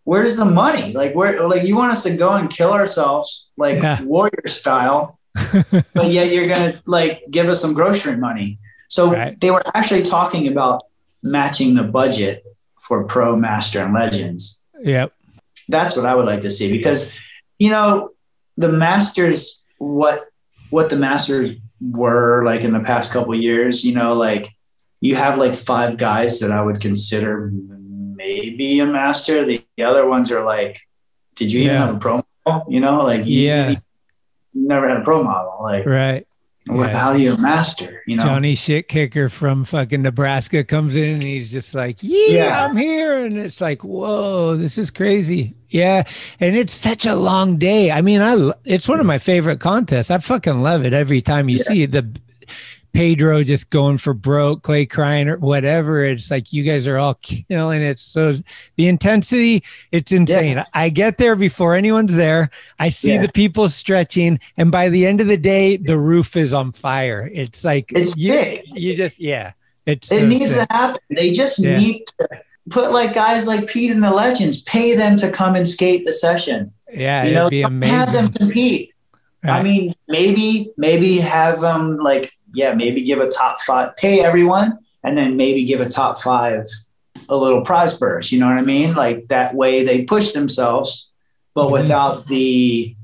where's 0.04 0.36
the 0.36 0.44
money? 0.44 0.92
Like, 0.92 1.14
where, 1.14 1.46
like, 1.46 1.64
you 1.64 1.76
want 1.76 1.92
us 1.92 2.02
to 2.04 2.16
go 2.16 2.30
and 2.34 2.48
kill 2.50 2.72
ourselves, 2.72 3.50
like 3.56 3.82
Yeah. 3.82 4.02
warrior 4.02 4.46
style, 4.46 5.18
but 5.94 6.12
yet 6.12 6.32
you're 6.32 6.46
gonna 6.46 6.80
like 6.86 7.22
give 7.30 7.48
us 7.48 7.60
some 7.60 7.74
grocery 7.74 8.16
money. 8.16 8.58
So 8.88 9.12
Right. 9.12 9.38
they 9.40 9.50
were 9.50 9.62
actually 9.74 10.02
talking 10.02 10.48
about 10.48 10.82
matching 11.22 11.74
the 11.74 11.82
budget 11.84 12.42
for 12.88 13.04
pro, 13.04 13.36
master, 13.36 13.80
and 13.84 13.92
legends 13.94 14.62
yep. 14.82 15.12
that's 15.68 15.94
what 15.96 16.06
I 16.06 16.14
would 16.14 16.26
like 16.26 16.40
to 16.42 16.50
see 16.50 16.72
because 16.72 17.12
you 17.58 17.70
know 17.70 18.10
the 18.56 18.72
masters 18.72 19.64
what 19.78 20.26
what 20.70 20.88
the 20.90 20.96
masters 20.96 21.56
were 21.80 22.44
like 22.44 22.62
in 22.62 22.72
the 22.72 22.80
past 22.80 23.12
couple 23.12 23.34
of 23.34 23.40
years 23.40 23.84
you 23.84 23.94
know 23.94 24.14
like 24.14 24.50
you 25.00 25.14
have 25.14 25.38
like 25.38 25.54
five 25.54 25.96
guys 25.96 26.40
that 26.40 26.50
I 26.50 26.62
would 26.62 26.80
consider 26.80 27.52
maybe 27.52 28.80
a 28.80 28.86
master 28.86 29.44
the, 29.44 29.62
the 29.76 29.84
other 29.84 30.08
ones 30.08 30.32
are 30.32 30.44
like 30.44 30.80
did 31.36 31.52
you 31.52 31.60
even 31.60 31.74
Yeah. 31.74 31.86
have 31.86 31.96
a 31.96 31.98
pro 31.98 32.20
model 32.46 32.72
you 32.72 32.80
know 32.80 33.02
like 33.04 33.26
you, 33.26 33.40
Yeah. 33.42 33.70
you 33.70 33.76
never 34.54 34.88
had 34.88 34.98
a 34.98 35.02
pro 35.02 35.22
model 35.22 35.58
like 35.62 35.84
Right. 35.86 36.26
Well, 36.68 36.88
Yeah. 36.88 36.96
how 36.96 37.08
are 37.10 37.18
you 37.18 37.32
a 37.32 37.40
master 37.40 38.02
you 38.06 38.16
know 38.16 38.24
Johnny 38.24 38.54
shit 38.54 38.88
kicker 38.88 39.28
from 39.28 39.64
fucking 39.64 40.02
Nebraska 40.02 40.64
comes 40.64 40.96
in 40.96 41.14
and 41.14 41.22
he's 41.22 41.50
just 41.50 41.74
like, 41.74 41.98
yeah. 42.00 42.64
I'm 42.64 42.76
here. 42.76 43.24
And 43.24 43.36
it's 43.38 43.60
like, 43.60 43.82
whoa, 43.84 44.56
this 44.56 44.78
is 44.78 44.90
crazy. 44.90 45.54
Yeah. 45.70 46.04
And 46.40 46.56
it's 46.56 46.72
such 46.72 47.04
a 47.06 47.14
long 47.14 47.58
day. 47.58 47.90
I 47.90 48.00
mean, 48.00 48.20
I, 48.22 48.52
it's 48.64 48.88
one 48.88 49.00
of 49.00 49.06
my 49.06 49.18
favorite 49.18 49.60
contests. 49.60 50.10
I 50.10 50.18
fucking 50.18 50.62
love 50.62 50.84
it 50.84 50.92
every 50.92 51.20
time 51.20 51.48
you 51.48 51.58
see 51.58 51.84
the 51.86 52.08
Pedro 52.98 53.44
just 53.44 53.70
going 53.70 53.96
for 53.96 54.12
broke, 54.12 54.62
Clay 54.64 54.84
crying 54.84 55.28
or 55.28 55.36
whatever. 55.38 56.02
It's 56.02 56.32
like 56.32 56.52
you 56.52 56.64
guys 56.64 56.88
are 56.88 56.98
all 56.98 57.14
killing 57.22 57.80
it. 57.80 58.00
So 58.00 58.32
the 58.74 58.88
intensity, 58.88 59.62
it's 59.92 60.10
insane. 60.10 60.64
I 60.74 60.88
get 60.88 61.16
there 61.16 61.36
before 61.36 61.76
anyone's 61.76 62.16
there. 62.16 62.50
I 62.80 62.88
see 62.88 63.12
Yeah. 63.14 63.22
the 63.24 63.32
people 63.32 63.68
stretching, 63.68 64.40
and 64.56 64.72
by 64.72 64.88
the 64.88 65.06
end 65.06 65.20
of 65.20 65.28
the 65.28 65.36
day, 65.36 65.76
the 65.76 65.96
roof 65.96 66.34
is 66.36 66.52
on 66.52 66.72
fire. 66.72 67.30
It's 67.32 67.62
like 67.64 67.92
It's 67.94 68.16
you, 68.16 68.32
sick. 68.32 68.64
you 68.74 68.96
just 68.96 69.20
yeah. 69.20 69.52
It's 69.86 70.10
It 70.10 70.18
so 70.22 70.26
needs 70.26 70.50
sick. 70.52 70.68
to 70.68 70.74
happen. 70.76 71.00
They 71.08 71.30
just 71.30 71.60
Yeah. 71.62 71.76
need 71.76 72.02
to 72.18 72.28
put 72.68 72.90
like 72.90 73.14
guys 73.14 73.46
like 73.46 73.68
Pete 73.68 73.92
and 73.92 74.02
the 74.02 74.10
Legends, 74.10 74.60
pay 74.62 74.96
them 74.96 75.16
to 75.18 75.30
come 75.30 75.54
and 75.54 75.68
skate 75.68 76.04
the 76.04 76.10
session. 76.10 76.72
Yeah, 76.92 77.22
you 77.22 77.36
it'd 77.46 77.70
know, 77.80 77.86
have 77.86 78.12
them 78.12 78.26
compete. 78.26 78.92
I 79.44 79.62
mean, 79.62 79.94
maybe 80.08 80.72
maybe 80.76 81.18
have 81.18 81.60
them 81.60 81.98
like 81.98 82.32
yeah, 82.54 82.74
maybe 82.74 83.02
give 83.02 83.20
a 83.20 83.28
top 83.28 83.60
five, 83.60 83.96
pay 83.96 84.20
everyone, 84.20 84.78
and 85.04 85.16
then 85.16 85.36
maybe 85.36 85.64
give 85.64 85.80
a 85.80 85.88
top 85.88 86.20
five 86.20 86.66
a 87.28 87.36
little 87.36 87.62
prize 87.62 87.96
purse. 87.96 88.32
You 88.32 88.40
know 88.40 88.46
what 88.48 88.56
I 88.56 88.62
mean? 88.62 88.94
Like 88.94 89.28
that 89.28 89.54
way 89.54 89.84
they 89.84 90.04
push 90.04 90.32
themselves, 90.32 91.10
but 91.54 91.66
Mhm. 91.66 91.72
without 91.72 92.26
the 92.26 92.94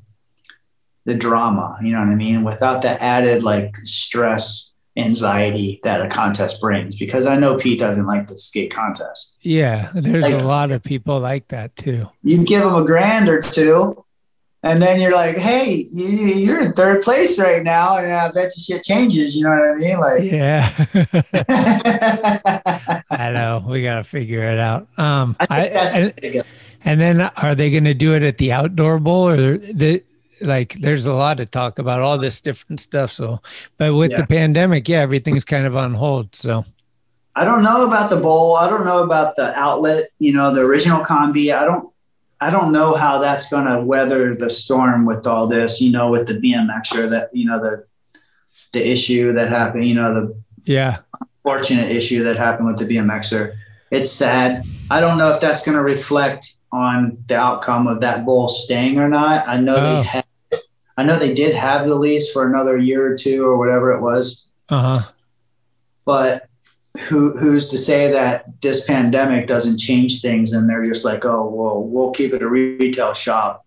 the 1.07 1.15
drama. 1.15 1.77
You 1.83 1.93
know 1.93 1.99
what 2.01 2.09
I 2.09 2.15
mean? 2.15 2.45
Without 2.45 2.81
the 2.81 3.03
added 3.03 3.43
like 3.43 3.77
stress, 3.85 4.73
anxiety 4.97 5.81
that 5.85 6.01
a 6.01 6.09
contest 6.09 6.63
brings. 6.63 6.97
Because 6.97 7.27
I 7.27 7.37
know 7.37 7.57
Pete 7.57 7.79
doesn't 7.79 8.07
like 8.07 8.27
the 8.29 8.39
skate 8.39 8.73
contest. 8.73 9.37
Yeah, 9.43 9.91
there's 9.95 10.23
Like- 10.23 10.33
a 10.41 10.45
lot 10.45 10.71
of 10.71 10.83
people 10.83 11.21
like 11.21 11.49
that 11.49 11.77
too. 11.77 12.09
You 12.23 12.43
give 12.45 12.63
them 12.63 12.75
a 12.75 12.85
grand 12.85 13.29
or 13.29 13.41
two, 13.43 14.03
and 14.65 14.81
then 14.81 14.99
you're 14.99 15.13
like, 15.13 15.37
hey, 15.37 15.87
you, 15.93 16.07
you're 16.07 16.59
in 16.59 16.73
third 16.73 17.03
place 17.03 17.39
right 17.39 17.63
now, 17.63 17.99
and 17.99 18.11
I 18.11 18.31
bet 18.31 18.51
you 18.57 18.63
shit 18.63 18.83
changes. 18.83 19.37
You 19.37 19.45
know 19.45 19.51
what 19.51 19.69
I 19.69 19.75
mean? 19.75 20.01
Like, 20.01 20.23
yeah. 20.23 20.73
I 23.11 23.31
know 23.31 23.63
we 23.69 23.83
got 23.83 23.99
to 23.99 24.05
figure 24.05 24.43
it 24.43 24.59
out. 24.59 24.89
Um, 24.99 25.37
I, 25.51 25.67
and, 25.67 26.43
and, 26.83 26.99
then 26.99 27.21
are 27.21 27.55
they 27.55 27.71
going 27.71 27.85
to 27.85 27.93
do 27.93 28.15
it 28.15 28.23
at 28.23 28.39
the 28.39 28.53
outdoor 28.53 28.99
bowl 28.99 29.29
or 29.29 29.59
the? 29.59 30.03
Like, 30.41 30.73
there's 30.75 31.05
a 31.05 31.13
lot 31.13 31.37
to 31.37 31.47
talk 31.47 31.79
about 31.79 32.01
all 32.01 32.17
this 32.17 32.41
different 32.41 32.81
stuff. 32.81 33.13
So, 33.13 33.41
but 33.77 33.95
with 33.95 34.13
yeah. 34.13 34.17
the 34.17 34.27
pandemic, 34.27 34.89
yeah, 34.89 35.01
everything's 35.01 35.45
kind 35.45 35.67
of 35.67 35.77
on 35.77 35.93
hold. 35.93 36.35
So, 36.35 36.65
I 37.37 37.45
don't 37.45 37.63
know 37.63 37.87
about 37.87 38.09
the 38.09 38.17
bowl. 38.17 38.57
I 38.57 38.69
don't 38.71 38.87
know 38.87 39.03
about 39.03 39.37
the 39.37 39.55
outlet. 39.59 40.09
You 40.19 40.33
know, 40.33 40.55
the 40.55 40.63
original 40.63 41.05
combi. 41.05 41.55
I 41.55 41.67
don't. 41.67 41.94
I 42.41 42.51
don't 42.51 42.73
know 42.73 42.95
how 42.95 43.19
that's 43.19 43.49
going 43.49 43.67
to 43.67 43.81
weather 43.83 44.35
the 44.35 44.51
storm 44.51 45.07
with 45.07 45.27
all 45.27 45.47
this. 45.47 45.81
You 45.81 45.93
know, 45.93 46.11
with 46.11 46.27
the 46.27 46.35
BMX 46.35 46.97
or 46.97 47.09
that. 47.09 47.35
You 47.35 47.47
know 47.47 47.61
the 47.61 47.85
the 48.73 48.87
issue 48.87 49.33
that 49.33 49.49
happened. 49.49 49.87
You 49.87 49.95
know 49.95 50.15
the 50.15 50.43
yeah 50.65 50.99
unfortunate 51.45 51.91
issue 51.91 52.25
that 52.25 52.37
happened 52.37 52.69
with 52.69 52.79
the 52.79 52.97
BMXer. 52.97 53.57
It's 53.91 54.11
sad. 54.11 54.65
I 54.91 55.01
don't 55.01 55.19
know 55.19 55.35
if 55.35 55.41
that's 55.41 55.65
going 55.65 55.77
to 55.77 55.83
reflect 55.83 56.55
on 56.73 57.23
the 57.29 57.37
outcome 57.37 57.87
of 57.87 58.01
that 58.01 58.25
bowl 58.25 58.49
staying 58.49 58.99
or 58.99 59.09
not. 59.09 59.47
I 59.47 59.59
know 59.59 59.77
oh. 59.77 59.97
they 59.97 60.03
had, 60.03 60.25
I 60.97 61.05
know 61.05 61.17
they 61.17 61.35
did 61.35 61.55
have 61.55 61.87
the 61.87 61.95
lease 61.95 62.33
for 62.33 62.47
another 62.47 62.79
year 62.79 63.07
or 63.13 63.17
two 63.17 63.45
or 63.45 63.59
whatever 63.59 63.93
it 63.93 64.01
was. 64.01 64.45
Uh 64.69 64.95
huh. 64.95 65.13
But 66.05 66.49
who 67.03 67.37
who's 67.37 67.69
to 67.71 67.79
say 67.79 68.11
that 68.13 68.61
this 68.61 68.85
pandemic 68.85 69.49
doesn't 69.49 69.79
change 69.79 70.23
things 70.23 70.53
and 70.53 70.69
they're 70.69 70.85
just 70.87 71.05
like, 71.05 71.25
oh 71.25 71.47
well, 71.47 71.83
we'll 71.83 72.13
keep 72.13 72.33
it 72.33 72.43
a 72.43 72.49
retail 72.49 73.13
shop, 73.15 73.67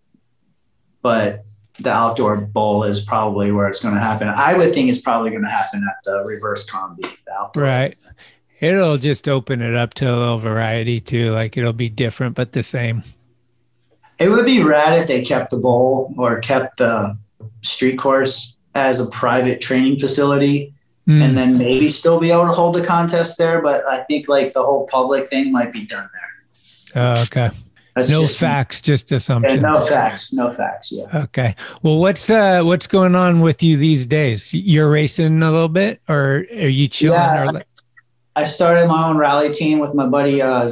but 1.01 1.43
the 1.79 1.91
outdoor 1.91 2.37
bowl 2.37 2.83
is 2.83 3.01
probably 3.01 3.51
where 3.51 3.67
it's 3.67 3.81
going 3.81 3.93
to 3.93 3.99
happen. 3.99 4.27
I 4.29 4.57
would 4.57 4.73
think 4.73 4.89
it's 4.89 5.01
probably 5.01 5.29
going 5.29 5.43
to 5.43 5.49
happen 5.49 5.85
at 5.87 6.03
the 6.03 6.23
reverse 6.23 6.67
combi. 6.67 7.07
Right. 7.55 7.97
It'll 8.59 8.97
just 8.97 9.27
open 9.27 9.61
it 9.61 9.75
up 9.75 9.93
to 9.95 10.05
a 10.05 10.15
little 10.15 10.39
variety 10.39 10.99
too. 10.99 11.31
Like 11.31 11.57
it'll 11.57 11.73
be 11.73 11.89
different, 11.89 12.35
but 12.35 12.53
the 12.53 12.63
same. 12.63 13.03
It 14.19 14.29
would 14.29 14.45
be 14.45 14.63
rad 14.63 14.97
if 14.97 15.07
they 15.07 15.21
kept 15.23 15.51
the 15.51 15.57
bowl 15.57 16.13
or 16.17 16.39
kept 16.39 16.77
the 16.77 17.15
street 17.61 17.97
course 17.97 18.55
as 18.73 18.99
a 18.99 19.05
private 19.07 19.61
training 19.61 19.99
facility 19.99 20.73
mm. 21.07 21.21
and 21.21 21.38
then 21.38 21.57
maybe 21.57 21.89
still 21.89 22.19
be 22.19 22.31
able 22.31 22.47
to 22.47 22.53
hold 22.53 22.77
a 22.77 22.85
contest 22.85 23.38
there. 23.38 23.61
But 23.61 23.85
I 23.85 24.03
think 24.03 24.27
like 24.27 24.53
the 24.53 24.63
whole 24.63 24.88
public 24.88 25.29
thing 25.29 25.51
might 25.51 25.71
be 25.71 25.85
done 25.85 26.09
there. 26.13 27.03
Uh, 27.03 27.23
okay. 27.23 27.49
That's 27.95 28.09
no 28.09 28.21
just, 28.21 28.38
facts, 28.38 28.79
just 28.79 29.11
assumptions. 29.11 29.63
Yeah, 29.63 29.71
no 29.71 29.85
facts, 29.88 30.31
no 30.31 30.51
facts. 30.51 30.91
Yeah. 30.91 31.05
Okay. 31.23 31.55
Well, 31.81 31.97
what's 31.97 32.29
uh 32.29 32.61
what's 32.61 32.85
going 32.85 33.15
on 33.15 33.39
with 33.39 33.63
you 33.63 33.75
these 33.75 34.05
days? 34.05 34.53
You're 34.53 34.91
racing 34.91 35.41
a 35.41 35.51
little 35.51 35.67
bit, 35.67 35.99
or 36.07 36.45
are 36.51 36.67
you 36.67 36.88
chilling? 36.88 37.17
Yeah, 37.17 37.51
or... 37.51 37.63
I 38.35 38.45
started 38.45 38.88
my 38.88 39.09
own 39.09 39.17
rally 39.17 39.51
team 39.51 39.79
with 39.79 39.95
my 39.95 40.05
buddy 40.05 40.43
uh, 40.43 40.69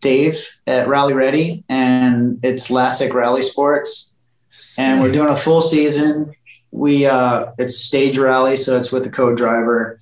Dave 0.00 0.46
at 0.66 0.86
Rally 0.86 1.14
Ready, 1.14 1.64
and 1.70 2.38
it's 2.42 2.68
Lasek 2.68 3.14
Rally 3.14 3.42
Sports, 3.42 4.14
and 4.76 5.00
we're 5.00 5.12
doing 5.12 5.30
a 5.30 5.36
full 5.36 5.62
season. 5.62 6.34
We 6.70 7.06
uh, 7.06 7.52
it's 7.58 7.78
stage 7.78 8.18
rally, 8.18 8.56
so 8.56 8.76
it's 8.76 8.92
with 8.92 9.04
the 9.04 9.10
co-driver. 9.10 10.00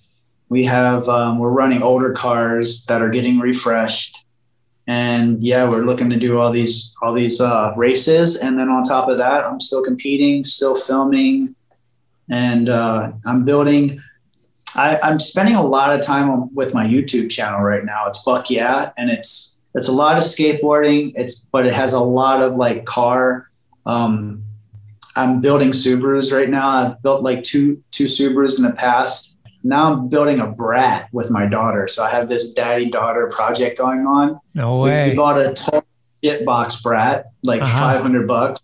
We 0.48 0.64
have 0.64 1.08
um, 1.08 1.38
we're 1.38 1.50
running 1.50 1.82
older 1.82 2.12
cars 2.12 2.84
that 2.86 3.02
are 3.02 3.10
getting 3.10 3.38
refreshed. 3.38 4.24
And 4.86 5.44
yeah 5.44 5.68
we're 5.68 5.84
looking 5.84 6.08
to 6.08 6.16
do 6.16 6.38
all 6.38 6.50
these 6.50 6.94
all 7.02 7.12
these 7.12 7.42
uh, 7.42 7.74
races. 7.76 8.36
And 8.36 8.58
then 8.58 8.70
on 8.70 8.84
top 8.84 9.10
of 9.10 9.18
that 9.18 9.44
i'm 9.44 9.60
still 9.60 9.82
competing 9.82 10.44
still 10.44 10.74
filming. 10.74 11.54
And 12.30 12.70
uh, 12.70 13.12
i'm 13.26 13.44
building 13.44 14.00
I, 14.74 14.98
i'm 15.02 15.18
spending 15.20 15.56
a 15.56 15.62
lot 15.62 15.92
of 15.92 16.00
time 16.00 16.54
with 16.54 16.72
my 16.72 16.86
youtube 16.86 17.30
channel 17.30 17.60
right 17.60 17.84
now. 17.84 18.06
It's 18.08 18.22
buck 18.22 18.48
yeah 18.48 18.92
and 18.96 19.10
it's 19.10 19.58
it's 19.74 19.88
a 19.88 19.92
lot 19.92 20.16
of 20.16 20.22
skateboarding. 20.22 21.12
It's 21.14 21.40
but 21.40 21.66
it 21.66 21.74
has 21.74 21.92
a 21.92 22.00
lot 22.00 22.42
of 22.42 22.56
like 22.56 22.84
car 22.84 23.48
um, 23.86 24.42
i'm 25.18 25.40
building 25.40 25.70
subarus 25.70 26.32
right 26.32 26.48
now 26.48 26.68
i've 26.68 27.02
built 27.02 27.22
like 27.22 27.42
two 27.42 27.82
two 27.90 28.04
subarus 28.04 28.58
in 28.58 28.64
the 28.64 28.72
past 28.72 29.38
now 29.64 29.92
I'm 29.92 30.08
building 30.08 30.40
a 30.40 30.46
brat 30.46 31.08
with 31.12 31.30
my 31.30 31.46
daughter. 31.46 31.88
So 31.88 32.04
I 32.04 32.10
have 32.10 32.28
this 32.28 32.52
daddy 32.52 32.90
daughter 32.90 33.28
project 33.28 33.78
going 33.78 34.06
on. 34.06 34.40
No 34.54 34.80
way. 34.80 35.04
We, 35.04 35.10
we 35.10 35.16
bought 35.16 35.38
a 35.38 35.52
total 35.52 35.86
shit 36.22 36.44
box 36.44 36.80
brat, 36.80 37.26
like 37.44 37.62
uh-huh. 37.62 37.94
500 37.94 38.26
bucks. 38.26 38.62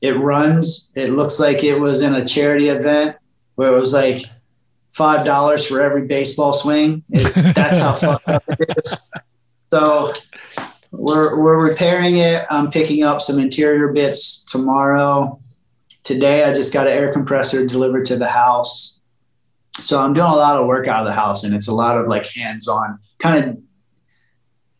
It 0.00 0.12
runs. 0.12 0.90
It 0.94 1.10
looks 1.10 1.40
like 1.40 1.64
it 1.64 1.80
was 1.80 2.02
in 2.02 2.14
a 2.14 2.24
charity 2.24 2.68
event 2.68 3.16
where 3.54 3.72
it 3.72 3.80
was 3.80 3.92
like 3.92 4.22
five 4.92 5.24
dollars 5.24 5.66
for 5.66 5.80
every 5.80 6.06
baseball 6.06 6.52
swing. 6.52 7.02
It, 7.10 7.54
that's 7.54 7.78
how 7.78 7.94
fucked 7.96 8.28
up 8.28 8.44
it 8.48 8.74
is. 8.76 9.10
So 9.72 10.08
we're 10.90 11.40
we're 11.40 11.58
repairing 11.58 12.18
it. 12.18 12.44
I'm 12.50 12.70
picking 12.70 13.02
up 13.02 13.22
some 13.22 13.38
interior 13.38 13.92
bits 13.92 14.40
tomorrow. 14.44 15.40
Today 16.06 16.44
I 16.44 16.54
just 16.54 16.72
got 16.72 16.86
an 16.86 16.92
air 16.92 17.12
compressor 17.12 17.66
delivered 17.66 18.04
to 18.06 18.16
the 18.16 18.28
house 18.28 18.96
so 19.80 20.00
I'm 20.00 20.12
doing 20.12 20.30
a 20.30 20.34
lot 20.34 20.56
of 20.56 20.66
work 20.66 20.88
out 20.88 21.00
of 21.00 21.06
the 21.06 21.14
house 21.14 21.44
and 21.44 21.54
it's 21.54 21.68
a 21.68 21.74
lot 21.74 21.98
of 21.98 22.06
like 22.06 22.26
hands-on 22.26 22.98
kind 23.18 23.44
of 23.44 23.58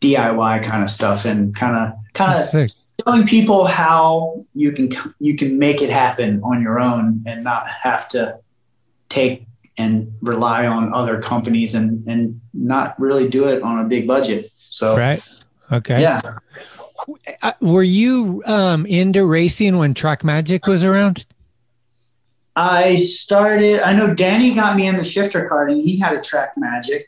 DIY 0.01 0.63
kind 0.63 0.83
of 0.83 0.89
stuff 0.89 1.25
and 1.25 1.53
kind 1.55 1.75
of 1.75 1.93
kind 2.13 2.31
of 2.31 2.71
showing 3.05 3.27
people 3.27 3.65
how 3.65 4.43
you 4.53 4.71
can 4.71 4.89
you 5.19 5.35
can 5.35 5.59
make 5.59 5.81
it 5.81 5.89
happen 5.89 6.41
on 6.43 6.61
your 6.61 6.79
own 6.79 7.23
and 7.25 7.43
not 7.43 7.67
have 7.67 8.07
to 8.09 8.39
take 9.09 9.45
and 9.77 10.11
rely 10.21 10.65
on 10.65 10.93
other 10.93 11.21
companies 11.21 11.75
and 11.75 12.07
and 12.07 12.39
not 12.53 12.99
really 12.99 13.29
do 13.29 13.47
it 13.47 13.61
on 13.61 13.79
a 13.79 13.83
big 13.83 14.07
budget. 14.07 14.49
So 14.55 14.95
Right. 14.95 15.21
Okay. 15.71 16.01
Yeah. 16.01 16.21
Uh, 17.41 17.53
were 17.61 17.83
you 17.83 18.43
um, 18.45 18.85
into 18.85 19.25
racing 19.25 19.77
when 19.77 19.93
Track 19.93 20.23
Magic 20.23 20.67
was 20.67 20.83
around? 20.83 21.25
I 22.57 22.95
started. 22.95 23.81
I 23.81 23.93
know 23.93 24.15
Danny 24.15 24.55
got 24.55 24.75
me 24.75 24.87
in 24.87 24.97
the 24.97 25.03
shifter 25.03 25.47
card, 25.47 25.69
and 25.69 25.79
He 25.79 25.99
had 25.99 26.13
a 26.13 26.21
track 26.21 26.53
magic. 26.57 27.07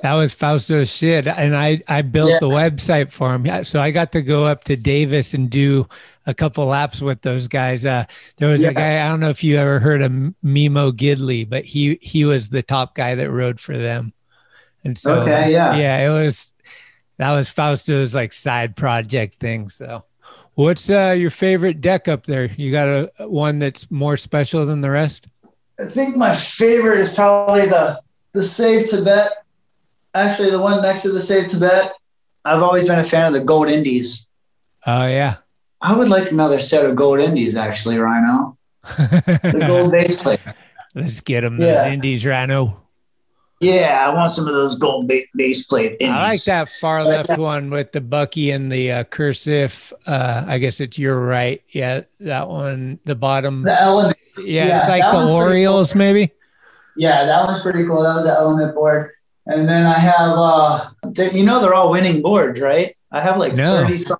That 0.00 0.14
was 0.14 0.34
Fausto's 0.34 0.90
shit, 0.90 1.26
and 1.26 1.54
I 1.54 1.82
I 1.86 2.00
built 2.00 2.30
yeah. 2.30 2.38
the 2.40 2.48
website 2.48 3.10
for 3.10 3.34
him. 3.34 3.64
So 3.64 3.82
I 3.82 3.90
got 3.90 4.12
to 4.12 4.22
go 4.22 4.46
up 4.46 4.64
to 4.64 4.76
Davis 4.76 5.34
and 5.34 5.50
do 5.50 5.86
a 6.24 6.32
couple 6.32 6.64
laps 6.64 7.02
with 7.02 7.20
those 7.20 7.46
guys. 7.46 7.84
Uh, 7.84 8.04
there 8.38 8.48
was 8.48 8.62
yeah. 8.62 8.70
a 8.70 8.72
guy 8.72 9.04
I 9.04 9.10
don't 9.10 9.20
know 9.20 9.28
if 9.28 9.44
you 9.44 9.56
ever 9.56 9.80
heard 9.80 10.00
of 10.00 10.12
Memo 10.42 10.92
Gidley, 10.92 11.46
but 11.46 11.66
he 11.66 11.98
he 12.00 12.24
was 12.24 12.48
the 12.48 12.62
top 12.62 12.94
guy 12.94 13.14
that 13.14 13.30
rode 13.30 13.60
for 13.60 13.76
them. 13.76 14.14
And 14.82 14.96
so 14.96 15.20
okay, 15.20 15.52
yeah, 15.52 15.76
yeah, 15.76 16.08
it 16.08 16.24
was 16.24 16.54
that 17.20 17.32
was 17.32 17.48
Fausto's 17.48 18.14
like 18.14 18.32
side 18.32 18.76
project 18.76 19.38
thing. 19.38 19.68
So 19.68 20.04
What's 20.60 20.90
uh, 20.90 21.14
your 21.16 21.30
favorite 21.30 21.80
deck 21.80 22.06
up 22.06 22.26
there? 22.26 22.50
You 22.56 22.70
got 22.70 22.86
a 23.18 23.28
one 23.28 23.58
that's 23.58 23.90
more 23.90 24.18
special 24.18 24.66
than 24.66 24.82
the 24.82 24.90
rest? 24.90 25.26
I 25.78 25.84
think 25.84 26.16
my 26.16 26.34
favorite 26.34 27.00
is 27.00 27.14
probably 27.14 27.66
the 27.66 27.98
the 28.32 28.42
Save 28.42 28.90
Tibet. 28.90 29.32
Actually, 30.12 30.50
the 30.50 30.60
one 30.60 30.82
next 30.82 31.00
to 31.02 31.12
the 31.12 31.20
Save 31.20 31.48
Tibet. 31.48 31.92
I've 32.44 32.62
always 32.62 32.86
been 32.86 32.98
a 32.98 33.04
fan 33.04 33.26
of 33.26 33.32
the 33.32 33.42
Gold 33.42 33.68
Indies. 33.68 34.28
Oh 34.86 35.06
yeah. 35.06 35.36
I 35.80 35.96
would 35.96 36.08
like 36.08 36.30
another 36.30 36.60
set 36.60 36.84
of 36.84 36.94
Gold 36.94 37.20
Indies, 37.20 37.56
actually, 37.56 37.98
Rhino. 37.98 38.58
the 38.98 39.64
gold 39.66 39.92
base 39.92 40.22
plates. 40.22 40.56
Let's 40.94 41.20
get 41.22 41.40
them 41.40 41.58
yeah. 41.58 41.84
those 41.84 41.92
Indies, 41.92 42.26
Rhino. 42.26 42.82
Yeah, 43.60 44.06
I 44.08 44.14
want 44.14 44.30
some 44.30 44.48
of 44.48 44.54
those 44.54 44.76
gold 44.76 45.10
base 45.34 45.66
plate. 45.66 45.98
Indies. 46.00 46.08
I 46.08 46.28
like 46.28 46.44
that 46.44 46.70
far 46.80 47.04
left 47.04 47.36
one 47.38 47.68
with 47.68 47.92
the 47.92 48.00
Bucky 48.00 48.52
and 48.52 48.72
the 48.72 48.90
uh, 48.90 49.04
cursive. 49.04 49.92
Uh, 50.06 50.44
I 50.46 50.56
guess 50.56 50.80
it's 50.80 50.98
your 50.98 51.20
right. 51.20 51.62
Yeah, 51.68 52.02
that 52.20 52.48
one. 52.48 53.00
The 53.04 53.14
bottom. 53.14 53.64
The 53.64 53.78
element. 53.78 54.16
Yeah, 54.38 54.66
yeah 54.66 54.78
it's 54.80 54.88
like 54.88 55.12
the 55.12 55.30
Orioles, 55.30 55.92
cool. 55.92 55.98
maybe. 55.98 56.30
Yeah, 56.96 57.26
that 57.26 57.46
one's 57.46 57.60
pretty 57.60 57.84
cool. 57.84 58.02
That 58.02 58.14
was 58.14 58.24
the 58.24 58.32
element 58.32 58.74
board. 58.74 59.10
And 59.44 59.68
then 59.68 59.84
I 59.84 59.98
have, 59.98 60.38
uh, 60.38 60.90
you 61.32 61.44
know, 61.44 61.60
they're 61.60 61.74
all 61.74 61.90
winning 61.90 62.22
boards, 62.22 62.60
right? 62.60 62.96
I 63.12 63.20
have 63.20 63.36
like 63.36 63.54
no. 63.54 63.82
30 63.82 63.96
some. 63.98 64.18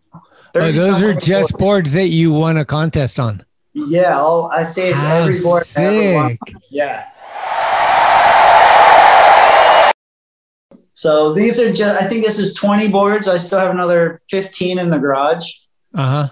30 0.53 0.67
oh, 0.67 0.73
those 0.73 1.03
are 1.03 1.15
just 1.15 1.53
boards. 1.53 1.65
boards. 1.65 1.93
that 1.93 2.09
you 2.09 2.33
won 2.33 2.59
a 2.59 2.65
contest 2.65 3.19
on. 3.19 3.45
Yeah, 3.73 4.19
I'll, 4.19 4.51
I 4.53 4.65
saved 4.65 4.97
How 4.97 5.19
every 5.19 5.41
board. 5.41 5.65
Sick. 5.65 6.39
Yeah. 6.71 7.09
So 11.01 11.33
these 11.33 11.59
are 11.59 11.73
just, 11.73 11.99
I 11.99 12.07
think 12.07 12.27
this 12.27 12.39
is 12.39 12.53
20 12.53 12.89
boards. 12.89 13.27
I 13.27 13.39
still 13.39 13.59
have 13.59 13.71
another 13.71 14.21
15 14.29 14.79
in 14.79 14.91
the 14.91 14.99
garage. 14.99 15.51
Uh 15.95 16.07
huh. 16.07 16.29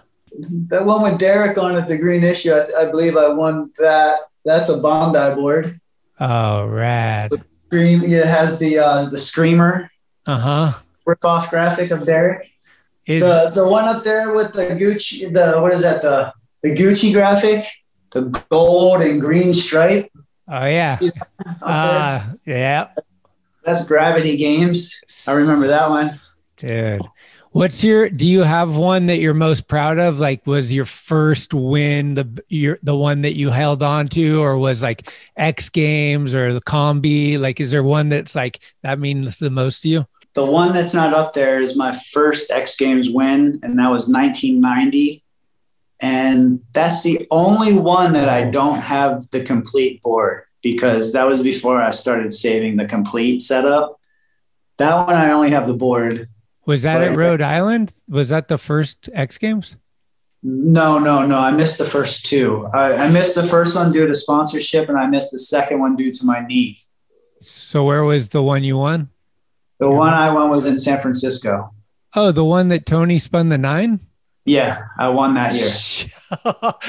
That 0.68 0.84
one 0.84 1.00
with 1.00 1.18
Derek 1.18 1.56
on 1.56 1.74
it, 1.74 1.88
the 1.88 1.96
green 1.96 2.22
issue, 2.22 2.52
I, 2.52 2.82
I 2.82 2.90
believe 2.90 3.16
I 3.16 3.28
won 3.28 3.72
that. 3.78 4.18
That's 4.44 4.68
a 4.68 4.76
Bondi 4.76 5.34
board. 5.34 5.80
Oh, 6.20 6.66
rad. 6.66 7.32
Scream, 7.68 8.04
it 8.04 8.26
has 8.26 8.58
the 8.58 8.78
uh, 8.78 9.04
the 9.06 9.18
screamer. 9.18 9.90
Uh 10.26 10.38
huh. 10.38 10.72
Rip 11.06 11.24
off 11.24 11.48
graphic 11.48 11.90
of 11.90 12.04
Derek. 12.04 12.50
Is, 13.06 13.22
the 13.22 13.50
the 13.54 13.66
one 13.66 13.88
up 13.88 14.04
there 14.04 14.34
with 14.34 14.52
the 14.52 14.76
Gucci, 14.76 15.32
the 15.32 15.62
what 15.62 15.72
is 15.72 15.80
that? 15.80 16.02
The 16.02 16.34
the 16.62 16.76
Gucci 16.76 17.14
graphic, 17.14 17.64
the 18.10 18.24
gold 18.50 19.00
and 19.00 19.18
green 19.18 19.54
stripe. 19.54 20.12
Oh 20.46 20.66
yeah. 20.66 20.98
Uh, 21.62 22.34
yeah. 22.44 22.88
That's 23.68 23.86
Gravity 23.86 24.38
Games. 24.38 24.98
I 25.28 25.32
remember 25.32 25.66
that 25.66 25.90
one. 25.90 26.18
Dude. 26.56 27.02
What's 27.50 27.84
your 27.84 28.08
do 28.08 28.26
you 28.26 28.40
have 28.40 28.76
one 28.76 29.04
that 29.08 29.18
you're 29.18 29.34
most 29.34 29.68
proud 29.68 29.98
of? 29.98 30.18
Like 30.18 30.46
was 30.46 30.72
your 30.72 30.86
first 30.86 31.52
win 31.52 32.14
the 32.14 32.42
your 32.48 32.78
the 32.82 32.96
one 32.96 33.20
that 33.22 33.34
you 33.34 33.50
held 33.50 33.82
on 33.82 34.08
to 34.08 34.40
or 34.40 34.56
was 34.56 34.82
like 34.82 35.12
X 35.36 35.68
Games 35.68 36.32
or 36.34 36.54
the 36.54 36.62
Combi? 36.62 37.38
Like 37.38 37.60
is 37.60 37.70
there 37.70 37.82
one 37.82 38.08
that's 38.08 38.34
like 38.34 38.60
that 38.82 38.98
means 38.98 39.38
the 39.38 39.50
most 39.50 39.82
to 39.82 39.90
you? 39.90 40.06
The 40.32 40.46
one 40.46 40.72
that's 40.72 40.94
not 40.94 41.12
up 41.12 41.34
there 41.34 41.60
is 41.60 41.76
my 41.76 41.92
first 41.92 42.50
X 42.50 42.74
Games 42.74 43.10
win, 43.10 43.60
and 43.62 43.78
that 43.78 43.90
was 43.90 44.08
1990. 44.08 45.22
And 46.00 46.62
that's 46.72 47.02
the 47.02 47.26
only 47.30 47.78
one 47.78 48.14
that 48.14 48.30
I 48.30 48.50
don't 48.50 48.78
have 48.78 49.28
the 49.30 49.42
complete 49.42 50.00
board 50.00 50.44
because 50.62 51.12
that 51.12 51.26
was 51.26 51.42
before 51.42 51.80
I 51.80 51.90
started 51.90 52.32
saving 52.32 52.76
the 52.76 52.86
complete 52.86 53.42
setup. 53.42 54.00
That 54.78 55.06
one 55.06 55.16
I 55.16 55.32
only 55.32 55.50
have 55.50 55.66
the 55.66 55.74
board. 55.74 56.28
Was 56.66 56.82
that 56.82 57.00
at 57.00 57.16
Rhode 57.16 57.40
Island? 57.40 57.92
Was 58.08 58.28
that 58.28 58.48
the 58.48 58.58
first 58.58 59.08
X 59.12 59.38
Games? 59.38 59.76
No, 60.42 60.98
no, 60.98 61.26
no. 61.26 61.38
I 61.38 61.50
missed 61.50 61.78
the 61.78 61.84
first 61.84 62.26
two. 62.26 62.68
I, 62.72 62.92
I 62.94 63.10
missed 63.10 63.34
the 63.34 63.46
first 63.46 63.74
one 63.74 63.90
due 63.90 64.06
to 64.06 64.14
sponsorship, 64.14 64.88
and 64.88 64.98
I 64.98 65.06
missed 65.06 65.32
the 65.32 65.38
second 65.38 65.80
one 65.80 65.96
due 65.96 66.12
to 66.12 66.26
my 66.26 66.46
knee. 66.46 66.80
So 67.40 67.84
where 67.84 68.04
was 68.04 68.28
the 68.28 68.42
one 68.42 68.64
you 68.64 68.76
won? 68.76 69.10
The 69.80 69.90
one 69.90 70.12
I 70.12 70.32
won 70.32 70.50
was 70.50 70.66
in 70.66 70.76
San 70.76 71.00
Francisco. 71.00 71.72
Oh, 72.14 72.32
the 72.32 72.44
one 72.44 72.68
that 72.68 72.86
Tony 72.86 73.18
spun 73.18 73.48
the 73.48 73.58
nine? 73.58 74.00
Yeah, 74.44 74.82
I 74.98 75.08
won 75.10 75.34
that 75.34 75.54
year. 75.54 75.70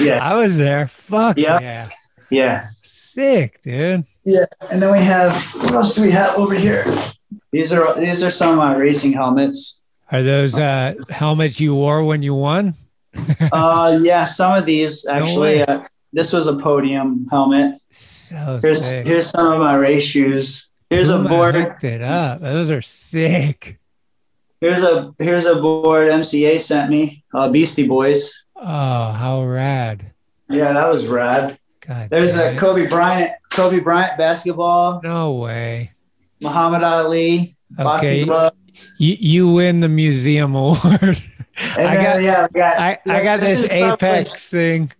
yeah, 0.00 0.18
I 0.22 0.34
was 0.34 0.56
there. 0.56 0.88
Fuck 0.88 1.38
yeah. 1.38 1.60
yeah. 1.60 1.90
Yeah. 2.30 2.68
Sick, 3.12 3.60
dude. 3.62 4.04
Yeah. 4.24 4.44
And 4.70 4.80
then 4.80 4.92
we 4.92 5.00
have 5.00 5.34
what 5.56 5.72
else 5.74 5.94
do 5.94 6.02
we 6.02 6.10
have 6.12 6.36
over 6.36 6.54
here? 6.54 6.84
These 7.52 7.72
are 7.72 7.98
these 7.98 8.22
are 8.22 8.30
some 8.30 8.50
of 8.50 8.56
my 8.56 8.76
racing 8.76 9.12
helmets. 9.12 9.80
Are 10.12 10.22
those 10.22 10.56
uh 10.56 10.94
helmets 11.08 11.60
you 11.60 11.74
wore 11.74 12.04
when 12.04 12.22
you 12.22 12.34
won? 12.34 12.74
uh 13.52 13.98
yeah, 14.00 14.24
some 14.24 14.56
of 14.56 14.66
these 14.66 15.06
actually. 15.06 15.58
way. 15.58 15.62
uh, 15.66 15.84
this 16.12 16.32
was 16.32 16.46
a 16.46 16.56
podium 16.56 17.26
helmet. 17.30 17.80
So 17.90 18.58
Here's 18.62 18.84
sick. 18.84 19.06
here's 19.06 19.26
some 19.28 19.52
of 19.52 19.58
my 19.60 19.74
race 19.74 20.04
shoes. 20.04 20.70
Here's 20.88 21.08
a 21.08 21.18
Who 21.18 21.28
board. 21.28 21.54
hooked 21.54 21.84
it 21.84 22.02
up. 22.02 22.40
Those 22.40 22.70
are 22.70 22.82
sick. 22.82 23.78
Here's 24.60 24.82
a 24.82 25.12
here's 25.18 25.46
a 25.46 25.56
board 25.60 26.08
MCA 26.08 26.60
sent 26.60 26.90
me. 26.90 27.24
Uh, 27.34 27.48
Beastie 27.48 27.88
Boys. 27.88 28.44
Oh, 28.56 29.12
how 29.12 29.42
rad. 29.44 30.12
Yeah, 30.48 30.72
that 30.74 30.88
was 30.92 31.06
rad. 31.06 31.56
God. 31.86 32.10
There's 32.10 32.34
a. 32.36 32.56
Kobe 32.56 32.86
Bryant 32.88 33.32
Kobe 33.50 33.80
Bryant 33.80 34.18
basketball. 34.18 35.00
No 35.02 35.32
way. 35.34 35.92
Muhammad 36.40 36.82
Ali 36.82 37.56
boxing 37.70 38.30
Okay. 38.30 38.50
You 38.98 39.16
you 39.18 39.52
win 39.52 39.80
the 39.80 39.88
museum 39.88 40.54
award. 40.56 41.22
And 41.76 41.88
I 41.88 41.94
then, 41.96 42.04
got 42.04 42.22
yeah, 42.22 42.46
we 42.52 42.58
got, 42.58 42.78
I, 42.78 42.98
I 43.06 43.22
got 43.22 43.40
this 43.40 43.64
is 43.64 43.68
probably- 43.68 43.92
Apex 44.08 44.48
thing. 44.50 44.90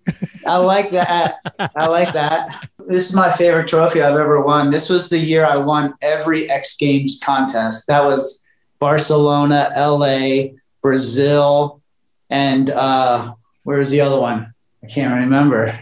I 0.47 0.57
like 0.57 0.91
that. 0.91 1.37
I 1.75 1.87
like 1.87 2.13
that. 2.13 2.69
This 2.87 3.09
is 3.09 3.15
my 3.15 3.33
favorite 3.33 3.69
trophy 3.69 4.03
I've 4.03 4.17
ever 4.17 4.45
won. 4.45 4.69
This 4.69 4.91
was 4.91 5.09
the 5.09 5.17
year 5.19 5.47
I 5.47 5.57
won 5.57 5.95
every 6.03 6.51
X 6.51 6.77
Games 6.77 7.19
contest. 7.23 7.87
That 7.87 8.05
was 8.05 8.47
Barcelona, 8.79 9.73
LA, 9.75 10.57
Brazil, 10.83 11.81
and 12.29 12.69
uh, 12.69 13.33
where 13.63 13.79
was 13.79 13.91
the 13.91 14.03
other 14.03 14.21
one? 14.21 14.53
I 14.83 14.87
can't 14.87 15.15
remember. 15.21 15.81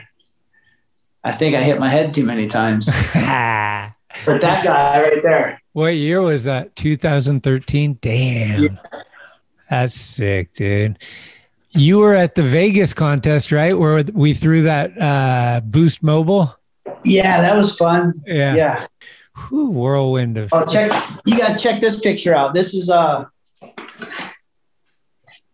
I 1.25 1.33
think 1.33 1.55
I 1.57 1.63
hit 1.63 1.79
my 1.79 1.89
head 1.89 2.15
too 2.15 2.25
many 2.25 2.47
times. 2.47 2.87
but 3.15 4.41
that 4.41 4.65
guy 4.65 5.03
right 5.03 5.23
there. 5.23 5.61
What 5.73 5.91
year 5.91 6.23
was 6.23 6.45
that? 6.45 6.77
2013? 6.77 7.99
Damn. 8.01 8.79
That's 9.71 9.95
sick, 9.95 10.53
dude. 10.53 10.99
You 11.71 11.99
were 11.99 12.15
at 12.15 12.35
the 12.35 12.43
Vegas 12.43 12.95
contest, 12.95 13.53
right? 13.53 13.79
Where 13.79 14.03
we 14.13 14.33
threw 14.33 14.63
that 14.63 15.01
uh, 15.01 15.61
Boost 15.65 16.03
Mobile? 16.03 16.55
Yeah, 17.05 17.41
that 17.41 17.57
was 17.57 17.77
fun. 17.77 18.23
Yeah. 18.27 18.55
Yeah. 18.55 18.85
Whew, 19.49 19.71
whirlwind 19.71 20.37
of 20.37 20.51
Oh, 20.53 20.67
check! 20.67 20.91
You 21.25 21.39
gotta 21.39 21.57
check 21.57 21.81
this 21.81 22.01
picture 22.01 22.35
out. 22.35 22.55
This 22.55 22.75
is 22.75 22.91
uh 22.91 23.27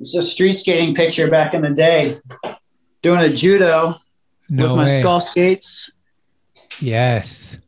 it's 0.00 0.14
a 0.14 0.22
street 0.22 0.54
skating 0.54 0.94
picture 0.94 1.28
back 1.28 1.52
in 1.52 1.60
the 1.60 1.70
day, 1.70 2.18
doing 3.02 3.20
a 3.20 3.28
judo 3.28 3.96
No 4.48 4.64
with 4.64 4.72
my 4.76 4.84
way. 4.86 5.00
skull 5.00 5.20
skates. 5.20 5.90
Yes. 6.80 7.58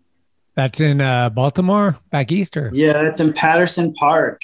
That's 0.54 0.80
in 0.80 1.00
uh, 1.00 1.30
Baltimore, 1.30 1.98
back 2.10 2.32
easter. 2.32 2.70
Yeah, 2.72 3.02
it's 3.02 3.20
in 3.20 3.32
Patterson 3.32 3.92
Park. 3.94 4.40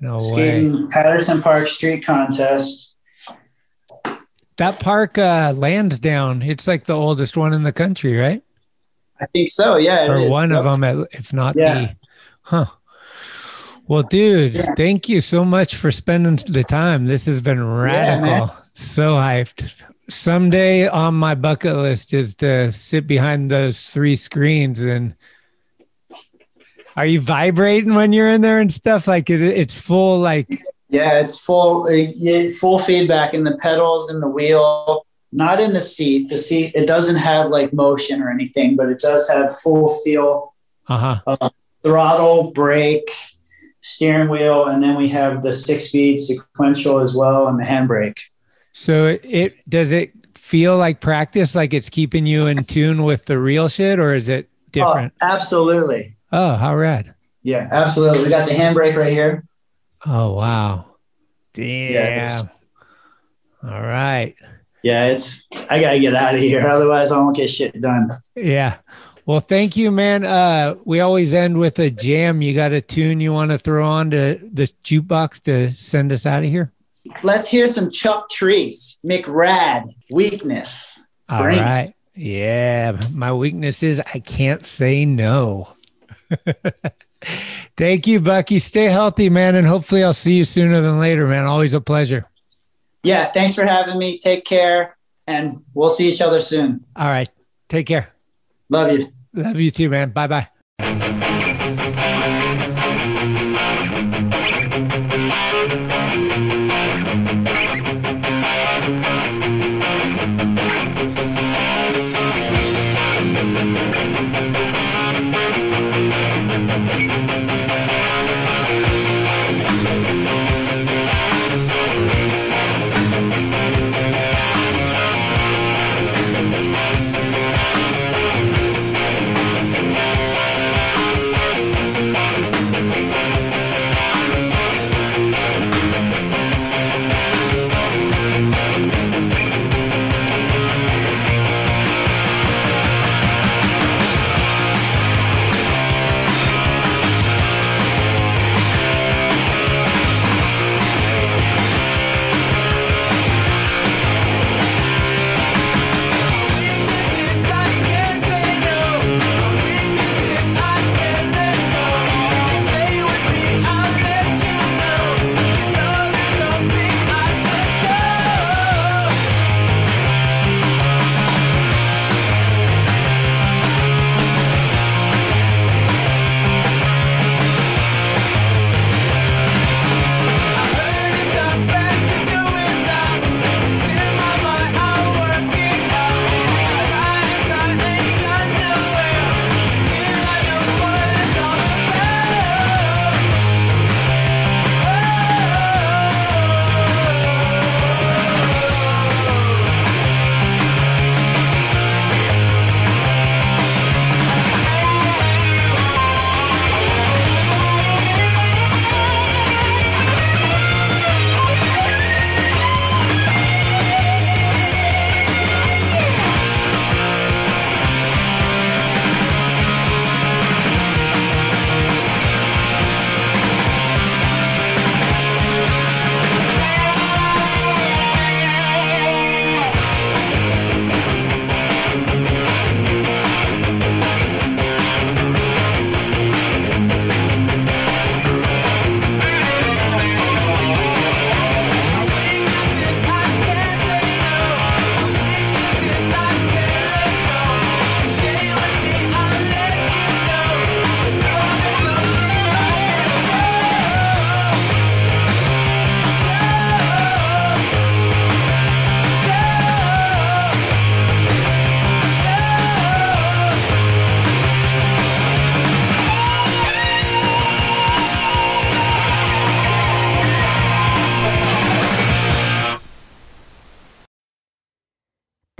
No 0.00 0.16
way. 0.16 0.22
skating 0.22 0.88
Patterson 0.90 1.42
Park 1.42 1.66
Street 1.68 2.04
Contest. 2.06 2.96
That 4.56 4.80
park, 4.80 5.18
uh, 5.18 5.52
Lansdowne, 5.56 6.42
it's 6.42 6.66
like 6.66 6.84
the 6.84 6.94
oldest 6.96 7.36
one 7.36 7.52
in 7.52 7.62
the 7.62 7.72
country, 7.72 8.16
right? 8.16 8.42
I 9.20 9.26
think 9.26 9.48
so. 9.48 9.76
Yeah, 9.76 10.06
or 10.10 10.18
is. 10.20 10.30
one 10.32 10.52
of 10.52 10.64
them, 10.64 10.82
at- 10.84 11.08
if 11.12 11.32
not 11.32 11.56
Yeah. 11.56 11.74
the. 11.80 11.96
Huh. 12.42 12.66
Well, 13.86 14.02
dude, 14.02 14.54
Yeah. 14.54 14.74
thank 14.76 15.08
you 15.08 15.20
so 15.20 15.44
much 15.44 15.74
for 15.76 15.90
spending 15.90 16.36
the 16.52 16.62
time. 16.64 17.06
This 17.06 17.26
has 17.26 17.40
been 17.40 17.62
radical. 17.64 18.26
man. 18.46 18.50
so 18.74 19.14
hyped. 19.14 19.72
Someday 20.08 20.88
on 20.88 21.14
my 21.14 21.34
bucket 21.34 21.76
list 21.76 22.14
is 22.14 22.34
to 22.36 22.72
sit 22.72 23.06
behind 23.06 23.50
those 23.50 23.90
three 23.90 24.16
screens 24.16 24.82
and. 24.82 25.14
Are 26.96 27.06
you 27.06 27.20
vibrating 27.20 27.94
when 27.94 28.12
you're 28.12 28.28
in 28.28 28.40
there 28.40 28.58
and 28.58 28.72
stuff? 28.72 29.06
Like, 29.06 29.30
is 29.30 29.40
it? 29.40 29.56
It's 29.56 29.80
full. 29.80 30.18
Like, 30.18 30.64
Yeah, 30.90 31.20
it's 31.20 31.38
full 31.38 31.86
uh, 31.86 32.52
full 32.58 32.80
feedback 32.80 33.34
in 33.34 33.44
the 33.44 33.56
pedals 33.58 34.10
and 34.10 34.20
the 34.20 34.26
wheel, 34.26 35.06
not 35.30 35.60
in 35.60 35.72
the 35.72 35.80
seat. 35.80 36.28
The 36.28 36.38
seat 36.38 36.72
it 36.74 36.86
doesn't 36.86 37.16
have 37.16 37.50
like 37.50 37.72
motion 37.72 38.20
or 38.20 38.30
anything, 38.30 38.74
but 38.74 38.88
it 38.88 38.98
does 38.98 39.28
have 39.28 39.60
full 39.60 40.00
feel 40.02 40.54
uh 40.88 40.98
huh. 40.98 41.36
uh, 41.40 41.50
throttle, 41.84 42.50
brake, 42.50 43.10
steering 43.80 44.28
wheel, 44.28 44.66
and 44.66 44.82
then 44.82 44.96
we 44.96 45.08
have 45.08 45.42
the 45.42 45.52
six 45.52 45.88
speed 45.88 46.18
sequential 46.18 46.98
as 46.98 47.14
well 47.14 47.48
and 47.48 47.60
the 47.60 47.64
handbrake. 47.64 48.18
So 48.72 49.18
it, 49.22 49.54
does 49.68 49.92
it 49.92 50.12
feel 50.36 50.76
like 50.78 51.00
practice, 51.00 51.54
like 51.54 51.74
it's 51.74 51.88
keeping 51.90 52.26
you 52.26 52.46
in 52.46 52.64
tune 52.64 53.02
with 53.04 53.24
the 53.26 53.38
real 53.38 53.68
shit, 53.68 53.98
or 53.98 54.14
is 54.14 54.28
it 54.28 54.48
different? 54.70 55.12
Oh, 55.20 55.26
absolutely. 55.26 56.16
Oh, 56.32 56.54
how 56.56 56.76
rad! 56.76 57.14
Yeah, 57.42 57.68
absolutely. 57.70 58.22
We 58.24 58.28
got 58.28 58.46
the 58.48 58.54
handbrake 58.54 58.96
right 58.96 59.12
here. 59.12 59.44
Oh 60.06 60.34
wow. 60.34 60.86
Damn. 61.54 61.90
it's- 61.92 62.46
All 63.64 63.82
right. 63.82 64.34
Yeah, 64.82 65.06
it's 65.06 65.46
I 65.68 65.80
gotta 65.80 65.98
get 65.98 66.14
out 66.14 66.34
of 66.34 66.40
here, 66.40 66.66
otherwise 66.68 67.10
I 67.10 67.18
won't 67.18 67.36
get 67.36 67.50
shit 67.50 67.80
done. 67.80 68.10
Yeah. 68.36 68.76
Well, 69.26 69.40
thank 69.40 69.76
you, 69.76 69.90
man. 69.90 70.24
Uh, 70.24 70.76
we 70.84 71.00
always 71.00 71.34
end 71.34 71.58
with 71.58 71.78
a 71.80 71.90
jam. 71.90 72.40
You 72.40 72.54
got 72.54 72.72
a 72.72 72.80
tune 72.80 73.20
you 73.20 73.32
want 73.32 73.50
to 73.50 73.58
throw 73.58 73.86
on 73.86 74.10
to 74.12 74.40
the 74.52 74.72
jukebox 74.84 75.42
to 75.42 75.72
send 75.74 76.12
us 76.12 76.24
out 76.24 76.44
of 76.44 76.48
here? 76.48 76.72
Let's 77.22 77.48
hear 77.48 77.66
some 77.66 77.90
Chuck 77.90 78.28
Treece, 78.30 78.98
McRad, 79.04 79.84
weakness. 80.10 81.00
All 81.28 81.42
Bring 81.42 81.58
it. 81.58 81.62
right. 81.62 81.94
Yeah. 82.14 83.00
My 83.12 83.32
weakness 83.32 83.82
is 83.82 84.00
I 84.00 84.20
can't 84.20 84.64
say 84.66 85.04
no. 85.04 85.68
thank 87.76 88.06
you, 88.06 88.20
Bucky. 88.20 88.58
Stay 88.58 88.84
healthy, 88.86 89.28
man. 89.30 89.54
And 89.54 89.66
hopefully 89.66 90.02
I'll 90.04 90.14
see 90.14 90.32
you 90.34 90.44
sooner 90.44 90.80
than 90.80 90.98
later, 90.98 91.26
man. 91.26 91.46
Always 91.46 91.74
a 91.74 91.80
pleasure. 91.80 92.24
Yeah, 93.02 93.26
thanks 93.26 93.54
for 93.54 93.64
having 93.64 93.98
me. 93.98 94.18
Take 94.18 94.44
care, 94.44 94.96
and 95.26 95.62
we'll 95.72 95.88
see 95.90 96.08
each 96.08 96.20
other 96.20 96.40
soon. 96.40 96.84
All 96.96 97.06
right. 97.06 97.30
Take 97.68 97.86
care. 97.86 98.12
Love 98.68 98.92
you. 98.92 99.06
Love 99.32 99.60
you 99.60 99.70
too, 99.70 99.88
man. 99.88 100.10
Bye 100.10 100.26
bye. 100.26 101.24